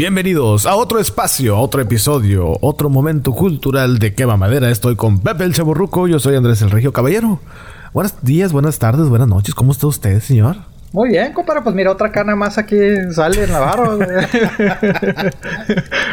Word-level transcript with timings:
Bienvenidos 0.00 0.64
a 0.64 0.76
otro 0.76 0.98
espacio, 0.98 1.58
otro 1.58 1.82
episodio, 1.82 2.56
otro 2.62 2.88
momento 2.88 3.32
cultural 3.32 3.98
de 3.98 4.14
Quema 4.14 4.38
Madera. 4.38 4.70
Estoy 4.70 4.96
con 4.96 5.18
Pepe 5.18 5.44
el 5.44 5.52
Chaburruco, 5.52 6.08
yo 6.08 6.18
soy 6.18 6.36
Andrés 6.36 6.62
el 6.62 6.70
Regio 6.70 6.90
Caballero. 6.90 7.38
Buenos 7.92 8.14
días, 8.22 8.50
buenas 8.50 8.78
tardes, 8.78 9.10
buenas 9.10 9.28
noches. 9.28 9.54
¿Cómo 9.54 9.72
está 9.72 9.86
usted, 9.88 10.22
señor? 10.22 10.56
Muy 10.92 11.10
bien, 11.10 11.32
compadre, 11.32 11.60
pues 11.62 11.72
mira, 11.76 11.92
otra 11.92 12.10
cana 12.10 12.34
más 12.34 12.58
aquí 12.58 12.76
sale 13.12 13.44
en 13.44 13.52
la 13.52 13.60
barba. 13.60 13.94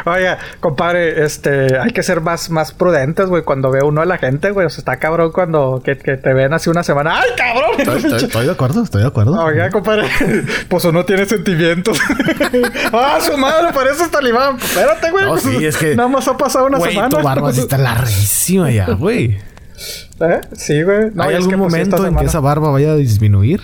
Oye, 0.05 0.37
compadre, 0.59 1.25
este, 1.25 1.79
hay 1.79 1.89
que 1.89 2.03
ser 2.03 2.21
más, 2.21 2.51
más 2.51 2.73
prudentes, 2.73 3.27
güey, 3.27 3.41
cuando 3.41 3.71
ve 3.71 3.79
uno 3.83 4.01
a 4.01 4.05
la 4.05 4.19
gente, 4.19 4.51
güey. 4.51 4.67
O 4.67 4.69
sea, 4.69 4.77
está 4.77 4.97
cabrón 4.97 5.31
cuando 5.31 5.81
que, 5.83 5.97
que 5.97 6.17
te 6.17 6.31
ven 6.31 6.53
así 6.53 6.69
una 6.69 6.83
semana. 6.83 7.19
¡Ay, 7.19 7.29
cabrón! 7.35 7.71
Estoy, 7.79 8.23
estoy 8.23 8.45
de 8.45 8.51
acuerdo, 8.51 8.83
estoy 8.83 9.01
de 9.01 9.07
acuerdo. 9.07 9.43
Oiga, 9.43 9.71
compadre, 9.71 10.07
pues 10.69 10.85
uno 10.85 11.03
tiene 11.05 11.25
sentimientos. 11.25 11.99
¡Ah, 12.93 13.17
su 13.19 13.35
madre! 13.35 13.73
Parece 13.73 14.07
talibán. 14.09 14.57
Pues, 14.57 14.77
espérate, 14.77 15.09
güey. 15.09 15.25
No, 15.25 15.37
sí, 15.37 15.65
es 15.65 15.75
que... 15.75 15.95
Nada 15.95 16.09
más 16.09 16.27
ha 16.27 16.37
pasado 16.37 16.67
una 16.67 16.79
semana. 16.79 17.09
tu 17.09 17.23
barba 17.23 17.51
sí 17.51 17.61
está 17.61 17.79
larguísima 17.79 18.69
ya, 18.69 18.91
güey. 18.91 19.39
¿Eh? 20.19 20.41
Sí, 20.53 20.83
güey. 20.83 21.09
No, 21.15 21.23
¿Hay 21.23 21.31
es 21.31 21.35
algún 21.37 21.51
que, 21.51 21.57
pues, 21.57 21.71
momento 21.71 22.05
en 22.05 22.15
que 22.15 22.25
esa 22.25 22.41
barba 22.41 22.69
vaya 22.69 22.91
a 22.91 22.95
disminuir? 22.95 23.61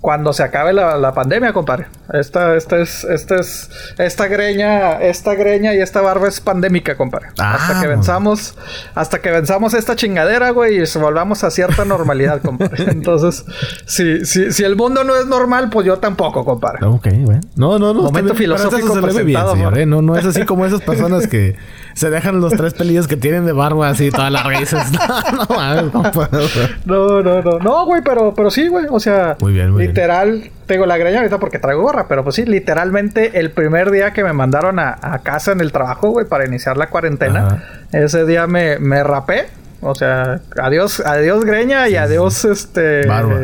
Cuando 0.00 0.32
se 0.32 0.42
acabe 0.42 0.72
la, 0.72 0.96
la 0.96 1.12
pandemia, 1.12 1.52
compadre. 1.52 1.86
Esta, 2.12 2.56
esta 2.56 2.78
es, 2.78 3.04
esta 3.04 3.36
es, 3.36 3.70
esta 3.98 4.26
greña, 4.28 5.00
esta 5.00 5.34
greña 5.34 5.74
y 5.74 5.80
esta 5.80 6.00
barba 6.00 6.26
es 6.26 6.40
pandémica, 6.40 6.96
compadre. 6.96 7.28
Ah, 7.38 7.54
hasta 7.54 7.72
que 7.74 7.86
bueno. 7.86 7.96
venzamos, 7.96 8.56
hasta 8.94 9.20
que 9.20 9.30
venzamos 9.30 9.74
esta 9.74 9.96
chingadera, 9.96 10.50
güey, 10.50 10.82
y 10.82 10.98
volvamos 10.98 11.44
a 11.44 11.50
cierta 11.50 11.84
normalidad, 11.84 12.40
compadre. 12.44 12.90
Entonces, 12.90 13.44
si, 13.84 14.24
si, 14.24 14.52
si 14.52 14.64
el 14.64 14.74
mundo 14.74 15.04
no 15.04 15.16
es 15.16 15.26
normal, 15.26 15.68
pues 15.70 15.86
yo 15.86 15.98
tampoco, 15.98 16.44
compadre. 16.44 16.86
Ok, 16.86 17.08
bueno. 17.24 17.40
No, 17.56 17.78
no, 17.78 17.92
no. 17.92 18.02
Momento 18.02 18.34
filosófico 18.34 18.94
bien, 19.24 19.46
señor. 19.52 19.78
¿eh? 19.78 19.86
No, 19.86 20.02
no 20.02 20.16
es 20.16 20.24
así 20.24 20.44
como 20.44 20.64
esas 20.64 20.80
personas 20.80 21.26
que 21.26 21.56
se 21.94 22.10
dejan 22.10 22.40
los 22.40 22.52
tres 22.54 22.74
pelillos 22.74 23.06
que 23.08 23.16
tienen 23.16 23.46
de 23.46 23.52
barba 23.52 23.88
así 23.88 24.10
toda 24.10 24.30
larga 24.30 24.56
y 24.56 24.60
dices, 24.60 24.80
no, 25.32 25.46
no 25.46 25.46
mames, 25.56 25.94
no 25.94 26.02
puedo. 26.12 26.40
No, 26.84 27.22
no, 27.22 27.42
no. 27.42 27.58
No, 27.58 27.84
güey, 27.86 28.02
pero, 28.04 28.34
pero 28.34 28.50
sí, 28.50 28.68
güey. 28.68 28.86
O 28.90 29.00
sea, 29.00 29.36
Muy 29.40 29.52
bien, 29.52 29.70
muy 29.70 29.78
bien. 29.82 29.90
literal, 29.90 30.50
tengo 30.66 30.86
la 30.86 30.96
greña 30.98 31.18
ahorita 31.18 31.38
porque 31.38 31.58
traigo 31.58 31.82
gorra, 31.82 32.06
pero 32.08 32.22
pues 32.24 32.36
sí, 32.36 32.44
literalmente 32.46 33.38
el 33.40 33.50
primer 33.50 33.90
día 33.90 34.12
que 34.12 34.22
me 34.24 34.32
mandaron 34.32 34.78
a, 34.78 34.96
a 35.00 35.18
casa 35.20 35.52
en 35.52 35.60
el 35.60 35.72
trabajo, 35.72 36.10
güey, 36.10 36.26
para 36.26 36.46
iniciar 36.46 36.76
la 36.76 36.88
cuarentena, 36.88 37.46
Ajá. 37.46 37.62
ese 37.92 38.24
día 38.26 38.46
me, 38.46 38.78
me 38.78 39.02
rapé. 39.02 39.46
O 39.82 39.94
sea, 39.94 40.40
adiós, 40.62 41.00
adiós 41.00 41.44
greña 41.44 41.88
y 41.88 41.96
adiós 41.96 42.44
este 42.44 43.06
Barba. 43.06 43.40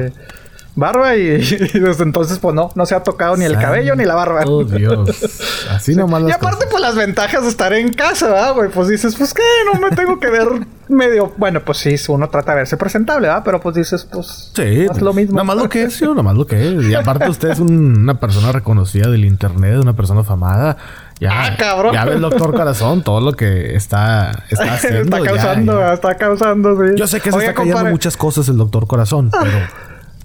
Barba 0.76 1.16
y, 1.16 1.22
y 1.74 1.78
desde 1.80 2.04
entonces 2.04 2.38
pues 2.38 2.54
no, 2.54 2.70
no 2.74 2.86
se 2.86 2.94
ha 2.94 3.02
tocado 3.02 3.36
ni 3.36 3.44
el 3.44 3.58
cabello 3.58 3.96
ni 3.96 4.04
la 4.04 4.14
barba. 4.14 4.42
Oh, 4.46 4.62
Dios. 4.62 5.66
Así 5.70 5.94
nomás 5.96 6.22
Y 6.22 6.26
las 6.26 6.36
aparte, 6.36 6.56
cosas. 6.66 6.70
pues 6.70 6.82
las 6.82 6.94
ventajas 6.94 7.42
de 7.42 7.48
estar 7.48 7.72
en 7.72 7.92
casa, 7.92 8.28
¿verdad, 8.28 8.54
güey? 8.54 8.70
Pues 8.70 8.86
dices, 8.88 9.16
pues 9.16 9.34
qué, 9.34 9.42
no 9.72 9.80
me 9.80 9.90
tengo 9.96 10.20
que 10.20 10.28
ver 10.28 10.46
medio. 10.88 11.32
Bueno, 11.36 11.60
pues 11.64 11.78
sí, 11.78 11.96
uno 12.08 12.28
trata 12.28 12.52
de 12.52 12.58
verse 12.58 12.76
presentable, 12.76 13.26
¿verdad? 13.26 13.42
Pero 13.44 13.60
pues 13.60 13.74
dices, 13.74 14.04
pues. 14.10 14.52
Sí, 14.54 14.82
es 14.82 14.88
pues, 14.90 15.02
lo 15.02 15.12
mismo. 15.12 15.34
Nada 15.34 15.44
más 15.44 15.56
lo 15.56 15.68
que 15.68 15.82
es, 15.84 15.98
yo, 15.98 16.10
nada 16.10 16.22
más 16.22 16.36
lo 16.36 16.46
que 16.46 16.68
es. 16.78 16.84
Y 16.84 16.94
aparte 16.94 17.28
usted 17.30 17.50
es 17.50 17.58
un- 17.58 17.96
una 18.02 18.20
persona 18.20 18.52
reconocida 18.52 19.08
del 19.08 19.24
internet, 19.24 19.78
una 19.80 19.94
persona 19.96 20.22
famada. 20.22 20.76
Ya, 21.18 21.30
Ah, 21.46 21.56
cabrón. 21.58 21.94
ya 21.94 22.04
ve 22.04 22.12
el 22.12 22.20
doctor 22.20 22.52
Corazón, 22.54 23.02
todo 23.02 23.22
lo 23.22 23.32
que 23.32 23.74
está, 23.74 24.44
está 24.50 24.74
haciendo. 24.74 25.00
está 25.16 25.18
ya, 25.20 25.24
causando, 25.24 25.72
ya. 25.72 25.78
¿verdad? 25.78 25.94
está 25.94 26.14
causando, 26.16 26.76
sí. 26.76 26.92
Yo 26.94 27.06
sé 27.06 27.20
que 27.22 27.30
se 27.30 27.36
Oye, 27.38 27.46
está 27.46 27.54
cayendo 27.54 27.76
compadre, 27.78 27.92
muchas 27.92 28.16
cosas 28.18 28.46
el 28.50 28.58
doctor 28.58 28.86
Corazón, 28.86 29.30
pero 29.30 29.58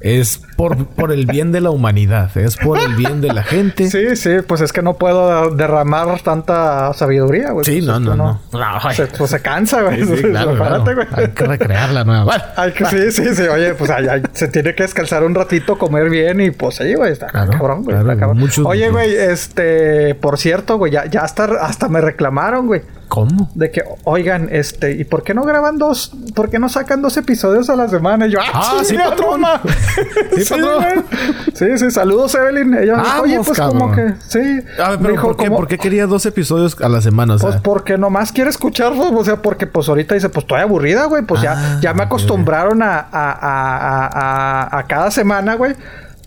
es 0.02 0.42
por, 0.58 0.88
por 0.88 1.12
el 1.12 1.26
bien 1.26 1.52
de 1.52 1.62
la 1.62 1.70
humanidad, 1.70 2.36
es 2.38 2.58
por 2.58 2.80
el 2.80 2.96
bien 2.96 3.22
de 3.22 3.34
la 3.34 3.44
gente. 3.44 3.90
Sí, 3.90 4.16
sí, 4.16 4.38
pues 4.48 4.62
es 4.62 4.74
que 4.74 4.82
no 4.82 4.96
puedo 4.96 5.52
derramar 5.52 6.20
tanta 6.22 6.92
sabiduría, 6.94 7.52
güey. 7.52 7.66
Sí, 7.66 7.74
Pues 7.82 7.86
no, 7.86 7.98
esto 7.98 8.16
no, 8.16 8.42
no. 8.52 8.92
Se, 8.94 9.08
pues 9.08 9.30
se 9.32 9.42
cansa, 9.42 9.82
güey. 9.84 10.04
Sí, 10.04 10.18
sí, 10.18 10.24
claro, 10.30 10.52
Prepárate, 10.52 10.94
claro. 10.94 11.08
güey. 11.12 11.26
Hay 11.26 11.32
que 11.32 11.46
recrearla 11.46 12.04
nueva. 12.04 12.54
Hay 12.56 12.72
que, 12.72 12.86
sí, 12.86 13.12
sí, 13.12 13.36
sí. 13.36 13.44
Oye, 13.44 13.74
pues 13.76 13.90
ay, 13.92 14.08
ay, 14.10 14.24
se 14.34 14.48
tiene 14.48 14.74
que 14.76 14.84
descansar 14.84 15.24
un 15.24 15.36
ratito, 15.36 15.78
comer 15.78 16.10
bien 16.10 16.42
y 16.42 16.52
pues 16.52 16.76
sí, 16.76 16.94
güey. 16.96 17.12
Está 17.12 17.28
Claro, 17.28 17.52
cabrón, 17.52 17.84
güey. 17.84 17.96
claro, 17.96 18.10
está 18.10 18.20
cabrón. 18.20 18.38
muchos 18.40 18.66
Oye, 18.66 18.90
güey, 18.90 19.14
este, 19.16 20.16
por 20.16 20.38
cierto, 20.38 20.78
güey, 20.78 20.92
ya, 20.92 21.06
ya 21.06 21.22
hasta, 21.22 21.46
hasta 21.62 21.88
me 21.90 22.02
reclamaron, 22.02 22.68
güey. 22.68 22.82
¿Cómo? 23.12 23.52
De 23.56 23.72
que, 23.72 23.84
oigan, 24.06 24.48
este, 24.54 24.94
¿y 24.94 25.04
por 25.04 25.22
qué 25.24 25.34
no 25.34 25.44
graban 25.44 25.78
dos? 25.78 26.14
¿Por 26.34 26.50
qué 26.50 26.60
no 26.60 26.70
sacan 26.70 27.02
dos 27.02 27.18
episodios 27.18 27.70
a 27.70 27.76
la 27.76 27.90
semana? 27.90 28.26
Y 28.28 28.32
yo, 28.32 28.40
Ah, 28.54 28.78
sí, 28.82 28.92
chinga, 28.92 29.10
patrón. 29.10 29.30
toma". 29.32 29.62
Sí, 30.38 30.46
patrón. 30.50 31.06
Sí, 31.54 31.66
sí, 31.78 31.92
saludos, 31.92 32.34
Evelyn. 32.36 32.74
Ella 32.74 32.96
me 32.96 33.04
dijo, 33.04 33.22
oye, 33.24 33.40
pues 33.46 33.60
como 33.60 33.92
que, 33.92 34.14
sí. 34.30 34.40
A 34.82 34.92
ver, 34.92 35.00
Me 35.00 35.04
pero 35.04 35.12
dijo, 35.12 35.28
¿por 35.28 35.36
qué, 35.38 35.46
como- 35.46 35.58
¿por 35.58 35.68
qué 35.68 35.78
quería 35.78 36.08
dos 36.08 36.26
episodios 36.26 36.80
a 36.82 36.88
la 36.88 37.02
semana? 37.02 37.36
O 37.36 37.38
sea, 37.40 37.50
Pues 37.50 37.62
porque 37.62 37.98
nomás 37.98 38.32
quiere 38.32 38.50
escucharlo, 38.50 39.10
o 39.12 39.26
sea, 39.26 39.36
porque 39.42 39.68
pues 39.68 39.90
ahorita 39.90 40.16
dice, 40.16 40.30
pues 40.30 40.44
estoy 40.46 40.62
aburrida, 40.62 41.06
güey, 41.06 41.24
pues 41.24 41.42
Ah, 41.42 41.44
ya, 41.44 41.80
ya 41.82 41.94
me 41.94 42.04
acostumbraron 42.04 42.82
a, 42.82 42.98
a, 43.12 44.68
a- 44.72 44.78
a 44.80 44.84
cada 44.88 45.12
semana, 45.12 45.56
güey. 45.56 45.76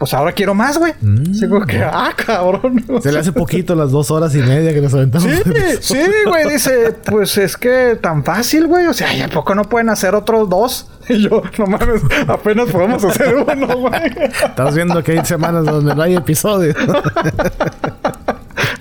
Pues 0.04 0.12
ahora 0.12 0.32
quiero 0.32 0.52
más, 0.52 0.76
güey. 0.76 0.92
Mm, 1.00 1.30
Así 1.30 1.48
como 1.48 1.64
que, 1.64 1.82
ah, 1.82 2.12
cabrón. 2.14 2.84
se 3.02 3.10
le 3.10 3.20
hace 3.20 3.32
poquito 3.32 3.74
las 3.74 3.90
dos 3.90 4.10
horas 4.10 4.34
y 4.34 4.38
media 4.40 4.74
que 4.74 4.82
nos 4.82 4.92
aventamos. 4.92 5.26
Sí, 5.26 5.54
sí, 5.80 5.98
güey, 6.26 6.46
dice, 6.46 6.94
pues 7.06 7.38
es 7.38 7.56
que 7.56 7.96
tan 7.98 8.22
fácil, 8.22 8.66
güey. 8.66 8.84
O 8.84 8.92
sea, 8.92 9.14
¿y 9.14 9.22
a 9.22 9.28
poco 9.28 9.54
no 9.54 9.64
pueden 9.64 9.88
hacer 9.88 10.14
otros 10.14 10.50
dos? 10.50 10.90
Y 11.08 11.22
yo, 11.22 11.42
no 11.58 11.66
mames, 11.66 12.00
apenas 12.28 12.70
podemos 12.70 13.04
hacer 13.04 13.34
uno, 13.34 13.76
güey. 13.76 14.12
Estás 14.42 14.74
viendo 14.74 15.02
que 15.02 15.12
hay 15.12 15.24
semanas 15.24 15.64
donde 15.64 15.94
no 15.94 16.02
hay 16.02 16.16
episodios. 16.16 16.76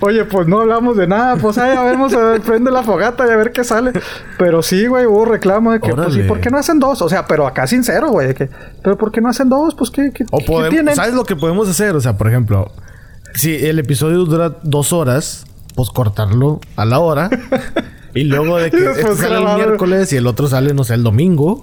Oye, 0.06 0.26
pues 0.26 0.46
no 0.46 0.60
hablamos 0.60 0.98
de 0.98 1.06
nada, 1.06 1.36
pues 1.36 1.56
ay, 1.56 1.74
a 1.74 1.82
ver, 1.82 1.94
vamos 1.94 2.12
a 2.12 2.18
ver, 2.18 2.40
prende 2.42 2.70
la 2.70 2.82
fogata 2.82 3.26
y 3.26 3.30
a 3.30 3.36
ver 3.36 3.52
qué 3.52 3.64
sale. 3.64 3.90
Pero 4.38 4.62
sí, 4.62 4.86
güey, 4.86 5.06
hubo 5.06 5.24
reclamo 5.24 5.72
de 5.72 5.80
que, 5.80 5.94
pues, 5.94 6.08
¿y 6.08 6.18
Órale. 6.18 6.24
por 6.24 6.40
qué 6.40 6.50
no 6.50 6.58
hacen 6.58 6.78
dos? 6.78 7.00
O 7.00 7.08
sea, 7.08 7.26
pero 7.26 7.46
acá 7.46 7.66
sincero, 7.66 8.10
güey, 8.10 8.34
que, 8.34 8.50
pero 8.82 8.98
¿por 8.98 9.10
qué 9.10 9.22
no 9.22 9.30
hacen 9.30 9.48
dos? 9.48 9.74
Pues, 9.74 9.90
¿qué, 9.90 10.10
qué, 10.12 10.26
O 10.30 10.38
qué 10.38 10.44
podemos, 10.44 10.70
tienen? 10.70 10.94
¿Sabes 10.94 11.14
lo 11.14 11.24
que 11.24 11.36
podemos 11.36 11.68
hacer? 11.70 11.96
O 11.96 12.00
sea, 12.02 12.18
por 12.18 12.28
ejemplo, 12.28 12.70
si 13.34 13.54
el 13.66 13.78
episodio 13.78 14.18
dura 14.26 14.56
dos 14.62 14.92
horas, 14.92 15.46
pues 15.74 15.88
cortarlo 15.88 16.60
a 16.76 16.84
la 16.84 16.98
hora. 16.98 17.30
y 18.14 18.24
luego 18.24 18.58
de 18.58 18.70
que 18.70 18.80
Y 18.80 18.84
este 18.84 19.14
sale 19.16 19.38
el 19.38 19.54
miércoles 19.56 20.12
y 20.12 20.16
el 20.18 20.26
otro 20.26 20.48
sale, 20.48 20.74
no 20.74 20.84
sé, 20.84 20.94
el 20.94 21.02
domingo. 21.02 21.62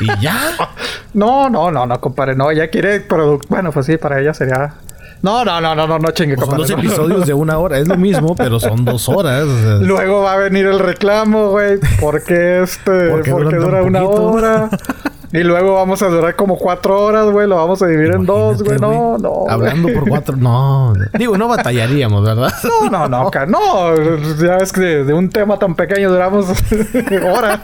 y 0.00 0.06
ya. 0.20 0.38
No, 1.14 1.50
no, 1.50 1.70
no, 1.70 1.84
no, 1.84 2.00
compadre, 2.00 2.34
no, 2.34 2.50
ella 2.50 2.68
quiere 2.70 2.98
producto. 3.00 3.46
Bueno, 3.50 3.70
pues 3.70 3.84
sí, 3.84 3.98
para 3.98 4.18
ella 4.18 4.32
sería. 4.32 4.76
No, 5.22 5.44
no, 5.44 5.60
no, 5.60 5.74
no, 5.76 5.86
no, 5.86 5.98
no 6.00 6.10
chingue, 6.10 6.36
Pues 6.36 6.48
son 6.48 6.58
dos 6.58 6.70
episodios 6.70 7.26
de 7.26 7.34
una 7.34 7.58
hora. 7.58 7.78
Es 7.78 7.86
lo 7.86 7.96
mismo, 7.96 8.34
pero 8.36 8.58
son 8.58 8.84
dos 8.84 9.08
horas. 9.08 9.44
o 9.44 9.62
sea. 9.62 9.74
Luego 9.76 10.22
va 10.22 10.32
a 10.34 10.36
venir 10.36 10.66
el 10.66 10.80
reclamo, 10.80 11.50
güey. 11.50 11.78
¿Por 12.00 12.24
qué 12.24 12.62
este? 12.62 13.08
¿Por 13.08 13.22
qué 13.22 13.30
Porque 13.30 13.56
duran 13.56 13.60
dura 13.60 13.78
tan 13.82 13.86
una 13.86 14.04
hora. 14.04 14.70
Y 15.32 15.42
luego 15.42 15.74
vamos 15.74 16.02
a 16.02 16.08
durar 16.08 16.36
como 16.36 16.58
cuatro 16.58 17.00
horas, 17.02 17.26
güey. 17.30 17.48
Lo 17.48 17.56
vamos 17.56 17.82
a 17.82 17.86
dividir 17.86 18.14
en 18.14 18.26
dos, 18.26 18.62
güey. 18.62 18.78
No, 18.78 19.16
no. 19.18 19.44
Hablando 19.48 19.88
por 19.92 20.08
cuatro. 20.08 20.36
No. 20.36 20.92
Digo, 21.18 21.38
no 21.38 21.48
batallaríamos, 21.48 22.24
¿verdad? 22.24 22.52
No, 22.92 23.08
no, 23.08 23.08
no, 23.08 23.30
no, 23.46 23.96
ya 24.36 24.56
ves 24.58 24.72
que 24.72 24.80
de, 24.80 25.04
de 25.04 25.14
un 25.14 25.30
tema 25.30 25.58
tan 25.58 25.74
pequeño 25.74 26.10
duramos 26.10 26.46
horas. 27.24 27.60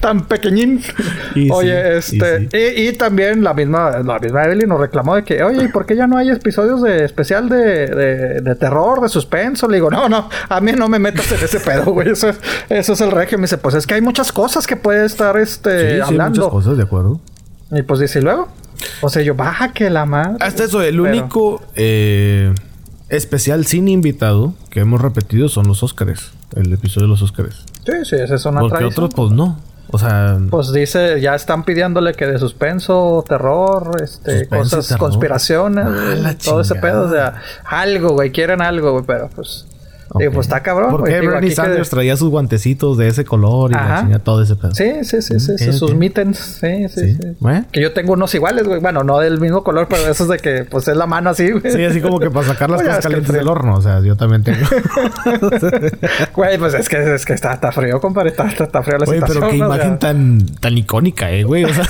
Tan 0.00 0.26
pequeñín. 0.26 0.82
Y 1.34 1.50
oye, 1.50 2.02
sí, 2.02 2.18
este, 2.18 2.42
y 2.42 2.48
sí. 2.48 2.82
y, 2.82 2.88
y 2.88 2.92
también 2.94 3.44
la 3.44 3.54
misma, 3.54 3.98
la 4.02 4.18
misma 4.18 4.44
Evelyn 4.44 4.68
nos 4.68 4.80
reclamó 4.80 5.14
de 5.14 5.24
que, 5.24 5.42
oye, 5.42 5.64
¿y 5.64 5.68
por 5.68 5.86
qué 5.86 5.94
ya 5.94 6.06
no 6.06 6.16
hay 6.16 6.30
episodios 6.30 6.82
de 6.82 7.04
especial 7.04 7.48
de, 7.48 7.86
de, 7.86 8.40
de 8.40 8.54
terror, 8.56 9.00
de 9.00 9.08
suspenso? 9.08 9.68
Le 9.68 9.76
digo, 9.76 9.90
no, 9.90 10.08
no, 10.08 10.28
a 10.48 10.60
mí 10.60 10.72
no 10.72 10.88
me 10.88 10.98
metas 10.98 11.30
en 11.32 11.44
ese 11.44 11.60
pedo, 11.60 11.92
güey. 11.92 12.10
Eso 12.10 12.30
es, 12.30 12.40
eso 12.68 12.92
es 12.94 13.00
el 13.00 13.10
regio. 13.10 13.38
Me 13.38 13.42
dice, 13.42 13.58
pues 13.58 13.74
es 13.74 13.86
que 13.86 13.94
hay 13.94 14.00
muchas 14.00 14.32
cosas 14.32 14.66
que 14.66 14.76
puede 14.76 15.04
estar 15.04 15.36
este 15.36 15.90
Sí, 15.90 15.94
sí, 15.96 16.00
hablando. 16.00 16.47
Cosas, 16.50 16.76
de 16.76 16.82
acuerdo. 16.82 17.20
Y 17.70 17.82
pues 17.82 18.00
dice, 18.00 18.18
¿y 18.20 18.22
luego? 18.22 18.48
O 19.02 19.08
sea, 19.08 19.22
yo, 19.22 19.34
baja 19.34 19.72
que 19.72 19.90
la 19.90 20.06
madre. 20.06 20.36
Hasta 20.40 20.64
eso, 20.64 20.80
el 20.82 20.96
Pero- 20.96 21.02
único 21.10 21.62
eh, 21.74 22.54
especial 23.08 23.66
sin 23.66 23.88
invitado 23.88 24.54
que 24.70 24.80
hemos 24.80 25.00
repetido 25.00 25.48
son 25.48 25.66
los 25.66 25.82
Óscares. 25.82 26.30
El 26.56 26.72
episodio 26.72 27.06
de 27.06 27.10
los 27.10 27.22
Óscares. 27.22 27.56
Sí, 27.84 27.92
sí, 28.04 28.16
esa 28.16 28.34
es 28.36 28.44
una 28.46 28.60
Porque 28.60 28.78
tradición. 28.78 29.04
otros, 29.04 29.14
pues 29.14 29.32
no. 29.36 29.60
O 29.90 29.98
sea, 29.98 30.38
Pues 30.50 30.70
dice, 30.72 31.18
ya 31.20 31.34
están 31.34 31.64
pidiéndole 31.64 32.12
que 32.12 32.26
de 32.26 32.38
suspenso, 32.38 33.24
terror, 33.26 33.96
este, 34.02 34.40
Suspenso 34.40 34.76
cosas, 34.76 34.88
terror. 34.88 35.00
conspiraciones, 35.00 35.86
Ah, 35.86 36.34
todo 36.44 36.60
ese 36.60 36.74
pedo, 36.74 37.06
o 37.06 37.10
sea, 37.10 37.40
algo, 37.64 38.10
güey, 38.10 38.30
quieren 38.30 38.60
algo, 38.60 38.92
güey, 38.92 39.04
pero 39.06 39.30
pues 39.34 39.66
Digo, 40.16 40.32
pues 40.32 40.46
está 40.46 40.62
cabrón. 40.62 40.90
¿Por 40.90 41.04
qué 41.04 41.20
Bernie 41.20 41.50
Sanders 41.50 41.90
traía 41.90 42.16
sus 42.16 42.30
guantecitos 42.30 42.96
de 42.96 43.08
ese 43.08 43.24
color 43.24 43.70
y 43.70 43.74
la 43.74 44.00
chingada, 44.00 44.24
todo 44.24 44.42
ese 44.42 44.56
pedo? 44.56 44.74
Sí, 44.74 45.04
sí, 45.04 45.20
sí, 45.20 45.38
sí. 45.38 45.72
sus 45.72 45.94
mittens. 45.94 46.38
Sí, 46.38 46.88
sí, 46.88 47.14
sí. 47.14 47.36
Que 47.72 47.82
yo 47.82 47.92
tengo 47.92 48.14
unos 48.14 48.34
iguales, 48.34 48.66
güey. 48.66 48.80
Bueno, 48.80 49.04
no 49.04 49.18
del 49.18 49.38
mismo 49.38 49.62
color, 49.62 49.86
pero 49.88 50.10
esos 50.10 50.28
de 50.28 50.38
que, 50.38 50.64
pues, 50.64 50.88
es 50.88 50.96
la 50.96 51.06
mano 51.06 51.30
así, 51.30 51.50
güey. 51.50 51.72
Sí, 51.72 51.84
así 51.84 52.00
como 52.00 52.18
que 52.18 52.30
para 52.30 52.46
sacar 52.46 52.70
las 52.70 52.82
cosas 52.84 53.00
calientes 53.00 53.32
del 53.32 53.48
horno. 53.48 53.74
O 53.74 53.82
sea, 53.82 54.00
yo 54.00 54.16
también 54.16 54.42
tengo. 54.42 54.60
güey, 56.34 56.58
pues 56.58 56.74
es 56.74 56.88
que, 56.88 57.14
es 57.14 57.26
que 57.26 57.34
está, 57.34 57.54
está 57.54 57.70
frío, 57.70 58.00
compadre. 58.00 58.30
Está, 58.30 58.46
está, 58.46 58.82
frío 58.82 58.98
la 58.98 59.04
güey, 59.04 59.18
situación. 59.18 59.40
pero 59.40 59.50
qué 59.50 59.56
imagen 59.58 59.98
tan, 59.98 60.46
tan 60.60 60.78
icónica, 60.78 61.30
eh, 61.30 61.44
güey. 61.44 61.64
O 61.64 61.74
sea, 61.74 61.86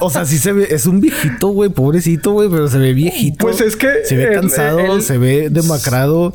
o 0.00 0.10
sea, 0.10 0.24
sí 0.24 0.38
se 0.38 0.52
ve... 0.52 0.68
Es 0.70 0.86
un 0.86 1.00
viejito, 1.00 1.48
güey. 1.48 1.68
Pobrecito, 1.68 2.32
güey. 2.32 2.48
Pero 2.48 2.68
se 2.68 2.78
ve 2.78 2.94
viejito. 2.94 3.38
Pues 3.38 3.60
es 3.60 3.76
que... 3.76 4.04
Se 4.04 4.16
ve 4.16 4.32
cansado, 4.32 5.00
se 5.00 5.18
ve 5.18 5.50
demacrado 5.50 6.32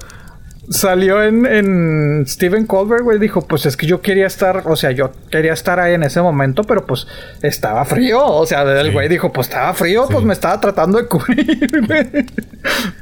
salió 0.69 1.23
en, 1.23 1.45
en 1.45 2.25
Steven 2.27 2.65
Colbert, 2.65 3.03
güey, 3.03 3.19
dijo, 3.19 3.41
pues 3.41 3.65
es 3.65 3.77
que 3.77 3.85
yo 3.85 4.01
quería 4.01 4.27
estar, 4.27 4.63
o 4.65 4.75
sea, 4.75 4.91
yo 4.91 5.11
quería 5.31 5.53
estar 5.53 5.79
ahí 5.79 5.93
en 5.93 6.03
ese 6.03 6.21
momento, 6.21 6.63
pero 6.63 6.85
pues 6.85 7.07
estaba 7.41 7.85
frío, 7.85 8.25
o 8.25 8.45
sea, 8.45 8.63
el 8.79 8.91
güey 8.91 9.07
dijo, 9.07 9.31
pues 9.31 9.47
estaba 9.47 9.73
frío, 9.73 10.07
pues 10.09 10.23
me 10.25 10.33
estaba 10.33 10.59
tratando 10.59 10.97
de 10.97 11.07
cubrir, 11.07 11.67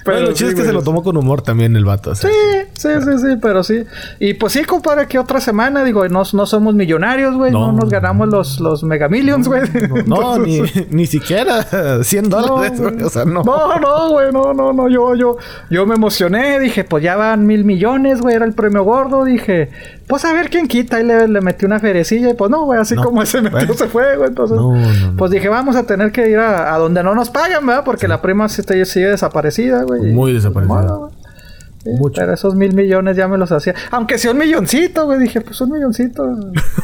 Pero 0.03 0.19
lo 0.19 0.33
chido 0.33 0.51
es 0.51 0.55
que 0.55 0.63
se 0.63 0.73
lo 0.73 0.83
tomó 0.83 1.01
con 1.01 1.17
humor 1.17 1.41
también 1.41 1.75
el 1.75 1.85
vato. 1.85 2.13
sí, 2.13 2.27
sí, 2.73 2.89
sí, 3.03 3.17
sí, 3.17 3.37
pero 3.41 3.63
sí. 3.63 3.83
Y 4.19 4.35
pues 4.35 4.53
sí, 4.53 4.63
compadre, 4.63 5.07
que 5.07 5.17
otra 5.17 5.39
semana, 5.39 5.83
digo, 5.83 6.07
no, 6.07 6.21
no 6.31 6.45
somos 6.45 6.75
millonarios, 6.75 7.35
güey, 7.35 7.51
no, 7.51 7.71
nos 7.71 7.89
ganamos 7.89 8.29
los, 8.29 8.59
los 8.59 8.83
mega 8.83 9.09
millions, 9.09 9.47
güey. 9.47 9.63
No, 10.05 10.37
ni, 10.37 10.61
ni 10.91 11.07
siquiera 11.07 11.63
100 12.03 12.29
dólares, 12.29 12.79
güey, 12.79 13.01
o 13.01 13.09
sea, 13.09 13.25
no. 13.25 13.43
No, 13.43 13.79
no, 13.79 14.09
güey, 14.11 14.31
no, 14.31 14.53
no, 14.53 14.73
no, 14.73 14.87
yo, 14.89 15.15
yo, 15.15 15.37
yo 15.71 15.85
me 15.87 15.95
emocioné, 15.95 16.59
dije, 16.59 16.83
pues 16.83 17.03
ya 17.03 17.15
van 17.15 17.47
mil 17.47 17.54
millones, 17.63 18.21
güey, 18.21 18.35
era 18.35 18.45
el 18.45 18.53
premio 18.53 18.83
gordo. 18.83 19.23
Dije, 19.23 19.69
pues 20.07 20.25
a 20.25 20.33
ver 20.33 20.49
quién 20.49 20.67
quita. 20.67 20.99
Y 20.99 21.03
le, 21.05 21.27
le 21.27 21.41
metí 21.41 21.65
una 21.65 21.79
ferecilla. 21.79 22.29
Y 22.29 22.33
pues 22.33 22.51
no, 22.51 22.65
güey, 22.65 22.79
así 22.79 22.95
como 22.95 23.21
ese 23.21 23.41
metió 23.41 23.73
se 23.73 23.87
fue, 23.87 24.17
güey. 24.17 24.29
Entonces, 24.29 24.57
pues 25.17 25.31
dije, 25.31 25.47
vamos 25.47 25.75
a 25.75 25.83
tener 25.83 26.11
que 26.11 26.29
ir 26.29 26.39
a, 26.39 26.77
donde 26.77 27.03
no 27.03 27.15
nos 27.15 27.29
pagan, 27.29 27.65
¿verdad? 27.65 27.83
Porque 27.85 28.07
la 28.07 28.21
prima 28.21 28.49
sigue 28.49 29.07
desaparecida, 29.07 29.83
güey. 29.83 30.11
Muy 30.11 30.33
desaparecida. 30.33 31.09
Mucho. 31.99 32.15
Pero 32.19 32.33
esos 32.33 32.55
mil 32.55 32.73
millones 32.73 33.15
ya 33.15 33.27
me 33.27 33.37
los 33.37 33.51
hacía. 33.51 33.75
Aunque 33.91 34.17
sea 34.17 34.31
un 34.31 34.39
milloncito, 34.39 35.05
güey. 35.05 35.19
Dije, 35.19 35.41
pues 35.41 35.61
un 35.61 35.71
milloncito. 35.71 36.25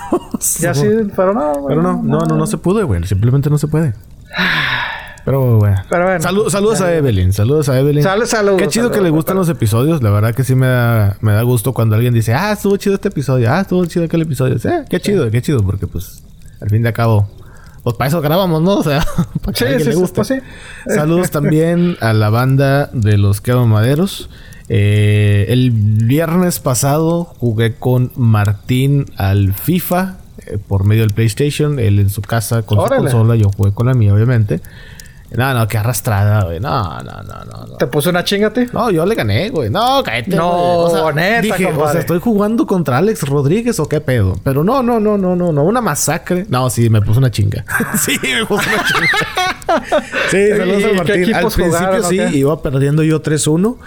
ya 0.59 0.73
sí, 0.73 0.87
pero 1.15 1.33
no, 1.33 1.53
güey. 1.55 1.75
Pero 1.75 1.81
no, 1.81 2.01
no, 2.03 2.19
no, 2.19 2.37
no 2.37 2.45
se 2.45 2.57
pudo, 2.57 2.85
güey. 2.85 3.03
Simplemente 3.07 3.49
no 3.49 3.57
se 3.57 3.67
puede. 3.67 3.93
Pero 5.25 5.57
bueno. 5.57 5.81
saludos 6.49 6.81
a 6.81 6.95
Evelyn. 6.95 7.33
Saludos 7.33 7.69
a 7.69 7.79
Evelyn. 7.79 8.03
saludos. 8.03 8.57
Qué 8.57 8.67
chido 8.67 8.91
que 8.91 9.01
le 9.01 9.09
gustan 9.09 9.37
los 9.37 9.49
episodios. 9.49 10.01
La 10.01 10.09
verdad 10.09 10.33
que 10.33 10.43
sí 10.43 10.55
me 10.55 10.67
da, 10.67 11.17
me 11.21 11.33
da 11.33 11.41
gusto 11.43 11.73
cuando 11.73 11.95
alguien 11.95 12.13
dice, 12.13 12.33
ah, 12.33 12.51
estuvo 12.51 12.77
chido 12.77 12.95
este 12.95 13.09
episodio. 13.09 13.51
Ah, 13.51 13.61
estuvo 13.61 13.85
chido 13.85 14.05
aquel 14.05 14.23
episodio. 14.23 14.55
Eh, 14.55 14.85
qué 14.89 14.99
chido, 14.99 15.29
qué 15.29 15.41
chido. 15.41 15.63
Porque 15.63 15.87
pues, 15.87 16.23
al 16.59 16.69
fin 16.69 16.81
de 16.81 16.93
cabo, 16.93 17.29
pues 17.83 17.95
para 17.95 18.07
eso 18.09 18.21
grabamos, 18.21 18.61
¿no? 18.61 18.75
O 18.75 18.83
sea, 18.83 19.05
para 19.41 19.53
que 19.53 19.65
a 19.65 19.67
alguien 19.69 19.89
le 19.89 19.95
guste. 19.95 20.15
Pues 20.15 20.33
saludos 20.87 21.31
también 21.31 21.97
a 22.01 22.13
la 22.13 22.29
banda 22.29 22.89
de 22.93 23.17
los 23.17 23.41
Quedo 23.41 23.65
Maderos. 23.67 24.29
Eh, 24.73 25.47
el 25.49 25.71
viernes 25.71 26.59
pasado 26.59 27.25
jugué 27.25 27.75
con 27.75 28.11
Martín 28.15 29.05
al 29.17 29.53
FIFA 29.53 30.17
eh, 30.45 30.57
por 30.65 30.85
medio 30.85 31.01
del 31.01 31.13
PlayStation. 31.13 31.77
Él 31.77 31.99
en 31.99 32.09
su 32.09 32.21
casa 32.21 32.61
con 32.63 32.79
su 32.79 32.85
consola. 32.85 33.35
Yo 33.35 33.49
jugué 33.55 33.73
con 33.73 33.87
la 33.87 33.93
mía, 33.93 34.13
obviamente. 34.13 34.61
No, 35.33 35.53
no, 35.53 35.67
qué 35.67 35.77
arrastrada, 35.77 36.43
güey. 36.43 36.59
No, 36.59 37.01
no, 37.03 37.23
no, 37.23 37.45
no. 37.45 37.77
¿Te 37.77 37.87
puso 37.87 38.09
una 38.09 38.23
chingate? 38.23 38.67
No, 38.73 38.91
yo 38.91 39.05
le 39.05 39.15
gané, 39.15 39.49
güey. 39.49 39.69
No, 39.69 40.03
cállate, 40.03 40.35
No, 40.35 40.79
o 40.79 40.89
sea, 40.89 41.11
neta, 41.13 41.41
dije, 41.41 41.67
o 41.67 41.89
sea, 41.89 42.01
¿estoy 42.01 42.19
jugando 42.19 42.67
contra 42.67 42.97
Alex 42.97 43.21
Rodríguez 43.23 43.79
o 43.79 43.87
qué 43.87 44.01
pedo? 44.01 44.37
Pero 44.43 44.63
no, 44.65 44.83
no, 44.83 44.99
no, 44.99 45.17
no, 45.17 45.35
no, 45.35 45.53
no. 45.53 45.63
Una 45.63 45.79
masacre. 45.79 46.45
No, 46.49 46.69
sí, 46.69 46.89
me 46.89 47.01
puso 47.01 47.19
una 47.19 47.31
chinga. 47.31 47.63
sí, 47.97 48.19
me 48.21 48.45
puso 48.45 48.67
una 48.67 48.83
chinga. 48.83 50.09
sí, 50.31 50.49
saludos 50.49 50.83
a 50.83 50.93
Martín. 50.95 51.33
Al 51.33 51.47
principio 51.47 52.03
sí, 52.03 52.37
iba 52.37 52.61
perdiendo 52.61 53.03
yo 53.03 53.23
3-1. 53.23 53.77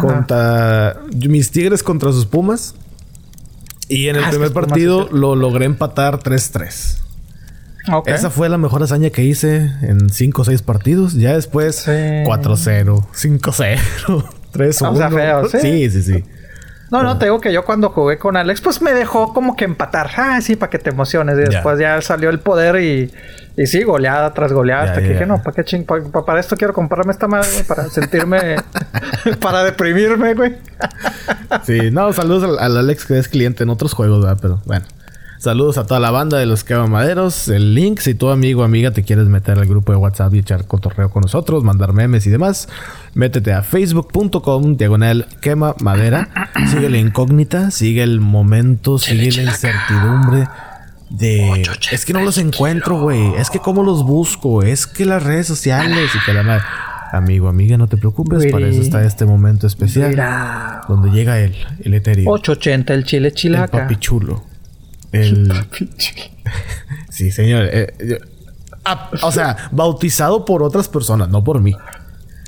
Contra 0.00 0.96
mis 1.12 1.50
Tigres 1.50 1.82
contra 1.82 2.10
sus 2.10 2.24
Pumas. 2.24 2.74
Y 3.88 4.08
en 4.08 4.16
el 4.16 4.24
ah, 4.24 4.30
primer 4.30 4.52
partido 4.52 5.08
lo 5.12 5.36
logré 5.36 5.66
empatar 5.66 6.20
3-3. 6.20 7.03
Esa 8.06 8.30
fue 8.30 8.48
la 8.48 8.58
mejor 8.58 8.82
hazaña 8.82 9.10
que 9.10 9.22
hice 9.22 9.70
en 9.82 10.08
5 10.08 10.42
o 10.42 10.44
6 10.44 10.62
partidos. 10.62 11.14
Ya 11.14 11.34
después, 11.34 11.86
4-0, 11.86 13.06
5-0, 13.12 14.24
3-1. 14.52 14.90
O 14.90 14.96
sea, 14.96 15.10
feo, 15.10 15.48
¿sí? 15.48 15.58
Sí, 15.60 15.90
sí, 15.90 16.02
sí. 16.02 16.24
No, 16.90 17.02
no, 17.02 17.18
te 17.18 17.26
digo 17.26 17.40
que 17.40 17.52
yo 17.52 17.64
cuando 17.64 17.90
jugué 17.90 18.18
con 18.18 18.36
Alex, 18.36 18.60
pues 18.60 18.80
me 18.80 18.92
dejó 18.92 19.32
como 19.34 19.56
que 19.56 19.64
empatar. 19.64 20.10
Ah, 20.16 20.40
sí, 20.40 20.54
para 20.54 20.70
que 20.70 20.78
te 20.78 20.90
emociones. 20.90 21.36
Y 21.36 21.50
después 21.50 21.78
ya 21.78 22.00
salió 22.00 22.30
el 22.30 22.38
poder 22.38 22.76
y, 22.76 23.10
y 23.56 23.66
sí, 23.66 23.82
goleada 23.82 24.32
tras 24.32 24.52
goleada. 24.52 24.84
hasta 24.84 25.00
que 25.00 25.08
dije, 25.08 25.26
no, 25.26 25.42
¿para 25.42 25.56
qué 25.56 25.64
ching? 25.64 25.84
para 25.84 26.40
esto 26.40 26.56
quiero 26.56 26.72
comprarme 26.72 27.12
esta 27.12 27.26
madre, 27.26 27.64
para 27.66 27.88
sentirme, 27.88 28.56
para 29.40 29.64
deprimirme, 29.64 30.34
güey. 30.34 30.56
sí, 31.64 31.90
no, 31.90 32.12
saludos 32.12 32.58
al, 32.58 32.76
Alex 32.76 33.06
que 33.06 33.18
es 33.18 33.28
cliente 33.28 33.64
en 33.64 33.70
otros 33.70 33.92
juegos, 33.92 34.22
¿verdad? 34.22 34.38
Pero 34.40 34.60
bueno. 34.64 34.86
Saludos 35.38 35.78
a 35.78 35.86
toda 35.86 36.00
la 36.00 36.10
banda 36.10 36.38
de 36.38 36.46
los 36.46 36.64
Quema 36.64 36.86
Maderos. 36.86 37.48
El 37.48 37.74
link, 37.74 38.00
si 38.00 38.14
tu 38.14 38.30
amigo 38.30 38.62
o 38.62 38.64
amiga 38.64 38.92
te 38.92 39.02
quieres 39.02 39.26
meter 39.26 39.58
al 39.58 39.66
grupo 39.66 39.92
de 39.92 39.98
WhatsApp 39.98 40.32
y 40.34 40.38
echar 40.38 40.66
cotorreo 40.66 41.10
con 41.10 41.22
nosotros, 41.22 41.64
mandar 41.64 41.92
memes 41.92 42.26
y 42.26 42.30
demás, 42.30 42.68
métete 43.14 43.52
a 43.52 43.62
facebook.com 43.62 44.76
diagonal 44.76 45.26
quema 45.40 45.74
madera. 45.80 46.28
Sigue 46.70 46.88
la 46.88 46.98
incógnita, 46.98 47.70
sigue 47.70 48.02
el 48.02 48.20
momento, 48.20 48.98
sigue 48.98 49.32
la 49.32 49.50
incertidumbre 49.50 50.48
de... 51.10 51.62
Es 51.90 52.04
que 52.04 52.12
no 52.12 52.20
los 52.22 52.38
encuentro, 52.38 53.00
güey. 53.00 53.34
Es 53.34 53.50
que 53.50 53.58
cómo 53.58 53.82
los 53.82 54.04
busco. 54.04 54.62
Es 54.62 54.86
que 54.86 55.04
las 55.04 55.22
redes 55.22 55.46
sociales 55.46 56.10
y 56.14 56.24
que 56.24 56.32
la 56.32 56.42
madre... 56.42 56.64
Amigo, 57.12 57.48
amiga, 57.48 57.76
no 57.76 57.86
te 57.86 57.96
preocupes, 57.96 58.50
para 58.50 58.66
eso 58.66 58.80
está 58.80 59.04
este 59.04 59.24
momento 59.24 59.68
especial. 59.68 60.16
Donde 60.88 61.10
llega 61.10 61.38
él, 61.38 61.54
el 61.84 61.94
etéreo. 61.94 62.28
880, 62.28 62.94
el 62.94 63.04
chile 63.04 63.32
chilaca. 63.32 63.76
El 63.76 63.82
papi 63.84 63.96
chulo. 63.96 64.53
El... 65.14 65.52
sí, 67.10 67.30
señor. 67.30 67.68
Eh, 67.70 68.20
ah, 68.84 69.10
o 69.22 69.32
sea, 69.32 69.68
bautizado 69.72 70.44
por 70.44 70.62
otras 70.62 70.88
personas, 70.88 71.28
no 71.28 71.44
por 71.44 71.60
mí. 71.60 71.76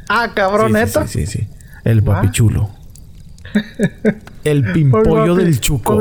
Ah, 0.08 0.32
cabroneta. 0.34 1.06
Sí, 1.06 1.26
sí, 1.26 1.38
sí. 1.38 1.48
El 1.84 2.02
papi 2.02 2.30
chulo. 2.30 2.70
El 4.44 4.64
pimpollo 4.72 5.34
del 5.34 5.60
chuco. 5.60 6.00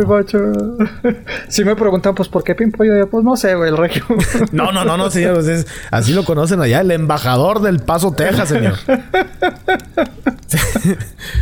Si 1.47 1.63
me 1.63 1.75
preguntan, 1.75 2.15
pues, 2.15 2.27
¿por 2.27 2.43
qué 2.43 2.55
pimpollo? 2.55 3.09
Pues 3.09 3.23
no 3.23 3.35
sé, 3.35 3.55
güey, 3.55 3.69
el 3.69 3.77
regio. 3.77 4.03
no, 4.51 4.71
no, 4.71 4.83
no, 4.83 4.97
no, 4.97 5.09
señor. 5.09 5.43
así 5.91 6.13
lo 6.13 6.25
conocen 6.25 6.59
allá, 6.61 6.81
el 6.81 6.91
embajador 6.91 7.61
del 7.61 7.79
Paso, 7.79 8.11
Texas, 8.11 8.49
señor. 8.49 8.75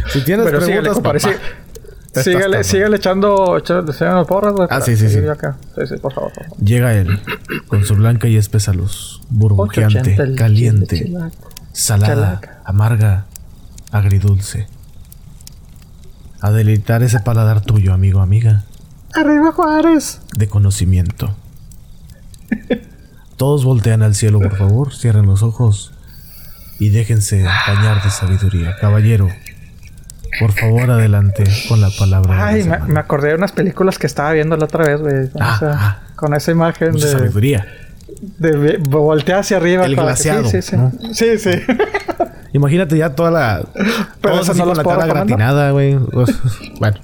si 0.10 0.22
tienes 0.22 0.48
preguntas, 0.48 1.22
sí, 1.22 1.30
Síguele, 2.14 2.64
síguele 2.64 2.98
echando, 2.98 3.58
echando 3.58 4.26
porras, 4.28 4.54
Ah, 4.70 4.82
sí, 4.82 4.96
sí, 4.96 5.10
sí. 5.10 5.20
por 6.02 6.14
favor, 6.14 6.32
Llega 6.64 6.94
él 6.94 7.20
con 7.68 7.84
su 7.86 7.96
blanca 7.96 8.28
y 8.28 8.38
espesa 8.38 8.72
luz, 8.74 9.22
burbujeante, 9.30 10.36
caliente, 10.36 11.12
salada, 11.72 12.62
amarga, 12.66 13.26
agridulce. 13.92 14.68
A 16.42 16.52
deleitar 16.52 17.02
ese 17.04 17.20
paladar 17.20 17.62
tuyo, 17.62 17.94
amigo, 17.94 18.20
amiga. 18.20 18.64
Arriba 19.16 19.52
Juárez. 19.54 20.20
De 20.38 20.48
conocimiento. 20.48 21.34
Todos 23.38 23.64
voltean 23.66 24.04
al 24.04 24.14
cielo, 24.14 24.40
por 24.40 24.56
favor, 24.56 24.94
cierren 24.94 25.26
los 25.26 25.42
ojos 25.42 25.94
y 26.80 26.90
déjense 26.90 27.44
bañar 27.44 28.04
de 28.04 28.10
sabiduría. 28.10 28.76
Caballero, 28.80 29.30
por 30.40 30.52
favor, 30.52 30.90
adelante 30.92 31.44
con 31.68 31.82
la 31.82 31.90
palabra. 31.90 32.48
Ay, 32.48 32.64
me, 32.88 33.00
acordé 33.00 33.30
de 33.30 33.36
unas 33.36 33.52
películas 33.52 33.98
que 33.98 34.08
estaba 34.08 34.32
viendo 34.32 34.58
la 34.58 34.66
otra 34.66 34.88
vez, 34.88 35.00
güey. 35.00 35.30
Ah, 35.40 35.60
ah. 35.62 36.00
con 36.16 36.34
esa 36.34 36.52
imagen 36.52 36.94
de. 36.94 37.00
sabiduría. 37.00 37.68
De, 38.38 38.78
voltear 38.78 39.40
hacia 39.40 39.58
arriba. 39.58 39.86
El 39.86 39.96
glaciado. 39.96 40.50
Sí, 40.50 40.62
sí, 40.62 40.78
sí. 41.14 41.38
sí, 41.38 41.50
Imagínate 42.54 42.98
ya 42.98 43.16
toda 43.16 43.32
la. 43.32 43.64
Pero 44.22 44.40
así 44.40 44.58
no 44.58 44.66
con 44.66 44.78
la 44.78 44.84
cara 44.84 45.06
gratinada, 45.06 45.72
güey. 45.72 45.98
Pues, 45.98 46.30
bueno. 46.80 46.98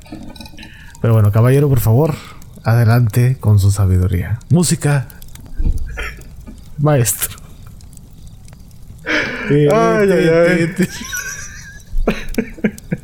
Pero 1.01 1.13
bueno, 1.13 1.31
caballero, 1.31 1.69
por 1.69 1.79
favor, 1.79 2.15
adelante 2.63 3.37
con 3.39 3.59
su 3.59 3.71
sabiduría. 3.71 4.39
Música. 4.49 5.07
Maestro. 6.77 7.37
ay, 9.49 9.67
ay, 9.71 10.29
ay. 10.29 10.87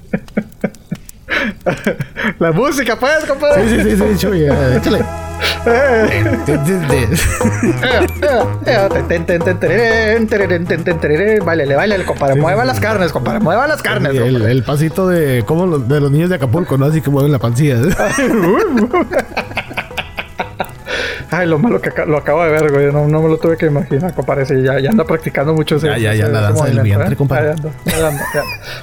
La 2.39 2.51
música, 2.51 2.95
pues, 2.99 3.25
compadre. 3.27 3.67
Sí, 3.69 3.81
sí, 3.81 3.95
sí, 3.95 4.03
sí, 4.13 4.17
chuy, 4.17 4.45
échale. 4.75 5.03
Báilale, 11.43 11.75
báilale, 11.75 12.05
compadre. 12.05 12.35
Mueva 12.39 12.65
las 12.65 12.79
carnes, 12.79 13.11
compadre. 13.11 13.39
Mueva 13.39 13.67
las 13.67 13.81
carnes. 13.81 14.13
El, 14.15 14.41
el 14.43 14.63
pasito 14.63 15.07
de 15.07 15.43
como 15.45 15.65
los, 15.65 15.87
de 15.87 15.99
los 15.99 16.11
niños 16.11 16.29
de 16.29 16.35
Acapulco, 16.35 16.77
¿no? 16.77 16.85
Así 16.85 17.01
que 17.01 17.09
mueven 17.09 17.31
la 17.31 17.39
pancilla. 17.39 17.77
Ay, 21.31 21.47
lo 21.47 21.57
malo 21.59 21.81
que 21.81 21.89
aca- 21.89 22.05
lo 22.05 22.17
acabo 22.17 22.43
de 22.45 22.51
ver, 22.51 22.71
güey. 22.71 22.91
No, 22.93 23.07
no 23.07 23.21
me 23.21 23.27
lo 23.29 23.37
tuve 23.37 23.57
que 23.57 23.65
imaginar, 23.65 24.13
compadre. 24.13 24.45
Sí, 24.45 24.61
ya, 24.63 24.79
ya 24.79 24.89
anda 24.91 25.03
practicando 25.03 25.53
mucho 25.53 25.75
ese 25.77 25.87
Ya, 25.87 25.97
ya, 25.97 26.13
ya, 26.13 26.23
ese- 26.25 26.31
la 26.31 26.41
danza 26.41 26.65
del 26.65 26.79
vientre, 26.81 27.13
¿eh? 27.13 27.15
compadre. 27.17 27.55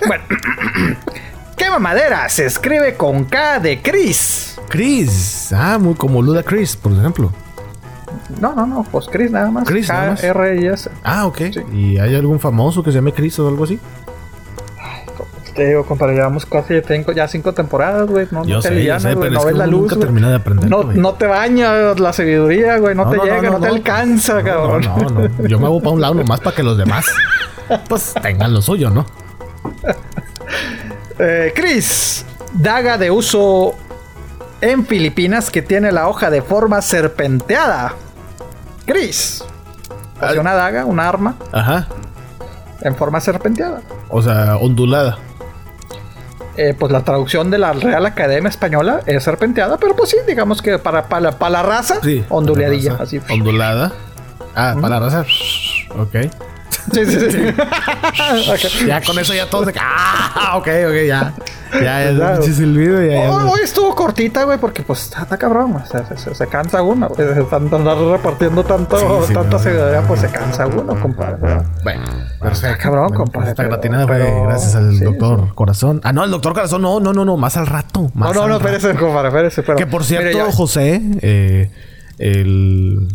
Bueno. 0.06 0.24
Madera 1.78 2.28
se 2.28 2.46
escribe 2.46 2.96
con 2.96 3.24
K 3.24 3.60
de 3.60 3.80
Chris. 3.82 4.58
Chris. 4.68 5.52
Ah, 5.52 5.78
muy 5.78 5.94
como 5.94 6.22
Luda 6.22 6.42
Chris, 6.42 6.76
por 6.76 6.92
ejemplo. 6.92 7.30
No, 8.40 8.54
no, 8.54 8.66
no, 8.66 8.86
pues 8.90 9.06
Chris 9.10 9.30
nada 9.30 9.50
más. 9.50 9.64
Chris 9.66 9.88
nada 9.88 10.10
más. 10.10 10.20
K-R-I-S. 10.20 10.90
Ah, 11.02 11.26
ok. 11.26 11.40
¿Y 11.72 11.98
hay 11.98 12.14
algún 12.14 12.40
famoso 12.40 12.82
que 12.82 12.90
se 12.90 12.96
llame 12.96 13.12
Chris 13.12 13.38
o 13.38 13.48
algo 13.48 13.64
así? 13.64 13.78
Te 15.54 15.66
digo, 15.66 15.84
compadre, 15.84 16.14
llevamos 16.14 16.46
casi 16.46 16.80
cinco, 16.80 17.12
ya 17.12 17.28
cinco 17.28 17.52
temporadas, 17.52 18.08
güey. 18.08 18.26
No, 18.30 18.42
Yo 18.46 18.56
no 18.56 18.62
te 18.62 18.68
sé, 19.00 19.16
pero 19.16 19.30
no 19.30 19.44
ves 19.44 19.54
la 19.54 19.66
luz. 19.66 19.82
nunca 19.82 19.96
güey. 19.96 20.06
termina 20.06 20.30
de 20.30 20.36
aprender, 20.36 20.70
No, 20.70 20.82
no 20.84 21.12
te 21.14 21.26
baña 21.26 21.92
la 21.94 22.12
sabiduría, 22.14 22.78
güey. 22.78 22.94
No, 22.94 23.10
te 23.10 23.18
llega, 23.18 23.42
no, 23.50 23.60
te 23.60 23.68
alcanza, 23.68 24.42
cabrón. 24.42 24.80
No, 24.82 24.96
no, 24.96 25.28
no. 25.28 25.46
Yo 25.46 25.58
me 25.58 25.66
hago 25.66 25.80
para 25.80 25.90
un 25.90 26.00
lado 26.00 26.14
nomás 26.14 26.40
para 26.40 26.56
que 26.56 26.62
los 26.62 26.78
demás 26.78 27.04
pues 27.88 28.14
tengan 28.22 28.54
lo 28.54 28.62
suyo, 28.62 28.88
¿no? 28.88 29.04
Eh, 31.18 31.52
Chris, 31.54 32.24
daga 32.52 32.98
de 32.98 33.10
uso 33.10 33.74
en 34.60 34.86
Filipinas 34.86 35.50
que 35.50 35.62
tiene 35.62 35.92
la 35.92 36.08
hoja 36.08 36.30
de 36.30 36.42
forma 36.42 36.80
serpenteada. 36.82 37.94
Chris. 38.86 39.44
Una 40.38 40.54
daga, 40.54 40.84
un 40.84 41.00
arma 41.00 41.34
Ajá. 41.50 41.88
en 42.82 42.94
forma 42.94 43.20
serpenteada. 43.20 43.80
O 44.08 44.22
sea, 44.22 44.56
ondulada. 44.56 45.18
Eh, 46.56 46.74
pues 46.78 46.92
la 46.92 47.02
traducción 47.02 47.50
de 47.50 47.58
la 47.58 47.72
Real 47.72 48.04
Academia 48.06 48.48
Española 48.50 49.00
es 49.06 49.24
serpenteada, 49.24 49.78
pero 49.78 49.96
pues 49.96 50.10
sí, 50.10 50.18
digamos 50.26 50.60
que 50.62 50.78
para, 50.78 51.08
para, 51.08 51.20
la- 51.22 51.32
para 51.38 51.50
la 51.50 51.62
raza, 51.62 51.96
Sí. 52.02 52.24
onduladilla, 52.28 52.92
Raza. 52.92 53.02
así. 53.04 53.20
Ondulada. 53.30 53.90
Ah, 54.54 54.74
para 54.80 55.00
la 55.00 55.06
raza. 55.06 55.24
Ok. 55.98 56.30
Sí, 56.92 57.06
sí, 57.06 57.30
sí. 57.30 58.86
Ya 58.86 59.00
con 59.02 59.18
eso 59.18 59.34
ya 59.34 59.48
todos 59.48 59.66
de 59.66 59.74
Ah, 59.80 60.54
ok, 60.56 60.68
ok, 60.88 60.94
ya. 61.06 61.34
Ya, 61.72 62.04
ya, 62.04 62.14
Claro. 62.14 62.42
silbido, 62.42 63.00
ya, 63.02 63.24
ya. 63.24 63.30
Hoy, 63.32 63.60
estuvo 63.62 63.94
cortita, 63.94 64.44
güey, 64.44 64.58
porque 64.58 64.82
pues 64.82 65.04
está, 65.04 65.22
está 65.22 65.38
cabrón, 65.38 65.72
güey. 65.72 65.84
Se, 65.86 66.16
se- 66.18 66.34
se 66.34 66.46
cansa 66.46 66.82
uno, 66.82 67.08
tanto 67.50 67.76
andar 67.76 67.96
repartiendo 67.96 68.62
tanto, 68.64 68.98
Sí, 68.98 69.04
sí, 69.28 69.32
tanta 69.32 69.56
no. 69.56 69.58
seguridad, 69.58 70.04
pues 70.06 70.20
se 70.20 70.28
cansa 70.28 70.66
uno, 70.66 71.00
compadre. 71.00 71.36
¿verdad? 71.40 71.64
Bueno, 71.82 72.02
perfecto. 72.40 72.78
cabrón, 72.82 73.06
Bueno, 73.08 73.24
compadre, 73.24 73.50
Esta 73.50 73.62
pero- 73.62 73.68
gratinada 73.70 74.06
fue 74.06 74.18
pero- 74.18 74.42
gracias 74.44 74.74
al 74.74 74.92
sí, 74.98 75.04
doctor 75.04 75.54
Corazón. 75.54 76.00
Ah, 76.04 76.12
no, 76.12 76.24
el 76.24 76.30
doctor 76.30 76.52
Corazón, 76.52 76.82
no, 76.82 77.00
no, 77.00 77.12
no, 77.14 77.24
no, 77.24 77.36
más 77.38 77.56
al 77.56 77.66
rato. 77.66 78.02
No, 78.02 78.10
Más 78.14 78.34
no, 78.34 78.42
al 78.42 78.48
no, 78.50 78.58
rato. 78.58 78.68
espérese, 78.68 78.98
compadre, 78.98 79.28
espérese. 79.28 79.62
Pero, 79.62 79.78
Que 79.78 79.86
por 79.86 80.04
cierto, 80.04 80.38
mire, 80.38 80.52
José, 80.52 81.00
eh, 81.22 81.70
el. 82.18 83.08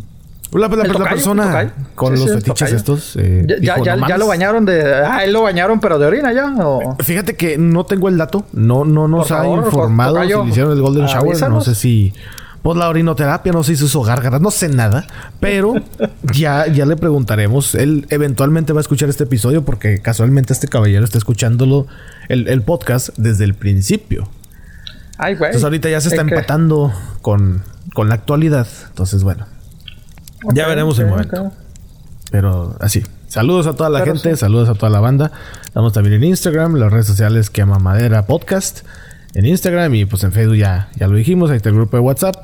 La, 0.53 0.67
la- 0.67 0.73
El 0.75 0.79
la 0.79 0.93
tocayo, 0.93 1.09
persona 1.09 1.73
con 1.95 2.15
Sí, 2.17 2.23
los 2.23 2.31
sí, 2.31 2.37
fetiches 2.37 2.71
estos. 2.71 3.15
eh, 3.17 3.45
ya, 3.47 3.55
ya, 3.59 3.73
dijo, 3.75 3.85
ya- 3.85 3.95
"No 3.95 4.01
ya 4.01 4.07
mames". 4.07 4.19
lo 4.19 4.27
bañaron 4.27 4.65
de. 4.65 4.95
Ah, 5.05 5.23
él 5.23 5.33
lo 5.33 5.41
bañaron, 5.41 5.79
pero 5.79 5.99
de 5.99 6.05
orina 6.05 6.31
ya. 6.33 6.53
¿o? 6.65 6.95
Fíjate 7.03 7.35
que 7.35 7.57
no 7.57 7.85
tengo 7.85 8.07
el 8.07 8.17
dato. 8.17 8.45
No, 8.53 8.85
no 8.85 9.07
nos 9.07 9.31
ha 9.31 9.45
informado 9.47 10.21
si 10.23 10.27
le 10.29 10.49
hicieron 10.49 10.71
el 10.71 10.81
Golden 10.81 11.05
Shower. 11.07 11.49
No 11.49 11.61
sé 11.61 11.75
si. 11.75 12.13
Pues 12.63 12.75
la 12.77 12.89
orinoterapia, 12.89 13.53
no 13.53 13.63
sé 13.63 13.75
si 13.77 13.85
hizo 13.85 14.01
gárgaras, 14.01 14.41
no 14.41 14.51
sé 14.51 14.67
nada. 14.67 15.05
Pero 15.39 15.75
ya, 16.33 16.67
ya 16.67 16.85
le 16.85 16.95
preguntaremos. 16.97 17.75
Él 17.75 18.07
eventualmente 18.09 18.73
va 18.73 18.79
a 18.79 18.81
escuchar 18.81 19.07
este 19.09 19.23
episodio 19.25 19.63
porque 19.63 19.99
casualmente 20.01 20.51
este 20.53 20.67
caballero 20.67 21.05
está 21.05 21.17
escuchándolo 21.17 21.87
el, 22.29 22.47
el 22.49 22.61
podcast 22.63 23.09
desde 23.17 23.43
el 23.45 23.53
principio. 23.53 24.27
Ay, 25.17 25.35
güey. 25.35 25.49
Entonces 25.49 25.63
ahorita 25.63 25.89
ya 25.89 26.01
se 26.01 26.09
está 26.09 26.21
Es 26.23 26.27
que- 26.27 26.33
empatando 26.35 26.91
con, 27.21 27.63
con 27.93 28.09
la 28.09 28.15
actualidad. 28.15 28.67
Entonces, 28.89 29.23
bueno. 29.23 29.45
Ya 30.53 30.67
veremos 30.67 30.97
el 30.99 31.05
ok, 31.05 31.09
momento. 31.11 31.51
Pero 32.31 32.75
así. 32.79 33.03
Saludos 33.27 33.67
a 33.67 33.73
toda 33.75 33.89
la 33.89 33.99
Pero 33.99 34.13
gente, 34.13 34.31
sí. 34.31 34.39
saludos 34.39 34.69
a 34.69 34.73
toda 34.73 34.89
la 34.89 34.99
banda. 34.99 35.31
Estamos 35.65 35.91
también 35.93 36.15
en 36.15 36.23
Instagram, 36.23 36.75
las 36.75 36.91
redes 36.91 37.07
sociales 37.07 37.49
que 37.49 37.61
ama 37.61 37.77
Madera 37.79 38.25
Podcast. 38.25 38.85
En 39.33 39.45
Instagram 39.45 39.93
y 39.95 40.05
pues 40.05 40.23
en 40.23 40.31
Facebook 40.31 40.55
ya, 40.55 40.89
ya 40.95 41.07
lo 41.07 41.15
dijimos, 41.17 41.51
ahí 41.51 41.57
está 41.57 41.69
el 41.69 41.75
grupo 41.75 41.97
de 41.97 42.01
WhatsApp. 42.01 42.37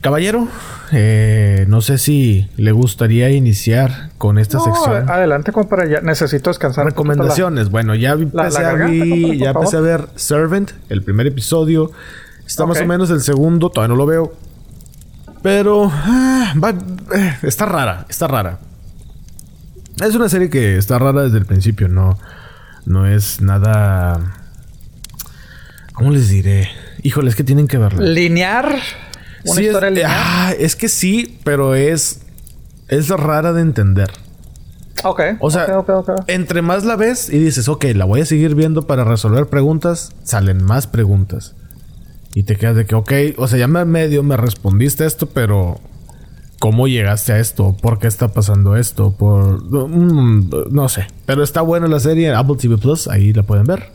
Caballero, 0.00 0.48
eh, 0.92 1.64
no 1.66 1.80
sé 1.80 1.96
si 1.98 2.48
le 2.56 2.72
gustaría 2.72 3.30
iniciar 3.30 4.10
con 4.18 4.38
esta 4.38 4.58
No, 4.58 4.64
sección. 4.64 5.08
adelante, 5.10 5.50
compadre. 5.50 5.90
Ya 5.90 6.00
necesito 6.02 6.50
descansar. 6.50 6.84
la- 6.84 6.90
Recomendaciones. 6.90 7.70
Bueno, 7.70 7.94
ya 7.94 8.12
empecé, 8.12 8.62
la 8.62 8.70
a, 8.70 8.74
vi- 8.74 9.38
ya 9.38 9.50
empecé 9.50 9.78
a 9.78 9.80
ver 9.80 10.08
Servant, 10.16 10.72
el 10.90 11.02
primer 11.02 11.26
episodio. 11.26 11.90
Está 12.46 12.66
más 12.66 12.80
o 12.80 12.86
menos 12.86 13.10
el 13.10 13.20
segundo, 13.22 13.70
todavía 13.70 13.94
no 13.94 13.96
lo 13.96 14.06
veo. 14.06 14.34
Pero 15.44 15.90
ah, 15.92 16.54
va- 16.56 16.70
eh, 17.14 17.36
está 17.42 17.66
rara, 17.66 18.06
está 18.08 18.26
rara. 18.26 18.60
Es 20.02 20.14
una 20.14 20.30
serie 20.30 20.48
que 20.48 20.78
está 20.78 20.98
rara 20.98 21.22
desde 21.24 21.36
el 21.36 21.44
principio, 21.44 21.86
no, 21.86 22.18
no 22.86 23.06
es 23.06 23.42
nada. 23.42 24.20
¿Cómo 25.92 26.10
les 26.12 26.30
diré? 26.30 26.68
Híjole, 27.02 27.28
es 27.28 27.36
que 27.36 27.44
tienen 27.44 27.68
que 27.68 27.76
verla. 27.76 28.00
Linear. 28.02 28.66
Una 29.44 29.54
Sí, 29.54 29.60
es, 29.60 29.66
historia 29.66 29.90
lineal. 29.90 30.10
ah, 30.14 30.52
es 30.58 30.76
que 30.76 30.88
sí, 30.88 31.38
pero 31.44 31.74
es. 31.74 32.22
Es 32.88 33.10
rara 33.10 33.52
de 33.52 33.60
entender. 33.60 34.10
ok. 35.04 35.20
O 35.40 35.50
sea, 35.50 35.66
entre 36.26 36.62
más 36.62 36.84
la 36.86 36.96
ves 36.96 37.28
y 37.28 37.38
dices, 37.38 37.68
ok, 37.68 37.84
la 37.94 38.06
voy 38.06 38.22
a 38.22 38.26
seguir 38.26 38.54
viendo 38.54 38.86
para 38.86 39.04
resolver 39.04 39.46
preguntas, 39.48 40.12
salen 40.22 40.64
más 40.64 40.86
preguntas. 40.86 41.54
Y 42.34 42.42
te 42.42 42.56
quedas 42.56 42.76
de 42.76 42.84
que, 42.86 42.94
ok, 42.94 43.12
o 43.36 43.46
sea, 43.48 43.58
ya 43.58 43.68
me 43.68 43.84
medio 43.84 44.22
me 44.22 44.36
respondiste 44.36 45.06
esto, 45.06 45.28
pero 45.28 45.80
¿cómo 46.58 46.88
llegaste 46.88 47.32
a 47.32 47.38
esto? 47.38 47.76
¿Por 47.80 47.98
qué 47.98 48.06
está 48.08 48.28
pasando 48.28 48.76
esto? 48.76 49.12
Por 49.16 49.62
mm, 49.64 50.50
no 50.72 50.88
sé. 50.88 51.06
Pero 51.26 51.42
está 51.44 51.60
buena 51.62 51.86
la 51.86 52.00
serie 52.00 52.28
en 52.28 52.34
Apple 52.34 52.56
TV 52.60 52.76
Plus, 52.78 53.06
ahí 53.08 53.32
la 53.32 53.44
pueden 53.44 53.64
ver. 53.66 53.92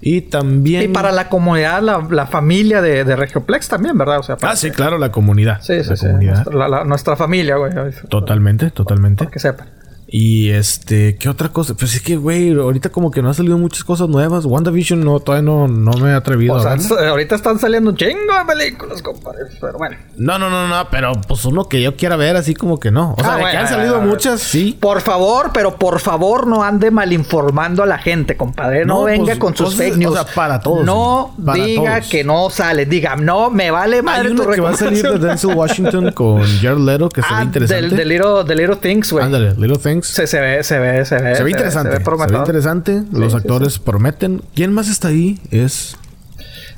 Y 0.00 0.22
también. 0.22 0.82
Y 0.82 0.88
para 0.88 1.10
la 1.12 1.28
comunidad, 1.28 1.82
la, 1.82 2.06
la 2.10 2.26
familia 2.26 2.80
de, 2.80 3.02
de 3.04 3.16
Regioplex 3.16 3.68
también, 3.68 3.98
¿verdad? 3.98 4.20
O 4.20 4.22
sea, 4.22 4.36
para 4.36 4.52
Ah, 4.52 4.56
sí, 4.56 4.70
claro, 4.70 4.96
la 4.98 5.10
comunidad. 5.10 5.60
Sí, 5.60 5.82
sí, 5.82 5.90
la 5.90 5.96
sí. 5.96 6.06
comunidad. 6.06 6.34
Nuestra, 6.34 6.54
la- 6.56 6.68
la- 6.68 6.84
nuestra 6.84 7.16
familia, 7.16 7.56
güey. 7.56 7.72
Totalmente, 8.08 8.70
totalmente. 8.70 9.24
Para 9.24 9.30
que 9.32 9.38
sepan. 9.40 9.68
Y 10.10 10.48
este, 10.50 11.16
¿qué 11.16 11.28
otra 11.28 11.50
cosa? 11.50 11.74
Pues 11.74 11.94
es 11.94 12.00
que, 12.00 12.16
güey, 12.16 12.50
ahorita 12.54 12.88
como 12.88 13.10
que 13.10 13.20
no 13.20 13.28
han 13.28 13.34
salido 13.34 13.58
muchas 13.58 13.84
cosas 13.84 14.08
nuevas. 14.08 14.46
WandaVision 14.46 15.04
no, 15.04 15.20
todavía 15.20 15.42
no, 15.44 15.68
no 15.68 15.92
me 15.98 16.08
he 16.10 16.14
atrevido 16.14 16.54
O 16.54 16.56
a 16.56 16.78
sea, 16.78 17.10
ahorita 17.10 17.34
están 17.34 17.58
saliendo 17.58 17.90
un 17.90 17.96
chingo 17.98 18.14
de 18.16 18.44
películas, 18.46 19.02
compadre. 19.02 19.40
Pero 19.60 19.76
bueno. 19.76 19.98
No, 20.16 20.38
no, 20.38 20.48
no, 20.48 20.66
no, 20.66 20.88
pero 20.90 21.12
pues 21.28 21.44
uno 21.44 21.68
que 21.68 21.82
yo 21.82 21.94
quiera 21.94 22.16
ver 22.16 22.36
así 22.36 22.54
como 22.54 22.80
que 22.80 22.90
no. 22.90 23.12
O 23.18 23.20
sea, 23.20 23.32
Ah, 23.32 23.36
de 23.36 23.40
bueno, 23.42 23.50
que 23.52 23.56
han 23.58 23.68
salido 23.68 24.00
muchas, 24.00 24.40
sí. 24.40 24.78
Por 24.80 25.02
favor, 25.02 25.50
pero 25.52 25.76
por 25.76 26.00
favor 26.00 26.46
no 26.46 26.62
ande 26.62 26.90
malinformando 26.90 27.82
a 27.82 27.86
la 27.86 27.98
gente, 27.98 28.34
compadre. 28.34 28.86
No, 28.86 29.00
No, 29.00 29.04
venga 29.04 29.24
pues, 29.26 29.38
con 29.38 29.54
sus 29.54 29.66
cosas- 29.66 29.78
fake 29.78 29.96
news. 29.98 30.12
o 30.12 30.14
sea, 30.14 30.24
para 30.34 30.58
todos, 30.60 30.86
No 30.86 31.34
para 31.44 31.62
diga 31.62 31.96
todos. 31.98 32.10
que 32.10 32.24
no 32.24 32.48
sale. 32.48 32.86
Diga, 32.86 33.14
no, 33.16 33.50
me 33.50 33.70
vale 33.70 33.96
Hay 33.96 34.02
madre 34.02 34.30
tu 34.30 34.48
que 34.50 34.60
va 34.62 34.70
a 34.70 34.74
salir 34.74 35.02
de. 35.02 35.18
Denzel 35.18 35.54
Washington 35.54 36.12
con 36.12 36.40
Jared 36.62 36.78
Leto 36.78 37.10
que 37.10 37.20
Ah, 37.28 37.42
interesante. 37.42 37.88
del, 37.88 37.94
del 37.94 38.08
little, 38.08 38.44
del 38.46 38.56
little 38.56 38.76
Things, 38.76 39.12
güey. 39.12 39.22
Ándale, 39.26 39.54
Little 39.58 39.76
Things. 39.76 39.97
Se, 40.02 40.26
se 40.26 40.40
ve, 40.40 40.62
se 40.62 40.78
ve, 40.78 41.04
se 41.04 41.16
ve. 41.18 41.34
Se 41.36 41.42
ve 41.44 41.50
interesante. 41.50 41.90
Se 41.90 41.90
ve 41.90 41.94
Se 41.94 41.98
ve, 41.98 42.04
prometedor. 42.04 42.40
interesante. 42.40 43.02
Los 43.12 43.32
sí, 43.32 43.38
actores 43.38 43.78
prometen. 43.78 44.42
¿Quién 44.54 44.72
más 44.72 44.88
está 44.88 45.08
ahí? 45.08 45.40
Es. 45.50 45.96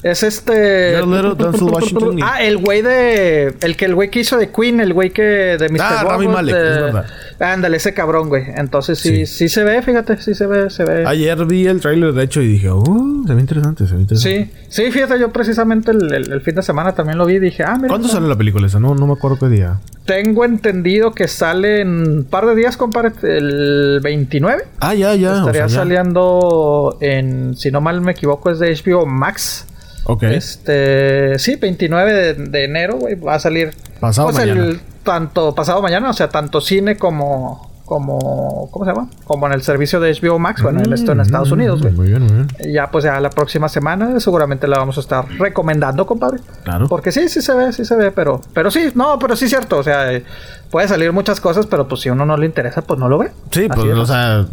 Es 0.02 0.23
este. 0.23 0.97
Ah, 2.23 2.42
el 2.42 2.59
güey 2.59 2.83
de. 2.83 3.54
El 3.61 3.76
que 3.76 3.85
el 3.85 3.95
güey 3.95 4.11
que 4.11 4.21
hizo 4.21 4.37
de 4.38 4.50
Queen, 4.50 4.80
el 4.80 4.92
güey 4.95 5.11
que. 5.11 5.23
De 5.23 5.69
Mr. 5.69 5.80
Ah, 5.80 6.04
Rami 6.09 6.28
Malek, 6.28 6.54
de- 6.54 6.71
es 6.71 6.80
verdad. 6.83 7.07
Ándale, 7.38 7.76
ese 7.78 7.95
cabrón, 7.95 8.28
güey. 8.28 8.45
Entonces 8.57 8.99
sí, 8.99 9.25
sí, 9.26 9.26
Sí. 9.26 9.49
se 9.49 9.64
ve, 9.64 9.80
fíjate, 9.83 10.19
sí 10.19 10.35
se 10.35 10.47
ve, 10.47 10.69
se 10.71 10.85
ve. 10.85 11.04
Ayer 11.07 11.45
vi 11.47 11.66
el 11.66 11.80
tráiler, 11.80 12.12
de 12.12 12.25
hecho, 12.25 12.42
y 12.42 12.49
dije, 12.49 12.71
uh, 12.71 13.25
se 13.26 13.35
ve 13.35 13.40
interesante, 13.40 13.87
se 13.87 13.95
ve 13.95 14.00
interesante. 14.02 14.50
Sí, 14.69 14.83
sí, 14.85 14.90
fíjate, 14.90 15.19
yo 15.19 15.30
precisamente 15.33 15.90
el, 15.92 16.12
el- 16.12 16.33
el 16.33 16.40
fin 16.42 16.54
de 16.54 16.62
semana 16.62 16.95
también 16.95 17.16
lo 17.19 17.25
vi 17.25 17.35
y 17.37 17.38
dije, 17.38 17.62
ah, 17.64 17.76
mira. 17.76 17.88
¿Cuándo 17.88 18.09
sale 18.09 18.28
la 18.28 18.37
película 18.37 18.66
esa? 18.66 18.78
No, 18.78 18.95
no 18.95 19.07
me 19.07 19.14
acuerdo 19.14 19.38
qué 19.38 19.49
día. 19.49 19.80
Tengo 20.04 20.45
entendido 20.45 21.12
que 21.12 21.28
sale 21.28 21.80
en 21.83 21.88
un 22.19 22.25
par 22.25 22.45
de 22.47 22.54
días, 22.54 22.76
compadre, 22.76 23.12
el 23.23 24.00
29. 24.02 24.64
Ah, 24.80 24.95
ya, 24.95 25.14
ya. 25.14 25.33
o 25.33 25.38
Estaría 25.40 25.69
sea, 25.69 25.69
ya. 25.69 25.75
saliendo 25.76 26.99
en, 27.00 27.57
si 27.57 27.71
no 27.71 27.80
mal 27.80 28.00
me 28.02 28.12
equivoco, 28.12 28.50
es 28.50 28.59
de 28.59 28.71
HBO 28.75 29.07
Max. 29.07 29.66
Ok. 30.04 30.23
Este, 30.25 31.38
sí, 31.38 31.57
29 31.57 32.12
de, 32.12 32.35
de 32.35 32.64
enero, 32.64 32.97
güey, 32.99 33.14
va 33.14 33.35
a 33.35 33.38
salir. 33.38 33.75
Pasado 34.00 34.28
pues, 34.28 34.38
mañana. 34.38 34.64
el 34.64 34.80
tanto 35.04 35.54
pasado 35.54 35.80
mañana, 35.83 36.11
o 36.11 36.12
sea, 36.12 36.28
tanto 36.28 36.61
cine 36.61 36.97
como 36.97 37.71
como, 37.90 38.69
¿cómo 38.71 38.85
se 38.85 38.92
llama? 38.92 39.11
Como 39.25 39.49
en 39.49 39.52
el 39.52 39.62
servicio 39.62 39.99
de 39.99 40.12
HBO 40.14 40.38
Max, 40.38 40.62
bueno, 40.62 40.80
en 40.80 40.92
esto 40.92 41.11
en 41.11 41.19
Estados 41.19 41.50
Mm, 41.50 41.54
Unidos, 41.54 41.83
güey. 41.83 41.92
Muy 41.92 42.07
bien, 42.07 42.23
muy 42.23 42.33
bien. 42.33 42.49
Y 42.61 42.73
ya 42.75 42.88
pues 42.88 43.02
ya 43.02 43.19
la 43.19 43.30
próxima 43.30 43.69
semana 43.69 44.21
seguramente 44.21 44.69
la 44.69 44.78
vamos 44.78 44.97
a 44.97 45.00
estar 45.00 45.26
recomendando, 45.40 46.07
compadre. 46.07 46.38
Claro. 46.62 46.87
Porque 46.87 47.11
sí, 47.11 47.28
sí 47.28 47.42
se 47.42 47.52
ve, 47.52 47.73
sí 47.73 47.85
se 47.85 47.97
ve, 47.97 48.12
pero 48.12 48.42
pero 48.54 48.71
sí, 48.71 48.92
no, 48.95 49.19
pero 49.19 49.35
sí 49.35 49.47
es 49.47 49.50
cierto, 49.50 49.78
o 49.78 49.83
sea, 49.83 50.12
eh, 50.12 50.23
puede 50.71 50.87
salir 50.87 51.12
muchas 51.12 51.40
cosas, 51.40 51.66
pero 51.66 51.88
pues 51.88 52.02
si 52.02 52.09
a 52.09 52.12
uno 52.12 52.25
no 52.25 52.37
le 52.37 52.47
interesa, 52.47 52.83
pues 52.83 53.00
no 53.00 53.09
lo 53.09 53.19
ve. 53.19 53.33
Sí, 53.50 53.66
Así 53.69 53.80
pues, 53.80 53.87
es. 53.92 53.99
o 53.99 54.07
sea, 54.07 54.47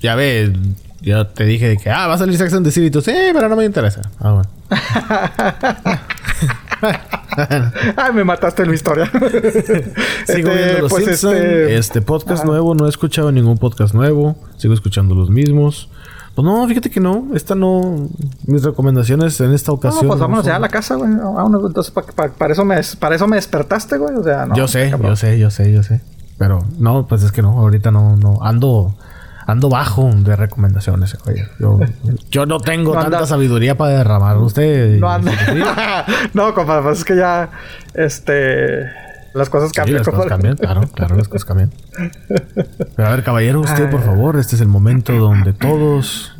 ya 0.00 0.14
ves, 0.14 0.48
yo 1.10 1.26
te 1.26 1.44
dije 1.44 1.68
de 1.68 1.76
que, 1.76 1.90
ah, 1.90 2.06
va 2.06 2.14
a 2.14 2.18
salir 2.18 2.36
Sex 2.36 2.52
and 2.52 2.64
the 2.66 2.70
City. 2.70 2.86
Y 2.86 2.90
tú, 2.90 3.00
sí, 3.00 3.12
pero 3.32 3.48
no 3.48 3.56
me 3.56 3.64
interesa. 3.64 4.02
Ah, 4.20 4.32
bueno. 4.32 4.48
Ay, 7.96 8.12
me 8.12 8.24
mataste 8.24 8.62
en 8.62 8.68
mi 8.70 8.74
historia. 8.74 9.06
Sigo 9.12 9.26
Este, 10.26 10.42
viendo 10.42 10.78
Los 10.82 10.92
pues, 10.92 11.08
este- 11.08 11.76
Este, 11.76 12.02
podcast 12.02 12.40
Ajá. 12.42 12.48
nuevo, 12.50 12.74
no 12.74 12.86
he 12.86 12.88
escuchado 12.88 13.32
ningún 13.32 13.58
podcast 13.58 13.94
nuevo. 13.94 14.36
Sigo 14.56 14.74
escuchando 14.74 15.14
los 15.14 15.30
mismos. 15.30 15.88
Pues 16.34 16.44
no, 16.44 16.66
fíjate 16.68 16.90
que 16.90 17.00
no. 17.00 17.28
Esta 17.34 17.54
no. 17.54 18.08
Mis 18.46 18.62
recomendaciones 18.62 19.40
en 19.40 19.52
esta 19.54 19.70
No, 19.72 19.76
ocasión. 19.76 20.06
pues 20.06 20.20
vámonos 20.20 20.44
son- 20.44 20.52
ya 20.52 20.56
a 20.56 20.60
la 20.60 20.68
casa, 20.68 20.94
güey. 20.96 21.10
Vámonos, 21.14 21.64
entonces, 21.66 21.90
pa- 21.92 22.02
pa- 22.02 22.28
para, 22.28 22.52
eso 22.52 22.64
me, 22.64 22.78
para 22.98 23.14
eso 23.16 23.26
me 23.26 23.36
despertaste, 23.36 23.96
güey. 23.96 24.14
O 24.16 24.22
sea, 24.22 24.46
no. 24.46 24.54
yo 24.54 24.68
sé, 24.68 24.90
cabrón. 24.90 25.12
yo 25.12 25.16
sé, 25.16 25.38
yo 25.38 25.50
sé, 25.50 25.72
yo 25.72 25.82
sé. 25.82 26.00
Pero 26.38 26.62
no, 26.78 27.06
pues 27.06 27.22
es 27.22 27.32
que 27.32 27.40
no, 27.40 27.52
ahorita 27.58 27.90
no, 27.90 28.16
no. 28.16 28.38
Ando. 28.42 28.94
Ando 29.46 29.68
bajo 29.68 30.10
de 30.12 30.34
recomendaciones, 30.34 31.16
oye. 31.26 31.46
Yo, 31.60 31.78
yo 32.30 32.46
no 32.46 32.58
tengo 32.60 32.94
No 32.94 33.00
tanta 33.02 33.18
anda- 33.18 33.26
sabiduría 33.28 33.76
para 33.76 33.98
derramar. 33.98 34.36
Usted. 34.38 34.98
No 34.98 35.08
anda. 35.10 35.32
Sí, 35.32 35.60
no, 36.34 36.52
compadre, 36.52 36.82
pues 36.82 36.98
es 36.98 37.04
que 37.04 37.16
ya. 37.16 37.50
Este. 37.94 38.80
Las 39.34 39.50
cosas 39.50 39.68
Sí, 39.68 39.74
cambian, 39.74 39.98
las 39.98 40.08
cosas 40.08 40.26
cambian, 40.26 40.56
claro, 40.56 40.80
claro, 40.94 41.14
las 41.16 41.28
cosas 41.28 41.44
cambian. 41.44 41.70
Pero 42.96 43.08
a 43.08 43.10
ver, 43.10 43.22
caballero, 43.22 43.60
usted, 43.60 43.90
por 43.90 44.02
favor, 44.02 44.36
este 44.38 44.54
es 44.56 44.62
el 44.62 44.68
momento 44.68 45.12
donde 45.12 45.52
todos. 45.52 46.32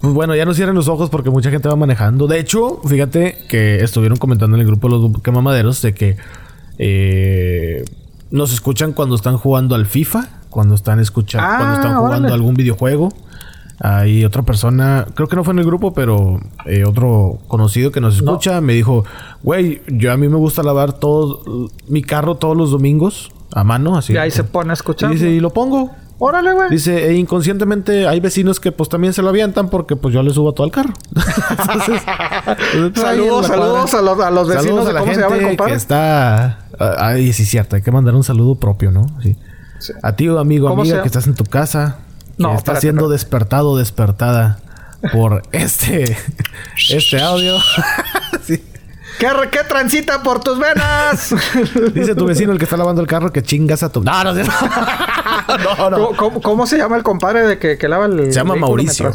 Pues 0.00 0.14
bueno, 0.14 0.36
ya 0.36 0.44
no 0.44 0.54
cierren 0.54 0.76
los 0.76 0.86
ojos 0.86 1.10
porque 1.10 1.28
mucha 1.30 1.50
gente 1.50 1.68
va 1.68 1.74
manejando. 1.74 2.28
De 2.28 2.38
hecho, 2.38 2.80
fíjate 2.86 3.36
que 3.48 3.82
estuvieron 3.82 4.16
comentando 4.18 4.54
en 4.56 4.60
el 4.60 4.66
grupo 4.68 4.88
de 4.88 4.96
los 5.10 5.22
quemamaderos 5.22 5.82
de 5.82 5.92
que 5.92 6.16
eh, 6.78 7.84
nos 8.30 8.52
escuchan 8.52 8.92
cuando 8.92 9.16
están 9.16 9.36
jugando 9.36 9.74
al 9.74 9.86
FIFA, 9.86 10.28
cuando 10.56 10.74
están 10.74 11.00
escuchando, 11.00 11.46
Ah, 11.46 11.56
cuando 11.58 11.74
están 11.74 11.96
jugando 11.98 12.16
órale. 12.28 12.32
algún 12.32 12.54
videojuego. 12.54 13.10
Hay 13.78 14.24
otra 14.24 14.40
persona, 14.40 15.06
creo 15.14 15.28
que 15.28 15.36
no 15.36 15.44
fue 15.44 15.52
en 15.52 15.58
el 15.58 15.66
grupo, 15.66 15.92
pero 15.92 16.40
eh, 16.64 16.84
otro 16.86 17.40
conocido 17.46 17.90
que 17.92 18.00
nos 18.00 18.16
escucha 18.16 18.62
me 18.62 18.72
dijo, 18.72 19.04
güey, 19.42 19.82
yo 19.86 20.10
a 20.12 20.16
mí 20.16 20.28
me 20.28 20.36
gusta 20.36 20.62
lavar 20.62 20.94
todo 20.94 21.68
mi 21.88 22.00
carro 22.02 22.36
todos 22.36 22.56
los 22.56 22.70
domingos 22.70 23.30
a 23.52 23.64
mano, 23.64 23.98
así. 23.98 24.14
Y 24.14 24.16
ahí 24.16 24.30
se 24.30 24.44
pone 24.44 24.70
a 24.70 24.72
escuchar. 24.72 25.10
Y 25.10 25.16
dice, 25.16 25.28
y 25.28 25.40
lo 25.40 25.50
pongo. 25.50 25.90
Órale, 26.18 26.54
güey. 26.54 26.70
Dice, 26.70 27.06
e 27.10 27.16
inconscientemente 27.18 28.08
hay 28.08 28.18
vecinos 28.20 28.60
que 28.60 28.72
pues 28.72 28.88
también 28.88 29.12
se 29.12 29.20
lo 29.20 29.28
avientan 29.28 29.68
porque 29.68 29.94
pues 29.94 30.14
yo 30.14 30.22
le 30.22 30.30
subo 30.32 30.54
todo 30.54 30.64
al 30.64 30.70
carro. 30.72 30.94
Entonces, 31.14 32.02
ahí 32.06 32.88
Saludos, 32.94 33.46
saludos 33.46 33.92
a 33.92 34.00
los, 34.00 34.20
a 34.20 34.30
los 34.30 34.48
vecinos 34.48 34.64
Saludos 34.64 34.84
de 34.86 34.90
a 34.90 34.94
la 34.94 35.00
cómo 35.00 35.12
se 35.12 35.20
gente 35.20 35.22
llama 35.22 35.34
el 35.36 35.40
que 35.42 35.48
compadre. 35.58 35.74
está... 35.74 36.44
ah, 36.80 36.96
Ay, 36.98 37.30
sí, 37.34 37.42
es 37.42 37.48
cierto. 37.50 37.76
Hay 37.76 37.82
que 37.82 37.92
mandar 37.92 38.14
un 38.14 38.24
saludo 38.24 38.54
propio, 38.54 38.90
¿no? 38.90 39.04
Sí. 39.22 39.36
Sí. 39.78 39.92
A 40.02 40.12
ti, 40.16 40.28
amigo, 40.28 40.68
¿Cómo 40.68 40.82
amiga, 40.82 41.02
que 41.02 41.08
estás 41.08 41.26
en 41.26 41.34
tu 41.34 41.44
casa. 41.44 41.98
Que 42.36 42.42
está 42.42 42.54
espérate, 42.54 42.80
siendo 42.82 43.00
espérate. 43.02 43.12
despertado 43.12 43.76
despertada 43.76 44.58
por 45.12 45.42
este... 45.52 46.16
este 46.90 47.20
audio. 47.20 47.56
Sí. 48.42 48.62
¿Qué, 49.18 49.28
qué 49.50 49.64
transita 49.68 50.22
por 50.22 50.38
tus 50.38 50.58
venas? 50.58 51.34
Dice 51.94 52.14
tu 52.14 52.26
vecino, 52.26 52.52
el 52.52 52.58
que 52.58 52.64
está 52.64 52.76
lavando 52.76 53.00
el 53.00 53.08
carro, 53.08 53.32
que 53.32 53.42
chingas 53.42 53.82
a 53.82 53.90
tu... 53.90 54.04
No, 54.04 54.22
no, 54.22 54.32
no. 54.34 54.44
no, 54.44 55.90
no. 55.90 55.96
¿Cómo, 55.96 56.16
cómo, 56.16 56.42
cómo 56.42 56.66
se 56.66 56.76
llama 56.78 56.96
el 56.96 57.02
compadre 57.02 57.46
de 57.46 57.58
que, 57.58 57.76
que 57.76 57.88
lava 57.88 58.06
el. 58.06 58.26
Se 58.26 58.38
llama 58.38 58.54
Mauricio. 58.54 59.12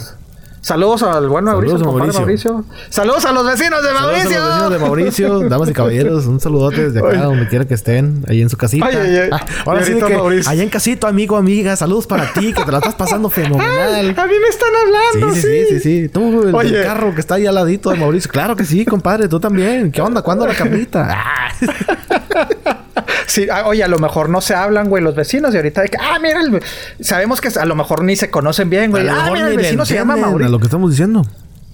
Saludos 0.62 1.02
al 1.02 1.28
buen 1.28 1.44
Mauricio, 1.44 1.80
Saludos, 1.80 1.98
Mauricio. 1.98 2.20
Mauricio. 2.22 2.66
Saludos 2.90 3.26
a 3.26 3.32
los 3.32 3.46
vecinos 3.48 3.82
de 3.82 3.88
Saludos 3.90 4.04
a 4.04 4.06
Mauricio. 4.06 4.40
los 4.40 4.50
vecinos 4.50 4.72
de 4.72 4.80
Mauricio, 4.80 5.40
damas 5.50 5.70
y 5.70 5.74
caballeros, 5.74 6.26
un 6.28 6.40
saludote 6.40 6.90
desde 6.90 7.00
acá, 7.00 7.24
donde 7.24 7.48
quiera 7.48 7.66
que 7.66 7.74
estén, 7.74 8.24
ahí 8.28 8.44
en 8.44 8.50
su 8.50 8.58
casita. 8.58 8.86
Ay, 8.86 8.96
ay, 8.96 9.18
ay. 9.18 9.30
Ah, 9.32 9.44
ahora 9.66 9.84
sí 9.84 9.96
que, 9.96 10.16
Mauricio. 10.16 10.52
allá 10.52 10.62
en 10.62 10.70
casito, 10.70 11.08
amigo, 11.08 11.36
amiga, 11.36 11.76
saludos 11.76 12.06
para 12.06 12.32
ti, 12.34 12.54
que 12.54 12.64
te 12.64 12.72
la 12.72 12.78
estás 12.78 12.94
pasando 12.94 13.30
fenomenal. 13.30 14.14
a 14.18 14.28
mí 14.28 14.34
me 14.40 14.48
están 14.50 14.70
hablando, 14.86 15.34
Sí, 15.36 15.42
sí, 15.42 15.48
sí, 15.48 15.66
sí, 15.68 16.02
sí. 16.04 16.10
Tú, 16.10 16.44
el, 16.44 16.54
Oye. 16.54 16.84
carro 16.84 17.16
que 17.16 17.22
está 17.22 17.36
ahí 17.36 17.48
al 17.48 17.56
ladito 17.56 17.90
de 17.90 17.98
Mauricio. 17.98 18.30
Claro 18.32 18.56
que 18.56 18.64
sí, 18.64 18.86
compadre, 18.86 19.28
tú 19.28 19.40
también. 19.40 19.92
¿Qué 19.92 20.02
onda? 20.02 20.22
¿Cuándo 20.22 20.46
la 20.46 20.54
carnita? 20.54 21.08
Ah. 21.10 21.52
Sí, 23.28 23.48
ah, 23.52 23.64
oye, 23.68 23.84
a 23.84 23.88
lo 23.88 24.00
mejor 24.00 24.30
no 24.30 24.42
se 24.42 24.54
hablan, 24.56 24.90
güey, 24.90 25.02
los 25.04 25.16
vecinos. 25.16 25.54
Y 25.54 25.58
ahorita 25.58 25.82
de 25.82 25.90
que, 25.90 25.98
ah, 26.00 26.20
mira, 26.22 26.42
el- 26.42 26.62
sabemos 27.00 27.40
que 27.42 27.48
a 27.58 27.66
lo 27.66 27.76
mejor 27.76 28.04
ni 28.04 28.16
se 28.16 28.30
conocen 28.30 28.70
bien, 28.70 28.92
güey. 28.92 29.04
A 29.04 29.06
lo 29.06 29.12
Ah, 29.12 29.16
mejor 29.24 29.34
mira, 29.34 29.46
ni 29.46 29.52
el 29.52 29.58
vecino 29.58 29.86
se 29.86 29.94
llama 29.94 30.14
entienden 30.14 30.24
a 30.26 30.28
Mauricio. 30.32 30.52
lo 30.52 30.60
que 30.60 30.66
estamos 30.66 30.90
diciendo. 30.92 31.26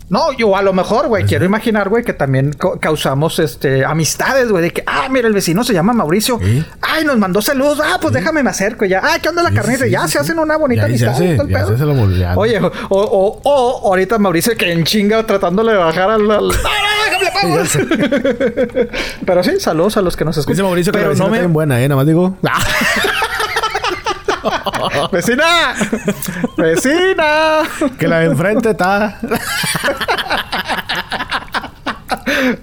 No, 0.10 0.32
yo 0.32 0.56
a 0.56 0.62
lo 0.62 0.72
mejor, 0.72 1.08
güey, 1.08 1.26
quiero 1.26 1.44
imaginar, 1.44 1.90
güey, 1.90 2.04
que 2.04 2.14
también 2.14 2.54
causamos 2.80 3.40
este 3.40 3.84
amistades, 3.84 4.50
güey, 4.50 4.64
de 4.64 4.72
que, 4.72 4.84
ah, 4.88 5.08
mira, 5.10 5.28
el 5.28 5.34
vecino 5.34 5.64
se 5.66 5.74
llama 5.74 5.92
Mauricio. 5.92 6.40
Ay, 6.82 7.04
nos 7.04 7.18
mandó 7.18 7.42
saludos. 7.42 7.82
Ah, 7.84 7.98
pues 8.02 8.14
déjame 8.14 8.42
me 8.42 8.50
acerco 8.50 8.86
ya. 8.86 9.02
Ah, 9.04 9.18
¿qué 9.22 9.28
onda 9.28 9.44
la 9.44 9.50
Sí, 9.50 9.56
carnita? 9.56 9.84
sí, 9.86 9.92
ya 9.92 10.06
sí, 10.08 10.14
se 10.14 10.20
hacen 10.20 10.40
una 10.40 10.56
bonita 10.58 10.84
Ya 10.84 10.86
amistad. 10.88 11.12
ya 11.12 11.18
se 11.78 11.86
la 11.86 12.06
ya. 12.18 12.38
Oye, 12.38 12.60
o, 12.60 12.70
o, 12.90 13.42
o 13.44 13.88
ahorita 13.90 14.18
Mauricio 14.18 14.56
que 14.56 14.72
en 14.72 14.86
chinga 14.86 15.24
tratándole 15.26 15.74
de 15.74 15.78
bajar 15.78 16.10
al. 16.10 16.32
al-. 16.32 16.52
Pero 19.26 19.44
sí, 19.44 19.60
saludos 19.60 19.98
a 19.98 20.02
los 20.02 20.16
que 20.16 20.24
nos 20.26 20.38
escuchan. 20.38 20.56
Dice 20.56 20.64
Mauricio 20.64 20.92
que 20.94 21.00
la 21.00 21.04
Pero 21.04 21.10
vecina 21.10 21.28
no 21.28 21.34
está 21.34 21.42
me. 21.42 21.48
bien 21.48 21.54
buena, 21.54 21.82
¿eh? 21.82 21.88
Nada 21.90 21.98
más 21.98 22.08
digo. 22.08 22.38
¡Vecina! 25.12 25.76
¡Vecina! 26.58 27.64
Que 27.98 28.08
la 28.08 28.20
de 28.20 28.26
enfrente 28.26 28.72
está. 28.72 29.20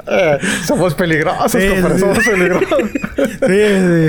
Eh, 0.06 0.38
somos 0.66 0.94
peligrosos, 0.94 1.52
Sí, 1.52 1.68
compadre, 1.68 1.94
sí. 1.94 2.00
somos 2.00 2.18
peligrosos. 2.18 2.78
Sí, 3.24 3.28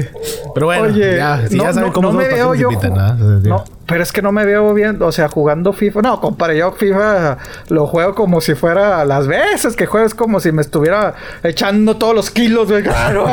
sí. 0.02 0.08
Pero 0.54 0.66
bueno, 0.68 0.84
Oye, 0.84 1.18
ya, 1.18 1.48
si 1.48 1.58
no, 1.58 1.64
ya 1.66 1.74
saben 1.74 1.88
no- 1.90 1.94
cómo 1.94 2.08
no 2.08 2.14
somos, 2.14 2.24
me 2.24 2.24
¿para 2.30 2.36
qué 2.36 2.42
veo 2.44 2.56
yo. 2.56 2.72
invitan? 2.72 3.42
Sí. 3.44 3.50
No, 3.50 3.64
pero 3.86 4.02
es 4.04 4.12
que 4.12 4.22
no 4.22 4.32
me 4.32 4.46
veo 4.46 4.74
bien, 4.74 5.02
o 5.02 5.12
sea, 5.12 5.28
jugando 5.30 5.74
FIFA. 5.74 6.02
No, 6.02 6.22
compadre, 6.22 6.58
yo 6.58 6.72
FIFA 6.72 7.38
lo 7.70 7.86
juego 7.88 8.16
como 8.16 8.40
si 8.42 8.56
fuera 8.56 9.04
las 9.06 9.28
veces 9.28 9.76
que 9.76 9.86
juego, 9.86 10.08
es 10.08 10.16
como 10.16 10.40
si 10.40 10.52
me 10.52 10.62
estuviera 10.62 11.14
echando 11.44 11.98
todos 11.98 12.16
los 12.16 12.32
kilos, 12.32 12.70
güey. 12.70 12.84
Claro, 12.96 13.26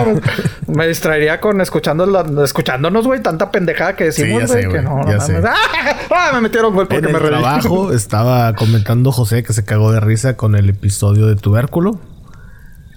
me 0.66 0.88
distraería 0.88 1.40
con 1.40 1.60
escuchando 1.60 2.04
la- 2.06 2.26
escuchándonos, 2.44 3.06
güey, 3.06 3.20
tanta 3.22 3.50
pendejada 3.50 3.94
que 3.96 4.10
Sí, 4.12 4.22
decimos, 4.22 4.50
güey, 4.50 4.62
sé, 4.64 4.68
que 4.68 4.82
no, 4.82 5.00
ya 5.08 5.20
sé. 5.20 5.40
¡Ah! 5.44 5.54
¡Ah! 6.10 6.30
Me 6.34 6.40
metieron 6.42 6.74
gol 6.74 6.88
porque 6.88 7.06
En 7.06 7.12
me 7.12 7.18
el 7.18 7.20
reí. 7.20 7.30
trabajo 7.30 7.92
estaba 7.92 8.52
comentando 8.54 9.12
José 9.12 9.42
que 9.42 9.52
se 9.52 9.64
cagó 9.64 9.92
de 9.92 10.00
risa 10.00 10.36
con 10.36 10.54
el 10.56 10.68
episodio 10.70 11.26
de 11.26 11.36
tubérculo, 11.36 11.98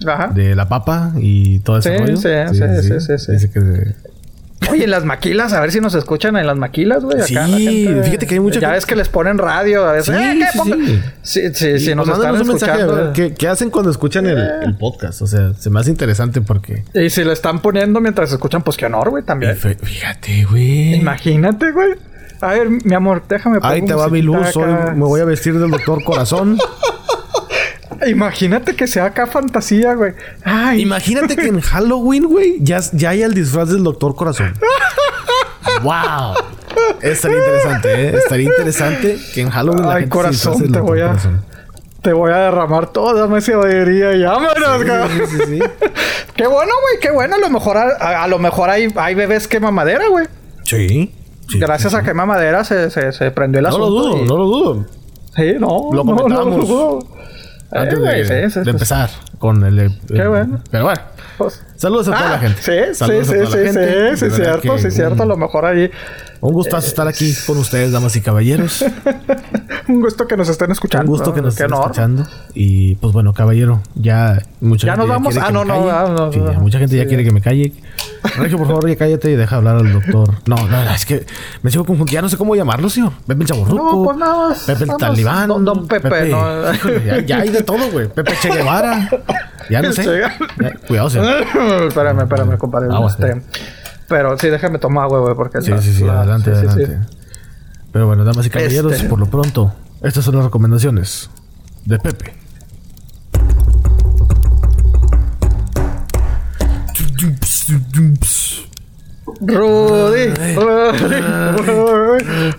Ajá. 0.06 0.28
de 0.34 0.54
la 0.56 0.68
papa 0.68 1.12
y 1.18 1.60
todo 1.60 1.78
ese 1.78 1.92
Sí, 1.92 1.98
rollo. 1.98 2.16
sí, 2.16 2.28
sí, 2.52 2.82
sí, 2.82 3.00
sí, 3.00 3.18
sí. 3.18 3.32
Dice 3.32 3.50
que 3.50 3.60
Oye, 4.70 4.84
en 4.84 4.90
las 4.90 5.04
maquilas, 5.04 5.52
a 5.52 5.60
ver 5.60 5.70
si 5.70 5.80
nos 5.80 5.94
escuchan 5.94 6.36
en 6.36 6.44
las 6.46 6.56
maquilas, 6.56 7.04
güey. 7.04 7.18
acá 7.18 7.26
Sí, 7.26 7.34
la 7.34 7.46
gente- 7.46 8.02
fíjate 8.02 8.26
que 8.26 8.34
hay 8.34 8.40
mucha 8.40 8.58
Ya 8.58 8.72
ves 8.72 8.84
que 8.84 8.96
les 8.96 9.08
ponen 9.08 9.38
radio, 9.38 9.86
a 9.86 9.92
veces. 9.92 10.16
Sí, 10.16 10.20
"Eh, 10.22 10.38
¿qué? 10.40 10.46
sí, 10.52 10.58
Ponga-". 10.58 10.76
sí. 10.86 11.00
Sí, 11.22 11.40
sí, 11.54 11.78
sí, 11.78 11.90
Y, 11.92 11.94
nos 11.94 12.08
están 12.08 12.34
un 12.40 12.48
mensaje 12.48 12.80
escuchando. 12.80 13.12
¿qué, 13.12 13.34
qué 13.34 13.48
hacen 13.48 13.70
cuando 13.70 13.90
escuchan 13.92 14.26
el, 14.26 14.38
el 14.38 14.76
podcast? 14.76 15.22
O 15.22 15.26
sea, 15.28 15.52
se 15.54 15.70
me 15.70 15.78
hace 15.78 15.90
interesante 15.90 16.40
porque... 16.40 16.82
Y 16.94 17.10
si 17.10 17.22
le 17.22 17.32
están 17.32 17.60
poniendo 17.60 18.00
mientras 18.00 18.32
escuchan, 18.32 18.62
pues 18.62 18.76
qué 18.76 18.86
honor, 18.86 19.10
güey, 19.10 19.22
también. 19.22 19.54
Fí- 19.56 19.78
Fíjate, 19.78 20.44
güey. 20.44 20.94
Imagínate, 20.94 21.70
güey. 21.70 21.92
A 22.40 22.48
ver, 22.48 22.68
mi 22.68 22.94
amor, 22.94 23.22
déjame 23.28 23.58
Ahí 23.62 23.82
te 23.84 23.94
va 23.94 24.08
mi 24.08 24.20
luz. 24.22 24.56
Hoy 24.56 24.72
me 24.96 25.04
voy 25.04 25.20
a 25.20 25.24
vestir 25.26 25.56
del 25.60 25.70
doctor 25.70 26.02
Corazón. 26.04 26.58
Imagínate 28.06 28.74
que 28.76 28.86
sea 28.86 29.06
acá 29.06 29.26
fantasía, 29.26 29.94
güey. 29.94 30.12
Ay, 30.44 30.82
Imagínate 30.82 31.36
que 31.36 31.46
en 31.48 31.60
Halloween, 31.72 32.24
güey, 32.26 32.56
ya, 32.60 32.80
ya 32.92 33.10
hay 33.10 33.22
el 33.22 33.34
disfraz 33.34 33.68
del 33.70 33.82
doctor 33.84 34.14
Corazón. 34.14 34.54
¡Wow! 35.82 36.34
Estaría 37.02 37.38
interesante, 37.38 37.94
¿eh? 38.08 38.14
Estaría 38.16 38.46
interesante 38.46 39.18
que 39.34 39.40
en 39.40 39.50
Halloween 39.50 39.82
la 39.86 39.94
Ay, 39.94 40.00
gente 40.02 40.10
corazón, 40.10 40.58
se 40.58 40.68
te 40.68 40.80
voy 40.80 41.00
a- 41.00 41.08
Corazón. 41.08 41.44
te 42.02 42.12
voy 42.12 42.32
a 42.32 42.36
derramar 42.36 42.92
toda 42.92 43.26
mi 43.26 43.40
sabiduría 43.40 44.12
y 44.12 44.22
vámonos, 44.24 44.54
Sí, 44.80 44.86
cabrón. 44.86 45.10
sí, 45.18 45.36
sí, 45.36 45.42
sí. 45.46 45.58
Qué 46.36 46.46
bueno, 46.46 46.72
güey, 46.82 47.00
qué 47.00 47.10
bueno. 47.10 47.36
A 47.36 47.38
lo 47.38 47.48
mejor, 47.48 47.78
a, 47.78 48.22
a 48.22 48.28
lo 48.28 48.38
mejor 48.38 48.68
hay, 48.68 48.92
hay 48.96 49.14
bebés 49.14 49.48
quema 49.48 49.70
madera, 49.70 50.06
güey. 50.08 50.26
Sí. 50.64 51.10
sí, 51.48 51.58
Gracias 51.58 51.92
sí, 51.92 51.96
a 51.96 52.00
sí. 52.00 52.06
quema 52.06 52.26
madera 52.26 52.62
se, 52.62 52.90
se, 52.90 53.10
se 53.12 53.30
prendió 53.30 53.60
el 53.60 53.64
No 53.64 53.78
lo 53.78 53.84
asunto. 53.86 54.02
dudo, 54.08 54.22
y- 54.22 54.28
no 54.28 54.36
lo 54.36 54.44
dudo. 54.44 54.86
Sí, 55.34 55.52
no. 55.58 55.88
Lo 55.92 56.04
no, 56.04 56.12
no, 56.12 56.16
comentábamos 56.16 56.68
no, 56.68 56.74
no. 56.74 56.98
Antes 57.72 57.98
Eh, 57.98 58.02
de, 58.02 58.48
sí, 58.48 58.54
sí, 58.58 58.64
sí. 58.64 58.70
empezar 58.70 59.10
con 59.38 59.64
el... 59.64 59.78
el- 59.78 59.98
Qué 60.08 60.26
bueno. 60.26 60.60
Pero 60.70 60.84
bueno. 60.84 61.00
Pues- 61.38 61.62
Saludos 61.76 62.08
a 62.08 62.12
toda 62.12 62.26
Ah, 62.28 62.30
la 62.32 62.38
gente. 62.38 62.62
Sí, 62.62 62.72
sí, 62.88 62.94
Saludos 62.94 63.28
a 63.28 63.32
sí, 63.32 63.38
toda 63.38 63.50
sí, 63.50 63.56
la 63.58 63.64
gente. 63.64 64.16
sí, 64.16 64.16
sí, 64.16 64.24
verdad 64.24 64.36
cierto, 64.60 64.74
que 64.76 64.82
sí, 64.82 64.90
cierto. 64.90 65.22
A 65.22 65.26
lo 65.26 65.36
mejor 65.36 65.64
ahí 65.66 65.90
Un 66.40 66.52
gustazo 66.52 66.86
estar 66.86 67.08
aquí 67.08 67.34
con 67.46 67.58
ustedes, 67.58 67.92
damas 67.92 68.14
y 68.16 68.20
caballeros. 68.20 68.84
un 69.88 70.00
gusto 70.00 70.26
que 70.26 70.36
nos 70.36 70.48
estén 70.48 70.70
escuchando. 70.70 71.10
Un 71.10 71.16
gusto 71.18 71.32
que 71.34 71.40
nos 71.42 71.54
estén 71.54 71.72
honor. 71.72 71.82
escuchando. 71.86 72.26
Y 72.54 72.94
pues 72.96 73.12
bueno, 73.12 73.32
caballero, 73.32 73.80
ya 73.94 74.42
mucha 74.60 74.86
¿Ya 74.86 74.92
gente 74.92 75.06
nos 75.06 75.14
vamos? 75.16 75.36
Ah, 75.38 75.50
no, 75.50 75.64
no, 75.64 75.90
ah, 75.90 76.12
no, 76.16 76.32
Sí, 76.32 76.38
no. 76.38 76.52
ya 76.52 76.58
mucha 76.58 76.78
gente 76.78 76.96
ya 76.96 77.06
quiere 77.06 77.24
que 77.24 77.30
me 77.32 77.40
calle. 77.40 77.72
Regio, 78.38 78.58
por 78.58 78.66
favor, 78.66 78.88
ya 78.88 78.96
cállate 78.96 79.30
y 79.30 79.36
deja 79.36 79.56
hablar 79.56 79.76
al 79.76 79.92
doctor. 79.92 80.34
No, 80.46 80.56
no, 80.68 80.82
es 80.94 81.06
que 81.06 81.24
me 81.62 81.70
sigo 81.70 81.84
confundiendo. 81.84 82.12
Ya 82.16 82.22
no 82.22 82.28
sé 82.28 82.36
cómo 82.36 82.54
llamarlo, 82.54 82.88
señor. 82.88 83.12
Pepe 83.26 83.42
el 83.42 83.48
Chaburruco. 83.48 83.76
No, 83.96 84.04
pues 84.04 84.16
nada 84.16 84.48
más. 84.48 84.62
Pepe 84.64 84.82
el 84.84 84.86
Vamos, 84.88 85.00
Talibán. 85.00 85.48
don- 85.48 85.64
don 85.64 85.86
Pepe, 85.88 86.28
no. 86.30 86.72
Híjole, 86.74 87.24
ya, 87.26 87.38
hay 87.38 87.48
de 87.50 87.62
todo, 87.62 87.90
güey. 87.90 88.08
Pepe 88.08 88.32
Che 88.40 88.50
Guevara. 88.50 89.08
Ya 89.68 89.82
no 89.82 89.92
sé. 89.92 90.22
Cuidado, 90.86 91.10
señor. 91.10 91.42
espérame, 91.88 92.20
espérame, 92.22 92.56
compadre. 92.58 92.88
Agua, 92.94 93.10
Este, 93.10 93.42
pero 94.08 94.38
sí, 94.38 94.48
déjame 94.48 94.78
tomar 94.78 95.04
agua, 95.04 95.20
güey, 95.20 95.34
porque... 95.34 95.60
Sí, 95.62 95.70
la- 95.70 95.80
sí, 95.82 95.92
sí. 95.92 96.04
la- 96.04 96.20
adelante, 96.20 96.54
sí, 96.54 96.60
sí, 96.60 96.66
sí. 96.66 96.82
adelante. 96.84 97.14
Pero 97.92 98.06
bueno, 98.06 98.24
damas 98.24 98.46
y 98.46 98.50
caballeros, 98.50 98.92
Este- 98.92 99.08
por 99.08 99.18
lo 99.18 99.26
pronto, 99.26 99.72
estas 100.02 100.24
son 100.24 100.36
las 100.36 100.44
recomendaciones 100.44 101.30
de 101.84 101.98
Pepe. 101.98 102.34
Rudy, 109.40 110.28
Rudy, 110.54 111.20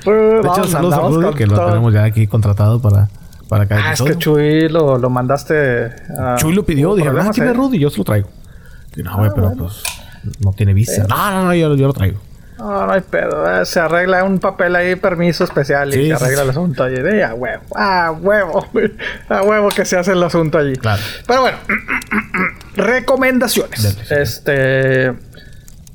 Rudy, 0.06 0.42
De 0.42 0.48
hecho, 0.48 0.64
saludos 0.68 1.26
a 1.26 1.36
que 1.36 1.48
lo 1.48 1.66
tenemos 1.66 1.94
ya 1.94 2.04
aquí 2.04 2.28
contratado 2.28 2.82
para, 2.82 3.08
para 3.48 3.66
cada 3.66 3.90
Ah, 3.90 3.94
es 3.94 4.02
que 4.02 4.18
Chuy 4.18 4.70
lo, 4.70 4.98
lo 4.98 5.10
mandaste 5.10 5.92
a... 6.20 6.36
Chuy 6.38 6.54
lo 6.54 6.64
pidió, 6.66 6.90
hubo 6.90 6.96
dije, 6.98 7.08
ah, 7.08 7.12
problemas, 7.12 7.36
¿quién 7.36 7.48
¿eh? 7.48 7.52
es 7.52 7.58
Rudy? 7.58 7.80
Yo 7.80 7.90
se 7.90 7.98
lo 7.98 8.04
traigo. 8.04 8.28
Y 8.96 9.02
no, 9.04 9.16
güey, 9.18 9.30
Ah, 9.30 9.34
pero 9.34 9.48
bueno. 9.48 9.64
pues 9.64 9.84
no 10.40 10.54
tiene 10.54 10.74
visa. 10.74 11.06
No, 11.08 11.32
no, 11.32 11.44
no, 11.46 11.54
yo, 11.54 11.76
yo 11.76 11.88
lo 11.88 11.94
traigo. 11.94 12.20
No, 12.58 12.88
no 12.88 12.92
hay 12.94 13.02
pedo. 13.02 13.62
eh, 13.62 13.66
Se 13.68 13.80
arregla 13.80 14.24
un 14.24 14.40
papel 14.40 14.76
ahí, 14.76 14.96
permiso 14.96 15.44
especial 15.44 15.94
y 15.94 16.08
se 16.08 16.13
arregla 16.13 16.38
sí. 16.38 16.44
el 16.44 16.50
asunto 16.50 16.84
allí. 16.84 16.96
De, 16.96 17.24
a 17.24 17.34
huevo, 17.36 17.62
a 17.76 18.12
huevo, 18.12 18.66
a 19.30 19.42
huevo 19.44 19.70
que 19.70 19.86
se 19.86 19.96
hace 19.98 20.13
el 20.13 20.24
asunto 20.24 20.58
allí. 20.58 20.74
Claro. 20.76 21.02
Pero 21.28 21.42
bueno, 21.42 21.58
recomendaciones. 22.76 23.84
Dale. 24.10 24.22
Este. 24.24 25.13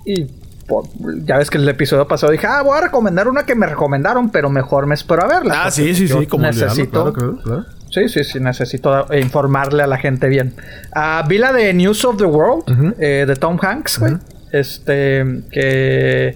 Y 0.05 0.25
po- 0.66 0.88
ya 1.25 1.38
ves 1.38 1.51
que 1.51 1.59
el 1.59 1.68
episodio 1.68 2.07
pasado 2.09 2.33
dije, 2.33 2.47
ah, 2.47 2.62
voy 2.62 2.79
a 2.79 2.83
recomendar 2.83 3.29
una 3.29 3.45
que 3.45 3.55
me 3.55 3.66
recomendaron, 3.66 4.31
pero 4.31 4.51
mejor 4.51 4.87
me 4.87 4.95
espero 4.95 5.25
a 5.25 5.27
verla. 5.29 5.64
Ah, 5.64 5.71
sí, 5.71 5.95
sí, 5.95 6.09
sí, 6.09 6.27
como 6.27 6.45
necesito. 6.47 7.12
claro, 7.12 7.12
claro, 7.12 7.38
claro. 7.42 7.64
Sí, 7.92 8.09
sí, 8.09 8.24
sí, 8.24 8.40
necesito 8.40 9.07
informarle 9.14 9.83
a 9.83 9.87
la 9.87 9.98
gente 9.98 10.28
bien. 10.28 10.55
Ah, 10.94 11.24
vi 11.28 11.37
la 11.37 11.52
de 11.52 11.74
News 11.74 12.07
of 12.07 12.16
the 12.16 12.24
World, 12.24 12.94
eh, 12.98 13.26
de 13.28 13.37
Tom 13.37 13.59
Hanks, 13.61 13.98
güey. 13.98 14.14
Este, 14.50 15.42
que. 15.50 16.35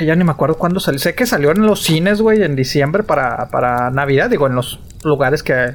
Ya 0.00 0.16
ni 0.16 0.24
me 0.24 0.32
acuerdo 0.32 0.58
cuándo 0.58 0.80
salió. 0.80 0.98
Sé 0.98 1.14
que 1.14 1.26
salió 1.26 1.52
en 1.52 1.62
los 1.64 1.84
cines, 1.84 2.20
güey, 2.20 2.42
en 2.42 2.56
diciembre 2.56 3.04
para, 3.04 3.48
para 3.50 3.92
Navidad. 3.92 4.30
Digo, 4.30 4.48
en 4.48 4.56
los 4.56 4.80
lugares 5.04 5.44
que, 5.44 5.74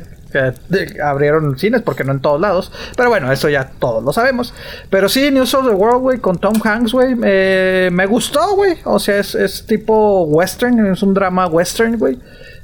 abrieron 1.02 1.58
cines, 1.58 1.82
porque 1.82 2.04
no 2.04 2.12
en 2.12 2.20
todos 2.20 2.42
lados. 2.42 2.70
Pero 2.98 3.08
bueno, 3.08 3.32
eso 3.32 3.48
ya 3.48 3.70
todos 3.80 4.04
lo 4.04 4.12
sabemos. 4.12 4.54
Pero 4.90 5.08
sí, 5.08 5.32
News 5.32 5.54
of 5.54 5.66
the 5.66 5.74
World, 5.74 6.02
güey, 6.02 6.18
con 6.18 6.38
Tom 6.40 6.56
Hanks, 6.62 6.92
güey. 6.92 7.16
eh, 7.24 7.90
me 7.94 8.06
gustó, 8.06 8.54
güey. 8.56 8.80
O 8.84 9.00
sea, 9.00 9.20
es, 9.20 9.34
es 9.34 9.66
tipo 9.66 10.26
western, 10.26 10.88
es 10.92 11.02
un 11.04 11.14
drama 11.14 11.48
western, 11.48 11.98
güey 11.98 12.20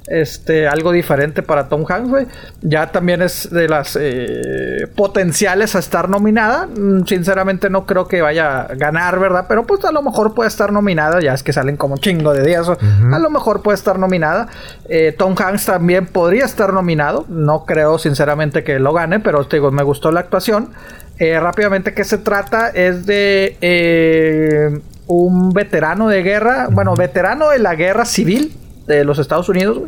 este 0.10 0.68
algo 0.68 0.92
diferente 0.92 1.44
para 1.44 1.70
Tom 1.70 1.86
Hanks, 1.88 2.10
güey. 2.10 2.26
Ya 2.62 2.92
también 2.92 3.22
es 3.22 3.50
de 3.52 3.70
las 3.70 3.98
eh, 4.00 4.88
potenciales 4.96 5.76
a 5.76 5.80
estar 5.80 6.10
nominada. 6.10 6.68
Mm, 6.68 7.06
Sinceramente 7.06 7.70
no 7.70 7.86
creo 7.86 8.08
que 8.08 8.22
vaya 8.22 8.62
a 8.62 8.76
ganar, 8.76 9.20
¿verdad? 9.20 9.46
Pero 9.48 9.66
pues 9.66 9.86
a 9.86 9.92
lo 9.92 10.02
mejor 10.02 10.34
puede 10.34 10.48
estar 10.48 10.72
nominada. 10.72 11.20
Ya 11.22 11.34
es 11.34 11.44
que 11.44 11.54
salen 11.54 11.78
como 11.78 11.98
chingo 11.98 12.34
de 12.34 12.44
días. 12.44 12.68
A 12.70 13.20
lo 13.20 13.30
mejor 13.30 13.62
puede 13.62 13.76
estar 13.76 14.00
nominada. 14.00 14.48
Eh, 14.88 15.14
Tom 15.18 15.36
Hanks 15.38 15.66
también 15.66 16.08
podría 16.08 16.46
estar 16.46 16.74
nominado. 16.74 17.26
No 17.30 17.66
creo 17.66 18.00
sinceramente 18.00 18.64
que 18.64 18.80
lo 18.80 18.94
gane, 18.94 19.20
pero 19.20 19.46
te 19.46 19.58
digo, 19.58 19.72
me 19.72 19.84
gustó 19.84 20.12
la 20.12 20.22
actuación. 20.22 20.72
Eh, 21.20 21.40
rápidamente, 21.40 21.94
¿qué 21.94 22.04
se 22.04 22.18
trata? 22.18 22.70
Es 22.70 23.06
de 23.06 24.82
un 25.06 25.50
veterano 25.50 26.08
de 26.08 26.24
guerra, 26.24 26.68
bueno, 26.72 26.96
veterano 26.96 27.50
de 27.50 27.60
la 27.60 27.76
guerra 27.76 28.06
civil 28.06 28.56
de 28.98 29.04
los 29.04 29.20
Estados 29.20 29.48
Unidos, 29.50 29.80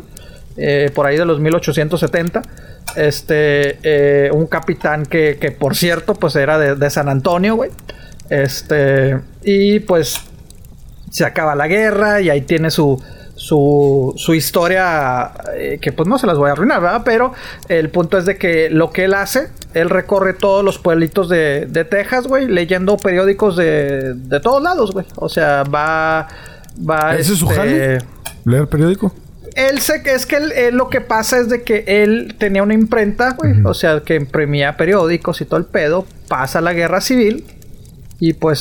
eh, 0.56 0.90
por 0.94 1.06
ahí 1.06 1.16
de 1.16 1.24
los 1.24 1.40
1870. 1.40 2.42
Este, 2.96 3.78
eh, 3.82 4.30
un 4.32 4.46
capitán 4.46 5.06
que, 5.06 5.38
que, 5.40 5.50
por 5.50 5.76
cierto, 5.76 6.14
pues 6.14 6.36
era 6.36 6.58
de, 6.58 6.76
de 6.76 6.90
San 6.90 7.08
Antonio, 7.08 7.56
güey. 7.56 7.70
Este, 8.28 9.18
y 9.42 9.80
pues 9.80 10.20
se 11.10 11.24
acaba 11.24 11.54
la 11.54 11.68
guerra 11.68 12.20
y 12.20 12.30
ahí 12.30 12.42
tiene 12.42 12.70
su, 12.70 13.02
su, 13.34 14.14
su 14.16 14.34
historia 14.34 15.32
eh, 15.56 15.78
que 15.80 15.92
pues 15.92 16.08
no 16.08 16.18
se 16.18 16.26
las 16.26 16.38
voy 16.38 16.48
a 16.48 16.52
arruinar, 16.52 16.80
¿verdad? 16.80 17.02
Pero 17.04 17.32
el 17.68 17.90
punto 17.90 18.18
es 18.18 18.24
de 18.24 18.38
que 18.38 18.70
lo 18.70 18.90
que 18.90 19.04
él 19.04 19.14
hace, 19.14 19.48
él 19.74 19.90
recorre 19.90 20.32
todos 20.32 20.64
los 20.64 20.78
pueblitos 20.78 21.28
de, 21.28 21.66
de 21.66 21.84
Texas, 21.84 22.26
güey, 22.26 22.46
leyendo 22.46 22.96
periódicos 22.96 23.56
de, 23.56 24.14
de 24.14 24.40
todos 24.40 24.62
lados, 24.62 24.92
güey. 24.92 25.06
O 25.16 25.28
sea, 25.28 25.64
va... 25.64 26.28
va 26.88 27.16
¿Ese 27.16 27.32
es 27.32 27.38
su 27.38 27.50
este, 27.50 27.56
jale? 27.56 27.98
¿Leer 28.44 28.68
periódico? 28.68 29.14
él 29.54 29.80
sé 29.82 30.02
que 30.02 30.14
es 30.14 30.24
que 30.24 30.36
él, 30.36 30.50
él 30.52 30.76
lo 30.76 30.88
que 30.88 31.02
pasa 31.02 31.38
es 31.38 31.50
de 31.50 31.62
que 31.62 31.84
él 31.86 32.36
tenía 32.38 32.62
una 32.62 32.72
imprenta, 32.72 33.32
güey, 33.32 33.52
o 33.64 33.74
sea, 33.74 34.00
que 34.00 34.14
imprimía 34.14 34.78
periódicos 34.78 35.42
y 35.42 35.44
todo 35.44 35.58
el 35.60 35.66
pedo, 35.66 36.06
pasa 36.26 36.62
la 36.62 36.72
guerra 36.72 37.02
civil 37.02 37.44
y 38.18 38.32
pues 38.32 38.58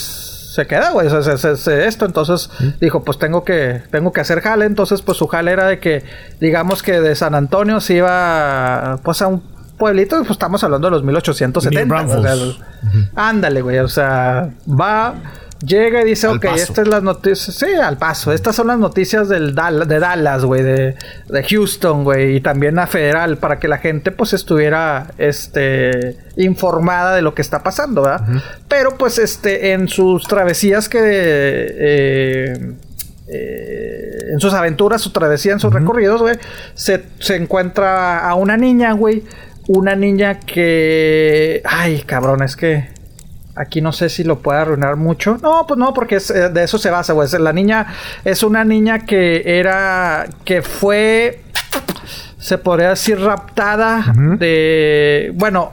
se 0.54 0.68
queda, 0.68 0.92
güey, 0.92 1.08
o 1.08 1.24
sea, 1.24 1.38
se- 1.38 1.56
se- 1.56 1.88
esto, 1.88 2.06
entonces 2.06 2.50
dijo, 2.82 3.06
pues 3.06 3.18
tengo 3.20 3.46
que 3.46 3.82
tengo 3.90 4.12
que 4.12 4.20
hacer 4.20 4.42
jale, 4.42 4.66
entonces 4.66 5.02
pues 5.02 5.18
su 5.18 5.28
jale 5.28 5.52
era 5.52 5.68
de 5.68 5.80
que 5.80 6.04
digamos 6.42 6.84
que 6.84 7.00
de 7.00 7.16
San 7.16 7.36
Antonio 7.36 7.80
se 7.80 7.94
iba 7.94 9.00
pues 9.02 9.22
a 9.22 9.28
un 9.28 9.42
pueblito, 9.78 10.18
pues 10.20 10.32
estamos 10.32 10.62
hablando 10.66 10.88
de 10.88 10.92
los 10.92 11.04
1870, 11.06 12.04
New 12.04 12.20
o 12.20 12.22
sea, 12.22 12.36
ándale, 13.16 13.62
güey, 13.62 13.80
o 13.80 13.88
sea, 13.88 14.50
va 14.68 15.16
Llega 15.66 16.02
y 16.02 16.06
dice, 16.06 16.26
Al 16.28 16.38
ok, 16.38 16.44
paso. 16.46 16.56
estas 16.64 16.78
es 16.80 16.88
las 16.88 17.04
noticias. 17.04 17.56
Sí, 17.56 17.66
al 17.68 17.98
paso. 17.98 18.32
Estas 18.34 18.56
son 18.56 18.68
las 18.68 18.80
noticias 18.80 19.30
del 19.30 19.54
Dal- 19.56 19.86
de 19.86 20.00
Dallas, 20.00 20.44
güey, 20.44 20.64
de, 20.64 20.96
de 21.30 21.44
Houston, 21.44 22.04
güey, 22.04 22.38
y 22.38 22.42
también 22.42 22.80
a 22.80 22.88
Federal, 22.88 23.38
para 23.38 23.60
que 23.60 23.68
la 23.68 23.78
gente, 23.78 24.12
pues, 24.12 24.34
estuviera, 24.34 25.08
este, 25.20 26.18
informada 26.36 27.16
de 27.16 27.22
lo 27.22 27.36
que 27.36 27.44
está 27.44 27.62
pasando, 27.62 28.02
¿verdad? 28.02 28.26
Pero, 28.68 28.98
pues, 28.98 29.20
este, 29.20 29.74
en 29.74 29.88
sus 29.88 30.24
travesías 30.28 30.90
que, 30.90 31.00
eh, 31.04 32.74
eh, 33.28 34.18
en 34.34 34.40
sus 34.40 34.54
aventuras, 34.54 35.02
su 35.02 35.12
travesía, 35.12 35.54
en 35.54 35.60
sus 35.60 35.74
recorridos, 35.74 36.22
güey, 36.22 36.36
se, 36.74 37.04
se 37.20 37.36
encuentra 37.36 38.28
a 38.28 38.34
una 38.36 38.58
niña, 38.58 38.94
güey, 38.94 39.24
una 39.68 39.96
niña 39.96 40.40
que, 40.40 41.62
ay, 41.66 42.02
cabrón, 42.06 42.42
es 42.44 42.56
que 42.56 42.90
Aquí 43.62 43.80
no 43.80 43.92
sé 43.92 44.10
si 44.10 44.24
lo 44.24 44.40
puede 44.40 44.60
arruinar 44.60 44.96
mucho. 44.96 45.38
No, 45.42 45.66
pues 45.68 45.78
no, 45.78 45.94
porque 45.94 46.16
es, 46.16 46.32
eh, 46.32 46.50
de 46.50 46.64
eso 46.64 46.80
se 46.80 46.90
basa, 46.90 47.14
güey. 47.14 47.28
La 47.40 47.54
niña 47.54 47.86
es 48.26 48.42
una 48.42 48.64
niña 48.64 49.00
que 49.00 49.60
era. 49.60 50.28
que 50.44 50.64
fue. 50.64 51.44
Se 52.40 52.58
podría 52.58 52.90
decir 52.90 53.20
raptada 53.20 54.14
de. 54.40 55.32
Bueno. 55.36 55.72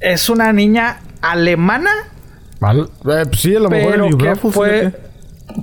Es 0.00 0.28
una 0.28 0.52
niña 0.52 1.00
alemana, 1.20 1.90
Mal. 2.58 2.80
Eh, 2.80 3.24
pues 3.26 3.40
sí, 3.40 3.54
a 3.54 3.60
lo 3.60 3.68
mejor 3.68 3.92
pero 3.92 4.18
que 4.18 4.34
fue. 4.36 4.92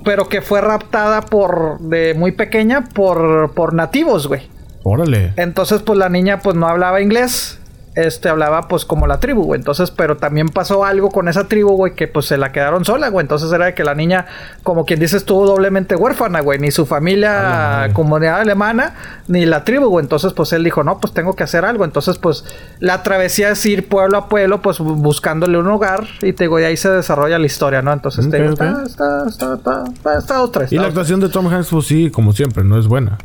Pero 0.04 0.28
que 0.28 0.42
fue 0.42 0.60
raptada 0.60 1.22
por. 1.22 1.80
de 1.80 2.14
muy 2.14 2.32
pequeña 2.32 2.84
por, 2.84 3.52
por 3.54 3.74
nativos, 3.74 4.28
güey. 4.28 4.48
Órale. 4.82 5.32
Entonces, 5.36 5.82
pues 5.82 5.98
la 5.98 6.08
niña 6.08 6.40
pues 6.40 6.56
no 6.56 6.68
hablaba 6.68 7.00
inglés. 7.00 7.59
Este 7.96 8.28
hablaba 8.28 8.68
pues 8.68 8.84
como 8.84 9.08
la 9.08 9.18
tribu, 9.18 9.42
güey. 9.42 9.58
Entonces, 9.58 9.90
pero 9.90 10.16
también 10.16 10.48
pasó 10.48 10.84
algo 10.84 11.10
con 11.10 11.26
esa 11.26 11.48
tribu, 11.48 11.70
güey, 11.72 11.94
que 11.94 12.06
pues 12.06 12.26
se 12.26 12.36
la 12.38 12.52
quedaron 12.52 12.84
sola, 12.84 13.08
güey. 13.08 13.24
Entonces 13.24 13.50
era 13.52 13.66
de 13.66 13.74
que 13.74 13.82
la 13.82 13.96
niña, 13.96 14.26
como 14.62 14.84
quien 14.84 15.00
dice, 15.00 15.16
estuvo 15.16 15.44
doblemente 15.44 15.96
huérfana, 15.96 16.40
güey. 16.40 16.60
Ni 16.60 16.70
su 16.70 16.86
familia, 16.86 17.90
comunidad 17.92 18.40
alemana, 18.40 18.94
ni 19.26 19.44
la 19.44 19.64
tribu, 19.64 19.88
güey. 19.88 20.04
Entonces, 20.04 20.32
pues 20.32 20.52
él 20.52 20.62
dijo, 20.62 20.84
no, 20.84 20.98
pues 21.00 21.12
tengo 21.12 21.34
que 21.34 21.42
hacer 21.42 21.64
algo. 21.64 21.84
Entonces, 21.84 22.16
pues 22.18 22.44
la 22.78 23.02
travesía 23.02 23.50
es 23.50 23.66
ir 23.66 23.88
pueblo 23.88 24.18
a 24.18 24.28
pueblo, 24.28 24.62
pues 24.62 24.78
bu- 24.78 24.94
buscándole 24.94 25.58
un 25.58 25.66
hogar. 25.66 26.06
Y 26.22 26.32
te 26.32 26.44
digo, 26.44 26.60
y 26.60 26.64
ahí 26.64 26.76
se 26.76 26.90
desarrolla 26.90 27.38
la 27.40 27.46
historia, 27.46 27.82
¿no? 27.82 27.92
Entonces, 27.92 28.30
te 28.30 28.36
digo, 28.40 28.52
ok. 28.54 28.60
está, 28.60 28.82
está, 28.86 29.24
está, 29.24 29.54
está, 29.92 30.18
está, 30.18 30.44
está. 30.44 30.66
Y 30.74 30.78
la 30.78 30.86
actuación 30.86 31.18
de 31.18 31.28
Tom 31.28 31.48
Hanks, 31.48 31.68
pues 31.70 31.86
sí, 31.86 32.10
como 32.10 32.32
siempre, 32.32 32.62
no 32.62 32.78
es 32.78 32.86
buena. 32.86 33.18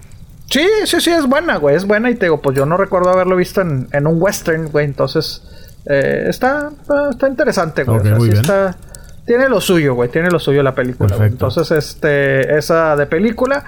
Sí, 0.50 0.68
sí, 0.86 1.02
sí, 1.02 1.12
es 1.12 1.26
buena, 1.26 1.58
güey. 1.58 1.76
Es 1.76 1.86
buena 1.86 2.10
y 2.10 2.16
te 2.16 2.26
digo, 2.26 2.42
pues 2.42 2.56
yo 2.56 2.66
no 2.66 2.78
recuerdo 2.78 3.10
haberlo 3.10 3.36
visto 3.36 3.62
en, 3.62 3.88
en 3.92 4.08
un 4.08 4.22
western, 4.22 4.70
güey. 4.70 4.86
Entonces, 4.86 5.42
eh, 5.86 6.26
está, 6.28 6.72
está, 7.12 7.28
interesante, 7.28 7.84
güey. 7.84 8.00
O 8.00 8.04
sea, 8.04 8.16
muy 8.16 8.28
sí 8.28 8.32
bien. 8.32 8.42
está... 8.42 8.78
Tiene 9.26 9.50
lo 9.50 9.60
suyo, 9.60 9.96
güey. 9.96 10.10
Tiene 10.10 10.30
lo 10.30 10.38
suyo 10.38 10.62
la 10.62 10.76
película. 10.76 11.16
Entonces, 11.26 11.72
este, 11.72 12.58
esa 12.58 12.96
de 12.96 13.08
película. 13.08 13.64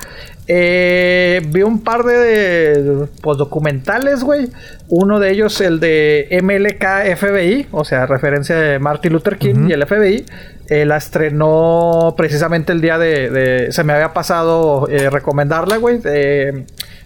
Eh, 0.47 1.41
vi 1.47 1.63
un 1.63 1.83
par 1.83 2.03
de, 2.03 2.13
de, 2.13 3.07
pues, 3.21 3.39
documentales, 3.39 4.23
güey. 4.23 4.49
Uno 4.87 5.19
de 5.19 5.31
ellos, 5.31 5.59
el 5.61 5.79
de 5.79 6.27
MLK 6.43 7.17
FBI, 7.17 7.67
o 7.71 7.83
sea, 7.85 8.05
referencia 8.05 8.55
de 8.55 8.77
Martin 8.77 9.13
Luther 9.13 9.37
King 9.37 9.67
y 9.67 9.73
el 9.73 9.85
FBI. 9.85 10.25
Eh, 10.69 10.85
la 10.85 10.97
estrenó 10.97 12.13
precisamente 12.17 12.73
el 12.73 12.81
día 12.81 12.97
de. 12.97 13.29
de- 13.29 13.71
se 13.71 13.83
me 13.83 13.93
había 13.93 14.13
pasado 14.13 14.87
eh, 14.89 15.09
recomendarla, 15.09 15.77
güey. 15.77 15.99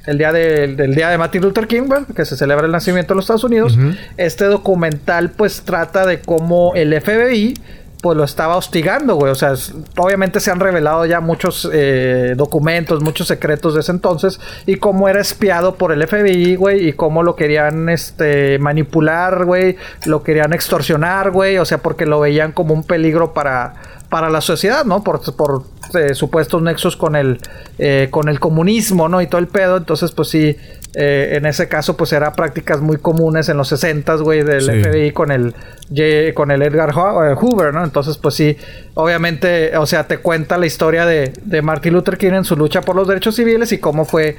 el 0.07 0.17
día 0.17 0.31
de- 0.33 0.67
del 0.75 0.95
día 0.95 1.09
de 1.09 1.17
Martin 1.19 1.43
Luther 1.43 1.67
King, 1.67 1.83
güey, 1.85 2.01
que 2.15 2.25
se 2.25 2.35
celebra 2.35 2.65
el 2.65 2.71
nacimiento 2.71 3.13
de 3.13 3.17
los 3.17 3.25
Estados 3.25 3.43
Unidos. 3.43 3.77
Este 4.17 4.45
documental, 4.45 5.29
pues, 5.29 5.61
trata 5.61 6.07
de 6.07 6.21
cómo 6.21 6.73
el 6.75 6.91
FBI 6.99 7.53
pues 8.01 8.17
lo 8.17 8.23
estaba 8.23 8.57
hostigando, 8.57 9.15
güey. 9.15 9.31
O 9.31 9.35
sea, 9.35 9.53
obviamente 9.97 10.39
se 10.39 10.51
han 10.51 10.59
revelado 10.59 11.05
ya 11.05 11.19
muchos 11.19 11.69
eh, 11.71 12.33
documentos, 12.35 13.01
muchos 13.01 13.27
secretos 13.27 13.75
de 13.75 13.81
ese 13.81 13.91
entonces 13.91 14.39
y 14.65 14.77
cómo 14.77 15.07
era 15.07 15.21
espiado 15.21 15.75
por 15.75 15.91
el 15.91 16.05
FBI, 16.07 16.55
güey, 16.55 16.89
y 16.89 16.93
cómo 16.93 17.23
lo 17.23 17.35
querían 17.35 17.89
este 17.89 18.57
manipular, 18.59 19.45
güey, 19.45 19.77
lo 20.05 20.23
querían 20.23 20.53
extorsionar, 20.53 21.31
güey, 21.31 21.57
o 21.59 21.65
sea, 21.65 21.77
porque 21.77 22.05
lo 22.05 22.19
veían 22.19 22.51
como 22.51 22.73
un 22.73 22.83
peligro 22.83 23.33
para 23.33 23.73
para 24.11 24.29
la 24.29 24.41
sociedad, 24.41 24.83
¿no? 24.83 25.05
Por, 25.05 25.21
por 25.37 25.63
eh, 25.93 26.13
supuestos 26.13 26.61
nexos 26.61 26.97
con 26.97 27.15
el, 27.15 27.39
eh, 27.79 28.09
con 28.11 28.27
el 28.27 28.41
comunismo, 28.41 29.07
¿no? 29.07 29.21
Y 29.21 29.27
todo 29.27 29.39
el 29.39 29.47
pedo. 29.47 29.77
Entonces, 29.77 30.11
pues 30.11 30.27
sí, 30.27 30.57
eh, 30.93 31.37
en 31.37 31.45
ese 31.45 31.69
caso, 31.69 31.95
pues 31.95 32.11
era 32.11 32.33
prácticas 32.33 32.81
muy 32.81 32.97
comunes 32.97 33.47
en 33.47 33.57
los 33.57 33.69
60 33.69 34.15
güey, 34.15 34.43
del 34.43 34.63
FBI 34.63 35.11
con 35.11 35.31
el, 35.31 35.53
con 36.33 36.51
el 36.51 36.61
Edgar 36.61 36.91
Hoover, 36.93 37.73
¿no? 37.73 37.83
Entonces, 37.83 38.17
pues 38.17 38.35
sí, 38.35 38.57
obviamente, 38.93 39.77
o 39.77 39.85
sea, 39.85 40.07
te 40.07 40.17
cuenta 40.17 40.57
la 40.57 40.65
historia 40.65 41.05
de, 41.05 41.31
de 41.43 41.61
Martin 41.61 41.93
Luther 41.93 42.17
King 42.17 42.33
en 42.33 42.43
su 42.43 42.57
lucha 42.57 42.81
por 42.81 42.95
los 42.95 43.07
derechos 43.07 43.35
civiles 43.35 43.71
y 43.71 43.77
cómo 43.77 44.03
fue, 44.03 44.35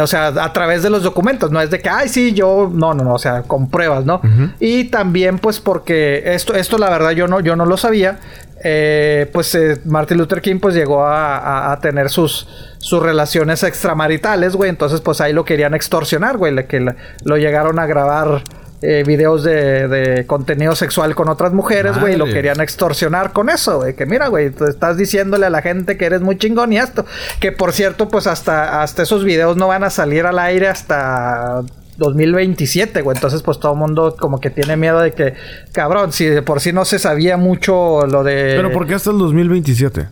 o 0.00 0.06
sea, 0.06 0.28
a 0.28 0.52
través 0.52 0.82
de 0.82 0.90
los 0.90 1.04
documentos, 1.04 1.50
no 1.52 1.60
es 1.60 1.70
de 1.70 1.78
que, 1.78 1.88
ay, 1.88 2.08
sí, 2.08 2.32
yo, 2.32 2.70
no, 2.72 2.94
no, 2.94 3.04
no, 3.04 3.14
o 3.14 3.18
sea, 3.18 3.42
con 3.42 3.70
pruebas, 3.70 4.04
¿no? 4.04 4.20
Y 4.58 4.84
también, 4.84 5.38
pues, 5.38 5.60
porque 5.60 6.34
esto, 6.34 6.54
esto 6.54 6.78
la 6.78 6.90
verdad 6.90 7.12
yo 7.12 7.28
no, 7.28 7.38
yo 7.40 7.54
no 7.54 7.64
lo 7.64 7.76
sabía, 7.76 8.18
eh, 8.64 9.28
pues 9.32 9.54
eh, 9.54 9.80
Martin 9.84 10.18
Luther 10.18 10.40
King 10.40 10.58
pues 10.60 10.74
llegó 10.74 11.04
a, 11.04 11.76
tener 11.82 12.10
sus, 12.10 12.46
sus 12.78 13.02
relaciones 13.02 13.62
extramaritales, 13.62 14.54
güey. 14.54 14.70
Entonces 14.70 15.00
pues 15.00 15.20
ahí 15.20 15.32
lo 15.32 15.44
querían 15.44 15.74
extorsionar, 15.74 16.36
güey. 16.36 16.66
Que 16.66 16.94
lo 17.24 17.36
llegaron 17.36 17.78
a 17.78 17.86
grabar 17.86 18.42
eh, 18.82 19.04
videos 19.06 19.42
de, 19.42 20.24
contenido 20.26 20.76
sexual 20.76 21.14
con 21.14 21.28
otras 21.28 21.52
mujeres, 21.52 21.98
güey. 21.98 22.14
Y 22.14 22.16
lo 22.16 22.26
querían 22.26 22.60
extorsionar 22.60 23.32
con 23.32 23.50
eso, 23.50 23.78
güey. 23.78 23.94
Que 23.94 24.06
mira, 24.06 24.28
güey, 24.28 24.52
estás 24.68 24.96
diciéndole 24.96 25.46
a 25.46 25.50
la 25.50 25.62
gente 25.62 25.96
que 25.96 26.04
eres 26.04 26.20
muy 26.20 26.38
chingón 26.38 26.72
y 26.72 26.78
esto. 26.78 27.04
Que 27.40 27.50
por 27.50 27.72
cierto, 27.72 28.08
pues 28.08 28.26
hasta, 28.26 28.82
hasta 28.82 29.02
esos 29.02 29.24
videos 29.24 29.56
no 29.56 29.68
van 29.68 29.82
a 29.82 29.90
salir 29.90 30.24
al 30.26 30.38
aire 30.38 30.68
hasta 30.68 31.62
2027, 32.02 33.02
güey. 33.02 33.16
Entonces, 33.16 33.42
pues 33.42 33.58
todo 33.58 33.72
el 33.72 33.78
mundo 33.78 34.16
como 34.18 34.40
que 34.40 34.50
tiene 34.50 34.76
miedo 34.76 35.00
de 35.00 35.12
que, 35.12 35.34
cabrón, 35.72 36.12
si 36.12 36.26
de 36.26 36.42
por 36.42 36.60
sí 36.60 36.72
no 36.72 36.84
se 36.84 36.98
sabía 36.98 37.36
mucho 37.36 38.06
lo 38.06 38.22
de. 38.22 38.54
Pero 38.56 38.72
¿por 38.72 38.86
qué 38.86 38.94
hasta 38.94 39.10
el 39.10 39.18
2027? 39.18 40.08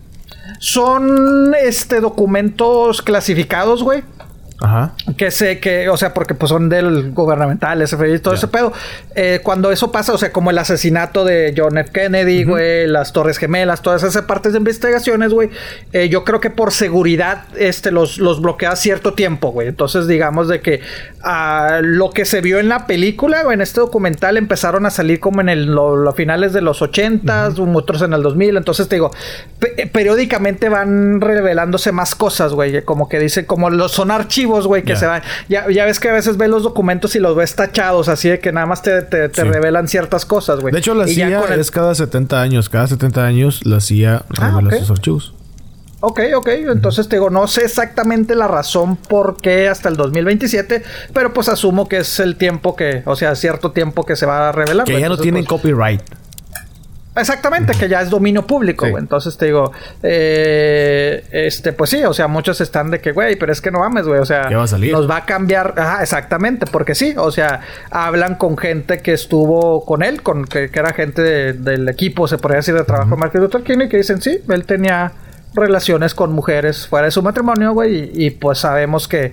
Son 0.59 1.55
este 1.55 2.00
documentos 2.00 3.03
clasificados, 3.03 3.83
güey. 3.83 4.03
Ajá. 4.61 4.92
Que 5.16 5.31
sé 5.31 5.59
que, 5.59 5.88
o 5.88 5.96
sea, 5.96 6.12
porque 6.12 6.35
pues 6.35 6.51
son 6.51 6.68
del 6.68 7.12
gubernamental, 7.12 7.87
SFI, 7.87 8.18
todo 8.18 8.35
ese 8.35 8.49
pedo. 8.49 8.73
Eh, 9.14 9.40
cuando 9.42 9.73
eso 9.73 9.90
pasa, 9.90 10.12
o 10.12 10.18
sea, 10.18 10.33
como 10.33 10.51
el 10.51 10.59
asesinato 10.59 11.25
de 11.25 11.55
John 11.57 11.79
F. 11.79 11.90
Kennedy, 11.92 12.44
güey, 12.44 12.87
las 12.87 13.12
Torres 13.12 13.38
Gemelas, 13.38 13.81
todas 13.81 14.03
esas 14.03 14.25
partes 14.25 14.53
de 14.53 14.59
investigaciones, 14.59 15.33
güey, 15.33 15.49
eh, 15.92 16.11
yo 16.11 16.25
creo 16.25 16.40
que 16.40 16.51
por 16.51 16.73
seguridad, 16.73 17.44
este, 17.57 17.90
los, 17.90 18.18
los 18.18 18.42
bloquea 18.42 18.77
cierto 18.77 19.14
tiempo, 19.14 19.51
güey. 19.51 19.68
Entonces, 19.68 20.07
digamos 20.07 20.49
de 20.49 20.61
que 20.61 20.81
ah, 21.23 21.81
lo 21.83 22.11
que 22.11 22.27
se 22.27 22.42
vio 22.42 22.59
en 22.59 22.68
la 22.68 22.87
película 22.87 23.42
o 23.46 23.53
en 23.53 23.62
este 23.62 23.81
documental 23.81 24.37
empezaron 24.37 24.85
a 24.85 24.90
salir 24.90 25.20
como 25.20 25.40
en 25.40 25.49
el, 25.49 25.66
los 25.66 26.14
finales 26.14 26.53
de 26.53 26.61
los 26.61 26.83
80, 26.83 27.55
otros 27.57 28.03
en 28.03 28.12
el 28.12 28.23
2000. 28.23 28.59
Entonces, 28.59 28.88
te 28.88 28.96
digo, 28.96 29.11
periódicamente 29.92 30.68
van 30.68 31.20
revelándose 31.20 31.92
más 31.92 32.14
cosas, 32.14 32.53
güey, 32.53 32.85
como 32.85 33.09
que 33.09 33.18
dice, 33.18 33.46
como 33.46 33.70
los 33.70 33.92
son 33.92 34.11
archivos 34.11 34.50
güey, 34.67 34.83
que 34.83 34.97
se 34.97 35.07
van. 35.07 35.23
Ya, 35.49 35.67
ves 35.67 36.01
que 36.01 36.09
a 36.09 36.13
veces 36.13 36.37
ves 36.37 36.49
los 36.49 36.63
documentos 36.63 37.15
y 37.17 37.19
los 37.19 37.37
ves 37.37 37.55
tachados, 37.55 38.09
así 38.09 38.29
de 38.29 38.41
que 38.41 38.53
nada 38.53 38.67
más 38.67 38.83
te, 38.83 39.01
revelan 39.29 39.89
ciertas 39.89 40.27
cosas, 40.27 40.61
güey. 40.61 40.73
De 40.73 40.79
hecho, 40.79 40.95
la 40.95 41.07
CIA 41.07 41.55
es 41.57 41.71
cada 41.71 41.95
70 41.95 42.41
años. 42.41 42.69
Cada 42.69 42.87
70 42.87 43.25
años 43.25 43.67
la 43.67 43.81
CIA 43.81 44.25
ah, 44.39 44.51
revela 44.55 44.79
sus 44.79 44.91
archivos. 44.91 45.35
Ok, 46.01 46.21
ok. 46.35 46.49
Entonces 46.49 47.09
te 47.09 47.17
digo, 47.17 47.29
no 47.31 47.47
sé 47.47 47.65
exactamente 47.65 48.35
la 48.35 48.49
razón 48.49 48.97
por 48.97 49.37
qué 49.41 49.69
hasta 49.69 49.89
el 49.89 49.97
2027, 49.97 50.83
pero 51.13 51.33
pues 51.33 51.49
asumo 51.49 51.89
que 51.89 51.99
es 51.99 52.21
el 52.21 52.37
tiempo 52.37 52.75
que, 52.75 53.03
o 53.05 53.17
sea, 53.17 53.35
cierto 53.35 53.73
tiempo 53.73 54.05
que 54.05 54.17
se 54.17 54.25
va 54.25 54.49
a 54.49 54.53
revelar. 54.53 54.87
Que 54.87 54.99
ya 54.99 55.09
no 55.09 55.19
tienen 55.19 55.45
pues 55.45 55.61
copyright. 55.61 56.03
Exactamente, 57.16 57.73
que 57.79 57.88
ya 57.88 58.01
es 58.03 58.11
dominio 58.11 58.46
público, 58.46 58.87
Entonces 58.87 59.37
te 59.37 59.46
digo, 59.46 59.73
eh, 60.03 61.25
este, 61.33 61.73
pues 61.73 61.90
sí, 61.90 62.05
o 62.05 62.14
sea, 62.14 62.29
muchos 62.29 62.61
están 62.61 62.90
de 62.90 63.01
que, 63.01 63.12
güey, 63.12 63.37
pero 63.37 63.53
es 63.53 63.61
que 63.61 63.70
no 63.70 63.81
mames, 63.81 64.07
güey, 64.07 64.20
o 64.20 64.25
sea, 64.25 64.49
nos 64.49 65.11
va 65.11 65.16
a 65.16 65.25
cambiar, 65.25 65.75
ajá, 65.77 66.03
exactamente, 66.03 66.66
porque 66.70 66.94
sí, 66.94 67.14
o 67.16 67.31
sea, 67.33 67.61
hablan 67.90 68.37
con 68.37 68.57
gente 68.57 68.99
que 69.01 69.12
estuvo 69.12 69.85
con 69.85 70.03
él, 70.03 70.23
con 70.23 70.44
que, 70.44 70.70
era 70.73 70.92
gente 70.92 71.23
del 71.53 71.88
equipo, 71.88 72.29
se 72.29 72.38
podría 72.38 72.59
decir, 72.59 72.75
de 72.75 72.85
trabajo 72.85 73.11
de 73.11 73.16
Martin 73.16 73.40
Luther 73.40 73.62
King, 73.62 73.79
y 73.83 73.88
que 73.88 73.96
dicen, 73.99 74.23
sí, 74.23 74.38
él 74.49 74.64
tenía 74.64 75.12
relaciones 75.55 76.15
con 76.15 76.33
mujeres 76.33 76.87
fuera 76.87 77.07
de 77.07 77.11
su 77.11 77.23
matrimonio, 77.23 77.73
güey, 77.73 78.11
y, 78.15 78.31
pues 78.31 78.59
sabemos 78.59 79.09
que 79.09 79.33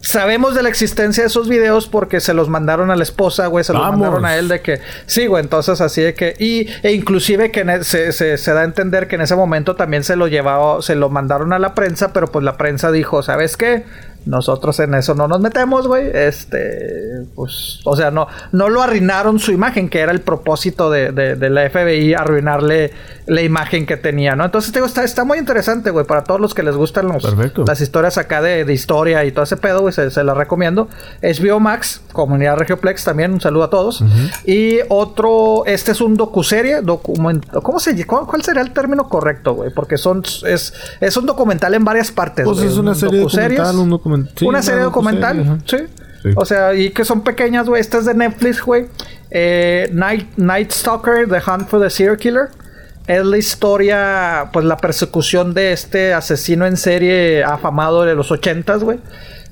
sabemos 0.00 0.54
de 0.54 0.62
la 0.62 0.68
existencia 0.68 1.24
de 1.24 1.26
esos 1.26 1.48
videos 1.48 1.88
porque 1.88 2.20
se 2.20 2.32
los 2.32 2.48
mandaron 2.48 2.90
a 2.90 2.96
la 2.96 3.02
esposa, 3.02 3.46
güey, 3.48 3.64
se 3.64 3.72
los 3.72 3.82
mandaron 3.82 4.24
a 4.24 4.36
él 4.36 4.48
de 4.48 4.60
que 4.60 4.80
sí, 5.06 5.26
güey, 5.26 5.42
entonces 5.42 5.80
así 5.80 6.00
de 6.00 6.14
que 6.14 6.34
y 6.38 6.68
e 6.82 6.92
inclusive 6.92 7.50
que 7.50 7.60
e, 7.60 7.84
se, 7.84 8.12
se, 8.12 8.38
se, 8.38 8.52
da 8.52 8.60
a 8.60 8.64
entender 8.64 9.08
que 9.08 9.16
en 9.16 9.22
ese 9.22 9.36
momento 9.36 9.76
también 9.76 10.04
se 10.04 10.16
lo 10.16 10.28
llevaba, 10.28 10.80
se 10.82 10.94
lo 10.94 11.10
mandaron 11.10 11.52
a 11.52 11.58
la 11.58 11.74
prensa, 11.74 12.12
pero 12.12 12.28
pues 12.28 12.44
la 12.44 12.56
prensa 12.56 12.90
dijo, 12.90 13.22
¿sabes 13.22 13.56
qué? 13.56 13.84
Nosotros 14.28 14.78
en 14.80 14.92
eso 14.92 15.14
no 15.14 15.26
nos 15.26 15.40
metemos, 15.40 15.86
güey. 15.86 16.10
Este, 16.12 17.24
pues, 17.34 17.80
o 17.84 17.96
sea, 17.96 18.10
no, 18.10 18.26
no 18.52 18.68
lo 18.68 18.82
arruinaron 18.82 19.38
su 19.38 19.52
imagen, 19.52 19.88
que 19.88 20.00
era 20.00 20.12
el 20.12 20.20
propósito 20.20 20.90
de, 20.90 21.12
de, 21.12 21.48
la 21.48 21.70
FBI, 21.70 22.12
arruinarle 22.12 22.92
la 23.24 23.40
imagen 23.40 23.86
que 23.86 23.96
tenía, 23.96 24.36
¿no? 24.36 24.44
Entonces, 24.44 24.70
digo, 24.70 24.84
está, 24.84 25.02
está 25.02 25.24
muy 25.24 25.38
interesante, 25.38 25.90
güey, 25.90 26.04
para 26.04 26.24
todos 26.24 26.42
los 26.42 26.52
que 26.52 26.62
les 26.62 26.76
gustan 26.76 27.08
los, 27.08 27.24
las 27.66 27.80
historias 27.80 28.18
acá 28.18 28.42
de, 28.42 28.70
historia 28.70 29.24
y 29.24 29.32
todo 29.32 29.44
ese 29.44 29.56
pedo, 29.56 29.80
güey, 29.80 29.94
se, 29.94 30.10
se 30.10 30.22
las 30.22 30.36
recomiendo. 30.36 30.88
Es 31.22 31.40
Biomax, 31.40 32.02
Comunidad 32.12 32.58
Regioplex 32.58 33.04
también, 33.04 33.32
un 33.32 33.40
saludo 33.40 33.64
a 33.64 33.70
todos. 33.70 34.04
Y 34.44 34.80
otro, 34.90 35.64
este 35.64 35.92
es 35.92 36.02
un 36.02 36.18
docuserie, 36.18 36.82
documento, 36.82 37.62
¿cómo 37.62 37.80
se 37.80 38.04
cuál, 38.04 38.26
cuál 38.26 38.42
sería 38.42 38.60
el 38.60 38.72
término 38.72 39.08
correcto, 39.08 39.54
güey? 39.54 39.70
Porque 39.72 39.96
son, 39.96 40.22
es, 40.46 40.74
es 41.00 41.16
un 41.16 41.24
documental 41.24 41.72
en 41.72 41.84
varias 41.84 42.12
partes. 42.12 42.44
Pues 42.44 42.58
es 42.58 42.76
una 42.76 42.94
serie 42.94 43.20
documental, 43.20 43.76
un 43.78 43.88
documental 43.88 44.17
una 44.42 44.62
serie 44.62 44.82
documental, 44.82 45.60
sí. 45.66 45.76
O 46.34 46.44
sea, 46.44 46.74
y 46.74 46.90
que 46.90 47.04
son 47.04 47.22
pequeñas, 47.22 47.68
güey. 47.68 47.80
Esta 47.80 47.98
es 47.98 48.04
de 48.04 48.14
Netflix, 48.14 48.62
güey. 48.62 48.86
Eh, 49.30 49.88
Night, 49.92 50.36
Night 50.36 50.72
Stalker, 50.72 51.28
The 51.28 51.40
Hunt 51.50 51.68
for 51.68 51.80
the 51.80 51.90
Serial 51.90 52.16
Killer. 52.16 52.48
Es 53.06 53.24
la 53.24 53.38
historia, 53.38 54.50
pues 54.52 54.66
la 54.66 54.76
persecución 54.76 55.54
de 55.54 55.72
este 55.72 56.12
asesino 56.12 56.66
en 56.66 56.76
serie 56.76 57.42
afamado 57.42 58.04
de 58.04 58.14
los 58.14 58.30
ochentas, 58.30 58.84
güey. 58.84 58.98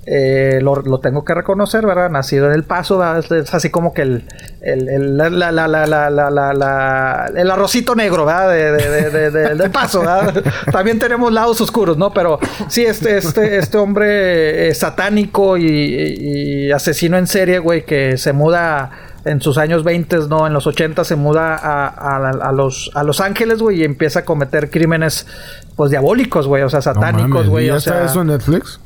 Eh, 0.09 0.61
lo, 0.63 1.01
tengo 1.01 1.25
que 1.25 1.35
reconocer, 1.35 1.85
¿verdad? 1.85 2.11
Nacido 2.11 2.47
en 2.47 2.53
El 2.53 2.63
Paso, 2.63 3.03
Es, 3.17 3.53
así 3.53 3.71
como 3.71 3.93
que 3.93 4.03
el, 4.03 4.25
el, 4.63 4.89
el, 4.89 5.17
la, 5.17 5.31
la, 5.51 5.67
la, 5.67 7.31
el 7.35 7.51
arrocito 7.51 7.97
negro, 7.97 8.25
¿verdad? 8.25 8.51
De, 8.53 9.31
del 9.57 9.71
Paso, 9.73 10.01
¿verdad? 10.01 10.45
También 10.71 11.01
tenemos 11.01 11.33
lados 11.33 11.61
oscuros, 11.61 11.99
¿no? 11.99 12.13
Pero 12.13 12.39
sí, 12.69 12.85
este, 12.85 13.17
este, 13.17 13.59
este 13.59 13.79
hombre 13.79 14.69
eh, 14.69 14.75
satánico 14.75 15.57
y, 15.57 16.71
asesino 16.71 17.19
en 17.19 17.27
serie, 17.27 17.59
güey, 17.59 17.85
que 17.85 18.17
se 18.17 18.33
muda 18.33 18.93
en 19.25 19.41
sus 19.41 19.59
años 19.59 19.83
20, 19.83 20.29
¿no? 20.29 20.47
En 20.47 20.53
los 20.53 20.69
80 20.69 21.03
se 21.03 21.17
muda 21.17 21.57
a, 21.57 21.89
a, 21.89 22.53
los, 22.53 22.93
a 22.95 23.03
Los 23.03 23.21
Ángeles, 23.21 23.61
güey, 23.61 23.81
y 23.81 23.85
empieza 23.85 24.21
a 24.21 24.25
cometer 24.25 24.71
crímenes, 24.71 25.27
pues, 25.75 25.91
diabólicos, 25.91 26.47
güey, 26.47 26.63
o 26.63 26.71
sea, 26.71 26.81
satánicos, 26.81 27.49
güey. 27.49 27.67
¿Ya 27.67 27.77
está 27.79 28.05
eso 28.05 28.21
en 28.21 28.29
Netflix? 28.29 28.79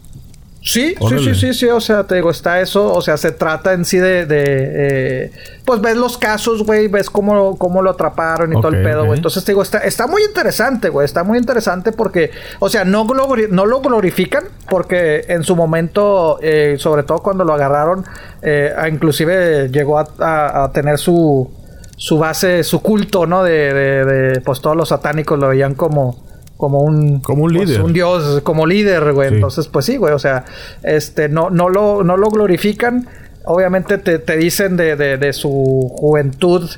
Sí, 0.62 0.94
sí, 1.09 1.18
sí, 1.18 1.35
sí, 1.35 1.55
sí, 1.55 1.66
o 1.66 1.81
sea, 1.81 2.05
te 2.05 2.16
digo, 2.16 2.31
está 2.31 2.61
eso, 2.61 2.92
o 2.92 3.01
sea, 3.01 3.16
se 3.16 3.33
trata 3.33 3.73
en 3.73 3.87
sí 3.87 3.96
de, 3.96 4.27
de 4.27 4.44
eh, 5.25 5.33
pues 5.64 5.81
ves 5.81 5.96
los 5.96 6.18
casos, 6.18 6.64
güey, 6.66 6.87
ves 6.88 7.09
cómo, 7.09 7.57
cómo 7.57 7.81
lo 7.81 7.90
atraparon 7.90 8.53
y 8.53 8.61
todo 8.61 8.68
el 8.68 8.83
pedo, 8.83 9.07
güey. 9.07 9.16
Entonces 9.16 9.42
te 9.42 9.53
digo, 9.53 9.62
está, 9.62 9.79
está 9.79 10.07
muy 10.07 10.23
interesante, 10.23 10.90
güey, 10.90 11.07
está 11.07 11.25
muy 11.25 11.38
interesante 11.38 11.92
porque, 11.92 12.31
o 12.59 12.68
sea, 12.68 12.85
no, 12.85 13.07
no 13.07 13.66
lo 13.66 13.81
glorifican 13.81 14.44
porque 14.68 15.25
en 15.29 15.44
su 15.44 15.57
momento, 15.57 16.38
eh, 16.42 16.77
sobre 16.79 17.05
todo 17.05 17.20
cuando 17.20 17.42
lo 17.44 17.55
agarraron, 17.55 18.05
eh, 18.42 18.75
inclusive 18.92 19.70
llegó 19.70 19.99
a, 19.99 20.70
tener 20.75 20.99
su, 20.99 21.51
su 21.96 22.18
base, 22.18 22.64
su 22.64 22.83
culto, 22.83 23.27
¿no? 23.27 23.44
De, 23.44 23.73
de, 23.73 24.05
de, 24.05 24.40
pues 24.42 24.61
todos 24.61 24.77
los 24.77 24.90
satánicos 24.90 25.38
lo 25.38 25.49
veían 25.49 25.75
como 25.75 26.30
como 26.61 26.83
un 26.83 27.20
como 27.20 27.44
un 27.44 27.55
pues, 27.55 27.68
líder. 27.68 27.83
un 27.83 27.92
dios 27.92 28.42
como 28.42 28.66
líder 28.66 29.12
güey. 29.12 29.35
Entonces 29.35 29.66
pues 29.66 29.87
sí 29.87 29.96
güey 29.96 30.12
o 30.12 30.18
sea 30.18 30.44
este 30.83 31.29
no 31.29 31.51
no 31.51 31.68
lo 31.68 32.05
no 32.05 32.16
lo 32.16 32.29
glorifican. 32.29 33.09
Obviamente 33.46 33.96
te, 33.96 34.18
te 34.18 34.37
dicen 34.37 34.77
de, 34.77 34.96
de, 34.96 35.16
de, 35.16 35.33
su 35.33 35.49
juventud 35.96 36.68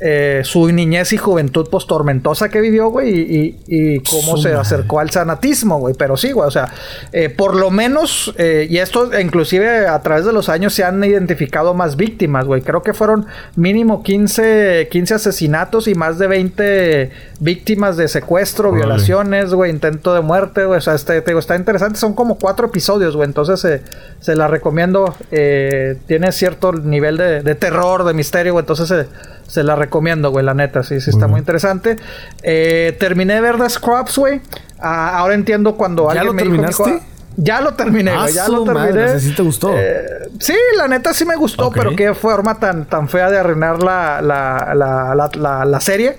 eh, 0.00 0.42
su 0.44 0.70
niñez 0.70 1.12
y 1.12 1.16
juventud 1.16 1.66
pues 1.68 1.84
tormentosa 1.86 2.48
que 2.48 2.60
vivió, 2.60 2.88
güey, 2.88 3.10
y, 3.18 3.60
y, 3.66 3.98
cómo 4.00 4.36
se 4.36 4.54
acercó 4.54 5.00
al 5.00 5.10
sanatismo, 5.10 5.80
güey. 5.80 5.94
Pero 5.98 6.16
sí, 6.16 6.30
güey, 6.30 6.46
o 6.46 6.50
sea, 6.52 6.72
eh, 7.12 7.28
por 7.30 7.56
lo 7.56 7.72
menos, 7.72 8.32
eh, 8.38 8.68
y 8.70 8.78
esto 8.78 9.10
inclusive 9.18 9.88
a 9.88 10.00
través 10.02 10.24
de 10.24 10.32
los 10.32 10.48
años 10.48 10.72
se 10.72 10.84
han 10.84 11.02
identificado 11.02 11.74
más 11.74 11.96
víctimas, 11.96 12.46
güey. 12.46 12.62
Creo 12.62 12.82
que 12.82 12.94
fueron 12.94 13.26
mínimo 13.56 14.04
15, 14.04 14.86
15 14.88 15.14
asesinatos 15.14 15.88
y 15.88 15.96
más 15.96 16.16
de 16.18 16.28
20 16.28 17.10
víctimas 17.40 17.96
de 17.96 18.06
secuestro, 18.06 18.70
violaciones, 18.70 19.52
güey, 19.52 19.72
intento 19.72 20.14
de 20.14 20.20
muerte, 20.20 20.64
güey. 20.64 20.78
O 20.78 20.80
sea, 20.80 20.94
este, 20.94 21.20
te 21.22 21.32
digo, 21.32 21.40
está 21.40 21.56
interesante. 21.56 21.98
Son 21.98 22.14
como 22.14 22.38
cuatro 22.38 22.68
episodios, 22.68 23.16
güey. 23.16 23.26
Entonces 23.26 23.82
se 24.20 24.36
la 24.36 24.46
recomiendo. 24.46 25.12
tiene 25.28 26.30
cierto 26.30 26.72
nivel 26.72 27.16
de, 27.16 27.42
de 27.42 27.54
terror, 27.56 28.04
de 28.04 28.14
misterio, 28.14 28.52
güey. 28.52 28.62
Entonces 28.62 29.08
se 29.48 29.64
la 29.64 29.74
recomiendo, 29.74 30.30
güey, 30.30 30.44
la 30.44 30.54
neta, 30.54 30.82
sí, 30.82 31.00
sí, 31.00 31.10
está 31.10 31.26
muy 31.26 31.40
interesante. 31.40 31.96
Eh, 32.42 32.96
terminé 33.00 33.34
de 33.34 33.40
ver 33.40 33.56
The 33.56 33.68
Scrubs, 33.68 34.16
güey. 34.16 34.40
Ah, 34.78 35.18
ahora 35.18 35.34
entiendo 35.34 35.74
cuando 35.76 36.08
alguien 36.08 36.36
me 36.36 36.42
terminaste? 36.42 36.92
dijo... 36.92 37.04
Ya 37.40 37.60
lo 37.60 37.74
terminé, 37.74 38.16
güey. 38.16 38.34
Ya 38.34 38.48
lo 38.48 38.64
terminé. 38.64 39.20
¿Sí 39.20 39.32
te 39.32 39.42
gustó? 39.42 39.72
Eh, 39.72 40.28
sí, 40.40 40.54
la 40.76 40.88
neta 40.88 41.14
sí 41.14 41.24
me 41.24 41.36
gustó, 41.36 41.70
pero 41.70 41.94
qué 41.94 42.12
forma 42.12 42.58
tan, 42.58 42.84
tan 42.86 43.08
fea 43.08 43.30
de 43.30 43.38
arruinar 43.38 43.80
la, 43.80 44.20
la, 44.20 44.74
la, 44.74 45.64
la, 45.64 45.80
serie. 45.80 46.16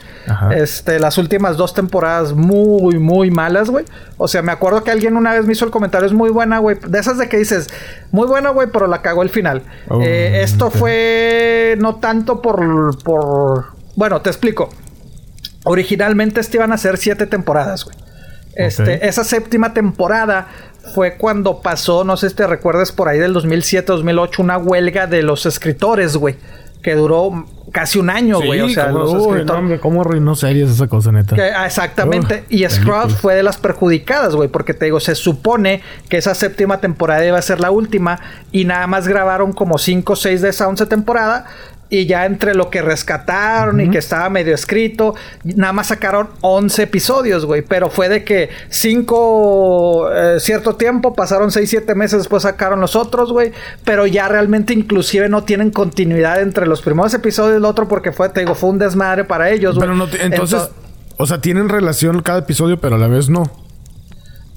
Este, 0.55 0.97
las 0.97 1.17
últimas 1.17 1.57
dos 1.57 1.73
temporadas 1.73 2.31
muy, 2.31 2.99
muy 2.99 3.31
malas, 3.31 3.69
güey. 3.69 3.83
O 4.15 4.29
sea, 4.29 4.41
me 4.41 4.53
acuerdo 4.53 4.81
que 4.85 4.91
alguien 4.91 5.17
una 5.17 5.33
vez 5.33 5.45
me 5.45 5.51
hizo 5.51 5.65
el 5.65 5.71
comentario, 5.71 6.07
es 6.07 6.13
muy 6.13 6.29
buena, 6.29 6.59
güey. 6.59 6.77
De 6.87 6.99
esas 6.99 7.17
de 7.17 7.27
que 7.27 7.37
dices, 7.37 7.69
muy 8.11 8.25
buena, 8.25 8.51
güey, 8.51 8.69
pero 8.71 8.87
la 8.87 9.01
cagó 9.01 9.21
el 9.21 9.29
final. 9.29 9.63
Oh, 9.89 9.99
eh, 10.01 10.41
esto 10.41 10.71
fue 10.71 11.75
no 11.79 11.97
tanto 11.97 12.41
por, 12.41 12.97
por. 13.03 13.73
Bueno, 13.97 14.21
te 14.21 14.29
explico. 14.29 14.69
Originalmente 15.65 16.39
este 16.39 16.55
iban 16.55 16.71
a 16.71 16.77
ser 16.77 16.97
siete 16.97 17.27
temporadas, 17.27 17.83
güey. 17.83 17.97
Este, 18.55 19.07
esa 19.07 19.23
séptima 19.23 19.73
temporada 19.73 20.47
fue 20.93 21.17
cuando 21.17 21.61
pasó, 21.61 22.03
no 22.03 22.17
sé 22.17 22.29
si 22.29 22.35
te 22.35 22.47
recuerdas 22.47 22.91
por 22.91 23.07
ahí 23.07 23.19
del 23.19 23.33
2007-2008, 23.35 24.39
una 24.39 24.57
huelga 24.57 25.07
de 25.07 25.23
los 25.23 25.45
escritores, 25.45 26.17
güey. 26.17 26.35
Que 26.81 26.95
duró 26.95 27.45
casi 27.73 27.99
un 27.99 28.09
año, 28.09 28.39
güey. 28.41 28.61
o 28.61 28.69
sea, 28.69 28.89
los 28.89 29.13
escritores. 29.13 29.81
¿Cómo 29.81 30.01
arruinó 30.01 30.33
series 30.35 30.69
esa 30.69 30.87
cosa, 30.87 31.11
neta? 31.11 31.35
Ah, 31.55 31.65
exactamente. 31.65 32.45
y 32.49 32.63
Scrubs 32.69 33.15
fue 33.15 33.35
de 33.35 33.43
las 33.43 33.57
perjudicadas, 33.57 34.33
güey. 34.33 34.47
Porque 34.47 34.73
te 34.73 34.85
digo, 34.85 35.01
se 35.01 35.15
supone 35.15 35.81
que 36.07 36.17
esa 36.17 36.33
séptima 36.35 36.79
temporada 36.79 37.25
iba 37.25 37.37
a 37.37 37.41
ser 37.41 37.59
la 37.59 37.69
última. 37.69 38.21
Y 38.53 38.63
nada 38.63 38.87
más 38.87 39.09
grabaron 39.09 39.51
como 39.51 39.77
5 39.77 40.13
o 40.13 40.15
6 40.15 40.41
de 40.41 40.49
esa 40.49 40.69
11 40.69 40.85
temporada. 40.85 41.47
Y 41.91 42.05
ya 42.05 42.25
entre 42.25 42.53
lo 42.53 42.69
que 42.69 42.83
rescataron 42.83 43.81
y 43.81 43.89
que 43.89 43.97
estaba 43.97 44.29
medio 44.29 44.53
escrito, 44.53 45.15
nada 45.43 45.73
más 45.73 45.87
sacaron 45.87 46.29
11 46.41 46.83
episodios, 46.83 47.45
güey. 47.45 47.63
Pero 47.63 47.89
fue 47.89 48.09
de 48.09 48.23
que 48.23 48.49
5 48.69 50.09
eh, 50.13 50.39
cierto 50.39 50.75
tiempo, 50.75 51.15
pasaron 51.15 51.51
6, 51.51 51.67
7 51.67 51.95
meses, 51.95 52.19
después 52.19 52.43
sacaron 52.43 52.79
los 52.79 52.95
otros, 52.95 53.31
güey. 53.31 53.51
Pero 53.85 54.05
ya 54.05 54.27
realmente 54.27 54.73
inclusive 54.73 55.29
no 55.29 55.43
tienen 55.43 55.71
continuidad 55.71 56.41
entre 56.41 56.67
los 56.67 56.81
primeros 56.83 57.13
episodios 57.15 57.55
y 57.55 57.57
el 57.57 57.65
otro 57.65 57.87
porque 57.87 58.11
fue, 58.11 58.29
te 58.29 58.41
digo, 58.41 58.53
fue 58.53 58.69
un 58.69 58.77
desmadre 58.77 59.23
para 59.23 59.49
ellos, 59.49 59.75
güey. 59.75 59.87
Pero 59.87 59.95
no, 59.95 60.07
entonces, 60.21 60.69
o 61.17 61.25
sea, 61.25 61.41
tienen 61.41 61.69
relación 61.69 62.21
cada 62.21 62.39
episodio, 62.39 62.79
pero 62.79 62.97
a 62.97 62.99
la 62.99 63.07
vez 63.07 63.29
no 63.29 63.68